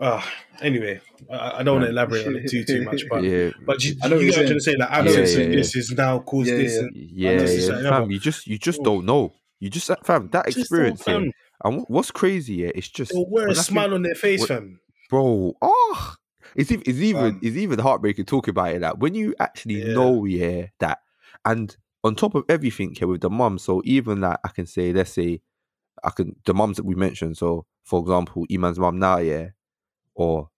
uh 0.01 0.23
anyway, 0.61 1.01
I, 1.31 1.59
I 1.59 1.63
don't 1.63 1.77
want 1.77 1.85
to 1.87 1.91
elaborate 1.91 2.27
on 2.27 2.37
it 2.37 2.51
too 2.51 2.65
too 2.65 2.83
much, 2.85 3.05
but 3.09 3.23
yeah, 3.23 3.51
but 3.67 3.85
you, 3.85 3.95
I 4.03 4.09
know 4.09 4.19
you 4.19 4.27
what 4.27 4.35
get 4.35 4.37
what 4.37 4.39
I'm 4.39 4.41
you're 4.41 4.47
trying 4.47 4.59
to 4.59 4.61
say, 4.61 4.77
like 4.77 4.91
I 4.91 5.01
know 5.03 5.11
absence 5.11 5.37
what 5.37 5.47
of 5.47 5.53
this 5.53 5.77
is 5.77 5.91
now 5.93 6.19
caused 6.21 6.49
Yeah, 6.49 6.57
this 6.57 6.73
yeah. 6.75 6.81
and 6.81 6.91
yeah, 6.95 7.35
this 7.37 7.51
is 7.51 7.69
yeah, 7.69 7.75
like, 7.75 7.83
fam. 7.85 8.11
You 8.11 8.19
just 8.19 8.47
you 8.47 8.59
just 8.59 8.81
Oh. 8.81 8.85
don't 8.85 9.07
know. 9.07 9.33
You 9.61 9.71
just 9.71 9.91
fam 10.05 10.29
that 10.33 10.47
just 10.47 10.57
don't, 10.57 10.61
experience, 10.63 11.03
yeah. 11.07 11.13
fam. 11.15 11.33
And 11.65 11.85
what's 11.89 12.11
crazy, 12.11 12.55
yeah, 12.55 12.71
it's 12.75 12.89
just 12.89 13.13
They'll 13.13 13.29
wear 13.31 13.47
when 13.47 13.51
a 13.51 13.53
I 13.53 13.55
think- 13.55 13.67
smile 13.67 13.95
on 13.95 14.03
their 14.03 14.17
face, 14.17 14.41
what- 14.41 14.49
fam. 14.49 14.81
bro. 15.09 15.55
Oh, 15.63 16.15
it's 16.57 16.73
even 16.73 16.83
it's 16.87 16.99
even 16.99 17.25
Um, 17.25 17.41
it's 17.43 17.57
even 17.57 17.79
heartbreaking 17.79 18.25
talking 18.25 18.51
about 18.51 18.73
it. 18.75 18.83
Like 18.83 18.95
when 18.97 19.15
you 19.15 19.35
actually 19.39 19.83
Yeah. 19.87 19.95
know, 19.95 20.25
yeah, 20.25 20.67
that 20.81 20.99
and 21.45 21.77
on 22.05 22.15
top 22.15 22.35
of 22.35 22.45
everything 22.49 22.95
here 22.95 23.09
with 23.09 23.21
the 23.21 23.31
mum. 23.31 23.59
So 23.59 23.83
even 23.85 24.21
like 24.21 24.39
I 24.45 24.49
can 24.49 24.67
say, 24.67 24.93
let's 24.93 25.13
say, 25.13 25.41
I 26.03 26.11
can 26.11 26.37
the 26.45 26.55
mums 26.55 26.77
that 26.79 26.87
we 26.87 26.95
mentioned. 26.95 27.37
So 27.37 27.67
for 27.85 28.01
example, 28.01 28.47
Iman's 28.51 28.79
mum 28.79 28.99
now, 28.99 29.19
yeah, 29.19 29.49
or 30.15 30.51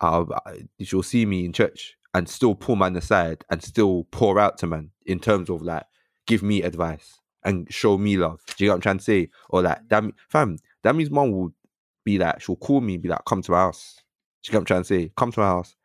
I'll, 0.00 0.28
I, 0.46 0.50
uh, 0.50 0.54
she'll 0.82 1.02
see 1.02 1.26
me 1.26 1.44
in 1.44 1.52
church 1.52 1.96
and 2.14 2.28
still 2.28 2.54
pull 2.54 2.76
man 2.76 2.96
aside 2.96 3.44
and 3.50 3.62
still 3.62 4.06
pour 4.10 4.38
out 4.38 4.58
to 4.58 4.66
man 4.66 4.90
in 5.06 5.18
terms 5.20 5.50
of 5.50 5.62
like 5.62 5.84
give 6.26 6.42
me 6.42 6.62
advice 6.62 7.20
and 7.44 7.72
show 7.72 7.96
me 7.96 8.16
love. 8.16 8.40
Do 8.46 8.64
you 8.64 8.68
get 8.68 8.72
what 8.72 8.74
I'm 8.76 8.80
trying 8.80 8.98
to 8.98 9.04
say? 9.04 9.30
Or 9.48 9.62
like 9.62 9.88
that, 9.88 10.04
fam, 10.28 10.58
that 10.82 10.96
means 10.96 11.10
mum 11.10 11.30
will 11.30 11.54
be 12.04 12.18
like, 12.18 12.40
she'll 12.40 12.56
call 12.56 12.80
me, 12.80 12.94
and 12.94 13.02
be 13.02 13.08
like, 13.08 13.24
come 13.24 13.42
to 13.42 13.52
my 13.52 13.58
house. 13.58 14.02
Do 14.42 14.48
you 14.48 14.52
get 14.52 14.56
what 14.56 14.60
I'm 14.62 14.66
trying 14.66 14.82
to 14.82 14.88
say? 14.88 15.12
Come 15.16 15.32
to 15.32 15.40
my 15.40 15.46
house. 15.46 15.76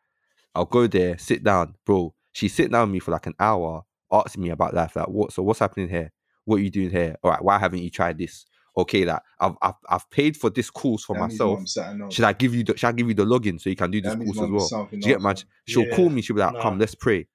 I'll 0.54 0.64
go 0.64 0.86
there, 0.86 1.16
sit 1.18 1.42
down, 1.44 1.76
bro. 1.86 2.14
She 2.32 2.48
sit 2.48 2.70
down 2.70 2.88
with 2.88 2.94
me 2.94 2.98
for 2.98 3.12
like 3.12 3.26
an 3.26 3.34
hour, 3.38 3.84
asking 4.12 4.42
me 4.42 4.50
about 4.50 4.74
life. 4.74 4.94
Like, 4.96 5.08
what? 5.08 5.32
So 5.32 5.42
what's 5.42 5.58
happening 5.60 5.88
here? 5.88 6.12
What 6.44 6.56
are 6.56 6.62
you 6.62 6.70
doing 6.70 6.90
here? 6.90 7.16
All 7.22 7.30
right, 7.30 7.42
why 7.42 7.58
haven't 7.58 7.80
you 7.82 7.90
tried 7.90 8.18
this? 8.18 8.44
Okay, 8.76 9.04
that 9.04 9.22
I've 9.38 9.54
I've, 9.60 9.74
I've 9.88 10.10
paid 10.10 10.36
for 10.36 10.48
this 10.50 10.70
course 10.70 11.04
for 11.04 11.14
That 11.14 11.20
myself. 11.20 11.58
mum 11.58 11.66
sat 11.66 11.90
and 11.90 11.98
knows. 12.00 12.14
Should 12.14 12.24
I 12.24 12.32
give 12.32 12.54
you 12.54 12.64
the 12.64 12.76
should 12.76 12.88
I 12.88 12.92
give 12.92 13.08
you 13.08 13.14
the 13.14 13.24
login 13.24 13.60
so 13.60 13.68
you 13.70 13.76
can 13.76 13.90
do 13.90 14.00
this 14.00 14.12
That 14.12 14.18
means 14.18 14.36
course 14.38 14.46
as 14.48 14.72
well? 14.72 14.88
Do 14.90 14.96
you 14.96 15.02
get 15.02 15.14
else, 15.14 15.22
my? 15.22 15.34
She'll 15.66 15.84
Yeah. 15.84 15.96
call 15.96 16.08
me. 16.10 16.22
She'll 16.22 16.36
be 16.36 16.40
like, 16.40 16.54
Nah. 16.54 16.62
"Come, 16.62 16.78
let's 16.78 16.94
pray." 16.94 17.26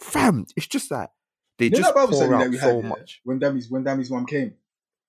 Fam, 0.00 0.46
it's 0.56 0.66
just 0.66 0.88
that 0.90 1.10
they 1.58 1.66
You 1.66 1.70
know 1.72 1.76
just 1.78 1.88
that 1.90 1.94
Bible 1.94 2.08
pour 2.12 2.16
study 2.22 2.32
out 2.34 2.38
that 2.40 2.50
we 2.50 2.56
had 2.56 2.70
so 2.70 2.80
yeah, 2.82 2.88
much. 2.88 3.20
when 3.24 3.38
Dammy's 3.38 3.70
when 3.70 3.84
Dammy's 3.84 4.10
mum 4.10 4.26
came 4.26 4.54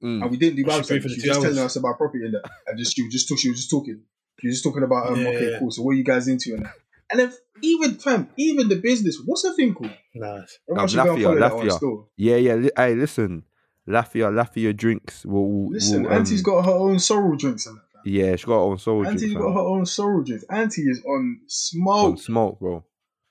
Mm. 0.04 0.24
and 0.24 0.32
we 0.32 0.38
didn't 0.38 0.56
do 0.56 0.64
She 0.64 0.68
Bible 0.68 0.84
study. 0.84 1.00
for 1.00 1.08
the 1.10 1.14
She 1.14 1.20
was 1.20 1.24
two 1.24 1.28
just 1.30 1.42
telling 1.42 1.58
us 1.60 1.76
about 1.76 1.98
property 1.98 2.26
and 2.26 2.34
that, 2.34 2.50
and 2.68 2.78
just 2.80 2.96
she 2.96 3.04
was 3.04 3.14
just 3.14 3.28
she 3.40 3.50
was 3.50 3.60
just 3.60 3.70
talking. 3.70 4.02
She 4.40 4.48
was 4.48 4.56
just 4.56 4.64
talking 4.64 4.84
about 4.84 5.12
um 5.12 5.22
Yeah, 5.22 5.28
okay 5.30 5.52
yeah. 5.52 5.60
cool. 5.60 5.72
So 5.72 5.84
what 5.84 5.92
are 5.92 5.96
you 5.96 6.04
guys 6.04 6.28
into 6.28 6.54
and 6.56 6.66
that? 6.66 6.74
And 7.12 7.20
then 7.20 7.34
even 7.64 7.96
fam, 7.96 8.30
even 8.38 8.70
the 8.70 8.76
business. 8.78 9.22
What's 9.26 9.46
her 9.48 9.54
thing 9.54 9.74
called? 9.74 9.92
Nah, 10.16 10.42
Everyone 10.70 10.84
Um, 10.84 10.88
should 10.88 10.98
go 11.04 11.16
Lafia, 11.16 11.24
follow 11.24 11.40
that 11.40 11.56
one 11.56 11.68
Lafia. 11.68 12.06
Yeah, 12.18 12.36
yeah. 12.38 12.56
Li- 12.56 12.72
hey, 12.76 12.96
listen, 12.96 13.44
Lafia, 13.88 14.32
Lafia 14.32 14.76
drinks. 14.76 15.26
Will, 15.26 15.50
will, 15.50 15.70
Listen, 15.72 16.04
will, 16.04 16.12
Auntie's 16.14 16.40
um, 16.40 16.44
got 16.54 16.66
her 16.66 16.72
own 16.72 17.00
sorrel 17.00 17.36
drinks 17.36 17.66
and 17.68 17.78
that. 17.78 18.10
Yeah, 18.10 18.36
she 18.36 18.46
got 18.48 18.54
her 18.56 18.60
own 18.62 18.78
soul 18.80 19.06
Auntie's 19.06 19.22
drink. 19.22 19.38
got 19.40 19.54
her 19.54 19.60
own 19.60 19.86
sorrel 19.86 20.24
drinks. 20.24 20.44
Auntie 20.50 20.82
is 20.84 21.04
on 21.06 21.40
On 21.46 21.48
smoke. 21.48 22.20
smoke, 22.20 22.60
bro. 22.60 22.84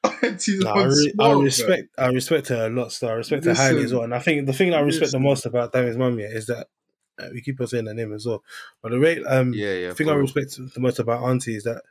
Auntie's 0.23 0.63
Nah, 0.63 0.73
I, 0.73 0.83
on 0.83 0.89
re- 0.89 1.13
smoke. 1.13 1.27
I 1.27 1.29
fam. 1.31 1.41
respect 1.43 1.89
I 1.99 2.07
respect 2.07 2.49
her 2.49 2.67
a 2.67 2.71
lot, 2.71 2.93
still. 2.93 3.09
I 3.09 3.13
respect 3.15 3.45
her 3.47 3.55
highly 3.55 3.83
as 3.85 3.93
well. 3.93 4.03
And 4.05 4.15
I 4.15 4.21
think 4.21 4.47
the 4.47 4.53
thing 4.53 4.73
I 4.73 4.81
respect 4.81 5.07
Listen. 5.07 5.23
the 5.23 5.29
most 5.29 5.47
about 5.47 5.73
Dammy's 5.73 5.97
mum 5.97 6.19
yeah, 6.19 6.27
is 6.29 6.47
that 6.47 6.69
uh, 7.21 7.29
we 7.33 7.43
keep 7.43 7.61
on 7.61 7.67
saying 7.67 7.87
her 7.87 7.95
name 7.95 8.13
as 8.15 8.27
well. 8.27 8.43
But 8.83 8.93
the 8.93 8.99
rate 9.01 9.23
um 9.27 9.53
Yeah, 9.53 9.73
yeah. 9.73 9.89
the 9.89 9.95
thing 9.97 10.09
I 10.09 10.15
respect 10.15 10.57
the 10.57 10.81
most 10.81 10.99
about 11.01 11.23
Auntie 11.25 11.57
is 11.57 11.65
that 11.65 11.83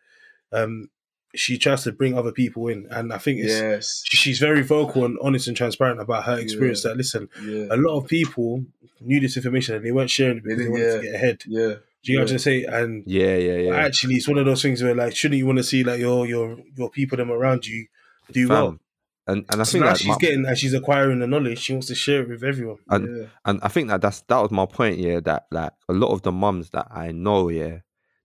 um 0.53 0.89
she 1.35 1.57
tries 1.57 1.83
to 1.83 1.91
bring 1.91 2.17
other 2.17 2.31
people 2.31 2.67
in 2.67 2.87
and 2.89 3.13
I 3.13 3.17
think 3.19 3.39
it's 3.39 3.53
Yes. 3.53 4.01
she's 4.05 4.39
very 4.39 4.63
vocal 4.63 5.05
and 5.05 5.17
honest 5.21 5.47
and 5.47 5.55
transparent 5.55 6.01
about 6.01 6.23
her 6.25 6.39
experience 6.39 6.83
Yeah. 6.83 6.89
that 6.91 6.97
listen, 6.97 7.29
Yeah. 7.45 7.67
a 7.69 7.77
lot 7.77 7.97
of 7.99 8.07
people 8.07 8.65
knew 9.01 9.19
this 9.19 9.37
information 9.37 9.75
and 9.75 9.85
they 9.85 9.91
weren't 9.91 10.09
sharing 10.09 10.37
it 10.37 10.43
because 10.43 10.57
they, 10.57 10.63
didn't, 10.65 10.71
wanted 10.73 10.85
yeah. 10.87 10.95
to 10.97 11.01
get 11.03 11.15
ahead. 11.15 11.43
Yeah. 11.47 11.73
Do 12.01 12.11
you 12.11 12.17
know 12.17 12.23
what 12.23 12.31
I'm 12.31 12.39
saying? 12.39 12.65
And 12.69 13.03
Yeah, 13.05 13.35
yeah, 13.35 13.57
yeah. 13.57 13.75
actually 13.75 14.15
it's 14.15 14.27
one 14.27 14.37
of 14.37 14.45
those 14.45 14.61
things 14.61 14.81
where 14.81 14.95
like 14.95 15.15
shouldn't 15.15 15.37
you 15.37 15.45
want 15.45 15.57
to 15.59 15.63
see 15.63 15.83
like 15.83 15.99
your 15.99 16.25
your 16.25 16.57
your 16.75 16.89
people 16.89 17.17
them 17.17 17.31
around 17.31 17.65
you 17.67 17.87
do 18.31 18.47
well? 18.47 18.79
And 19.27 19.45
and 19.51 19.61
I 19.61 19.63
So 19.65 19.73
think 19.73 19.83
now 19.83 19.91
that 19.91 19.99
she's 19.99 20.07
my- 20.07 20.17
getting 20.19 20.45
as 20.47 20.57
she's 20.59 20.73
acquiring 20.73 21.19
the 21.19 21.27
knowledge, 21.27 21.59
she 21.59 21.73
wants 21.73 21.87
to 21.87 21.95
share 21.95 22.21
it 22.23 22.29
with 22.29 22.43
everyone. 22.43 22.77
And- 22.89 23.17
yeah. 23.17 23.25
and 23.45 23.59
I 23.61 23.67
think 23.67 23.89
that 23.89 24.01
that's 24.01 24.21
that 24.21 24.39
was 24.41 24.49
my 24.49 24.65
point. 24.65 24.97
Yeah, 24.97 25.19
that 25.19 25.45
like 25.51 25.73
a 25.87 25.93
lot 25.93 26.11
of 26.11 26.23
the 26.23 26.31
mums 26.31 26.71
that 26.71 26.87
I 26.89 27.11
know, 27.11 27.49
yeah, 27.49 27.79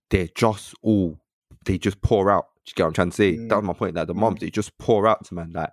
they're 0.09 0.29
just 0.33 0.73
all 0.81 1.19
they 1.65 1.77
just 1.77 2.01
pour 2.01 2.31
out. 2.31 2.47
Do 2.65 2.71
you 2.71 2.73
get 2.75 2.83
what 2.83 2.87
I'm 2.87 2.93
trying 2.93 3.09
to 3.11 3.15
say? 3.15 3.37
That 3.47 3.55
was 3.57 3.63
my 3.65 3.73
point. 3.73 3.95
That 3.95 4.07
the 4.07 4.13
Mm. 4.15 4.19
mums 4.19 4.39
they 4.39 4.49
just 4.49 4.77
pour 4.77 5.07
out 5.07 5.23
to 5.25 5.33
man. 5.35 5.51
Like 5.53 5.69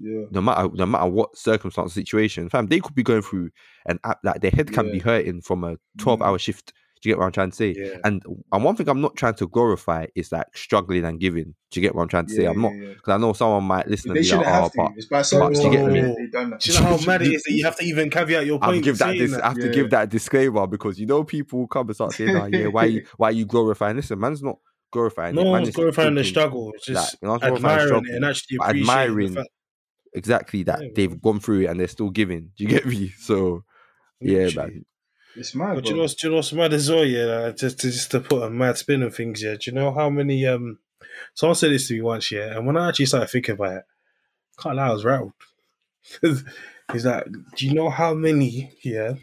Yeah. 0.00 0.26
no 0.30 0.40
matter 0.40 0.68
no 0.72 0.86
matter 0.86 1.06
what 1.10 1.36
circumstance, 1.36 1.92
situation, 1.92 2.48
fam, 2.48 2.66
they 2.68 2.78
could 2.80 2.94
be 2.94 3.02
going 3.02 3.22
through 3.22 3.50
an 3.86 3.98
app 4.04 4.18
like 4.22 4.40
their 4.40 4.52
head 4.52 4.72
can 4.72 4.90
be 4.92 4.98
hurting 5.00 5.40
from 5.42 5.64
a 5.64 5.76
12 5.98 6.20
Mm. 6.20 6.24
hour 6.26 6.38
shift. 6.38 6.72
Do 7.00 7.08
you 7.08 7.14
get 7.14 7.18
what 7.20 7.26
I'm 7.26 7.32
trying 7.32 7.50
to 7.50 7.56
say? 7.56 7.74
Yeah. 7.78 7.98
And 8.04 8.22
and 8.52 8.64
one 8.64 8.74
thing 8.74 8.88
I'm 8.88 9.00
not 9.00 9.14
trying 9.16 9.34
to 9.34 9.46
glorify 9.46 10.06
is 10.16 10.32
like 10.32 10.46
struggling 10.56 11.04
and 11.04 11.20
giving. 11.20 11.54
Do 11.70 11.80
you 11.80 11.82
get 11.82 11.94
what 11.94 12.02
I'm 12.02 12.08
trying 12.08 12.26
to 12.26 12.34
say? 12.34 12.44
I'm 12.44 12.60
not 12.60 12.72
yeah, 12.74 12.82
yeah. 12.88 12.92
because 12.94 13.12
I 13.14 13.16
know 13.18 13.32
someone 13.34 13.62
might 13.64 13.86
listen 13.86 14.12
They 14.14 14.20
be 14.20 14.24
shouldn't 14.26 14.46
like, 14.46 14.62
"Oh, 14.64 14.68
to. 14.68 14.72
but 14.76 15.40
but 15.50 15.62
you 15.64 15.70
get 15.70 15.86
me? 15.92 16.00
they- 16.00 16.14
they've 16.18 16.32
done 16.32 16.50
that. 16.50 16.60
Do 16.60 16.72
you 16.72 16.80
know 16.80 16.84
how 16.96 17.06
mad 17.06 17.22
it 17.22 17.32
is 17.34 17.42
that 17.44 17.52
you 17.52 17.64
have 17.64 17.76
to 17.76 17.84
even 17.84 18.10
caveat 18.10 18.46
your 18.46 18.58
point? 18.58 18.82
give 18.82 18.98
that. 18.98 19.12
Dis- 19.12 19.30
that? 19.32 19.44
I 19.44 19.48
have 19.50 19.58
to 19.58 19.68
give 19.68 19.90
that 19.90 20.08
disclaimer 20.10 20.66
because 20.66 20.98
you 20.98 21.06
know 21.06 21.22
people 21.22 21.68
come 21.68 21.86
and 21.86 21.94
start 21.94 22.12
saying, 22.14 22.36
"Oh 22.36 22.46
yeah, 22.46 22.66
why 22.66 22.84
you 22.86 23.04
why 23.16 23.30
you 23.30 23.44
glorifying?" 23.46 23.94
Listen, 23.96 24.18
man's 24.18 24.42
not 24.42 24.58
glorifying. 24.90 25.34
No 25.34 25.42
it. 25.42 25.50
One's 25.50 25.70
glorifying 25.70 26.14
the 26.14 26.24
struggle. 26.24 26.72
It's 26.74 26.88
like, 26.88 26.96
just 26.96 27.16
you 27.22 27.28
know, 27.28 27.34
admiring 27.42 27.86
struggle, 27.86 28.10
it 28.10 28.14
and 28.16 28.24
actually 28.24 28.56
appreciating 28.60 28.82
admiring 28.90 29.32
the 29.34 29.40
fact. 29.40 29.50
exactly 30.14 30.62
that 30.64 30.82
Yeah, 30.82 30.88
they've 30.94 31.20
gone 31.22 31.40
through 31.40 31.60
it 31.62 31.66
and 31.66 31.78
they're 31.80 31.88
still 31.88 32.10
giving. 32.10 32.52
Do 32.56 32.64
you 32.64 32.68
get 32.70 32.86
me? 32.86 33.12
So 33.18 33.64
yeah, 34.20 34.44
Literally. 34.44 34.70
man. 34.72 34.84
It's 35.36 35.54
mad, 35.54 35.74
But 35.76 35.84
do 35.84 35.90
you 35.90 35.96
know, 35.96 36.02
what's- 36.02 36.14
do 36.14 36.26
you 36.26 36.30
know 36.32 36.36
what's 36.38 36.52
mad 36.52 36.72
as 36.72 36.90
well? 36.90 37.04
Yeah, 37.04 37.24
like, 37.24 37.56
just 37.56 37.78
to, 37.80 37.90
just 37.90 38.10
to 38.10 38.20
put 38.20 38.42
a 38.42 38.50
mad 38.50 38.76
spin 38.78 39.02
on 39.04 39.10
things. 39.12 39.42
Yeah, 39.42 39.52
do 39.54 39.58
you 39.70 39.72
know 39.72 39.92
how 39.92 40.10
many? 40.10 40.44
Um, 40.46 40.78
someone 41.34 41.54
said 41.54 41.70
this 41.70 41.86
to 41.88 41.94
me 41.94 42.00
once. 42.00 42.32
Yeah, 42.32 42.56
and 42.56 42.66
when 42.66 42.76
I 42.76 42.88
actually 42.88 43.06
started 43.06 43.30
thinking 43.30 43.54
about 43.54 43.72
it, 43.76 43.84
can't 44.58 44.74
lie, 44.76 44.88
I 44.88 44.92
was 44.92 45.04
rattled. 45.04 45.32
He's 46.92 47.04
like, 47.04 47.26
do 47.54 47.66
you 47.66 47.74
know 47.74 47.90
how 47.90 48.14
many? 48.14 48.72
Yeah. 48.82 49.14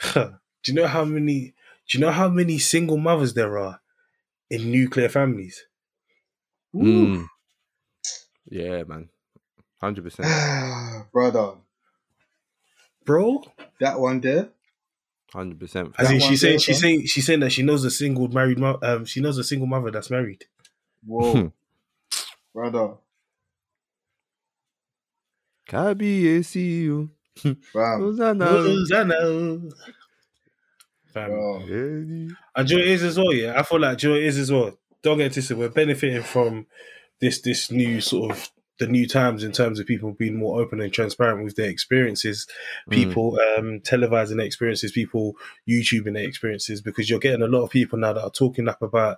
do 0.14 0.30
you 0.66 0.74
know 0.74 0.86
how 0.86 1.04
many? 1.04 1.52
Do 1.88 1.98
you 1.98 2.00
know 2.04 2.12
how 2.12 2.28
many 2.28 2.58
single 2.58 2.96
mothers 2.96 3.34
there 3.34 3.58
are 3.58 3.80
in 4.50 4.70
nuclear 4.70 5.08
families? 5.08 5.66
Mm. 6.74 7.26
Yeah, 8.48 8.82
man. 8.84 9.08
Hundred 9.80 10.04
percent. 10.04 10.28
Brother, 11.12 11.54
Bro, 13.04 13.44
that 13.80 13.98
one 14.00 14.20
there. 14.20 14.50
Hundred 15.32 15.60
percent. 15.60 15.94
as 15.98 16.08
That 16.08 16.14
in 16.14 16.20
one 16.20 16.28
she's 16.28 16.40
saying 16.40 16.52
there, 16.52 16.58
she's 16.60 16.80
saying 16.80 17.06
she's 17.06 17.26
saying 17.26 17.40
that 17.40 17.50
she 17.50 17.62
knows 17.62 17.84
a 17.84 17.90
single 17.90 18.28
married 18.28 18.58
mo- 18.58 18.78
um 18.82 19.04
she 19.04 19.20
knows 19.20 19.38
a 19.38 19.44
single 19.44 19.66
mother 19.66 19.90
that's 19.90 20.10
married. 20.10 20.44
Whoa. 21.04 21.52
Brother. 22.54 22.94
Kabiyesi. 25.68 27.08
Fam. 27.36 27.56
Hosanna. 27.72 28.44
Hosanna. 28.46 29.70
Fam. 31.16 31.30
Bro. 31.30 31.58
Yeah. 31.60 32.34
And 32.56 32.68
do 32.68 32.74
you 32.74 32.78
know 32.78 32.84
what 32.84 32.88
it 32.88 32.94
is 32.94 33.02
as 33.02 33.16
well, 33.18 33.32
yeah? 33.32 33.58
I 33.58 33.62
feel 33.62 33.80
like 33.80 33.98
do 33.98 34.06
you 34.06 34.12
know 34.12 34.18
what 34.18 34.24
it 34.24 34.28
is 34.28 34.38
as 34.38 34.52
well. 34.52 34.78
Don't 35.02 35.18
get 35.18 35.32
twisted. 35.32 35.56
We're 35.56 35.68
benefiting 35.70 36.22
from 36.22 36.66
this 37.20 37.40
this 37.40 37.70
new 37.70 38.00
sort 38.00 38.32
of 38.32 38.50
the 38.78 38.86
new 38.86 39.06
times 39.08 39.42
in 39.42 39.52
terms 39.52 39.80
of 39.80 39.86
people 39.86 40.12
being 40.12 40.36
more 40.36 40.60
open 40.60 40.82
and 40.82 40.92
transparent 40.92 41.42
with 41.42 41.56
their 41.56 41.70
experiences, 41.70 42.46
Mm. 42.90 42.92
people 42.92 43.38
um 43.56 43.80
televising 43.80 44.36
their 44.36 44.46
experiences, 44.46 44.92
people 44.92 45.34
YouTubing 45.66 46.12
their 46.14 46.28
experiences, 46.28 46.82
because 46.82 47.08
you're 47.08 47.18
getting 47.26 47.40
a 47.42 47.46
lot 47.48 47.62
of 47.64 47.70
people 47.70 47.98
now 47.98 48.12
that 48.12 48.22
are 48.22 48.30
talking 48.30 48.68
up 48.68 48.82
about 48.82 49.16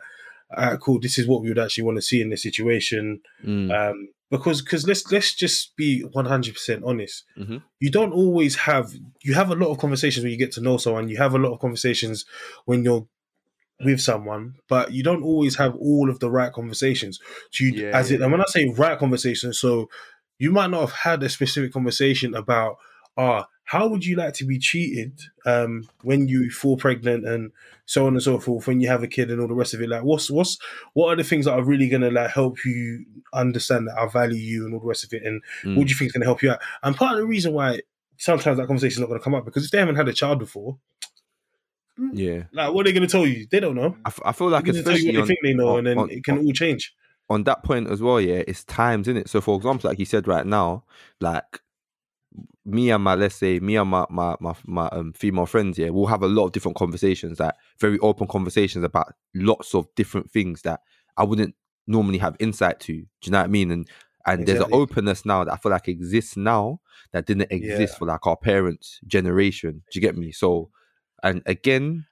uh, 0.57 0.77
cool, 0.79 0.99
this 1.01 1.19
is 1.19 1.27
what 1.27 1.43
we 1.43 1.49
would 1.49 1.59
actually 1.59 1.85
want 1.85 1.99
to 1.99 2.03
see 2.03 2.23
in 2.23 2.31
this 2.31 2.43
situation. 2.43 3.21
Mm. 3.45 3.71
Um 3.91 4.09
because 4.31 4.63
because 4.63 4.87
let's 4.87 5.11
let's 5.11 5.35
just 5.35 5.77
be 5.77 6.03
one 6.03 6.27
hundred 6.27 6.55
percent 6.55 6.83
honest. 6.85 7.25
Mhm. 7.39 7.63
You 7.81 7.91
don't 7.91 8.13
always 8.13 8.57
have 8.57 8.93
you 9.23 9.35
have 9.35 9.51
a 9.51 9.55
lot 9.55 9.71
of 9.71 9.79
conversations 9.79 10.25
when 10.25 10.33
you 10.33 10.39
get 10.39 10.53
to 10.53 10.61
know 10.61 10.77
someone. 10.77 11.09
You 11.09 11.17
have 11.19 11.35
a 11.35 11.39
lot 11.39 11.53
of 11.53 11.61
conversations 11.61 12.25
when 12.65 12.85
you're 12.85 13.07
with 13.85 14.01
someone, 14.01 14.55
but 14.69 14.93
you 14.93 15.03
don't 15.03 15.23
always 15.23 15.57
have 15.57 15.75
all 15.77 16.11
of 16.11 16.19
the 16.19 16.31
right 16.31 16.53
conversations. 16.53 17.21
So 17.53 17.65
you, 17.65 17.73
Yeah, 17.73 17.91
as 17.97 18.11
it, 18.11 18.21
and 18.21 18.33
when 18.33 18.41
I 18.41 18.45
say 18.49 18.69
right 18.77 18.99
conversations, 18.99 19.59
so 19.61 19.89
you 20.39 20.51
might 20.51 20.71
not 20.71 20.81
have 20.81 20.93
had 20.93 21.23
a 21.23 21.29
specific 21.29 21.73
conversation 21.73 22.35
about, 22.35 22.79
ah, 23.19 23.47
how 23.65 23.87
would 23.87 24.03
you 24.07 24.17
like 24.17 24.33
to 24.33 24.47
be 24.47 24.59
treated 24.59 25.21
um, 25.45 25.87
when 26.03 26.27
you 26.27 26.51
fall 26.51 26.79
pregnant 26.79 27.27
and 27.27 27.53
so 27.85 28.07
on 28.07 28.15
and 28.15 28.23
so 28.23 28.39
forth 28.39 28.67
when 28.67 28.81
you 28.81 28.89
have 28.89 29.03
a 29.03 29.07
kid 29.09 29.31
and 29.31 29.41
all 29.43 29.49
the 29.49 29.53
rest 29.55 29.75
of 29.75 29.83
it? 29.83 29.91
Like, 29.91 30.05
what's 30.05 30.31
what's 30.31 30.57
what 30.95 31.09
are 31.13 31.17
the 31.17 31.25
things 31.25 31.45
that 31.45 31.53
are 31.53 31.63
really 31.63 31.89
gonna 31.91 32.11
like 32.11 32.31
help 32.31 32.65
you 32.65 33.05
understand 33.35 33.89
that 33.89 33.99
I 33.99 34.07
value 34.07 34.41
you 34.41 34.65
and 34.65 34.73
all 34.73 34.81
the 34.81 34.87
rest 34.87 35.05
of 35.05 35.13
it, 35.13 35.23
and 35.25 35.43
Mm. 35.65 35.77
what 35.77 35.87
do 35.87 35.91
you 35.91 35.97
think 35.97 36.09
is 36.09 36.13
gonna 36.13 36.25
help 36.25 36.43
you 36.43 36.53
out? 36.53 36.61
And 36.83 36.97
part 36.97 37.13
of 37.13 37.19
the 37.19 37.27
reason 37.27 37.53
why 37.53 37.81
sometimes 38.17 38.57
that 38.59 38.67
conversation 38.67 38.95
is 38.97 39.01
not 39.01 39.09
gonna 39.09 39.21
come 39.21 39.35
up 39.35 39.45
because 39.45 39.67
if 39.67 39.71
they 39.71 39.79
haven't 39.79 39.97
had 39.97 40.09
a 40.09 40.13
child 40.15 40.39
before, 40.39 40.79
Yeah, 42.13 42.45
like 42.53 42.73
what 42.73 42.87
are 42.87 42.91
they 42.91 42.95
gonna 42.95 43.07
tell 43.09 43.27
you? 43.27 43.47
They 43.51 43.61
don't 43.61 43.75
know. 43.75 43.97
I, 44.05 44.09
f- 44.09 44.21
I 44.25 44.33
feel 44.33 44.49
like 44.49 44.65
They're 44.65 44.83
tell 44.83 44.97
you 44.97 45.13
they 45.13 45.27
think 45.27 45.41
they 45.43 45.53
know, 45.53 45.71
on- 45.71 45.79
and 45.79 45.87
then 45.87 45.99
on- 45.99 46.11
it 46.11 46.25
can 46.25 46.39
all 46.39 46.53
change. 46.53 46.95
on 47.29 47.43
that 47.45 47.63
point 47.65 47.91
as 47.91 48.01
well, 48.01 48.21
yeah, 48.21 48.43
it's 48.47 48.65
times 48.65 49.09
in 49.09 49.17
it. 49.17 49.29
So 49.29 49.41
for 49.41 49.57
example, 49.57 49.91
like 49.91 49.99
you 49.99 50.05
said 50.07 50.27
right 50.27 50.47
now, 50.47 50.85
like 51.21 51.61
me 52.69 52.91
and 52.91 53.03
my 53.03 53.15
let's 53.15 53.35
say 53.37 53.59
me 53.61 53.77
and 53.77 53.91
my 53.91 54.07
my 54.11 54.37
my, 54.41 54.55
my 54.65 54.89
um, 54.89 55.13
female 55.13 55.47
friends, 55.47 55.79
yeah, 55.79 55.91
we'll 55.91 56.07
have 56.07 56.23
a 56.23 56.29
lot 56.29 56.47
of 56.47 56.53
different 56.53 56.77
conversations, 56.77 57.41
like 57.41 57.55
very 57.81 57.99
open 58.01 58.27
conversations 58.27 58.85
about 58.85 59.13
lots 59.35 59.75
of 59.75 59.87
different 59.97 60.31
things 60.31 60.63
that 60.63 60.81
I 61.17 61.25
wouldn't 61.25 61.55
normally 61.87 62.19
have 62.19 62.37
insight 62.39 62.81
to. 62.81 62.93
Do 62.93 63.07
you 63.25 63.33
know 63.33 63.39
what 63.39 63.45
I 63.45 63.49
mean? 63.49 63.71
And 63.71 63.89
and 64.27 64.47
there's 64.47 64.57
Exactly. 64.59 64.77
an 64.77 64.83
openness 64.83 65.25
now 65.25 65.45
that 65.45 65.53
I 65.53 65.57
feel 65.57 65.73
like 65.73 65.89
exists 65.89 66.37
now 66.37 66.81
that 67.13 67.27
didn't 67.27 67.51
exist 67.51 67.95
Yeah. 67.95 67.99
for 67.99 68.07
like 68.07 68.27
our 68.27 68.37
parents' 68.37 69.01
generation. 69.07 69.83
Do 69.91 69.99
you 69.99 70.03
get 70.03 70.17
me? 70.19 70.33
So, 70.33 70.71
and 71.23 71.43
again, 71.47 72.07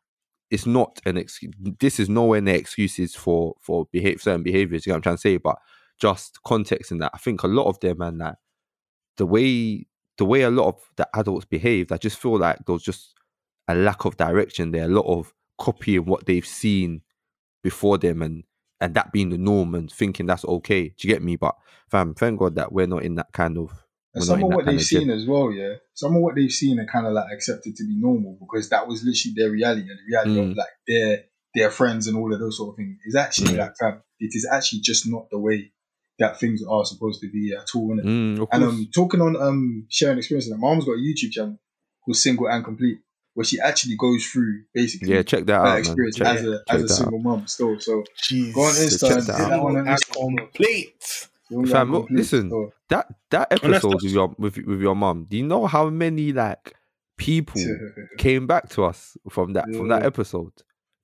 it's 0.50 0.66
not 0.66 1.00
an 1.04 1.16
excuse. 1.18 1.52
This 1.60 2.00
is 2.00 2.08
nowhere 2.08 2.40
near 2.40 2.54
excuses 2.54 3.14
for 3.14 3.54
for 3.60 3.86
behave 3.92 4.22
certain 4.22 4.42
behaviors. 4.42 4.86
You 4.86 4.90
know 4.90 4.94
what 4.94 4.98
I'm 4.98 5.02
trying 5.02 5.16
to 5.16 5.20
say? 5.20 5.36
But 5.36 5.58
just 5.98 6.42
context 6.42 6.90
in 6.92 6.98
that, 6.98 7.12
I 7.14 7.18
think 7.18 7.42
a 7.42 7.48
lot 7.48 7.66
of 7.66 7.78
them 7.80 8.00
and 8.00 8.20
that 8.20 8.38
the 9.16 9.26
way 9.26 9.86
the 10.18 10.24
way 10.24 10.42
a 10.42 10.50
lot 10.50 10.68
of 10.68 10.80
the 10.96 11.08
adults 11.14 11.44
behaved, 11.44 11.92
I 11.92 11.96
just 11.98 12.18
feel 12.18 12.38
like 12.38 12.58
there 12.66 12.72
was 12.72 12.82
just 12.82 13.14
a 13.68 13.74
lack 13.74 14.04
of 14.04 14.16
direction 14.16 14.70
there, 14.70 14.84
a 14.84 14.88
lot 14.88 15.06
of 15.06 15.32
copying 15.58 16.04
what 16.04 16.26
they've 16.26 16.46
seen 16.46 17.02
before 17.62 17.98
them 17.98 18.22
and 18.22 18.44
and 18.80 18.94
that 18.94 19.10
being 19.10 19.30
the 19.30 19.38
norm 19.38 19.74
and 19.74 19.90
thinking 19.90 20.26
that's 20.26 20.44
okay. 20.44 20.88
Do 20.88 21.08
you 21.08 21.14
get 21.14 21.22
me? 21.22 21.36
But 21.36 21.54
fam, 21.90 22.14
thank 22.14 22.38
God 22.38 22.56
that 22.56 22.72
we're 22.72 22.86
not 22.86 23.04
in 23.04 23.14
that 23.14 23.32
kind 23.32 23.56
of 23.56 23.70
And 24.14 24.22
some 24.22 24.42
of 24.42 24.50
what 24.50 24.66
they've 24.66 24.82
seen 24.82 25.08
as 25.10 25.24
well, 25.26 25.50
yeah. 25.50 25.74
Some 25.94 26.14
of 26.14 26.20
what 26.22 26.34
they've 26.34 26.50
seen 26.52 26.78
are 26.78 26.86
kind 26.86 27.06
of 27.06 27.14
like 27.14 27.32
accepted 27.32 27.74
to 27.76 27.84
be 27.86 27.96
normal 27.98 28.36
because 28.38 28.68
that 28.68 28.86
was 28.86 29.02
literally 29.02 29.34
their 29.34 29.50
reality 29.50 29.80
and 29.80 29.90
the 29.98 30.04
reality 30.10 30.30
Mm. 30.40 30.50
of 30.50 30.56
like 30.56 30.68
their 30.86 31.24
their 31.54 31.70
friends 31.70 32.06
and 32.06 32.18
all 32.18 32.30
of 32.34 32.38
those 32.38 32.58
sort 32.58 32.74
of 32.74 32.76
things. 32.76 32.98
Is 33.06 33.14
actually 33.14 33.54
Mm. 33.54 33.58
like 33.58 33.76
fam, 33.80 34.02
it 34.20 34.32
is 34.34 34.46
actually 34.52 34.80
just 34.80 35.08
not 35.08 35.28
the 35.30 35.38
way 35.38 35.72
that 36.18 36.38
things 36.40 36.62
are 36.68 36.84
supposed 36.84 37.20
to 37.20 37.30
be 37.30 37.54
at 37.54 37.66
all. 37.74 37.88
Mm, 37.96 38.02
And 38.04 38.38
course. 38.38 38.62
um, 38.62 38.88
talking 38.94 39.20
on 39.20 39.36
um 39.36 39.86
sharing 39.90 40.18
experiences, 40.18 40.50
my 40.52 40.56
mom's 40.58 40.84
got 40.84 40.92
a 40.92 40.96
YouTube 40.96 41.30
channel 41.32 41.58
called 42.04 42.16
Single 42.16 42.48
and 42.48 42.64
Complete, 42.64 42.98
where 43.34 43.44
she 43.44 43.60
actually 43.60 43.96
goes 43.96 44.24
through 44.26 44.62
basically 44.72 45.12
yeah, 45.12 45.22
check 45.22 45.44
that 45.46 45.54
her 45.54 45.58
out, 45.60 45.64
man. 45.70 45.78
experience 45.78 46.16
Check, 46.16 46.26
as 46.26 46.44
a 46.46 46.60
as 46.68 46.82
a 46.82 46.84
that 46.86 46.90
out. 46.92 46.96
single 46.96 47.18
mum 47.18 47.46
still. 47.46 47.78
So 47.80 48.02
Jeez. 48.22 48.54
go 48.54 48.62
on 48.62 48.74
check 48.74 48.82
Insta 48.84 49.00
that 49.00 49.10
and 49.10 49.26
hit 49.26 49.30
out. 49.40 49.50
that 49.50 49.62
one 49.62 49.76
on 49.76 49.84
That's 49.84 50.04
complete. 50.04 51.28
Fam, 51.48 51.92
look, 51.92 52.06
Complete 52.08 52.16
listen. 52.18 52.48
still. 52.48 52.72
That 52.88 53.06
that 53.30 53.52
episode 53.52 53.94
with 54.02 54.12
your 54.12 54.34
with, 54.38 54.56
with 54.58 54.80
your 54.80 54.96
mum, 54.96 55.26
do 55.28 55.36
you 55.36 55.44
know 55.46 55.66
how 55.66 55.90
many 55.90 56.32
like 56.32 56.74
people 57.18 57.60
came 58.18 58.46
back 58.46 58.68
to 58.70 58.84
us 58.84 59.16
from 59.28 59.52
that 59.52 59.64
from 59.72 59.88
that 59.88 60.04
episode? 60.04 60.52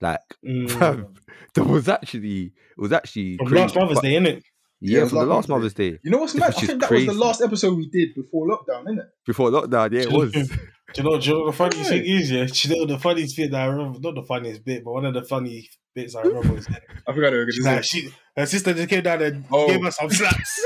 Like, 0.00 0.20
Mm. 0.44 0.68
fam, 0.70 1.14
there 1.54 1.62
was 1.64 1.88
actually 1.88 2.46
it 2.46 2.78
was 2.78 2.90
actually 2.92 3.36
From 3.36 3.46
crazy. 3.48 3.62
last 3.62 3.76
Mother's 3.76 3.94
But- 3.96 4.02
Day, 4.02 4.14
innit? 4.14 4.42
Yeah, 4.84 5.00
Yeah, 5.00 5.06
from 5.08 5.18
the 5.18 5.24
last 5.26 5.28
last 5.36 5.48
Mother's 5.48 5.62
Mother's 5.62 5.74
Day 5.74 5.98
You 6.02 6.10
know 6.10 6.18
what's 6.18 6.34
Which 6.34 6.40
mad? 6.40 6.54
I 6.54 6.60
is 6.60 6.66
think 6.66 6.80
that 6.80 6.90
was 6.90 7.06
the 7.06 7.12
last 7.14 7.40
episode 7.42 7.76
we 7.76 7.88
did 7.88 8.14
before 8.16 8.48
lockdown, 8.48 8.82
isn't 8.86 8.98
it? 8.98 9.06
before 9.24 9.50
lockdown. 9.50 9.92
Yeah, 9.92 10.00
it 10.02 10.10
was. 10.12 10.32
Do 10.94 11.02
you 11.02 11.08
know, 11.08 11.18
do 11.18 11.30
you 11.30 11.34
know 11.38 11.46
the 11.46 11.52
funniest 11.52 11.90
Yeah. 11.90 11.98
thing 11.98 12.04
is, 12.04 12.30
yeah? 12.30 12.44
Do 12.52 12.68
you 12.68 12.74
know 12.76 12.86
the 12.94 12.98
funniest 13.00 13.34
bit 13.36 13.50
that 13.52 13.62
I 13.62 13.64
remember? 13.66 13.98
Not 14.00 14.14
the 14.14 14.24
funniest 14.24 14.62
bit, 14.64 14.84
but 14.84 14.92
one 14.92 15.06
of 15.06 15.14
the 15.14 15.22
funny 15.22 15.70
bits 15.94 16.14
I 16.14 16.20
remember 16.22 16.52
was 16.54 16.66
that 16.66 16.82
I 17.08 17.12
forgot 17.14 17.32
it 17.32 17.52
she's 17.54 17.64
like, 17.64 17.84
she, 17.84 18.12
her 18.36 18.44
sister 18.44 18.74
just 18.74 18.88
came 18.90 19.02
down 19.02 19.22
and 19.22 19.44
Oh. 19.50 19.66
gave 19.68 19.82
us 19.86 19.96
some 19.96 20.10
slaps. 20.10 20.60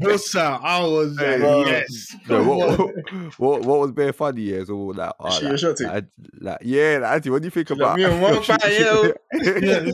Bossa, 0.00 0.60
I 0.62 0.80
was 0.84 1.16
like, 1.16 1.40
Hey, 1.40 1.64
yes. 1.66 2.16
No, 2.28 2.42
what, 2.44 2.78
what, 2.78 3.38
what, 3.38 3.62
what 3.62 3.80
was 3.80 3.90
very 3.92 4.12
funny 4.12 4.42
yeah, 4.42 4.56
is 4.56 4.70
all 4.70 4.92
that. 4.94 5.16
Oh, 5.20 5.30
She 5.30 5.44
like, 5.44 5.54
a 5.54 5.58
shorty? 5.58 5.84
like, 5.84 6.06
like, 6.40 6.58
yeah, 6.62 6.98
like, 7.02 7.12
Auntie, 7.12 7.30
what 7.30 7.42
do 7.42 7.46
you 7.46 7.50
think 7.50 7.70
about? 7.70 7.88
like, 7.90 7.96
"Me 7.98 8.04
and 8.04 8.22
one 8.22 8.42
fire, 8.44 8.58
yo." 8.70 9.12
I 9.34 9.38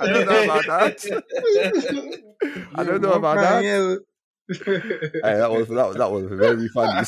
don't 0.07 0.27
know 0.27 0.45
about 0.45 0.67
that. 0.67 2.23
I 2.75 2.85
don't 2.85 3.01
know 3.03 3.13
about 3.13 3.37
that. 3.39 3.63
Hey, 4.49 5.39
that 5.39 5.51
was 5.51 5.69
that, 5.69 5.87
was- 5.89 5.97
that 5.97 6.11
was 6.13 6.25
very 6.27 6.69
funny. 6.69 7.07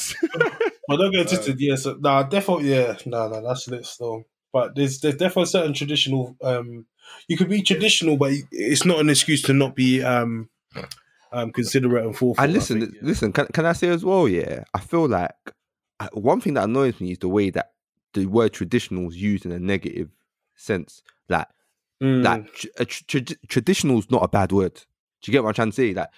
But 0.88 0.96
don't 0.98 1.12
get 1.12 1.28
twisted, 1.28 1.60
yeah. 1.60 1.74
So, 1.74 1.96
nah, 2.00 2.22
definitely, 2.22 2.70
yeah. 2.72 2.96
No, 3.06 3.28
no, 3.28 3.42
that's 3.46 3.68
lit 3.68 3.84
still. 3.84 4.22
But 4.52 4.74
there's 4.76 5.00
there's 5.00 5.16
definitely 5.16 5.46
certain 5.46 5.74
traditional. 5.74 6.36
Um, 6.42 6.86
you 7.28 7.36
could 7.36 7.48
be 7.48 7.60
traditional, 7.62 8.16
but 8.16 8.32
it's 8.52 8.84
not 8.84 9.00
an 9.00 9.10
excuse 9.10 9.42
to 9.42 9.52
not 9.52 9.74
be 9.74 10.02
um, 10.02 10.48
um, 11.36 11.52
considerate 11.52 12.04
and 12.04 12.14
thoughtful. 12.16 12.42
And 12.42 12.52
listen, 12.52 12.80
think, 12.80 12.94
yeah. 12.94 13.00
listen. 13.02 13.32
Can 13.32 13.46
can 13.48 13.66
I 13.66 13.72
say 13.72 13.88
as 13.88 14.04
well? 14.04 14.26
Yeah, 14.28 14.64
I 14.74 14.80
feel 14.80 15.06
like 15.08 15.32
uh, 16.00 16.08
one 16.12 16.40
thing 16.40 16.54
that 16.54 16.64
annoys 16.64 17.00
me 17.00 17.12
is 17.12 17.18
the 17.18 17.28
way 17.28 17.50
that 17.50 17.72
the 18.14 18.26
word 18.26 18.52
traditional 18.52 19.08
is 19.08 19.16
used 19.16 19.44
in 19.46 19.52
a 19.52 19.58
negative 19.58 20.08
sense. 20.54 21.02
Like, 21.28 21.46
Mm. 22.02 22.22
like 22.22 22.52
tr- 22.52 22.66
a 22.78 22.84
tr- 22.84 23.04
trad- 23.04 23.36
traditional 23.48 23.98
is 23.98 24.10
not 24.10 24.22
a 24.22 24.28
bad 24.28 24.52
word. 24.52 24.74
Do 24.74 25.30
you 25.30 25.32
get 25.32 25.42
what 25.42 25.48
I'm 25.48 25.54
trying 25.54 25.70
to 25.70 25.74
say? 25.76 25.94
Like, 25.94 26.10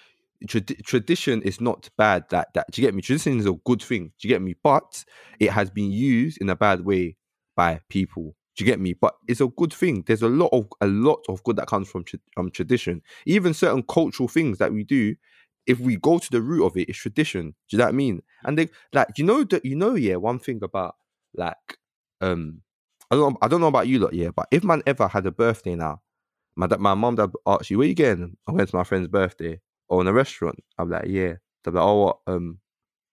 trad- 0.45 0.83
tradition 0.83 1.41
is 1.41 1.61
not 1.61 1.89
bad. 1.97 2.25
That 2.31 2.53
that 2.53 2.65
do 2.69 2.81
you 2.81 2.87
get 2.87 2.93
me? 2.93 3.01
Tradition 3.01 3.39
is 3.39 3.45
a 3.45 3.53
good 3.53 3.81
thing. 3.81 4.11
Do 4.19 4.27
you 4.27 4.33
get 4.33 4.41
me? 4.41 4.55
But 4.61 5.05
it 5.39 5.51
has 5.51 5.69
been 5.69 5.89
used 5.89 6.37
in 6.41 6.49
a 6.49 6.55
bad 6.55 6.83
way 6.83 7.15
by 7.55 7.79
people. 7.87 8.35
Do 8.59 8.65
you 8.65 8.71
get 8.71 8.81
me? 8.81 8.91
But 8.91 9.15
it's 9.25 9.39
a 9.39 9.47
good 9.47 9.71
thing. 9.71 10.03
There's 10.05 10.21
a 10.21 10.27
lot 10.27 10.49
of 10.51 10.67
a 10.81 10.87
lot 10.87 11.23
of 11.29 11.41
good 11.45 11.55
that 11.55 11.67
comes 11.67 11.89
from 11.89 12.03
tra- 12.03 12.19
from 12.33 12.51
tradition. 12.51 13.01
Even 13.25 13.53
certain 13.53 13.83
cultural 13.83 14.27
things 14.27 14.57
that 14.57 14.73
we 14.73 14.83
do, 14.83 15.15
if 15.65 15.79
we 15.79 15.95
go 15.95 16.19
to 16.19 16.29
the 16.29 16.41
root 16.41 16.65
of 16.65 16.75
it, 16.75 16.89
it's 16.89 16.97
tradition. 16.97 17.51
Do 17.51 17.55
you 17.69 17.77
know 17.77 17.85
what 17.85 17.93
I 17.93 17.95
mean? 17.95 18.21
And 18.43 18.57
they 18.57 18.67
like 18.91 19.07
you 19.17 19.23
know 19.23 19.45
that 19.45 19.63
you 19.63 19.77
know 19.77 19.95
yeah 19.95 20.17
one 20.17 20.39
thing 20.39 20.59
about 20.61 20.95
like 21.33 21.77
um 22.19 22.61
I 23.09 23.15
don't 23.15 23.31
know, 23.31 23.37
I 23.41 23.47
don't 23.47 23.61
know 23.61 23.67
about 23.67 23.87
you 23.87 23.99
lot 23.99 24.11
yeah, 24.13 24.31
but 24.35 24.47
if 24.51 24.65
man 24.65 24.83
ever 24.85 25.07
had 25.07 25.25
a 25.25 25.31
birthday 25.31 25.75
now, 25.75 26.01
my 26.57 26.67
my 26.67 26.95
mom 26.95 27.15
dad 27.15 27.31
asked 27.47 27.69
you 27.69 27.77
where 27.77 27.87
you 27.87 27.95
going? 27.95 28.35
I 28.45 28.51
went 28.51 28.67
to 28.71 28.75
my 28.75 28.83
friend's 28.83 29.07
birthday 29.07 29.61
or 29.87 30.01
in 30.01 30.07
a 30.07 30.13
restaurant. 30.13 30.59
I'm 30.77 30.89
like 30.89 31.05
yeah. 31.07 31.35
They're 31.63 31.71
like 31.71 31.83
oh 31.83 32.03
what 32.03 32.17
um 32.27 32.59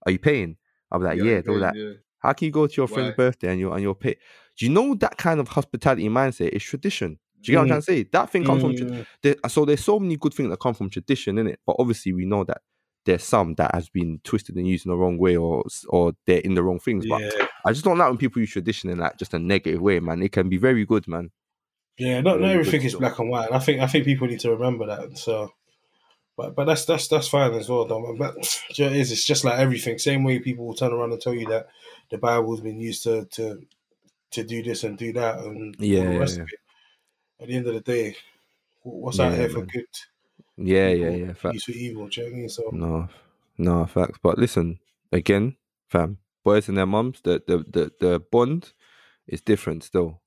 are 0.06 0.12
you 0.12 0.18
paying? 0.18 0.56
I'm 0.90 1.02
like 1.04 1.20
yeah. 1.20 1.40
They're 1.40 1.54
like 1.54 1.76
how 2.18 2.32
can 2.32 2.46
you 2.46 2.52
go 2.52 2.66
to 2.66 2.74
your 2.76 2.88
friend's 2.88 3.12
birthday 3.12 3.50
and 3.52 3.60
you're 3.60 3.72
and 3.74 3.82
you're 3.82 3.94
pay? 3.94 4.16
Do 4.56 4.66
you 4.66 4.72
know 4.72 4.94
that 4.96 5.16
kind 5.18 5.40
of 5.40 5.48
hospitality 5.48 6.08
mindset 6.08 6.50
is 6.50 6.62
tradition? 6.62 7.18
Do 7.42 7.52
you 7.52 7.56
get 7.56 7.58
what 7.58 7.62
I'm 7.62 7.68
trying 7.68 7.80
to 7.80 7.86
say? 7.86 8.02
That 8.12 8.30
thing 8.30 8.44
comes 8.44 8.62
from 8.62 8.72
Mm. 8.74 9.06
there, 9.22 9.36
so 9.48 9.64
there's 9.64 9.84
so 9.84 9.98
many 10.00 10.16
good 10.16 10.34
things 10.34 10.48
that 10.50 10.58
come 10.58 10.74
from 10.74 10.90
tradition 10.90 11.38
in 11.38 11.46
it, 11.46 11.60
but 11.66 11.76
obviously 11.78 12.12
we 12.12 12.24
know 12.24 12.44
that 12.44 12.62
there's 13.04 13.22
some 13.22 13.54
that 13.54 13.72
has 13.74 13.88
been 13.88 14.18
twisted 14.24 14.56
and 14.56 14.66
used 14.66 14.84
in 14.84 14.90
the 14.90 14.96
wrong 14.96 15.16
way 15.18 15.36
or 15.36 15.64
or 15.88 16.12
they're 16.26 16.40
in 16.40 16.54
the 16.54 16.62
wrong 16.62 16.80
things. 16.80 17.06
But 17.06 17.20
Yeah, 17.20 17.46
I 17.64 17.72
just 17.72 17.84
don't 17.84 17.98
like 17.98 18.08
when 18.08 18.18
people 18.18 18.40
use 18.40 18.50
tradition 18.50 18.90
in 18.90 18.98
like 18.98 19.16
just 19.16 19.34
a 19.34 19.38
negative 19.38 19.80
way, 19.80 20.00
man. 20.00 20.22
It 20.22 20.32
can 20.32 20.48
be 20.48 20.56
very 20.56 20.84
good, 20.84 21.06
man. 21.06 21.30
yeah. 21.98 22.20
Not, 22.20 22.40
not 22.40 22.50
everything 22.50 22.82
is 22.82 22.94
black 22.96 23.18
and 23.20 23.30
white. 23.30 23.46
And 23.46 23.54
I 23.54 23.58
think 23.60 23.80
I 23.80 23.86
think 23.86 24.06
people 24.06 24.26
need 24.26 24.40
to 24.40 24.50
remember 24.50 24.86
that. 24.86 25.16
So, 25.18 25.52
but 26.36 26.56
but 26.56 26.64
that's 26.64 26.84
that's 26.84 27.06
that's 27.06 27.28
fine 27.28 27.54
as 27.54 27.68
well, 27.68 27.84
though. 27.84 28.14
But 28.18 28.34
do 28.74 28.82
you 28.82 28.84
know 28.84 28.90
what 28.90 28.96
it 28.96 29.00
is? 29.00 29.12
It's 29.12 29.24
just 29.26 29.44
like 29.44 29.58
everything. 29.58 29.98
Same 29.98 30.24
way 30.24 30.40
people 30.40 30.66
will 30.66 30.74
turn 30.74 30.92
around 30.92 31.12
and 31.12 31.20
tell 31.20 31.34
you 31.34 31.46
that 31.46 31.68
the 32.10 32.18
Bible's 32.18 32.60
been 32.60 32.80
used 32.80 33.04
to 33.04 33.26
to 33.32 33.62
to 34.36 34.44
do 34.44 34.62
this 34.62 34.84
and 34.84 34.98
do 34.98 35.12
that 35.14 35.40
and 35.40 35.76
Yeah, 35.78 36.10
the 36.10 36.12
yeah, 36.12 36.18
rest 36.20 36.38
yeah. 36.38 36.42
of 36.42 36.52
it. 36.52 36.60
At 37.42 37.48
the 37.48 37.56
end 37.56 37.66
of 37.68 37.74
the 37.74 37.80
day, 37.80 38.16
wh- 38.82 38.86
what's 39.02 39.18
Yeah, 39.18 39.28
out 39.28 39.36
here 39.36 39.48
for 39.50 39.62
man. 39.62 39.72
good? 39.72 39.86
Yeah, 40.56 40.88
yeah, 40.90 41.10
yeah. 41.10 41.32
Fact. 41.34 41.54
Use 41.54 41.64
for 41.64 41.72
evil. 41.72 42.08
Do 42.08 42.20
you 42.22 42.26
know 42.26 42.32
what 42.32 42.36
I 42.36 42.40
mean? 42.40 42.48
So 42.48 42.62
No, 42.72 43.08
no 43.58 43.86
facts. 43.86 44.18
But 44.22 44.38
listen, 44.38 44.78
again, 45.12 45.56
fam, 45.88 46.18
boys 46.44 46.68
and 46.68 46.78
their 46.78 46.86
mums, 46.86 47.20
the 47.22 47.42
the 47.46 47.58
the, 47.58 47.92
the 48.00 48.20
bond 48.32 48.72
is 49.26 49.40
different 49.42 49.84
still. 49.84 50.22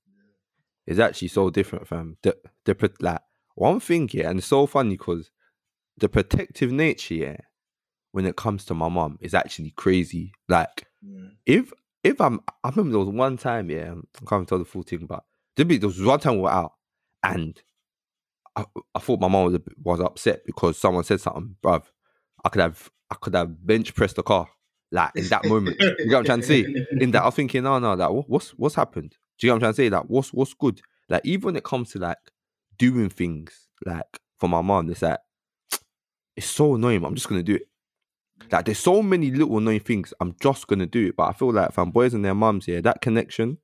It's 0.86 0.98
actually 1.00 1.28
so 1.28 1.50
different, 1.50 1.88
fam. 1.88 2.16
The 2.22 2.36
the 2.64 2.92
like 3.00 3.20
one 3.54 3.80
thing, 3.80 4.08
yeah, 4.12 4.30
and 4.30 4.38
it's 4.38 4.48
so 4.48 4.66
funny 4.66 4.96
because 4.96 5.30
the 5.98 6.08
protective 6.08 6.72
nature, 6.72 7.14
yeah, 7.14 7.36
when 8.12 8.26
it 8.26 8.36
comes 8.36 8.64
to 8.66 8.74
my 8.74 8.88
mom, 8.88 9.18
is 9.20 9.34
actually 9.34 9.72
crazy. 9.72 10.32
Like 10.48 10.86
if 11.46 11.72
if 12.02 12.20
I'm, 12.20 12.40
I 12.64 12.70
remember 12.70 12.90
there 12.90 12.98
was 13.00 13.08
one 13.08 13.36
time, 13.36 13.70
yeah, 13.70 13.94
I 13.94 14.24
can't 14.26 14.48
tell 14.48 14.58
the 14.58 14.64
full 14.64 14.82
thing, 14.82 15.06
but 15.06 15.24
there 15.56 15.66
was 15.66 16.00
one 16.00 16.20
time 16.20 16.36
we 16.36 16.42
were 16.42 16.50
out, 16.50 16.72
and 17.22 17.60
I, 18.56 18.64
I 18.94 18.98
thought 18.98 19.20
my 19.20 19.28
mom 19.28 19.52
was 19.52 19.60
was 19.82 20.00
upset 20.00 20.44
because 20.46 20.78
someone 20.78 21.04
said 21.04 21.20
something, 21.20 21.56
bruv. 21.62 21.84
I 22.44 22.48
could 22.48 22.62
have 22.62 22.90
I 23.10 23.16
could 23.16 23.34
have 23.34 23.66
bench 23.66 23.94
pressed 23.94 24.16
the 24.16 24.22
car 24.22 24.48
like 24.90 25.10
in 25.14 25.28
that 25.28 25.44
moment. 25.44 25.76
you 25.80 26.08
get 26.08 26.10
what 26.10 26.18
I'm 26.18 26.24
trying 26.24 26.40
to 26.40 26.46
say? 26.46 26.66
In 27.00 27.10
that, 27.12 27.22
I 27.22 27.26
was 27.26 27.34
thinking, 27.34 27.62
no, 27.62 27.78
no, 27.78 27.94
like 27.94 28.10
what, 28.10 28.28
what's 28.28 28.50
what's 28.50 28.74
happened? 28.74 29.10
Do 29.38 29.46
you 29.46 29.48
get 29.48 29.52
what 29.52 29.54
I'm 29.56 29.60
trying 29.60 29.72
to 29.72 29.76
say? 29.76 29.90
Like 29.90 30.04
what's 30.08 30.32
what's 30.32 30.54
good? 30.54 30.80
Like 31.08 31.22
even 31.24 31.46
when 31.46 31.56
it 31.56 31.64
comes 31.64 31.90
to 31.92 31.98
like 31.98 32.18
doing 32.78 33.08
things, 33.10 33.68
like 33.84 34.20
for 34.38 34.48
my 34.48 34.62
mom, 34.62 34.90
it's 34.90 35.02
like 35.02 35.18
it's 36.36 36.46
so 36.46 36.74
annoying. 36.74 37.04
I'm 37.04 37.14
just 37.14 37.28
gonna 37.28 37.42
do 37.42 37.56
it. 37.56 37.68
Like 38.50 38.64
there's 38.64 38.78
so 38.78 39.02
many 39.02 39.30
little 39.30 39.58
annoying 39.58 39.80
things. 39.80 40.12
I'm 40.20 40.34
just 40.40 40.66
gonna 40.66 40.86
do 40.86 41.08
it, 41.08 41.16
but 41.16 41.24
I 41.24 41.32
feel 41.32 41.52
like 41.52 41.72
fam 41.72 41.90
boys 41.90 42.14
and 42.14 42.24
their 42.24 42.34
mums, 42.34 42.66
yeah, 42.68 42.80
that 42.80 43.00
connection. 43.00 43.58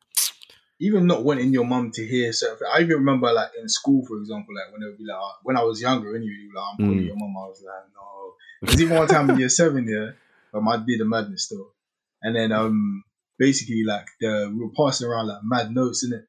even 0.79 1.07
not 1.07 1.25
wanting 1.25 1.53
your 1.55 1.65
mum 1.65 1.91
to 1.91 2.07
hear 2.07 2.33
certain. 2.33 2.67
I 2.73 2.81
even 2.83 2.99
remember 2.99 3.33
like 3.33 3.49
in 3.59 3.69
school, 3.69 4.05
for 4.07 4.19
example, 4.19 4.55
like 4.55 4.71
when 4.73 4.83
it 4.83 4.87
would 4.91 4.99
be 4.99 5.05
like 5.07 5.17
uh, 5.19 5.33
when 5.43 5.57
I 5.57 5.63
was 5.65 5.81
younger, 5.81 6.15
anyway, 6.15 6.49
like 6.55 6.65
I'm 6.71 6.77
calling 6.87 7.03
Mm. 7.03 7.07
your 7.07 7.17
mum. 7.17 7.35
I 7.39 7.47
was 7.49 7.63
like, 7.65 7.85
no. 7.95 8.35
There's 8.63 8.83
even 8.83 8.97
one 8.97 9.09
time 9.09 9.31
in 9.31 9.39
year 9.39 9.49
seven, 9.49 9.87
yeah, 9.89 10.11
um, 10.53 10.69
I 10.69 10.77
did 10.77 11.01
a 11.01 11.05
madness 11.05 11.45
still, 11.45 11.73
and 12.23 12.37
then 12.37 12.53
um 12.53 13.03
basically 13.39 13.85
like 13.85 14.07
the 14.21 14.53
we 14.55 14.61
were 14.65 14.73
passing 14.77 15.09
around 15.09 15.29
like 15.29 15.41
mad 15.43 15.71
notes 15.73 16.05
in 16.05 16.13
it 16.13 16.27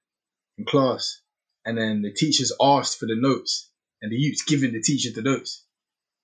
in 0.58 0.66
class, 0.66 1.22
and 1.66 1.78
then 1.78 2.02
the 2.02 2.14
teachers 2.14 2.52
asked 2.62 3.00
for 3.00 3.06
the 3.06 3.16
notes, 3.18 3.70
and 4.02 4.12
the 4.12 4.16
youths 4.16 4.44
giving 4.44 4.72
the 4.74 4.82
teacher 4.82 5.10
the 5.14 5.22
notes. 5.22 5.66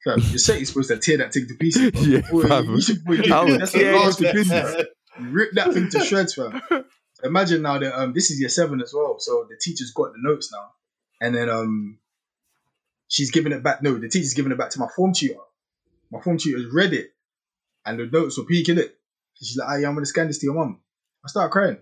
Fam, 0.04 0.20
you 0.20 0.38
say 0.38 0.58
you're 0.58 0.66
supposed 0.66 0.90
to 0.90 0.98
tear 0.98 1.18
that 1.18 1.34
thing 1.34 1.48
to 1.48 1.56
pieces. 1.56 1.92
bro. 1.92 2.02
Yeah, 2.04 2.22
Boy, 2.30 2.44
fam. 2.48 2.66
you 2.76 2.82
should, 2.82 3.04
boy, 3.06 3.18
that's 3.18 3.72
the 3.72 3.92
last 3.94 4.20
to 4.20 4.44
thing. 4.44 4.86
Rip 5.32 5.52
that 5.54 5.74
thing 5.74 5.90
to 5.92 6.00
shreds, 6.04 6.34
fam. 6.34 6.62
Imagine 7.24 7.62
now 7.62 7.78
that 7.80 7.98
um 7.98 8.14
this 8.14 8.30
is 8.32 8.40
year 8.40 8.50
seven 8.50 8.82
as 8.82 8.94
well, 8.94 9.16
so 9.20 9.46
the 9.50 9.56
teacher's 9.62 9.92
got 9.92 10.12
the 10.12 10.18
notes 10.20 10.52
now, 10.52 10.72
and 11.22 11.34
then 11.34 11.50
um 11.50 12.00
she's 13.08 13.32
giving 13.32 13.54
it 13.54 13.64
back. 13.64 13.82
No, 13.82 13.98
the 13.98 14.10
teacher's 14.10 14.34
giving 14.34 14.52
it 14.52 14.58
back 14.58 14.72
to 14.72 14.80
my 14.80 14.88
form 14.96 15.14
tutor. 15.14 15.40
My 16.12 16.20
form 16.20 16.38
tutor's 16.38 16.66
read 16.74 16.92
it, 16.94 17.12
and 17.86 17.98
the 18.00 18.08
notes 18.08 18.38
were 18.38 18.44
peeking 18.46 18.78
it. 18.78 18.98
She's 19.36 19.56
like, 19.58 19.80
"Hey, 19.80 19.86
I'm 19.86 19.94
gonna 19.94 20.06
scan 20.06 20.28
this 20.28 20.40
to 20.40 20.48
your 20.48 20.56
mum." 20.56 20.82
I 21.24 21.30
start 21.30 21.52
crying. 21.52 21.78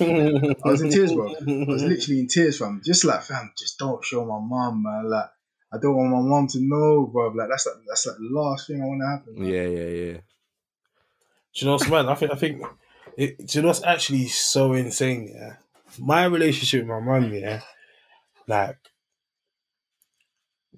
I 0.00 0.54
was 0.64 0.82
in 0.82 0.90
tears, 0.90 1.12
bro. 1.14 1.28
I 1.30 1.64
was 1.66 1.82
literally 1.82 2.20
in 2.20 2.28
tears, 2.28 2.58
fam. 2.58 2.82
Just 2.84 3.04
like, 3.04 3.22
fam, 3.22 3.52
just 3.58 3.78
don't 3.78 4.04
show 4.04 4.24
my 4.26 4.38
mum, 4.40 4.82
man. 4.82 5.08
Like, 5.08 5.30
I 5.72 5.78
don't 5.78 5.96
want 5.96 6.10
my 6.10 6.20
mom 6.20 6.46
to 6.48 6.58
know, 6.60 7.06
bro. 7.06 7.28
Like, 7.28 7.48
that's 7.48 7.66
like 7.66 7.76
that's 7.86 8.06
like 8.06 8.16
the 8.16 8.28
last 8.30 8.66
thing 8.66 8.82
I 8.82 8.86
want 8.86 9.00
to 9.02 9.06
happen. 9.06 9.34
man. 9.42 9.52
Yeah, 9.52 9.66
yeah, 9.66 9.88
yeah. 9.88 10.12
Do 10.12 10.20
you 11.54 11.66
know 11.66 11.72
what's 11.72 11.88
man? 11.88 12.08
I 12.08 12.14
think 12.14 12.32
I 12.32 12.36
think 12.36 12.62
it, 13.16 13.38
do 13.46 13.58
you 13.58 13.62
know 13.62 13.68
what's 13.68 13.84
actually 13.84 14.26
so 14.28 14.72
insane? 14.72 15.32
Yeah, 15.34 15.56
my 15.98 16.24
relationship 16.24 16.80
with 16.80 16.88
my 16.88 17.00
mom. 17.00 17.32
Yeah, 17.32 17.60
like 18.46 18.78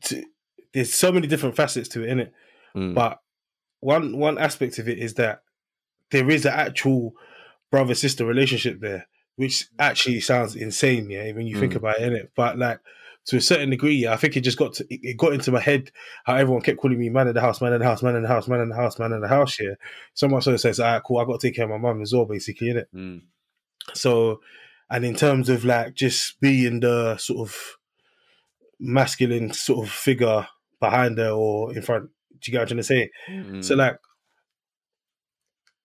to, 0.04 0.24
there's 0.72 0.92
so 0.94 1.12
many 1.12 1.26
different 1.26 1.56
facets 1.56 1.88
to 1.90 2.02
it, 2.02 2.10
innit? 2.10 2.30
Mm. 2.76 2.94
But 2.94 3.20
one 3.80 4.16
one 4.18 4.38
aspect 4.38 4.78
of 4.78 4.88
it 4.88 4.98
is 4.98 5.14
that 5.14 5.42
there 6.10 6.28
is 6.30 6.44
an 6.44 6.52
actual 6.52 7.14
brother 7.70 7.94
sister 7.94 8.24
relationship 8.26 8.80
there, 8.80 9.06
which 9.36 9.68
actually 9.78 10.20
sounds 10.20 10.56
insane. 10.56 11.10
Yeah, 11.10 11.32
when 11.32 11.46
you 11.46 11.58
think 11.58 11.72
Mm. 11.72 11.76
about 11.76 12.00
it, 12.00 12.12
innit? 12.12 12.28
But 12.34 12.58
like 12.58 12.80
to 13.26 13.36
a 13.36 13.40
certain 13.40 13.70
degree, 13.70 14.06
I 14.06 14.16
think 14.16 14.36
it 14.36 14.40
just 14.40 14.58
got 14.58 14.74
to 14.74 14.86
it 14.90 15.16
got 15.16 15.32
into 15.32 15.52
my 15.52 15.60
head 15.60 15.90
how 16.24 16.34
everyone 16.34 16.62
kept 16.62 16.78
calling 16.78 16.98
me 16.98 17.08
man 17.08 17.28
in 17.28 17.34
the 17.34 17.40
house, 17.40 17.60
man 17.60 17.72
in 17.72 17.80
the 17.80 17.84
house, 17.84 18.02
man 18.02 18.16
in 18.16 18.22
the 18.22 18.28
house, 18.28 18.48
man 18.48 18.60
in 18.60 18.68
the 18.68 18.74
house, 18.74 18.98
man 18.98 19.12
in 19.12 19.20
the 19.20 19.28
house. 19.28 19.58
Yeah, 19.60 19.74
someone 20.14 20.42
sort 20.42 20.54
of 20.54 20.60
says, 20.60 20.80
"All 20.80 20.92
right, 20.92 21.02
cool, 21.04 21.18
I 21.18 21.24
got 21.24 21.40
to 21.40 21.46
take 21.46 21.56
care 21.56 21.64
of 21.64 21.70
my 21.70 21.78
mum 21.78 22.02
as 22.02 22.12
well," 22.12 22.24
basically, 22.24 22.68
innit? 22.68 22.86
Mm. 22.94 23.22
So, 23.94 24.40
and 24.90 25.04
in 25.04 25.14
terms 25.14 25.48
of 25.48 25.64
like 25.64 25.94
just 25.94 26.40
being 26.40 26.80
the 26.80 27.16
sort 27.16 27.48
of 27.48 27.56
masculine 28.80 29.52
sort 29.52 29.86
of 29.86 29.92
figure 29.92 30.46
behind 30.80 31.18
her 31.18 31.30
or 31.30 31.72
in 31.74 31.82
front, 31.82 32.10
do 32.40 32.50
you 32.50 32.52
get 32.52 32.58
what 32.58 32.62
I'm 32.62 32.68
trying 32.68 32.76
to 32.78 32.82
say? 32.82 33.10
Mm. 33.30 33.64
So 33.64 33.76
like 33.76 33.98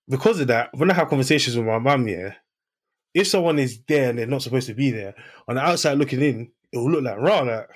because 0.10 0.40
of 0.40 0.48
that, 0.48 0.70
when 0.74 0.90
I 0.90 0.94
have 0.94 1.10
conversations 1.10 1.56
with 1.56 1.66
my 1.66 1.80
mum, 1.80 2.08
yeah, 2.08 2.34
if 3.14 3.28
someone 3.28 3.60
is 3.60 3.80
there 3.88 4.10
and 4.10 4.20
they're 4.20 4.26
not 4.26 4.42
supposed 4.42 4.68
to 4.68 4.74
be 4.74 4.92
there, 4.92 5.16
on 5.48 5.56
the 5.56 5.62
outside 5.62 5.98
looking 5.98 6.22
in, 6.22 6.52
it 6.72 6.78
will 6.78 6.92
look 6.92 7.04
like 7.04 7.18
raw, 7.18 7.42
like, 7.42 7.70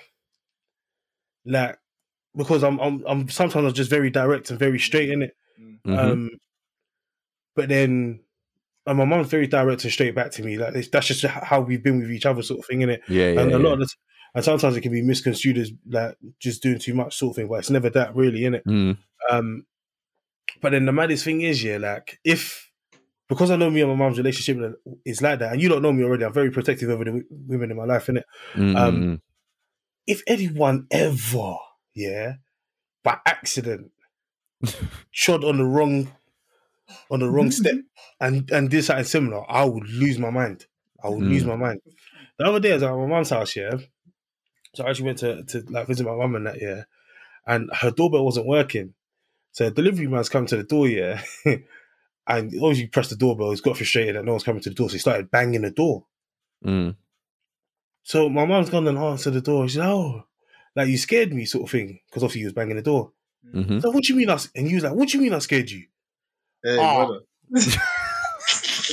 like 1.44 1.78
because 2.36 2.62
I'm 2.62 2.78
I'm 2.80 3.04
I'm 3.06 3.28
sometimes 3.28 3.66
I'm 3.66 3.72
just 3.72 3.90
very 3.90 4.10
direct 4.10 4.50
and 4.50 4.58
very 4.58 4.78
straight 4.78 5.10
in 5.10 5.22
it. 5.22 5.36
Mhm. 5.60 5.98
Um, 5.98 6.30
but 7.54 7.68
then. 7.68 8.20
And 8.84 8.98
my 8.98 9.04
mum's 9.04 9.28
very 9.28 9.46
direct 9.46 9.84
and 9.84 9.92
straight 9.92 10.12
back 10.12 10.32
to 10.32 10.42
me. 10.42 10.58
Like 10.58 10.74
that's 10.90 11.06
just 11.06 11.22
how 11.22 11.60
we've 11.60 11.84
been 11.84 12.00
with 12.00 12.10
each 12.10 12.26
other, 12.26 12.42
sort 12.42 12.58
of 12.58 12.66
thing, 12.66 12.80
innit? 12.80 12.98
yeah, 13.08 13.30
yeah, 13.30 13.40
and 13.40 13.54
a 13.54 13.56
yeah. 13.56 13.62
lot 13.62 13.74
of 13.74 13.78
the 13.78 13.86
t- 13.86 13.94
and 14.34 14.44
sometimes 14.44 14.76
it 14.76 14.80
can 14.80 14.90
be 14.90 15.02
misconstrued 15.02 15.56
as 15.56 15.70
like 15.88 16.16
just 16.40 16.64
doing 16.64 16.80
too 16.80 16.92
much, 16.92 17.16
sort 17.16 17.30
of 17.30 17.36
thing. 17.36 17.46
But 17.46 17.60
it's 17.60 17.70
never 17.70 17.90
that, 17.90 18.16
really, 18.16 18.40
innit? 18.40 18.64
Mm. 18.64 18.98
Um, 19.30 19.66
but 20.60 20.72
then 20.72 20.84
the 20.84 20.90
maddest 20.90 21.24
thing 21.24 21.42
is, 21.42 21.62
yeah, 21.62 21.76
like 21.76 22.18
if 22.24 22.71
because 23.32 23.50
I 23.50 23.56
know 23.56 23.70
me 23.70 23.80
and 23.80 23.90
my 23.90 23.96
mum's 23.96 24.18
relationship 24.18 24.74
is 25.04 25.22
like 25.22 25.38
that, 25.38 25.52
and 25.52 25.60
you 25.62 25.68
don't 25.68 25.82
know 25.82 25.92
me 25.92 26.04
already, 26.04 26.24
I'm 26.24 26.32
very 26.32 26.50
protective 26.50 26.90
over 26.90 27.04
the 27.04 27.10
w- 27.10 27.26
women 27.30 27.70
in 27.70 27.76
my 27.76 27.84
life, 27.84 28.06
innit? 28.06 28.24
Mm, 28.54 28.76
Um, 28.76 29.00
mm, 29.02 29.20
If 30.06 30.22
anyone 30.26 30.86
ever, 30.90 31.56
yeah, 31.94 32.34
by 33.02 33.18
accident, 33.26 33.90
trod 35.12 35.44
on 35.44 35.58
the 35.58 35.64
wrong 35.64 36.12
on 37.10 37.20
the 37.20 37.30
wrong 37.30 37.50
step 37.50 37.76
and 38.20 38.50
and 38.50 38.68
did 38.70 38.84
something 38.84 39.04
similar, 39.04 39.50
I 39.50 39.64
would 39.64 39.88
lose 39.88 40.18
my 40.18 40.30
mind. 40.30 40.66
I 41.02 41.08
would 41.08 41.24
lose 41.24 41.44
Mm. 41.44 41.48
my 41.48 41.56
mind. 41.56 41.80
The 42.38 42.44
other 42.46 42.60
day, 42.60 42.70
I 42.72 42.74
was 42.74 42.82
at 42.84 42.92
my 42.94 43.06
mum's 43.06 43.30
house, 43.30 43.56
yeah. 43.56 43.72
So 44.74 44.84
I 44.84 44.90
actually 44.90 45.06
went 45.06 45.18
to, 45.18 45.44
to 45.44 45.60
like 45.68 45.86
visit 45.86 46.06
my 46.06 46.14
mum 46.14 46.34
and 46.36 46.46
that, 46.46 46.60
yeah. 46.60 46.84
And 47.46 47.70
her 47.74 47.90
doorbell 47.90 48.24
wasn't 48.24 48.46
working. 48.46 48.94
So 49.52 49.64
the 49.64 49.70
delivery 49.70 50.06
man's 50.06 50.28
come 50.30 50.46
to 50.46 50.56
the 50.56 50.62
door, 50.62 50.88
yeah. 50.88 51.22
and 52.26 52.46
obviously 52.62 52.86
pressed 52.86 53.10
the 53.10 53.16
doorbell, 53.16 53.50
he's 53.50 53.60
got 53.60 53.76
frustrated 53.76 54.16
that 54.16 54.24
no 54.24 54.32
one's 54.32 54.44
coming 54.44 54.62
to 54.62 54.68
the 54.68 54.74
door. 54.74 54.88
So 54.88 54.94
he 54.94 54.98
started 54.98 55.30
banging 55.30 55.62
the 55.62 55.70
door. 55.70 56.04
mm. 56.64 56.94
So 58.04 58.28
my 58.28 58.44
mum's 58.44 58.68
gone 58.70 58.88
and 58.88 58.98
answered 58.98 59.30
the 59.34 59.40
door. 59.40 59.68
She's 59.68 59.76
like, 59.78 59.88
oh, 59.88 60.24
like 60.74 60.88
you 60.88 60.98
scared 60.98 61.32
me, 61.32 61.44
sort 61.44 61.64
of 61.64 61.70
thing. 61.70 62.00
Because 62.06 62.22
obviously 62.24 62.40
he 62.40 62.44
was 62.46 62.52
banging 62.52 62.76
the 62.76 62.82
door. 62.82 63.12
Mhm. 63.54 63.80
So 63.82 63.90
what 63.90 64.02
do 64.04 64.12
you 64.12 64.18
mean 64.18 64.30
I 64.30 64.34
s-" 64.34 64.50
and 64.56 64.66
he 64.66 64.74
was 64.74 64.84
like, 64.84 64.94
What 64.94 65.08
do 65.08 65.18
you 65.18 65.22
mean 65.24 65.34
I 65.34 65.38
scared 65.40 65.70
you? 65.70 65.86
Hey, 66.64 66.76
brother. 66.76 67.20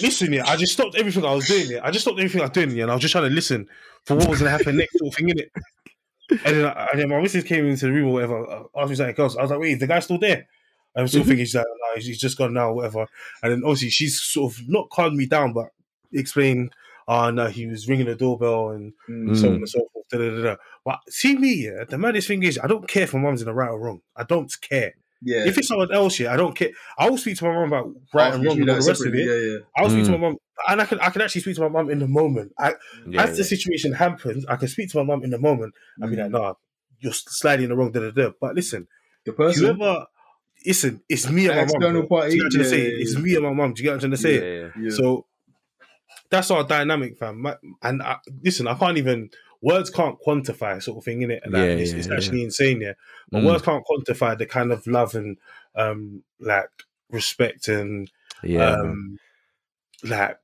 Listen, 0.01 0.31
yeah, 0.33 0.45
I 0.47 0.55
just 0.55 0.73
stopped 0.73 0.95
everything 0.95 1.25
I 1.25 1.33
was 1.33 1.47
doing. 1.47 1.67
Yeah, 1.71 1.79
I 1.83 1.91
just 1.91 2.05
stopped 2.05 2.19
everything 2.19 2.41
I 2.41 2.45
was 2.45 2.51
doing, 2.51 2.71
yeah, 2.71 2.83
and 2.83 2.91
I 2.91 2.95
was 2.95 3.01
just 3.01 3.11
trying 3.11 3.27
to 3.27 3.33
listen 3.33 3.67
for 4.05 4.15
what 4.15 4.29
was 4.29 4.39
going 4.39 4.51
to 4.51 4.57
happen 4.57 4.77
next, 4.77 4.97
sort 4.97 5.11
of 5.13 5.17
thing, 5.17 5.29
innit? 5.29 5.49
And 6.45 6.55
then, 6.57 6.65
I, 6.65 6.87
and 6.91 7.01
then 7.01 7.09
my 7.09 7.19
missus 7.19 7.43
came 7.43 7.65
into 7.65 7.87
the 7.87 7.91
room 7.91 8.09
or 8.09 8.13
whatever, 8.13 8.49
uh, 8.49 8.63
asked 8.77 8.89
me 8.91 8.95
something 8.95 9.15
else. 9.17 9.35
I 9.35 9.41
was 9.41 9.51
like, 9.51 9.59
"Wait, 9.59 9.71
is 9.73 9.79
the 9.79 9.87
guy 9.87 9.99
still 9.99 10.19
there?" 10.19 10.47
I'm 10.95 11.07
still 11.07 11.23
thinking 11.23 11.45
she's 11.45 11.55
like, 11.55 11.65
no, 11.65 11.93
he's- 11.95 12.05
he's 12.07 12.19
just 12.19 12.37
gone 12.37 12.53
now, 12.53 12.73
whatever. 12.73 13.07
And 13.43 13.51
then 13.51 13.61
obviously 13.63 13.89
she's 13.89 14.19
sort 14.21 14.53
of 14.53 14.59
not 14.67 14.89
calmed 14.89 15.15
me 15.15 15.25
down, 15.27 15.53
but 15.53 15.67
explained, 16.11 16.73
"Oh 17.07 17.29
no, 17.29 17.47
he 17.47 17.67
was 17.67 17.87
ringing 17.87 18.07
the 18.07 18.15
doorbell 18.15 18.71
and 18.71 18.93
Mm. 19.09 19.37
so 19.37 19.47
on 19.47 19.53
Mm. 19.53 19.57
and 19.57 19.69
so 19.69 19.79
forth." 19.93 20.05
Da, 20.11 20.17
da, 20.17 20.29
da, 20.29 20.41
da. 20.41 20.55
But 20.83 20.99
see 21.09 21.35
me, 21.37 21.65
yeah, 21.65 21.83
the 21.87 21.97
maddest 21.97 22.27
thing 22.27 22.41
is, 22.43 22.57
I 22.61 22.67
don't 22.67 22.87
care 22.87 23.03
if 23.03 23.13
my 23.13 23.19
mum's 23.19 23.41
in 23.41 23.47
the 23.47 23.53
right 23.53 23.69
or 23.69 23.79
wrong. 23.79 24.01
I 24.15 24.23
don't 24.23 24.51
care. 24.61 24.93
Yeah. 25.21 25.45
If 25.45 25.57
it's 25.57 25.67
someone 25.67 25.93
else, 25.93 26.19
yeah, 26.19 26.33
I 26.33 26.37
don't 26.37 26.55
care. 26.55 26.69
I 26.97 27.09
will 27.09 27.17
speak 27.17 27.37
to 27.37 27.43
my 27.45 27.53
mum 27.53 27.67
about 27.67 27.93
right 28.13 28.33
and 28.33 28.43
wrong 28.43 28.59
and 28.59 28.69
all 28.69 28.79
the 28.79 28.87
rest 28.87 29.05
of 29.05 29.13
it. 29.13 29.25
Yeah, 29.27 29.51
yeah. 29.51 29.57
I'll 29.77 29.89
speak 29.89 30.05
to 30.05 30.11
my 30.11 30.17
Mm. 30.17 30.21
mum, 30.21 30.37
and 30.69 30.81
I 30.81 30.85
can 30.85 30.99
I 31.01 31.09
can 31.11 31.21
actually 31.21 31.41
speak 31.41 31.55
to 31.55 31.61
my 31.61 31.67
mum 31.67 31.89
in 31.91 31.99
the 31.99 32.07
moment. 32.07 32.53
I, 32.57 32.73
Yeah, 33.07 33.23
as 33.25 33.37
the 33.37 33.43
situation 33.43 33.93
happens, 33.93 34.45
I 34.47 34.55
can 34.55 34.67
speak 34.69 34.89
to 34.91 34.97
my 34.97 35.03
mum 35.03 35.23
in 35.23 35.29
the 35.29 35.37
moment 35.37 35.73
and 35.99 36.09
be 36.09 36.17
like, 36.17 36.27
Mm. 36.31 36.31
"Nah, 36.31 36.53
you're 36.99 37.13
sliding 37.13 37.65
in 37.65 37.69
the 37.69 37.75
wrong." 37.75 37.91
Da, 37.91 37.99
da, 37.99 38.11
da. 38.11 38.31
But 38.41 38.55
listen, 38.55 38.87
The 39.25 39.33
person. 39.33 39.63
whoever, 39.65 40.05
listen, 40.65 41.01
it's 41.09 41.29
me 41.29 41.47
and 41.47 41.55
my 41.55 41.65
mum. 41.91 42.07
Party, 42.07 42.31
Do 42.31 42.35
you 42.37 42.41
get 42.43 42.43
what 42.43 42.45
I'm 42.45 42.49
trying 42.51 42.63
to 42.63 42.69
say? 42.69 42.81
yeah, 42.83 42.87
yeah, 42.89 43.01
It's 43.01 43.17
me 43.17 43.35
and 43.35 43.43
my 43.43 43.53
mum. 43.53 43.73
Do 43.73 43.79
you 43.81 43.83
get 43.83 43.89
what 43.91 43.93
I'm 43.95 43.99
trying 43.99 44.11
to 44.11 44.17
say? 44.17 44.71
yeah. 44.81 44.89
So 44.89 45.25
that's 46.29 46.51
our 46.51 46.63
dynamic, 46.63 47.17
fam. 47.17 47.45
And 47.81 48.01
I, 48.03 48.17
listen, 48.43 48.67
I 48.67 48.75
can't 48.75 48.97
even 48.97 49.29
words 49.61 49.89
can't 49.89 50.17
quantify 50.25 50.81
sort 50.81 50.97
of 50.99 51.03
thing 51.03 51.21
in 51.21 51.31
it. 51.31 51.43
Like, 51.45 51.53
Yeah, 51.53 51.61
it's, 51.75 51.91
yeah, 51.91 51.97
it's 51.97 52.07
yeah. 52.07 52.15
actually 52.15 52.43
insane, 52.43 52.81
yeah. 52.81 52.93
But 53.31 53.41
Mm. 53.41 53.45
words 53.45 53.63
can't 53.63 53.83
quantify 53.85 54.37
the 54.37 54.45
kind 54.45 54.71
of 54.71 54.85
love 54.87 55.15
and 55.15 55.37
um 55.75 56.23
like 56.39 56.69
respect 57.09 57.67
and 57.67 58.09
Yeah, 58.43 58.71
um 58.71 59.19
like 60.03 60.37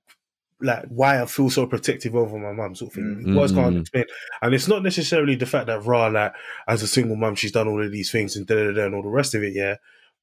like 0.61 0.85
why 0.87 1.21
I 1.21 1.25
feel 1.25 1.49
so 1.49 1.67
protective 1.67 2.15
over 2.15 2.37
my 2.37 2.51
mum, 2.53 2.75
sort 2.75 2.91
of 2.91 2.95
thing. 2.95 3.23
Mm. 3.25 3.35
Words 3.35 3.51
can't 3.53 3.75
Mm. 3.75 3.81
explain, 3.81 4.05
and 4.41 4.53
it's 4.55 4.67
not 4.67 4.83
necessarily 4.83 5.35
the 5.35 5.45
fact 5.45 5.67
that 5.67 5.83
raw 5.85 6.07
like 6.07 6.33
as 6.67 6.81
a 6.81 6.87
single 6.87 7.15
mum 7.15 7.35
she's 7.35 7.51
done 7.51 7.67
all 7.67 7.83
of 7.83 7.91
these 7.91 8.11
things 8.11 8.35
and 8.35 8.47
da 8.47 8.55
da 8.55 8.71
da 8.71 8.85
and 8.85 8.95
all 8.95 9.03
the 9.03 9.09
rest 9.09 9.35
of 9.35 9.43
it, 9.43 9.53
yeah. 9.53 9.75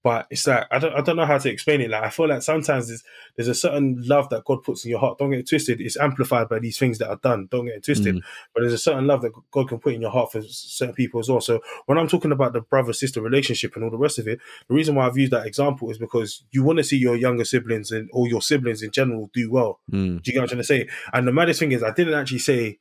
But 0.02 0.26
it's 0.30 0.46
like 0.46 0.66
I 0.70 0.78
don't 0.78 0.94
I 0.94 1.00
don't 1.00 1.16
know 1.16 1.26
how 1.26 1.38
to 1.38 1.50
explain 1.50 1.80
it. 1.80 1.90
Like 1.90 2.02
I 2.02 2.10
feel 2.10 2.28
like 2.28 2.42
sometimes 2.42 2.88
there's 2.88 3.04
there's 3.36 3.48
a 3.48 3.54
certain 3.54 4.02
love 4.04 4.28
that 4.30 4.44
God 4.44 4.64
puts 4.64 4.84
in 4.84 4.90
your 4.90 4.98
heart. 4.98 5.18
Don't 5.18 5.30
get 5.30 5.40
it 5.40 5.48
twisted. 5.48 5.80
It's 5.80 5.96
amplified 5.96 6.48
by 6.48 6.58
these 6.58 6.76
things 6.76 6.98
that 6.98 7.08
are 7.08 7.20
done. 7.22 7.48
Don't 7.50 7.66
get 7.66 7.76
it 7.76 7.84
twisted. 7.84 8.16
Mm. 8.16 8.22
But 8.52 8.62
there's 8.62 8.72
a 8.72 8.78
certain 8.78 9.06
love 9.06 9.22
that 9.22 9.32
God 9.52 9.68
can 9.68 9.78
put 9.78 9.94
in 9.94 10.00
your 10.00 10.10
heart 10.10 10.32
for 10.32 10.42
certain 10.42 10.94
people 10.94 11.20
as 11.20 11.28
well. 11.28 11.40
So 11.40 11.60
when 11.86 11.98
I'm 11.98 12.08
talking 12.08 12.32
about 12.32 12.52
the 12.52 12.60
brother 12.60 12.92
sister 12.92 13.20
relationship 13.20 13.76
and 13.76 13.84
all 13.84 13.90
the 13.90 13.96
rest 13.96 14.18
of 14.18 14.26
it, 14.26 14.40
the 14.68 14.74
reason 14.74 14.96
why 14.96 15.06
I've 15.06 15.16
used 15.16 15.32
that 15.32 15.46
example 15.46 15.90
is 15.90 15.98
because 15.98 16.42
you 16.50 16.64
want 16.64 16.78
to 16.78 16.84
see 16.84 16.96
your 16.96 17.16
younger 17.16 17.44
siblings 17.44 17.92
and 17.92 18.10
all 18.12 18.26
your 18.26 18.42
siblings 18.42 18.82
in 18.82 18.90
general 18.90 19.30
do 19.32 19.50
well. 19.50 19.80
Mm. 19.90 20.22
Do 20.22 20.30
you 20.30 20.32
get 20.32 20.40
what 20.40 20.42
I'm 20.42 20.48
trying 20.48 20.58
to 20.58 20.64
say? 20.64 20.88
And 21.12 21.28
the 21.28 21.32
maddest 21.32 21.60
thing 21.60 21.72
is, 21.72 21.82
I 21.82 21.92
didn't 21.92 22.14
actually 22.14 22.40
say 22.40 22.78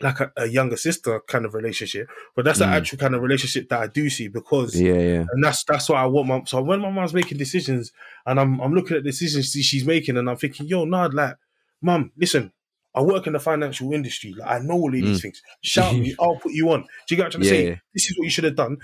like 0.00 0.20
a, 0.20 0.32
a 0.36 0.46
younger 0.46 0.76
sister 0.76 1.20
kind 1.28 1.44
of 1.44 1.54
relationship, 1.54 2.08
but 2.34 2.44
that's 2.44 2.58
the 2.58 2.64
Mm. 2.64 2.72
actual 2.72 2.98
kind 2.98 3.14
of 3.14 3.22
relationship 3.22 3.68
that 3.68 3.80
I 3.80 3.86
do 3.86 4.10
see 4.10 4.28
because, 4.28 4.80
yeah, 4.80 4.94
yeah. 4.94 5.24
and 5.30 5.42
that's 5.44 5.64
that's 5.64 5.88
why 5.88 6.02
I 6.02 6.06
want 6.06 6.28
my. 6.28 6.42
So 6.46 6.62
when 6.62 6.80
my 6.80 6.90
mom's 6.90 7.14
making 7.14 7.38
decisions, 7.38 7.92
and 8.26 8.38
I'm 8.40 8.60
I'm 8.60 8.74
looking 8.74 8.96
at 8.96 9.04
decisions 9.04 9.50
she's 9.52 9.84
making, 9.84 10.16
and 10.16 10.28
I'm 10.28 10.36
thinking, 10.36 10.66
yo, 10.66 10.84
nah, 10.84 11.08
like, 11.12 11.36
mom, 11.80 12.12
listen. 12.16 12.52
I 12.96 13.02
work 13.02 13.26
in 13.26 13.32
the 13.32 13.40
financial 13.40 13.92
industry. 13.92 14.34
Like 14.38 14.48
I 14.48 14.58
know 14.64 14.74
all 14.74 14.86
of 14.86 14.92
these 14.94 15.18
Mm. 15.18 15.22
things. 15.22 15.42
Shout 15.62 15.96
me, 15.96 16.14
I'll 16.20 16.36
put 16.36 16.52
you 16.52 16.70
on. 16.70 16.82
Do 16.82 16.86
you 17.08 17.16
get 17.16 17.24
what 17.24 17.34
I'm 17.34 17.40
trying 17.40 17.42
to 17.42 17.48
Yeah, 17.48 17.62
say? 17.62 17.68
yeah. 17.70 17.76
This 17.92 18.08
is 18.08 18.16
what 18.16 18.24
you 18.24 18.30
should 18.30 18.44
have 18.44 18.54
done. 18.54 18.76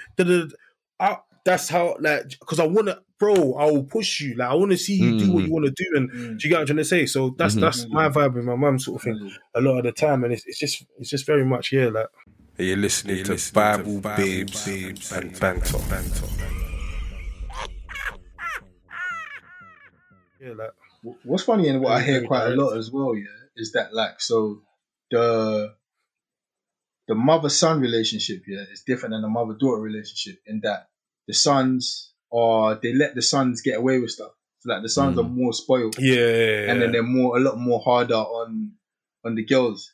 I, 0.98 1.18
that's 1.44 1.68
how 1.68 1.96
like 2.00 2.28
because 2.40 2.58
I 2.60 2.66
wanna, 2.66 2.98
bro. 3.20 3.54
I 3.54 3.66
will 3.70 3.84
push 3.84 4.20
you. 4.20 4.34
Like 4.34 4.48
I 4.50 4.54
want 4.54 4.72
to 4.72 4.76
see 4.78 4.94
you 4.96 5.16
do 5.16 5.32
what 5.32 5.44
Mm. 5.44 5.46
you 5.46 5.52
want 5.52 5.66
to 5.66 5.72
do, 5.84 5.86
and 5.96 6.10
Mm. 6.10 6.38
do 6.38 6.48
you 6.48 6.50
get 6.50 6.56
what 6.56 6.60
I'm 6.62 6.66
trying 6.66 6.76
to 6.78 6.84
say? 6.84 7.06
So 7.06 7.34
that's 7.38 7.54
Mhm. 7.54 7.60
that's 7.60 7.86
my 7.88 8.08
vibe 8.08 8.34
with 8.34 8.44
my 8.44 8.56
mum, 8.56 8.78
sort 8.80 8.96
of 8.96 9.02
thing. 9.04 9.32
A 9.54 9.60
lot 9.60 9.78
of 9.78 9.84
the 9.84 9.92
time, 9.92 10.24
and 10.24 10.32
it's, 10.32 10.44
it's 10.46 10.58
just 10.58 10.84
it's 10.98 11.10
just 11.10 11.26
very 11.26 11.44
much 11.44 11.70
yeah, 11.72 11.88
like 11.88 12.08
You're 12.58 12.76
listening 12.76 13.22
to 13.24 13.52
Bible 13.54 14.00
Babes 14.00 14.66
and 15.12 15.38
Banter. 15.38 15.78
yeah, 20.40 20.52
like 20.56 20.70
Wh- 21.02 21.26
What's 21.26 21.44
funny 21.44 21.68
and 21.68 21.80
what 21.80 21.92
I 21.92 22.00
hear 22.02 22.26
quite 22.26 22.46
a 22.46 22.56
lot 22.56 22.76
as 22.76 22.90
well, 22.90 23.14
yeah, 23.14 23.26
is 23.56 23.72
that 23.72 23.94
like 23.94 24.20
so 24.20 24.62
the 25.10 25.74
the 27.08 27.14
mother 27.14 27.48
son 27.48 27.80
relationship, 27.80 28.42
yeah, 28.46 28.64
is 28.72 28.82
different 28.86 29.12
than 29.14 29.22
the 29.22 29.28
mother 29.28 29.54
daughter 29.58 29.80
relationship 29.82 30.36
in 30.46 30.60
that 30.62 30.88
the 31.26 31.34
sons 31.34 32.09
are 32.32 32.74
they 32.82 32.92
let 32.94 33.14
the 33.14 33.22
sons 33.22 33.60
get 33.62 33.78
away 33.78 33.98
with 34.00 34.10
stuff. 34.10 34.32
So 34.60 34.72
like 34.72 34.82
the 34.82 34.88
sons 34.88 35.16
Mm. 35.16 35.20
are 35.24 35.28
more 35.28 35.52
spoiled, 35.52 35.96
yeah, 35.98 36.70
and 36.70 36.82
then 36.82 36.92
they're 36.92 37.02
more 37.02 37.36
a 37.36 37.40
lot 37.40 37.58
more 37.58 37.80
harder 37.80 38.14
on 38.14 38.72
on 39.24 39.34
the 39.34 39.44
girls. 39.44 39.92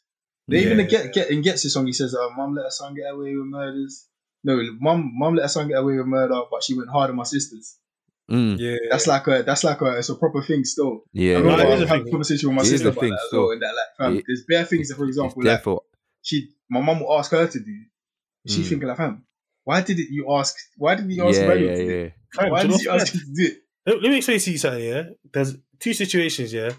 They 0.48 0.60
even 0.62 0.78
Yeah. 0.78 0.84
get 0.86 1.12
get 1.14 1.30
in 1.30 1.42
gets 1.42 1.62
this 1.62 1.72
song. 1.74 1.86
He 1.86 1.92
says, 1.92 2.14
uh, 2.14 2.28
"Mom 2.36 2.54
let 2.54 2.64
her 2.64 2.70
son 2.70 2.94
get 2.94 3.10
away 3.12 3.34
with 3.36 3.46
murders." 3.46 4.06
No, 4.44 4.60
mom, 4.80 5.10
mom 5.14 5.34
let 5.34 5.42
her 5.42 5.48
son 5.48 5.68
get 5.68 5.78
away 5.78 5.96
with 5.96 6.06
murder, 6.06 6.40
but 6.50 6.62
she 6.62 6.74
went 6.74 6.88
hard 6.90 7.10
on 7.10 7.16
my 7.16 7.24
sisters. 7.24 7.76
Mm. 8.30 8.58
yeah, 8.58 8.76
That's 8.90 9.06
like 9.06 9.26
a 9.28 9.42
that's 9.44 9.62
like 9.64 9.80
a 9.80 9.98
it's 9.98 10.08
a 10.08 10.14
proper 10.16 10.42
thing 10.42 10.64
still. 10.64 11.04
Yeah, 11.12 11.38
I 11.38 11.40
No, 11.42 11.50
remember 11.50 11.62
it 11.62 11.66
I 11.66 11.86
had 11.96 12.06
a 12.06 12.10
conversation 12.10 12.48
with 12.48 12.56
my 12.56 12.62
It 12.62 12.66
is 12.66 12.70
sister 12.70 12.88
about 12.88 13.00
thing 13.00 13.10
that 13.10 13.20
as 13.22 13.26
still. 13.28 13.50
And 13.52 13.62
that, 13.62 13.74
like, 13.74 13.96
fam, 13.98 14.16
It- 14.18 14.24
there's 14.26 14.44
bare 14.48 14.64
things 14.64 14.88
that, 14.88 14.96
for 14.96 15.04
example, 15.06 15.42
like 15.42 15.44
therefore. 15.58 15.82
she, 16.22 16.50
my 16.68 16.80
mum 16.80 17.00
will 17.00 17.16
ask 17.18 17.30
her 17.30 17.46
to 17.46 17.58
do. 17.60 17.76
She 18.46 18.60
Mm. 18.62 18.68
thinking 18.68 18.88
like, 18.88 18.96
fam, 18.96 19.24
why 19.64 19.80
did 19.82 19.98
it 20.00 20.08
you 20.10 20.32
ask? 20.32 20.54
Why 20.76 20.94
did 20.96 21.10
you 21.10 21.26
ask 21.26 21.40
Yeah, 21.40 21.46
Mario 21.46 21.66
yeah, 21.70 21.76
to 21.76 21.84
do? 21.84 21.90
it? 21.90 22.02
yeah. 22.04 22.10
Fam, 22.36 22.50
Why 22.50 22.62
did 22.66 22.80
you 22.80 22.90
ask 22.90 23.12
to 23.12 23.18
do 23.18 23.44
it? 23.44 23.58
Let, 23.86 24.02
let 24.02 24.10
me 24.10 24.16
explain 24.18 24.38
to 24.40 24.50
you 24.50 24.58
something, 24.58 24.84
yeah. 24.84 25.02
There's 25.32 25.56
two 25.80 25.92
situations, 25.94 26.52
yeah. 26.52 26.70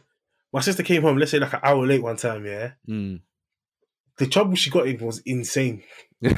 My 0.54 0.62
sister 0.62 0.84
came 0.84 1.02
home, 1.02 1.18
let's 1.18 1.32
say 1.32 1.40
like 1.40 1.54
an 1.54 1.60
hour 1.64 1.86
late 1.86 2.02
one 2.02 2.18
time, 2.18 2.46
yeah. 2.46 2.72
Mm. 2.88 3.22
The 4.18 4.28
trouble 4.28 4.56
she 4.56 4.70
got 4.70 4.88
in 4.88 4.98
was 5.06 5.20
insane. 5.26 5.84
Bro, 6.22 6.32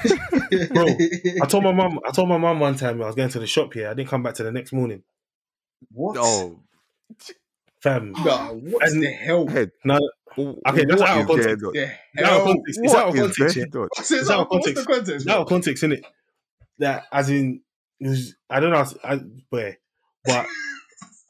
I 1.42 1.46
told 1.48 1.64
my 1.64 1.72
mum, 1.72 2.00
I 2.06 2.12
told 2.12 2.28
my 2.28 2.38
mum 2.38 2.60
one 2.60 2.76
time 2.76 3.02
I 3.02 3.06
was 3.06 3.16
going 3.16 3.30
to 3.30 3.40
the 3.40 3.48
shop 3.48 3.74
here. 3.74 3.90
I 3.90 3.94
didn't 3.94 4.10
come 4.10 4.22
back 4.24 4.34
to 4.36 4.44
the 4.44 4.52
next 4.52 4.74
morning. 4.74 5.04
what? 5.92 6.18
Oh, 6.20 6.60
Fam. 7.82 8.12
Nah, 8.12 8.50
what 8.52 8.84
And- 8.90 9.02
the 9.02 9.10
hell? 9.12 9.48
head. 9.48 9.72
No, 9.86 9.98
Okay, 10.38 10.86
that's 10.86 11.02
What 11.02 11.10
out 11.10 11.18
of 11.18 11.22
is 11.22 11.28
context. 11.28 11.62
going 11.64 11.66
on? 11.66 11.74
The 11.74 11.92
it's 12.14 12.24
out 12.30 12.40
of 12.40 12.44
context. 12.46 12.80
It's 12.84 12.94
out 12.94 13.08
of 13.10 13.16
context, 13.16 13.56
yeah. 13.58 13.66
I 13.98 14.02
said, 14.04 14.20
It's 14.20 14.30
out 14.30 14.40
of 14.42 14.48
what's 14.50 14.66
the 14.66 14.74
context. 14.74 14.88
context? 14.88 15.12
It's 15.16 15.24
bro? 15.26 15.34
out 15.34 15.42
of 15.42 15.48
context, 15.48 15.84
innit? 15.84 16.04
That 16.80 17.04
as 17.12 17.30
in 17.30 17.56
it 17.56 17.62
was, 18.08 18.36
I 18.50 18.60
don't 18.60 18.72
know 18.72 18.86
I, 19.04 19.20
where, 19.50 19.78
but 20.26 20.46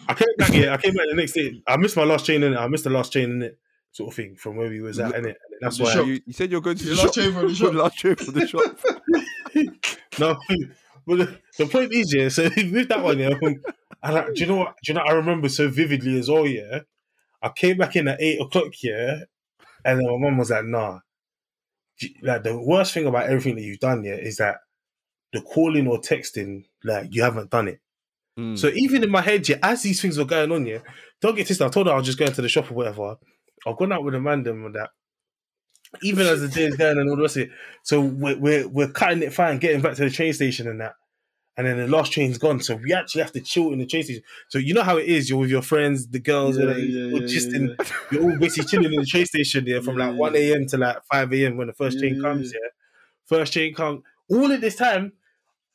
I 0.07 0.13
came 0.13 0.27
back 0.37 0.51
here. 0.51 0.71
I 0.71 0.77
came 0.77 0.93
back 0.93 1.07
the 1.09 1.15
next 1.15 1.33
day. 1.33 1.61
I 1.67 1.77
missed 1.77 1.95
my 1.97 2.03
last 2.03 2.25
train 2.25 2.43
in 2.43 2.53
it. 2.53 2.57
I 2.57 2.67
missed 2.67 2.83
the 2.83 2.89
last 2.89 3.11
train 3.11 3.31
in 3.31 3.41
it, 3.41 3.57
sort 3.91 4.09
of 4.09 4.15
thing, 4.15 4.35
from 4.35 4.55
where 4.55 4.69
we 4.69 4.81
was 4.81 4.99
at 4.99 5.15
in 5.15 5.25
it. 5.27 5.37
That's 5.61 5.77
The 5.77 5.83
why. 5.83 5.93
shop. 5.93 6.05
You, 6.07 6.19
you 6.25 6.33
said 6.33 6.51
you're 6.51 6.61
going 6.61 6.77
to 6.77 6.83
The 6.83 6.89
the 6.95 6.95
last 6.95 7.05
shop. 7.05 7.13
train 7.13 7.33
from 7.33 7.41
the 7.47 7.49
For 7.49 7.55
shop. 7.55 7.73
last 7.73 7.97
train 7.97 8.15
from 8.15 8.33
the 8.33 8.47
shop. 8.47 8.79
No, 10.19 10.37
but 11.07 11.17
the, 11.17 11.39
the 11.57 11.65
point 11.67 11.93
is, 11.93 12.13
yeah. 12.13 12.27
So 12.29 12.43
with 12.57 12.89
that 12.89 13.01
one, 13.03 13.19
yeah. 13.19 13.29
um, 13.41 13.61
And 14.03 14.17
I, 14.17 14.25
do 14.25 14.33
you 14.35 14.45
know 14.47 14.57
what? 14.57 14.75
Do 14.83 14.91
you 14.91 14.93
know? 14.95 15.05
I 15.07 15.13
remember 15.13 15.47
so 15.49 15.69
vividly 15.69 16.19
as 16.19 16.29
well. 16.29 16.45
Yeah, 16.45 16.81
I 17.41 17.49
came 17.55 17.77
back 17.77 17.95
in 17.95 18.07
at 18.09 18.21
eight 18.21 18.41
o'clock. 18.41 18.73
Yeah, 18.83 19.21
and 19.85 19.99
then 19.99 20.05
my 20.07 20.17
mum 20.17 20.37
was 20.37 20.49
like, 20.51 20.65
"Nah." 20.65 20.99
Do- 21.99 22.09
Like 22.21 22.43
the 22.43 22.57
worst 22.59 22.93
thing 22.93 23.05
about 23.07 23.27
everything 23.27 23.55
that 23.55 23.61
you've 23.63 23.79
done, 23.79 24.03
yeah, 24.03 24.15
is 24.15 24.37
that 24.37 24.57
the 25.33 25.41
calling 25.41 25.87
or 25.87 25.99
texting, 25.99 26.65
like 26.83 27.07
you 27.11 27.23
haven't 27.23 27.51
done 27.51 27.67
it. 27.67 27.79
Mm. 28.37 28.57
So 28.57 28.69
even 28.75 29.03
in 29.03 29.11
my 29.11 29.21
head, 29.21 29.47
yeah, 29.47 29.57
as 29.61 29.83
these 29.83 30.01
things 30.01 30.17
were 30.17 30.25
going 30.25 30.51
on, 30.51 30.65
yeah, 30.65 30.79
don't 31.21 31.35
get 31.35 31.47
this. 31.47 31.61
I 31.61 31.69
told 31.69 31.87
her 31.87 31.93
I 31.93 31.97
was 31.97 32.05
just 32.05 32.17
going 32.17 32.31
to 32.31 32.41
the 32.41 32.49
shop 32.49 32.71
or 32.71 32.75
whatever. 32.75 33.17
I've 33.67 33.77
gone 33.77 33.91
out 33.91 34.03
with 34.03 34.15
a 34.15 34.19
man 34.19 34.47
and 34.47 34.75
that. 34.75 34.89
Even 36.03 36.27
as 36.27 36.41
the 36.41 36.47
day 36.47 36.65
is 36.65 36.75
going 36.75 36.99
and 36.99 37.09
all 37.09 37.15
the 37.15 37.23
rest 37.23 37.37
of 37.37 37.43
it, 37.43 37.49
so 37.81 37.99
we're, 37.99 38.37
we're 38.37 38.67
we're 38.67 38.91
cutting 38.91 39.23
it 39.23 39.33
fine, 39.33 39.57
getting 39.57 39.81
back 39.81 39.95
to 39.95 40.03
the 40.03 40.11
train 40.11 40.31
station 40.33 40.67
and 40.67 40.79
that, 40.79 40.93
and 41.57 41.65
then 41.65 41.77
the 41.77 41.87
last 41.87 42.11
train's 42.11 42.37
gone. 42.37 42.61
So 42.61 42.75
we 42.75 42.93
actually 42.93 43.23
have 43.23 43.31
to 43.31 43.41
chill 43.41 43.73
in 43.73 43.79
the 43.79 43.87
train 43.87 44.03
station. 44.03 44.21
So 44.49 44.59
you 44.59 44.75
know 44.75 44.83
how 44.83 44.97
it 44.97 45.07
is. 45.07 45.31
You're 45.31 45.39
with 45.39 45.49
your 45.49 45.63
friends, 45.63 46.07
the 46.07 46.19
girls, 46.19 46.59
yeah, 46.59 46.65
like, 46.65 46.77
yeah, 46.77 46.83
you're, 46.83 47.21
yeah, 47.21 47.27
just 47.27 47.53
in. 47.53 47.75
You're 48.11 48.23
all 48.23 48.37
basically 48.37 48.69
chilling 48.69 48.93
in 48.93 48.99
the 48.99 49.05
train 49.05 49.25
station 49.25 49.65
there 49.65 49.81
from 49.81 49.97
like 49.97 50.15
one 50.15 50.35
a.m. 50.35 50.67
to 50.67 50.77
like 50.77 50.97
five 51.11 51.33
a.m. 51.33 51.57
when 51.57 51.67
the 51.67 51.73
first 51.73 51.97
train 51.97 52.21
comes. 52.21 52.53
yeah. 52.53 52.59
Yeah, 52.61 52.69
first 53.25 53.53
train 53.53 53.73
comes. 53.73 54.03
All 54.29 54.51
of 54.51 54.61
this 54.61 54.75
time, 54.75 55.13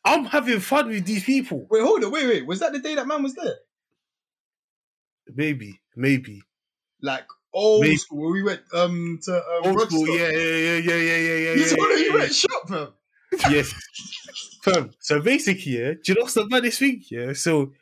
I'm 0.05 0.27
having 0.27 0.61
fun 0.61 0.89
with 0.89 1.07
these 1.07 1.25
people. 1.25 1.67
Wait, 1.71 1.83
hold 1.83 2.05
on, 2.05 2.11
wait, 2.13 2.27
wait. 2.27 2.47
Was 2.47 2.61
that 2.61 2.73
the 2.73 2.79
day 2.81 2.95
that 2.95 3.07
man 3.07 3.23
was 3.23 3.35
there? 3.35 3.57
Maybe, 5.35 5.81
maybe. 5.97 6.43
Like 7.01 7.27
old 7.53 7.83
Maybe. 7.83 7.97
school, 7.97 8.21
where 8.23 8.33
we 8.33 8.43
went 8.43 8.61
um 8.75 9.19
to 9.25 9.37
um, 9.37 9.67
Old 9.67 9.81
school, 9.83 10.09
yeah, 10.09 10.31
yeah, 10.31 10.39
yeah, 10.39 10.77
yeah, 10.79 10.95
yeah, 10.95 11.17
yeah, 11.17 11.37
yeah. 11.37 11.53
You 11.55 11.61
yeah, 11.61 11.77
told 11.77 11.89
yeah, 11.91 11.97
you 11.97 12.07
yeah. 12.13 12.15
went 12.15 12.35
shop, 12.35 12.69
fam. 12.69 12.89
Yes. 13.51 13.75
Fam, 14.63 14.91
so 14.99 15.21
basically, 15.21 15.73
yeah, 15.79 15.93
do 15.93 16.01
you 16.09 16.15
know 16.15 16.23
what's 16.23 16.35
the 16.35 16.45
baddest 16.47 16.79
thing? 16.79 17.03
Yeah, 17.11 17.33
so 17.33 17.73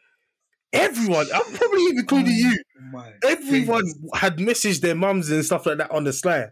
everyone, 0.73 1.27
I'm 1.35 1.53
probably 1.53 1.83
even 1.83 1.99
including 2.01 2.35
you, 2.35 2.57
Oh 2.79 2.81
my 2.93 3.13
everyone 3.25 3.85
days. 3.85 4.11
had 4.15 4.39
messaged 4.39 4.81
their 4.81 4.95
mums 4.95 5.31
and 5.31 5.45
stuff 5.45 5.67
like 5.67 5.79
that 5.79 5.91
on 5.91 6.05
the 6.05 6.13
sly. 6.13 6.49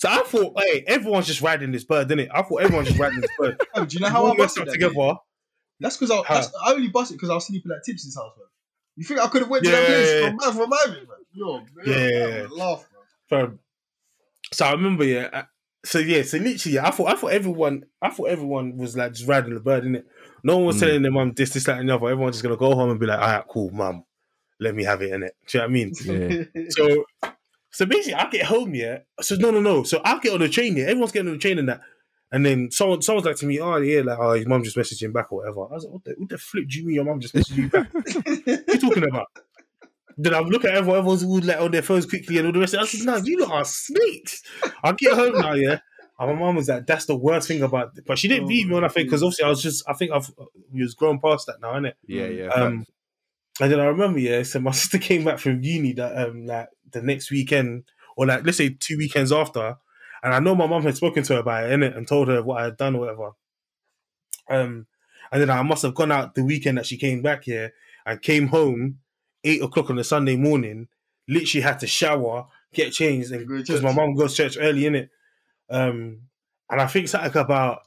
So 0.00 0.08
I 0.08 0.22
thought, 0.22 0.54
hey, 0.58 0.82
everyone's 0.86 1.26
just 1.26 1.42
riding 1.42 1.72
this 1.72 1.84
bird, 1.84 2.08
didn't 2.08 2.24
it? 2.24 2.30
I 2.34 2.40
thought 2.40 2.62
everyone's 2.62 2.88
just 2.88 2.98
riding 2.98 3.20
this 3.20 3.30
bird. 3.38 3.60
Fam, 3.74 3.86
do 3.86 3.94
you 3.94 4.00
know 4.00 4.08
how 4.08 4.24
all 4.24 4.32
I 4.32 4.34
messed 4.34 4.56
busted 4.56 4.62
up 4.62 4.66
that 4.68 4.72
together. 4.72 4.94
day? 4.94 5.12
That's 5.78 5.98
because 5.98 6.10
I, 6.10 6.22
How? 6.26 6.34
that's, 6.36 6.50
I 6.64 6.72
only 6.72 6.88
busted 6.88 7.18
because 7.18 7.28
I 7.28 7.34
was 7.34 7.46
sleeping 7.46 7.70
at 7.70 7.84
Tipsy's 7.84 8.16
house, 8.16 8.32
man. 8.38 8.46
You 8.96 9.04
think 9.04 9.20
I 9.20 9.26
could 9.28 9.42
have 9.42 9.50
went 9.50 9.62
to 9.64 9.70
that 9.70 9.86
place 9.86 10.10
yeah, 10.10 10.26
from 10.28 10.36
man 10.40 10.52
from 10.54 10.72
Ivan, 10.72 11.06
man? 11.06 11.16
Yo, 11.34 11.62
Yeah, 11.84 11.94
yeah, 11.94 12.24
I 12.24 12.28
yeah. 12.30 12.40
would 12.42 12.50
laugh, 12.52 12.86
man. 13.28 13.40
Fam. 13.48 13.58
So 14.54 14.64
I 14.64 14.72
remember, 14.72 15.04
yeah. 15.04 15.28
I- 15.32 15.44
So 15.84 15.98
yeah, 15.98 16.22
so 16.22 16.38
literally, 16.38 16.78
I 16.78 16.90
thought, 16.92 17.08
I 17.08 17.16
thought 17.16 17.32
everyone, 17.32 17.84
I 18.00 18.08
thought 18.08 18.28
everyone 18.30 18.78
was 18.78 18.96
like 18.96 19.12
just 19.12 19.28
riding 19.28 19.52
the 19.52 19.60
bird, 19.60 19.84
innit? 19.84 20.04
No 20.42 20.56
one 20.56 20.66
was 20.68 20.76
Mm. 20.76 20.80
telling 20.80 21.02
their 21.02 21.12
mum 21.12 21.32
this, 21.36 21.50
this, 21.50 21.64
that, 21.64 21.78
and 21.78 21.88
the 21.90 21.94
other. 21.94 22.08
Everyone's 22.08 22.36
just 22.36 22.42
gonna 22.42 22.56
go 22.56 22.74
home 22.74 22.90
and 22.90 22.98
be 23.00 23.04
like, 23.06 23.18
all 23.18 23.26
right, 23.26 23.44
cool, 23.48 23.70
mum, 23.70 24.04
let 24.58 24.74
me 24.74 24.84
have 24.84 25.02
it, 25.02 25.10
innit? 25.12 25.30
Do 25.46 25.58
you 25.58 25.60
know 25.60 25.60
what 25.60 25.64
I 25.64 25.68
mean? 25.68 25.92
Yeah. 26.54 26.62
So, 26.70 27.04
so 27.70 27.86
basically, 27.86 28.14
I 28.14 28.28
get 28.30 28.46
home, 28.46 28.74
yeah. 28.74 28.98
So 29.20 29.36
no, 29.36 29.50
no, 29.50 29.60
no. 29.60 29.84
So 29.84 30.00
I 30.04 30.18
get 30.18 30.32
on 30.32 30.40
the 30.40 30.48
train, 30.48 30.76
yeah. 30.76 30.84
Everyone's 30.84 31.12
getting 31.12 31.28
on 31.28 31.34
the 31.34 31.40
train 31.40 31.58
and 31.58 31.68
that. 31.68 31.80
And 32.32 32.46
then 32.46 32.70
someone, 32.70 33.02
someone's 33.02 33.26
like 33.26 33.36
to 33.36 33.46
me, 33.46 33.58
oh 33.58 33.76
yeah, 33.78 34.02
like 34.02 34.18
oh 34.18 34.32
his 34.32 34.46
mum 34.46 34.62
just 34.62 34.76
messaged 34.76 35.02
him 35.02 35.12
back 35.12 35.32
or 35.32 35.38
whatever. 35.38 35.62
I 35.62 35.74
was 35.74 35.84
like, 35.84 35.92
what 35.92 36.04
the, 36.04 36.14
what 36.16 36.28
the 36.28 36.38
flip 36.38 36.68
do 36.68 36.78
you 36.78 36.86
mean 36.86 36.94
your 36.94 37.04
mum 37.04 37.20
just 37.20 37.34
messaged 37.34 37.56
you 37.56 37.68
back? 37.68 37.92
what 37.94 38.06
are 38.06 38.72
you 38.74 38.78
talking 38.78 39.08
about? 39.08 39.26
Then 40.16 40.34
I 40.34 40.40
look 40.40 40.64
at 40.64 40.74
everyone, 40.74 40.98
everyone's 40.98 41.24
all 41.24 41.40
like 41.40 41.60
on 41.60 41.70
their 41.70 41.82
phones 41.82 42.06
quickly 42.06 42.38
and 42.38 42.46
all 42.46 42.52
the 42.52 42.60
rest. 42.60 42.74
of 42.74 42.80
I 42.80 42.86
said, 42.86 43.06
no, 43.06 43.16
you 43.16 43.40
lot 43.40 43.52
are 43.52 43.64
snakes. 43.64 44.42
I 44.82 44.92
get 44.92 45.14
home 45.14 45.38
now, 45.38 45.54
yeah. 45.54 45.78
And 46.18 46.32
my 46.32 46.38
mum 46.38 46.56
was 46.56 46.68
like, 46.68 46.86
that's 46.86 47.06
the 47.06 47.16
worst 47.16 47.48
thing 47.48 47.62
about 47.62 47.92
it. 47.96 48.04
But 48.06 48.18
she 48.18 48.28
didn't 48.28 48.44
Oh, 48.44 48.48
beat 48.48 48.68
me 48.68 48.76
on 48.76 48.82
that 48.82 48.92
thing 48.92 49.06
because 49.06 49.22
obviously 49.22 49.46
I 49.46 49.48
was 49.48 49.62
just, 49.62 49.82
I 49.88 49.94
think 49.94 50.12
I've, 50.12 50.30
we 50.70 50.82
was 50.82 50.94
grown 50.94 51.18
past 51.18 51.46
that 51.46 51.60
now, 51.62 51.72
innit? 51.72 51.94
Yeah, 52.06 52.26
yeah. 52.26 52.48
Um, 52.48 52.84
and 53.60 53.70
then 53.70 53.80
I 53.80 53.86
remember, 53.86 54.18
yeah, 54.18 54.42
so 54.42 54.60
my 54.60 54.70
sister 54.72 54.98
came 54.98 55.24
back 55.24 55.38
from 55.38 55.62
uni 55.62 55.92
that 55.94 56.28
um 56.28 56.46
like 56.46 56.68
the 56.92 57.02
next 57.02 57.30
weekend, 57.30 57.84
or 58.16 58.26
like 58.26 58.44
let's 58.44 58.58
say 58.58 58.70
two 58.70 58.98
weekends 58.98 59.32
after, 59.32 59.76
and 60.22 60.34
I 60.34 60.38
know 60.40 60.54
my 60.54 60.66
mom 60.66 60.82
had 60.82 60.96
spoken 60.96 61.22
to 61.24 61.34
her 61.34 61.40
about 61.40 61.64
it, 61.64 61.78
innit, 61.78 61.96
and 61.96 62.06
told 62.06 62.28
her 62.28 62.42
what 62.42 62.60
I 62.60 62.64
had 62.64 62.76
done 62.76 62.96
or 62.96 63.00
whatever. 63.00 63.30
Um, 64.48 64.86
and 65.32 65.40
then 65.40 65.50
I 65.50 65.62
must 65.62 65.82
have 65.82 65.94
gone 65.94 66.12
out 66.12 66.34
the 66.34 66.44
weekend 66.44 66.78
that 66.78 66.86
she 66.86 66.96
came 66.96 67.22
back 67.22 67.44
here 67.44 67.72
and 68.04 68.20
came 68.20 68.48
home 68.48 68.98
eight 69.44 69.62
o'clock 69.62 69.90
on 69.90 69.98
a 69.98 70.04
Sunday 70.04 70.36
morning. 70.36 70.88
Literally 71.28 71.62
had 71.62 71.78
to 71.80 71.86
shower, 71.86 72.46
get 72.72 72.92
changed, 72.92 73.30
and 73.30 73.46
because 73.46 73.82
my 73.82 73.92
mom 73.92 74.14
goes 74.14 74.34
to 74.34 74.42
church 74.42 74.58
early, 74.60 74.82
innit. 74.82 75.08
Um, 75.68 76.22
and 76.68 76.80
I 76.80 76.86
think 76.86 77.08
something 77.08 77.40
about 77.40 77.82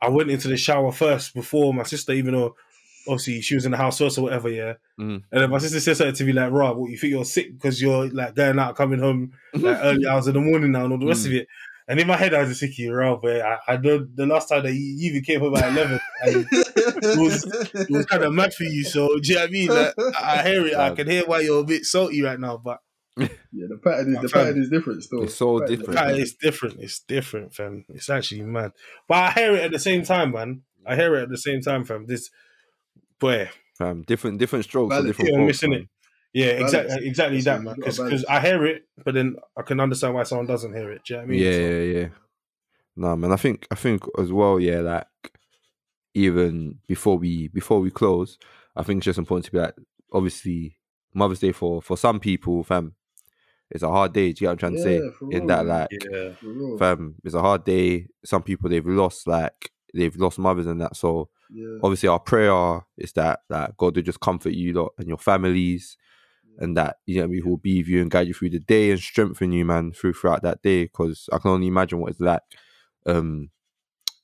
I 0.00 0.08
went 0.08 0.30
into 0.30 0.48
the 0.48 0.56
shower 0.56 0.92
first 0.92 1.32
before 1.32 1.72
my 1.72 1.84
sister, 1.84 2.12
even 2.12 2.34
though 2.34 2.56
obviously 3.08 3.40
she 3.40 3.54
was 3.54 3.64
in 3.64 3.70
the 3.72 3.76
house 3.76 3.98
first 3.98 4.18
or 4.18 4.22
whatever, 4.22 4.48
yeah. 4.48 4.74
Mm. 4.98 5.22
And 5.32 5.42
then 5.42 5.50
my 5.50 5.58
sister 5.58 5.80
said 5.80 5.96
something 5.96 6.14
to 6.14 6.24
me 6.24 6.32
like, 6.32 6.50
"Rob, 6.52 6.76
what 6.76 6.90
you 6.90 6.96
think 6.98 7.12
you're 7.12 7.24
sick 7.24 7.52
because 7.52 7.80
you're 7.80 8.08
like 8.10 8.34
going 8.34 8.58
out, 8.58 8.76
coming 8.76 9.00
home 9.00 9.32
like 9.54 9.78
early 9.82 10.06
hours 10.06 10.26
in 10.26 10.34
the 10.34 10.40
morning 10.40 10.72
now, 10.72 10.84
and 10.84 10.92
all 10.92 10.98
the 10.98 11.06
rest 11.06 11.26
of 11.26 11.32
it." 11.32 11.46
And 11.88 11.98
in 11.98 12.06
my 12.06 12.16
head, 12.16 12.32
I 12.32 12.40
was 12.40 12.48
just 12.50 12.60
thinking, 12.60 12.90
"Rob, 12.92 13.24
I, 13.24 13.58
I 13.66 13.76
know 13.76 14.06
the 14.14 14.26
last 14.26 14.48
time 14.48 14.62
that 14.62 14.72
you 14.72 14.80
you 14.80 15.10
even 15.10 15.22
came 15.22 15.40
home 15.40 15.56
at 15.56 15.72
eleven, 15.72 16.00
and 16.22 16.46
was- 17.20 17.44
it 17.74 17.90
was 17.90 18.06
kind 18.06 18.22
of 18.22 18.32
mad 18.32 18.54
for 18.54 18.64
you. 18.64 18.84
So 18.84 19.08
do 19.18 19.20
you 19.24 19.34
know 19.34 19.40
what 19.42 19.48
I 19.48 19.52
mean? 19.52 19.68
Like, 19.68 19.94
I 19.98 20.38
I 20.40 20.42
hear 20.48 20.66
it. 20.66 20.74
I 20.76 20.94
can 20.94 21.08
hear 21.10 21.24
why 21.26 21.40
you're 21.40 21.60
a 21.60 21.64
bit 21.64 21.84
salty 21.84 22.22
right 22.22 22.38
now, 22.38 22.56
but 22.56 22.78
Yeah, 23.16 23.66
the 23.68 23.78
pattern 23.82 24.14
is 24.14 24.22
the 24.22 24.28
pattern 24.28 24.62
is 24.62 24.70
different 24.70 25.02
still. 25.02 25.24
It's 25.24 25.34
so 25.34 25.60
Pattern 25.60 25.76
is 25.76 25.84
different. 25.84 26.20
it's 26.20 26.34
different. 26.34 26.80
It's 26.80 27.00
different, 27.00 27.54
fam. 27.54 27.84
It's 27.90 28.08
actually 28.08 28.42
mad. 28.42 28.72
But 29.08 29.16
I 29.16 29.30
hear 29.32 29.54
it 29.56 29.64
at 29.64 29.70
the 29.72 29.78
same 29.78 30.02
time, 30.04 30.32
man. 30.32 30.62
I 30.86 30.96
hear 30.96 31.14
it 31.16 31.24
at 31.24 31.28
the 31.28 31.36
same 31.36 31.60
time, 31.60 31.84
fam. 31.84 32.06
This 32.06 32.30
boy, 33.22 33.48
Fam, 33.78 34.02
different 34.02 34.38
different 34.38 34.64
strokes 34.66 34.88
for 34.94 35.00
Balance. 35.00 35.06
different 35.08 35.28
you're 35.30 35.38
folks, 35.40 35.46
missing 35.62 35.72
it. 35.72 35.88
Yeah, 36.34 36.52
Balance. 36.54 36.72
exactly, 36.74 37.06
exactly 37.08 37.40
that, 37.42 37.62
man. 37.62 37.74
Because 37.76 38.24
I 38.26 38.40
hear 38.40 38.64
it, 38.66 38.82
but 39.04 39.14
then 39.14 39.36
I 39.56 39.62
can 39.62 39.80
understand 39.80 40.14
why 40.14 40.22
someone 40.24 40.46
doesn't 40.46 40.74
hear 40.74 40.90
it. 40.92 41.02
Do 41.04 41.14
you 41.14 41.16
know 41.16 41.22
what 41.22 41.28
I 41.28 41.30
mean? 41.30 41.40
Yeah, 41.42 41.52
So- 41.52 41.58
yeah, 41.60 41.98
yeah. 42.00 42.08
No, 42.96 43.16
man. 43.16 43.32
I 43.32 43.36
think 43.36 43.66
I 43.70 43.74
think 43.74 44.04
as 44.18 44.30
well. 44.30 44.60
Yeah, 44.60 44.80
like 44.80 45.06
even 46.14 46.78
before 46.86 47.16
we 47.18 47.48
before 47.48 47.80
we 47.80 47.90
close, 47.90 48.38
I 48.76 48.82
think 48.82 48.98
it's 48.98 49.06
just 49.06 49.18
important 49.18 49.46
to 49.46 49.52
be 49.52 49.58
like, 49.58 49.74
obviously, 50.12 50.76
Mother's 51.14 51.38
Day 51.40 51.52
for 51.52 51.80
for 51.80 51.96
some 51.96 52.20
people, 52.20 52.62
fam, 52.64 52.94
it's 53.70 53.82
a 53.82 53.88
hard 53.88 54.12
day. 54.12 54.26
Do 54.26 54.28
you 54.28 54.34
get 54.34 54.46
what 54.46 54.52
I'm 54.52 54.58
trying 54.58 54.76
to 54.76 54.82
say? 54.82 55.00
For 55.18 55.24
In 55.32 55.38
real, 55.38 55.46
that, 55.48 55.66
like, 55.66 55.88
Yeah. 56.10 56.76
Fam, 56.78 57.14
it's 57.24 57.34
a 57.34 57.40
hard 57.40 57.64
day. 57.64 58.06
Some 58.24 58.42
people 58.42 58.68
they've 58.68 58.86
lost 58.86 59.26
like 59.26 59.70
they've 59.94 60.16
lost 60.16 60.38
mothers 60.38 60.66
and 60.66 60.80
that. 60.82 60.96
So 60.96 61.30
Yeah. 61.52 61.78
obviously, 61.82 62.08
our 62.08 62.18
prayer 62.20 62.80
is 62.96 63.12
that 63.12 63.40
that 63.50 63.76
God 63.76 63.96
will 63.96 64.02
just 64.02 64.20
comfort 64.20 64.52
you 64.52 64.72
lot 64.72 64.92
and 64.98 65.08
your 65.08 65.18
families, 65.18 65.96
and 66.58 66.76
that 66.76 66.96
you 67.06 67.20
know 67.20 67.26
mean, 67.28 67.42
He 67.42 67.48
will 67.48 67.56
be 67.58 67.78
with 67.78 67.88
you 67.88 68.00
and 68.00 68.10
guide 68.10 68.28
you 68.28 68.34
through 68.34 68.50
the 68.50 68.60
day 68.60 68.90
and 68.90 69.00
strengthen 69.00 69.52
you, 69.52 69.64
man, 69.64 69.92
through 69.92 70.14
throughout 70.14 70.42
that 70.42 70.62
day. 70.62 70.84
Because 70.84 71.28
I 71.32 71.38
can 71.38 71.50
only 71.50 71.66
imagine 71.66 71.98
what 72.00 72.10
it's 72.10 72.20
like. 72.20 72.42
Um, 73.06 73.50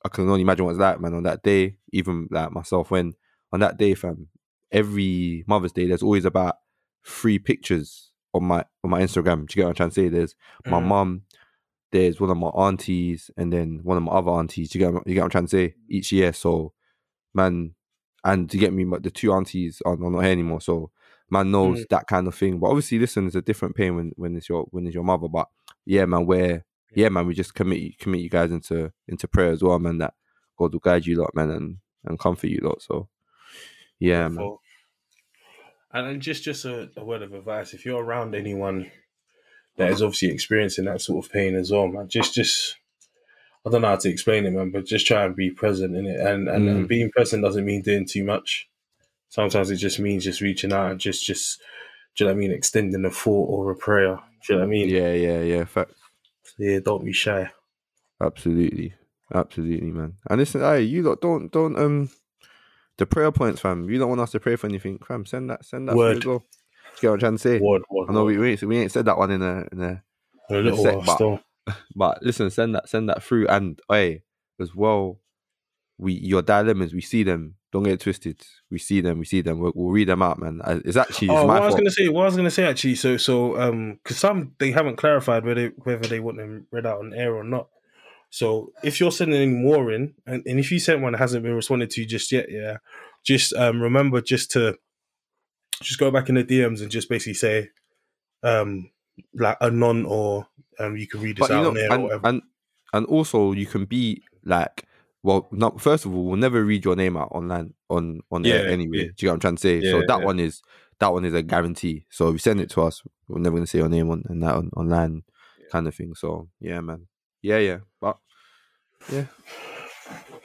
I 0.05 0.09
can 0.09 0.29
only 0.29 0.43
imagine 0.43 0.65
what 0.65 0.73
it's 0.73 0.81
like, 0.81 1.01
man, 1.01 1.15
on 1.15 1.25
that 1.25 1.43
day. 1.43 1.77
Even 1.93 2.29
like 2.31 2.53
myself, 2.53 2.91
when 2.91 3.15
on 3.53 3.61
that 3.61 3.77
day, 3.79 3.95
fam, 3.95 4.29
every 4.71 5.45
Mother's 5.47 5.73
Day, 5.73 5.87
there's 5.87 6.03
always 6.03 6.25
about 6.25 6.57
three 7.05 7.39
pictures 7.39 8.11
on 8.35 8.45
my 8.45 8.65
on 8.85 8.91
my 8.91 9.01
Instagram. 9.03 9.47
Do 9.47 9.53
you 9.53 9.57
get 9.57 9.65
what 9.65 9.69
I'm 9.71 9.75
trying 9.75 9.91
to 9.91 9.95
say? 9.95 10.09
There's 10.09 10.35
my 10.67 10.81
Mm. 10.81 10.85
mum, 10.85 11.23
there's 11.91 12.21
one 12.21 12.31
of 12.31 12.37
my 12.37 12.49
aunties, 12.49 13.31
and 13.37 13.53
then 13.53 13.81
one 13.83 13.97
of 13.97 14.03
my 14.03 14.13
other 14.13 14.31
aunties. 14.31 14.71
Do 14.71 14.79
you 14.79 14.85
get 14.85 14.95
what, 14.95 15.07
you 15.07 15.15
get 15.15 15.21
what 15.21 15.25
I'm 15.25 15.31
trying 15.31 15.47
to 15.47 15.51
say? 15.51 15.75
Each 15.89 16.13
year, 16.13 16.33
so 16.33 16.73
man, 17.35 17.75
and 18.25 18.51
to 18.51 18.59
get 18.59 18.73
me, 18.73 18.85
the 19.01 19.11
two 19.11 19.33
aunties 19.33 19.81
are, 19.85 19.93
are 19.93 20.11
not 20.11 20.23
here 20.23 20.33
anymore. 20.33 20.61
So 20.61 20.91
man 21.31 21.51
knows 21.51 21.81
mm. 21.81 21.89
that 21.91 22.07
kind 22.07 22.27
of 22.27 22.35
thing. 22.35 22.59
But 22.59 22.69
obviously, 22.69 22.99
listen, 22.99 23.27
it's 23.27 23.37
a 23.37 23.43
different 23.43 23.77
pain 23.77 23.97
when 23.97 24.13
when 24.17 24.37
it's 24.37 24.49
your 24.49 24.65
when 24.71 24.87
it's 24.87 24.95
your 24.95 25.05
mother. 25.05 25.29
But 25.29 25.49
yeah, 25.85 26.05
man, 26.05 26.27
where 26.27 26.65
yeah, 26.95 27.09
man, 27.09 27.27
we 27.27 27.35
just 27.35 27.55
commit 27.55 27.81
you 27.81 27.93
commit 27.99 28.21
you 28.21 28.31
guys 28.31 28.51
into 28.51 28.93
into 29.07 29.29
prayer 29.29 29.53
as 29.53 29.63
well, 29.63 29.79
man. 29.79 29.99
That 29.99 30.15
God 30.59 30.73
will 30.73 30.81
guide 30.81 31.07
you 31.07 31.17
lot, 31.17 31.35
man, 31.35 31.51
and 31.51 31.77
and 32.05 32.19
comfort 32.19 32.49
you 32.49 32.61
lot. 32.63 32.83
So 32.83 33.09
yeah, 33.99 34.29
man. 34.29 34.57
And 35.93 36.07
then 36.07 36.21
just 36.21 36.43
just 36.43 36.65
a, 36.65 36.91
a 36.97 37.05
word 37.05 37.23
of 37.23 37.33
advice: 37.33 37.75
if 37.75 37.85
you're 37.85 38.03
around 38.03 38.35
anyone 38.35 38.91
that 39.77 39.91
is 39.91 40.03
obviously 40.03 40.31
experiencing 40.31 40.87
that 40.87 41.01
sort 41.01 41.25
of 41.25 41.33
pain 41.33 41.55
as 41.55 41.71
well, 41.71 41.89
man, 41.89 42.09
just 42.09 42.35
just 42.35 42.77
I 43.69 43.71
don't 43.71 43.83
know 43.83 43.89
how 43.89 43.97
to 43.97 44.09
explain 44.11 44.47
it, 44.47 44.51
man, 44.53 44.71
but 44.71 44.87
just 44.87 45.07
try 45.07 45.25
and 45.25 45.37
be 45.37 45.51
present 45.51 45.95
in 45.97 46.07
it. 46.07 46.19
And 46.21 46.49
and, 46.49 46.69
and 46.69 46.85
Mm. 46.87 46.89
being 46.89 47.11
present 47.11 47.43
doesn't 47.45 47.65
mean 47.65 47.83
doing 47.83 48.07
too 48.07 48.25
much. 48.25 48.69
Sometimes 49.29 49.71
it 49.71 49.77
just 49.77 49.99
means 50.01 50.25
just 50.25 50.41
reaching 50.41 50.73
out 50.73 50.91
and 50.91 51.01
just 51.01 51.25
just 51.25 51.61
do 52.17 52.25
you 52.25 52.29
know 52.31 52.35
what 52.35 52.39
I 52.39 52.41
mean, 52.41 52.53
extending 52.53 53.05
a 53.05 53.11
thought 53.11 53.49
or 53.49 53.71
a 53.71 53.77
prayer. 53.77 54.17
Do 54.47 54.53
you 54.53 54.55
know 54.55 54.61
what 54.61 54.67
I 54.67 54.71
mean? 54.71 54.89
Yeah, 54.89 55.13
yeah, 55.13 55.41
yeah. 55.43 55.65
Fact. 55.65 55.93
So, 56.45 56.55
yeah, 56.59 56.79
don't 56.81 57.05
be 57.05 57.13
shy. 57.13 57.51
Absolutely, 58.21 58.95
absolutely, 59.33 59.91
man. 59.93 60.15
And 60.29 60.41
listen, 60.41 60.61
hey, 60.63 60.83
you 60.83 61.03
lot 61.03 61.21
don't 61.21 61.53
don't 61.53 61.79
um 61.79 62.11
the 62.97 63.07
prayer 63.07 63.31
points, 63.31 63.61
fam. 63.61 63.89
You 63.89 63.99
don't 63.99 64.09
want 64.09 64.21
us 64.21 64.33
to 64.33 64.41
pray 64.41 64.57
for 64.57 64.67
anything, 64.67 64.99
fam. 65.07 65.25
Send 65.27 65.51
that, 65.51 65.65
send 65.65 65.89
that. 65.89 65.93
through 65.93 65.99
Word. 65.99 66.17
as 66.17 66.25
well. 66.27 66.45
You 66.97 67.01
get 67.03 67.09
what 67.09 67.15
I'm 67.15 67.21
trying 67.21 67.33
to 67.33 67.39
say? 67.39 67.59
Word, 67.61 67.83
word, 67.91 68.07
I 68.09 68.13
know 68.13 68.25
word. 68.25 68.37
we, 68.37 68.39
we 68.39 68.51
ain't 68.53 68.63
we 68.63 68.79
ain't 68.79 68.91
said 68.93 69.05
that 69.05 69.19
one 69.19 69.31
in 69.31 69.43
a 69.43 69.69
in 69.71 69.81
a 69.83 70.03
In 70.51 70.57
a 70.57 70.59
little 70.61 70.83
sec, 70.83 70.95
while 70.95 71.17
still. 71.17 71.41
But 71.95 72.23
listen, 72.23 72.51
send 72.51 72.75
that 72.75 72.89
send 72.89 73.09
that 73.09 73.23
through, 73.23 73.49
and 73.49 73.81
hey, 73.91 74.23
as 74.61 74.75
well, 74.75 75.21
we 75.99 76.15
your 76.15 76.43
dilemmas, 76.43 76.95
we 76.95 77.01
see 77.01 77.23
them. 77.23 77.57
Don't 77.71 77.83
get 77.83 77.95
it 77.95 78.01
twisted. 78.01 78.41
We 78.71 78.79
see 78.79 79.03
them. 79.03 79.19
We 79.19 79.27
see 79.27 79.43
them. 79.43 79.59
We'll, 79.59 79.73
we'll 79.75 79.93
read 79.93 80.09
them 80.09 80.23
out, 80.23 80.39
man. 80.39 80.63
Uh, 80.65 80.81
It's 80.87 80.97
actually 80.97 81.29
it's 81.29 81.37
Oh, 81.37 81.47
my 81.47 81.55
what 81.55 81.63
I 81.65 81.67
was 81.67 81.75
gonna 81.75 81.91
say, 81.91 82.09
what 82.09 82.23
I 82.23 82.27
was 82.27 82.37
gonna 82.37 82.51
say 82.51 82.65
actually, 82.65 82.95
so 82.95 83.17
so 83.19 83.61
um, 83.61 83.99
because 84.03 84.17
some 84.17 84.55
they 84.59 84.71
haven't 84.71 84.97
clarified 84.97 85.45
whether 85.45 85.69
whether 85.83 86.09
they 86.09 86.21
want 86.21 86.39
them 86.39 86.67
read 86.71 86.87
out 86.87 87.01
on 87.01 87.13
air 87.13 87.35
or 87.35 87.45
not. 87.45 87.69
So 88.31 88.73
if 88.83 89.01
you're 89.01 89.13
sending 89.13 89.41
any 89.41 89.51
more 89.53 89.91
in, 89.93 90.15
and, 90.27 90.43
and 90.47 90.59
if 90.59 90.71
you 90.71 90.79
sent 90.79 91.01
one 91.01 91.13
that 91.13 91.19
hasn't 91.19 91.43
been 91.43 91.55
responded 91.55 91.91
to 91.91 92.05
just 92.05 92.31
yet, 92.33 92.51
yeah, 92.51 92.79
just 93.25 93.53
um 93.55 93.81
remember 93.83 94.21
just 94.21 94.51
to 94.53 94.79
just 95.83 95.99
go 95.99 96.11
back 96.11 96.29
in 96.29 96.35
the 96.35 96.45
DMs 96.45 96.81
and 96.81 96.91
just 96.91 97.09
basically 97.09 97.35
say 97.35 97.71
um 98.43 98.91
like 99.35 99.57
a 99.61 99.71
non 99.71 100.07
or 100.07 100.48
um 100.79 100.97
you 100.97 101.07
can 101.07 101.21
read 101.21 101.37
this 101.37 101.49
But 101.49 101.51
you 101.51 101.57
out 101.57 101.63
know, 101.63 101.71
on 101.71 101.77
air 101.79 101.91
or 101.91 101.95
and, 101.95 102.03
whatever. 102.05 102.29
and 102.29 102.43
and 102.93 103.07
also 103.07 103.53
you 103.53 103.67
can 103.67 103.85
be 103.85 104.23
like, 104.45 104.87
well, 105.23 105.49
not 105.53 105.81
first 105.81 106.07
of 106.07 106.15
all, 106.15 106.25
we'll 106.25 106.37
never 106.37 106.65
read 106.65 106.85
your 106.85 106.97
name 106.97 107.17
out 107.17 107.29
online 107.33 107.75
on 107.91 108.21
on 108.31 108.47
air 108.47 108.69
anyway. 108.69 108.99
yeah. 108.99 109.03
Do 109.05 109.09
you 109.09 109.15
get 109.15 109.27
what 109.29 109.35
I'm 109.35 109.41
trying 109.41 109.57
to 109.57 109.61
say? 109.63 109.83
so 109.83 110.01
that 110.01 110.21
yeah. 110.21 110.25
one 110.25 110.41
is 110.41 110.63
that 111.01 111.13
one 111.13 111.25
is 111.25 111.35
a 111.35 111.43
guarantee. 111.43 112.07
So 112.11 112.29
if 112.29 112.35
you 112.35 112.39
send 112.39 112.61
it 112.61 112.71
to 112.71 112.83
us, 112.83 113.03
we're 113.29 113.39
never 113.41 113.57
gonna 113.57 113.67
say 113.67 113.79
your 113.79 113.89
name 113.89 114.11
on 114.11 114.23
and 114.29 114.43
that 114.43 114.55
on, 114.55 114.71
online 114.77 115.23
kind 115.71 115.87
of 115.87 115.95
thing. 115.95 116.15
So 116.15 116.49
yeah, 116.61 116.81
man. 116.81 117.07
Yeah, 117.43 117.59
yeah. 117.59 117.79
But 118.01 118.19
yeah, 119.13 119.27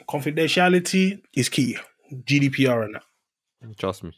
Confidentiality 0.08 1.22
is 1.34 1.48
key. 1.48 1.78
GDPR 2.12 2.84
and 2.84 2.94
that. 2.94 3.78
trust 3.78 4.04
me. 4.04 4.12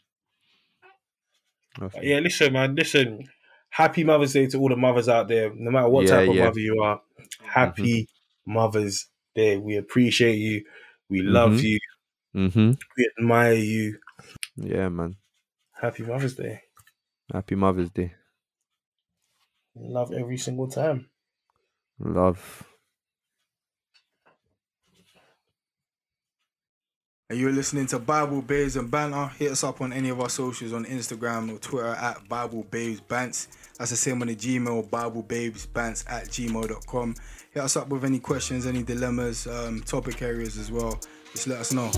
Trust 1.75 1.97
me. 1.97 2.09
yeah, 2.09 2.19
listen, 2.19 2.53
man. 2.53 2.75
Listen, 2.75 3.27
happy 3.77 4.03
Mother's 4.03 4.33
Day 4.33 4.47
to 4.47 4.57
all 4.59 4.69
the 4.69 4.75
mothers 4.75 5.07
out 5.07 5.27
there, 5.27 5.53
no 5.53 5.69
matter 5.71 5.89
what 5.89 6.05
Yeah, 6.05 6.11
type 6.11 6.29
of 6.29 6.35
yeah. 6.35 6.45
mother 6.45 6.59
you 6.59 6.81
are. 6.81 7.01
Happy 7.43 8.07
Mother's 8.45 9.07
Day. 9.35 9.57
We 9.57 9.75
appreciate 9.77 10.37
you. 10.37 10.65
We 11.09 11.21
love 11.21 11.51
Mhm. 11.53 11.63
you. 11.63 11.79
Mm-hmm. 12.35 12.71
We 12.97 13.11
admire 13.19 13.53
you. 13.53 13.99
Yeah, 14.55 14.89
man. 14.89 15.17
Happy 15.79 16.03
Mother's 16.03 16.35
Day. 16.35 16.61
Happy 17.31 17.55
Mother's 17.55 17.91
Day. 17.91 18.13
Love 19.75 20.11
every 20.11 20.37
single 20.37 20.67
time. 20.67 21.09
Love. 21.99 22.63
And 27.29 27.37
you're 27.37 27.51
listening 27.51 27.87
to 27.87 27.99
Bible 27.99 28.41
Babes 28.41 28.77
and 28.77 28.89
Banter. 28.89 29.27
Hit 29.37 29.51
us 29.51 29.61
up 29.61 29.81
on 29.81 29.91
any 29.91 30.07
of 30.07 30.21
our 30.21 30.29
socials 30.29 30.71
on 30.71 30.85
Instagram 30.85 31.53
or 31.53 31.59
Twitter 31.59 31.89
at 31.89 32.29
Bible 32.29 32.65
Babes 32.71 33.01
Bants. 33.01 33.47
That's 33.77 33.91
the 33.91 33.97
same 33.97 34.21
on 34.21 34.29
the 34.29 34.35
Gmail, 34.35 34.89
Bible 34.89 35.23
Babes 35.23 35.67
Bants 35.67 36.09
at 36.09 36.29
gmail.com. 36.29 37.15
Hit 37.51 37.63
us 37.63 37.75
up 37.75 37.89
with 37.89 38.05
any 38.05 38.19
questions, 38.19 38.65
any 38.65 38.81
dilemmas, 38.81 39.45
um, 39.45 39.81
topic 39.81 40.21
areas 40.21 40.57
as 40.57 40.71
well. 40.71 41.01
Just 41.33 41.47
let 41.47 41.59
us 41.59 41.73
know. 41.73 41.91